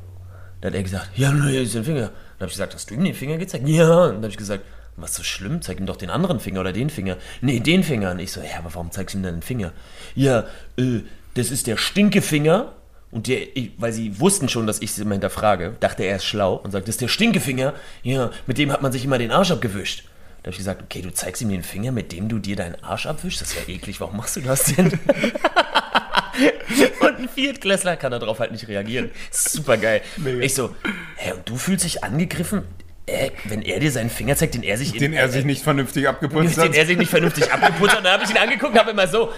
Da 0.62 0.68
hat 0.68 0.76
er 0.76 0.84
gesagt, 0.84 1.10
ja, 1.16 1.32
nur 1.32 1.49
ist 1.49 1.76
ein 1.76 1.84
Finger. 1.84 2.01
Dann 2.01 2.41
habe 2.41 2.45
ich 2.45 2.51
gesagt, 2.51 2.76
hast 2.76 2.91
du 2.91 2.93
ihm 2.93 3.03
den 3.03 3.16
Finger 3.16 3.38
gezeigt? 3.38 3.68
Ja. 3.68 4.03
Und 4.03 4.10
dann 4.10 4.18
habe 4.18 4.28
ich 4.28 4.38
gesagt, 4.38 4.64
was 4.95 5.10
ist 5.10 5.16
so 5.18 5.24
schlimm? 5.24 5.60
Zeig 5.64 5.80
ihm 5.80 5.88
doch 5.88 5.95
den 5.95 6.12
anderen 6.12 6.39
Finger 6.39 6.60
oder 6.60 6.72
den 6.72 6.91
Finger. 6.91 7.18
Nee, 7.41 7.62
den 7.62 7.84
Finger. 7.84 8.12
Und 8.12 8.20
ich 8.20 8.32
so, 8.32 8.41
ja, 8.41 8.60
aber 8.60 8.76
warum 8.76 8.91
zeigst 8.91 9.16
du 9.16 9.18
ihm 9.18 9.24
denn 9.24 9.38
den 9.38 9.41
Finger? 9.41 9.72
Ja, 10.14 10.45
äh, 10.78 10.99
das 11.34 11.49
ist 11.49 11.66
der 11.66 11.78
Stinkefinger. 11.78 12.74
Und 13.10 13.26
der, 13.26 13.47
weil 13.80 13.91
sie 13.91 14.20
wussten 14.20 14.49
schon, 14.49 14.68
dass 14.68 14.84
ich 14.84 14.91
sie 14.93 15.01
immer 15.01 15.14
hinterfrage, 15.14 15.76
dachte 15.80 16.03
er 16.03 16.18
ist 16.18 16.26
schlau 16.26 16.58
und 16.58 16.70
sagt, 16.70 16.88
das 16.88 16.95
ist 16.95 17.01
der 17.01 17.08
Stinkefinger. 17.08 17.74
Ja, 18.03 18.30
mit 18.45 18.60
dem 18.60 18.72
hat 18.72 18.84
man 18.84 18.91
sich 18.91 19.03
immer 19.03 19.18
den 19.18 19.32
Arsch 19.32 19.49
abgewischt. 19.49 20.03
Da 20.43 20.49
habe 20.49 20.51
ich 20.51 20.60
gesagt, 20.60 20.84
okay, 20.84 21.01
du 21.01 21.12
zeigst 21.12 21.41
ihm 21.41 21.49
den 21.49 21.64
Finger, 21.64 21.91
mit 21.91 22.12
dem 22.12 22.30
du 22.30 22.38
dir 22.38 22.56
deinen 22.56 22.76
Arsch 22.84 23.08
abwischst? 23.08 23.41
Das 23.41 23.49
ist 23.49 23.68
ja 23.68 23.74
eklig, 23.74 23.99
warum 23.99 24.18
machst 24.18 24.36
du 24.36 24.41
das 24.41 24.66
denn? 24.76 24.99
und 27.01 27.19
ein 27.19 27.29
Viertklässler 27.29 27.95
kann 27.97 28.11
darauf 28.11 28.39
halt 28.39 28.51
nicht 28.51 28.67
reagieren. 28.67 29.11
Super 29.31 29.77
geil. 29.77 30.01
Ich 30.41 30.53
so, 30.53 30.75
hä, 31.17 31.33
und 31.33 31.47
du 31.47 31.55
fühlst 31.57 31.86
dich 31.86 32.03
angegriffen? 32.03 32.63
Äh, 33.07 33.29
wenn 33.45 33.61
er 33.61 33.79
dir 33.79 33.91
seinen 33.91 34.09
Finger 34.09 34.36
zeigt, 34.36 34.55
den 34.55 34.63
er 34.63 34.77
sich 34.77 34.93
in- 34.93 34.99
Den 34.99 35.13
er 35.13 35.29
sich 35.29 35.45
nicht 35.45 35.63
vernünftig 35.63 36.07
abgeputzt 36.07 36.57
den 36.57 36.63
hat. 36.69 36.75
er 36.75 36.86
sich 36.88 36.97
nicht 36.97 37.09
vernünftig 37.11 37.51
abgeputzt 37.51 37.91
hat. 37.91 37.97
Und 37.99 38.03
dann 38.05 38.13
habe 38.13 38.23
ich 38.23 38.31
ihn 38.31 38.38
angeguckt 38.38 38.73
und 38.73 38.79
habe 38.79 38.91
immer 38.91 39.07
so, 39.07 39.31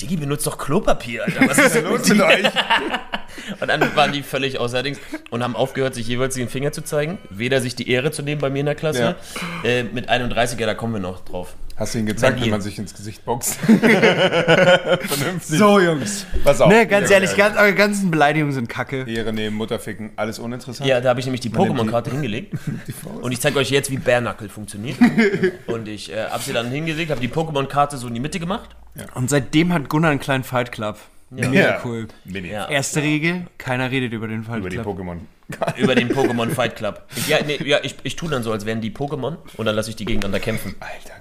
Diggi, 0.00 0.16
benutzt 0.16 0.44
doch 0.46 0.58
Klopapier, 0.58 1.22
Alter. 1.24 1.48
Was 1.48 1.58
ist 1.58 1.74
denn 1.76 1.84
Los 1.84 2.08
mit 2.08 2.20
euch. 2.20 2.44
Und 3.60 3.68
dann 3.68 3.94
waren 3.96 4.10
die 4.12 4.22
völlig 4.24 4.58
außerdings 4.58 4.98
und 5.30 5.44
haben 5.44 5.54
aufgehört, 5.54 5.94
sich 5.94 6.08
jeweils 6.08 6.34
den 6.34 6.48
Finger 6.48 6.72
zu 6.72 6.82
zeigen. 6.82 7.18
Weder 7.30 7.60
sich 7.60 7.76
die 7.76 7.88
Ehre 7.88 8.10
zu 8.10 8.22
nehmen 8.22 8.40
bei 8.40 8.50
mir 8.50 8.60
in 8.60 8.66
der 8.66 8.74
Klasse. 8.74 9.14
Äh, 9.62 9.84
mit 9.84 10.10
31er, 10.10 10.66
da 10.66 10.74
kommen 10.74 10.94
wir 10.94 11.00
noch 11.00 11.24
drauf. 11.24 11.54
Hast 11.76 11.94
du 11.94 11.98
ihn 11.98 12.06
gezeigt, 12.06 12.38
dir. 12.42 12.50
man 12.50 12.60
sich 12.60 12.78
ins 12.78 12.94
Gesicht 12.94 13.24
boxt? 13.24 13.56
Vernünftig. 13.60 15.58
So, 15.58 15.80
Jungs. 15.80 16.24
Pass 16.44 16.60
auf. 16.60 16.68
Ne, 16.70 16.86
ganz 16.86 17.08
Ja, 17.10 17.16
ehrlich, 17.16 17.30
ja. 17.32 17.36
ganz, 17.48 17.58
eure 17.58 17.74
ganzen 17.74 18.10
Beleidigungen 18.10 18.54
sind 18.54 18.68
kacke. 18.68 19.04
Ehre 19.08 19.32
nehmen, 19.32 19.56
Mutterficken, 19.56 20.10
alles 20.16 20.38
uninteressant. 20.38 20.88
Ja, 20.88 21.00
da 21.00 21.08
habe 21.10 21.20
ich 21.20 21.26
nämlich 21.26 21.40
die 21.40 21.50
Pokémon-Karte 21.50 22.10
hingelegt. 22.10 22.54
Und 23.22 23.32
ich 23.32 23.40
zeige 23.40 23.58
euch 23.58 23.70
jetzt, 23.70 23.90
wie 23.90 23.96
Knuckle 23.96 24.48
funktioniert. 24.48 24.96
Und 25.66 25.88
ich 25.88 26.12
äh, 26.12 26.26
habe 26.28 26.42
sie 26.42 26.52
dann 26.52 26.70
hingelegt, 26.70 27.10
habe 27.10 27.20
die 27.20 27.28
Pokémon-Karte 27.28 27.96
so 27.96 28.06
in 28.08 28.14
die 28.14 28.20
Mitte 28.20 28.38
gemacht. 28.38 28.70
Und 29.14 29.28
seitdem 29.28 29.72
hat 29.72 29.88
Gunnar 29.88 30.10
einen 30.12 30.20
kleinen 30.20 30.44
Fight 30.44 30.70
Club. 30.70 30.98
Mega 31.30 31.50
Ja. 31.52 31.80
cool. 31.84 32.06
Mini. 32.24 32.50
Ja. 32.50 32.68
Erste 32.68 33.02
Regel, 33.02 33.46
keiner 33.58 33.90
redet 33.90 34.12
über 34.12 34.28
den 34.28 34.44
Fight 34.44 34.58
Über 34.58 34.68
die 34.70 34.76
Club. 34.76 34.86
Über 35.76 35.94
den 35.94 36.10
Pokémon 36.10 36.50
Fight 36.50 36.76
Club. 36.76 37.02
Ich, 37.16 37.28
ja, 37.28 37.38
nee, 37.46 37.58
ja, 37.64 37.78
ich, 37.82 37.96
ich 38.02 38.16
tue 38.16 38.30
dann 38.30 38.42
so, 38.42 38.52
als 38.52 38.64
wären 38.66 38.80
die 38.80 38.90
Pokémon 38.90 39.36
und 39.56 39.66
dann 39.66 39.74
lasse 39.76 39.90
ich 39.90 39.96
die 39.96 40.04
gegeneinander 40.04 40.40
kämpfen. 40.40 40.74
Alter. 40.80 41.20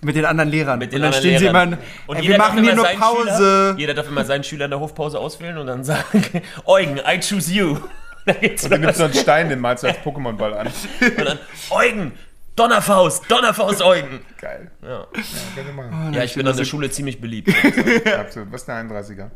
Mit 0.00 0.16
den 0.16 0.24
anderen 0.24 0.50
Lehrern. 0.50 0.78
Mit 0.78 0.92
den 0.92 0.96
und 0.96 1.02
dann 1.02 1.14
anderen 1.14 1.38
stehen 1.38 1.40
Lehrern. 1.52 1.70
sie 1.70 1.74
immer, 1.76 1.82
Und 2.08 2.16
ey, 2.18 2.28
wir 2.28 2.38
machen 2.38 2.58
immer 2.58 2.66
hier 2.66 2.76
nur 2.76 2.86
Pause. 2.86 3.36
Schüler, 3.36 3.74
jeder 3.78 3.94
darf 3.94 4.08
immer 4.08 4.24
seinen 4.24 4.44
Schüler 4.44 4.66
in 4.66 4.70
der 4.72 4.80
Hofpause 4.80 5.18
auswählen 5.18 5.56
und 5.58 5.66
dann 5.66 5.84
sagen, 5.84 6.22
Eugen, 6.66 6.98
I 6.98 7.20
choose 7.20 7.52
you. 7.52 7.78
Dann 8.26 8.40
geht's 8.40 8.62
Du 8.62 8.78
nimmst 8.78 8.96
so 8.96 9.04
einen 9.04 9.12
Stein, 9.14 9.48
den 9.50 9.60
malst 9.60 9.84
du 9.84 9.88
als 9.88 9.98
Pokémon-Ball 9.98 10.54
an. 10.54 10.66
Und 11.00 11.24
dann, 11.26 11.38
Eugen, 11.68 12.12
Donnerfaust, 12.56 13.30
Donnerfaust, 13.30 13.82
Eugen. 13.82 14.20
Geil. 14.40 14.70
Ja, 14.82 15.06
Ja, 15.56 15.72
machen. 15.74 16.14
ja 16.14 16.24
ich 16.24 16.34
bin 16.34 16.46
an 16.48 16.56
der 16.56 16.64
Schule 16.64 16.90
ziemlich 16.90 17.20
beliebt. 17.20 17.50
Absolut. 18.18 18.50
Was 18.50 18.62
ist 18.62 18.66
der 18.68 18.76
31er? 18.82 19.30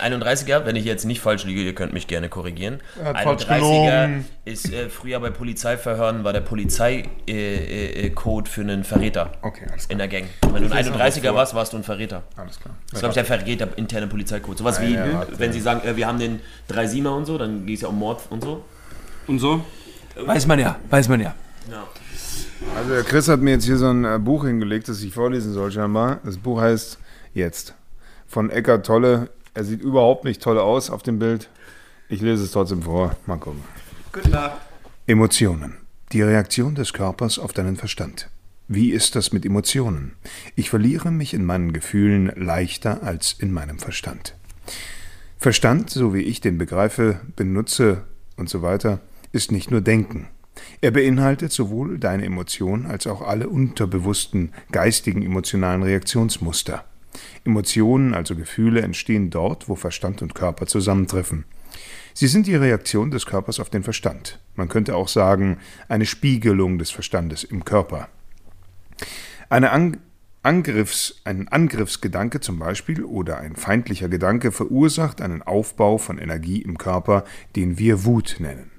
31er, 0.00 0.64
wenn 0.64 0.76
ich 0.76 0.84
jetzt 0.84 1.04
nicht 1.04 1.20
falsch 1.20 1.44
liege, 1.44 1.60
ihr 1.62 1.74
könnt 1.74 1.92
mich 1.92 2.06
gerne 2.06 2.28
korrigieren. 2.28 2.80
Er 2.98 3.06
hat 3.06 3.20
falsch 3.22 3.44
31er 3.44 3.54
gelogen. 3.56 4.24
ist 4.44 4.72
äh, 4.72 4.88
früher 4.88 5.20
bei 5.20 5.30
Polizeiverhören 5.30 6.24
war 6.24 6.32
der 6.32 6.40
Polizeicode 6.40 7.14
äh, 7.28 8.06
äh, 8.06 8.44
für 8.46 8.60
einen 8.60 8.84
Verräter 8.84 9.32
Okay, 9.42 9.66
alles 9.70 9.86
in 9.86 9.98
der 9.98 10.08
Gang. 10.08 10.24
Wenn 10.42 10.50
du 10.50 10.56
ein 10.56 10.68
Das 10.70 10.86
ist 10.86 10.92
aber 10.94 11.04
31er 11.04 11.26
vor- 11.28 11.34
warst, 11.36 11.54
warst 11.54 11.72
du 11.72 11.76
ein 11.78 11.84
Verräter. 11.84 12.22
Alles 12.36 12.58
klar. 12.60 12.74
Das 12.86 12.94
ist, 12.94 13.00
glaube 13.00 13.10
ich, 13.10 13.14
der 13.14 13.24
Verräter 13.24 13.68
interne 13.76 14.06
Polizeicode. 14.06 14.58
Sowas 14.58 14.80
wie, 14.80 14.94
ja, 14.94 15.26
wenn 15.36 15.52
sie 15.52 15.60
sagen, 15.60 15.86
äh, 15.86 15.96
wir 15.96 16.06
haben 16.06 16.18
den 16.18 16.40
3-7er 16.70 17.08
und 17.16 17.24
so, 17.26 17.38
dann 17.38 17.66
geht 17.66 17.76
es 17.76 17.82
ja 17.82 17.88
um 17.88 17.98
Mord 17.98 18.22
und 18.30 18.42
so. 18.42 18.64
Und 19.26 19.38
so? 19.38 19.64
Weiß 20.16 20.46
man 20.46 20.58
ja, 20.58 20.76
weiß 20.90 21.08
man 21.08 21.20
ja. 21.20 21.34
Ja. 21.70 21.84
Also 22.76 22.90
der 22.94 23.02
Chris 23.02 23.28
hat 23.28 23.40
mir 23.40 23.52
jetzt 23.52 23.64
hier 23.64 23.76
so 23.76 23.88
ein 23.90 24.04
äh, 24.04 24.18
Buch 24.18 24.44
hingelegt, 24.44 24.88
das 24.88 25.02
ich 25.02 25.12
vorlesen 25.12 25.52
soll 25.52 25.70
scheinbar. 25.72 26.20
Das 26.24 26.38
Buch 26.38 26.60
heißt 26.60 26.98
Jetzt. 27.32 27.74
Von 28.26 28.50
Eckart 28.50 28.86
Tolle. 28.86 29.28
Er 29.54 29.62
sieht 29.62 29.80
überhaupt 29.80 30.24
nicht 30.24 30.42
toll 30.42 30.58
aus 30.58 30.90
auf 30.90 31.04
dem 31.04 31.20
Bild. 31.20 31.48
Ich 32.08 32.20
lese 32.20 32.42
es 32.42 32.50
trotzdem 32.50 32.82
vor. 32.82 33.16
Mal 33.26 33.36
gucken. 33.36 33.62
Guten 34.12 34.32
Tag. 34.32 34.56
Emotionen. 35.06 35.78
Die 36.10 36.22
Reaktion 36.22 36.74
des 36.74 36.92
Körpers 36.92 37.38
auf 37.38 37.52
deinen 37.52 37.76
Verstand. 37.76 38.28
Wie 38.66 38.90
ist 38.90 39.14
das 39.14 39.32
mit 39.32 39.46
Emotionen? 39.46 40.16
Ich 40.56 40.70
verliere 40.70 41.12
mich 41.12 41.34
in 41.34 41.44
meinen 41.44 41.72
Gefühlen 41.72 42.32
leichter 42.34 43.04
als 43.04 43.32
in 43.32 43.52
meinem 43.52 43.78
Verstand. 43.78 44.34
Verstand, 45.38 45.90
so 45.90 46.14
wie 46.14 46.22
ich 46.22 46.40
den 46.40 46.58
begreife, 46.58 47.20
benutze 47.36 48.04
und 48.36 48.48
so 48.48 48.62
weiter, 48.62 49.00
ist 49.30 49.52
nicht 49.52 49.70
nur 49.70 49.82
Denken. 49.82 50.28
Er 50.80 50.90
beinhaltet 50.90 51.52
sowohl 51.52 51.98
deine 51.98 52.24
Emotion 52.24 52.86
als 52.86 53.06
auch 53.06 53.22
alle 53.22 53.48
unterbewussten 53.48 54.52
geistigen 54.72 55.22
emotionalen 55.22 55.82
Reaktionsmuster. 55.82 56.84
Emotionen, 57.44 58.14
also 58.14 58.36
Gefühle, 58.36 58.82
entstehen 58.82 59.30
dort, 59.30 59.68
wo 59.68 59.74
Verstand 59.74 60.22
und 60.22 60.34
Körper 60.34 60.66
zusammentreffen. 60.66 61.44
Sie 62.12 62.28
sind 62.28 62.46
die 62.46 62.54
Reaktion 62.54 63.10
des 63.10 63.26
Körpers 63.26 63.58
auf 63.58 63.70
den 63.70 63.82
Verstand. 63.82 64.38
Man 64.54 64.68
könnte 64.68 64.94
auch 64.94 65.08
sagen, 65.08 65.58
eine 65.88 66.06
Spiegelung 66.06 66.78
des 66.78 66.90
Verstandes 66.90 67.42
im 67.42 67.64
Körper. 67.64 68.08
Eine 69.48 69.72
Ang 69.72 69.98
Angriffs, 70.44 71.22
ein 71.24 71.48
Angriffsgedanke 71.48 72.38
zum 72.38 72.58
Beispiel 72.58 73.02
oder 73.02 73.38
ein 73.38 73.56
feindlicher 73.56 74.10
Gedanke 74.10 74.52
verursacht 74.52 75.22
einen 75.22 75.40
Aufbau 75.40 75.96
von 75.96 76.18
Energie 76.18 76.60
im 76.60 76.76
Körper, 76.76 77.24
den 77.56 77.78
wir 77.78 78.04
Wut 78.04 78.36
nennen. 78.40 78.73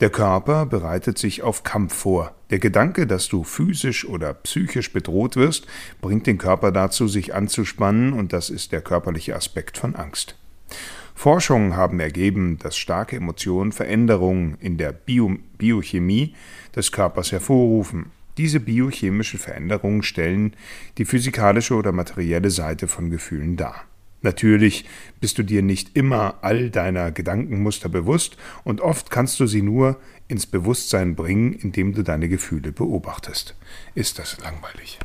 Der 0.00 0.10
Körper 0.10 0.66
bereitet 0.66 1.18
sich 1.18 1.42
auf 1.42 1.62
Kampf 1.62 1.94
vor. 1.94 2.34
Der 2.50 2.58
Gedanke, 2.58 3.06
dass 3.06 3.28
du 3.28 3.44
physisch 3.44 4.06
oder 4.06 4.34
psychisch 4.34 4.92
bedroht 4.92 5.36
wirst, 5.36 5.66
bringt 6.00 6.26
den 6.26 6.38
Körper 6.38 6.72
dazu, 6.72 7.08
sich 7.08 7.34
anzuspannen, 7.34 8.12
und 8.12 8.32
das 8.32 8.50
ist 8.50 8.72
der 8.72 8.80
körperliche 8.80 9.34
Aspekt 9.36 9.78
von 9.78 9.94
Angst. 9.94 10.36
Forschungen 11.14 11.76
haben 11.76 12.00
ergeben, 12.00 12.58
dass 12.58 12.76
starke 12.76 13.16
Emotionen 13.16 13.72
Veränderungen 13.72 14.56
in 14.60 14.78
der 14.78 14.92
Bio 14.92 15.36
Biochemie 15.58 16.34
des 16.74 16.90
Körpers 16.92 17.32
hervorrufen. 17.32 18.06
Diese 18.36 18.58
biochemischen 18.58 19.38
Veränderungen 19.38 20.02
stellen 20.02 20.56
die 20.98 21.04
physikalische 21.04 21.74
oder 21.74 21.92
materielle 21.92 22.50
Seite 22.50 22.88
von 22.88 23.10
Gefühlen 23.10 23.56
dar. 23.56 23.84
Natürlich 24.24 24.86
bist 25.20 25.36
du 25.36 25.42
dir 25.42 25.60
nicht 25.60 25.96
immer 25.96 26.38
all 26.40 26.70
deiner 26.70 27.12
Gedankenmuster 27.12 27.90
bewusst 27.90 28.38
und 28.64 28.80
oft 28.80 29.10
kannst 29.10 29.38
du 29.38 29.46
sie 29.46 29.60
nur 29.60 30.00
ins 30.28 30.46
Bewusstsein 30.46 31.14
bringen, 31.14 31.52
indem 31.52 31.92
du 31.92 32.02
deine 32.02 32.30
Gefühle 32.30 32.72
beobachtest. 32.72 33.54
Ist 33.94 34.18
das 34.18 34.38
langweilig? 34.40 34.98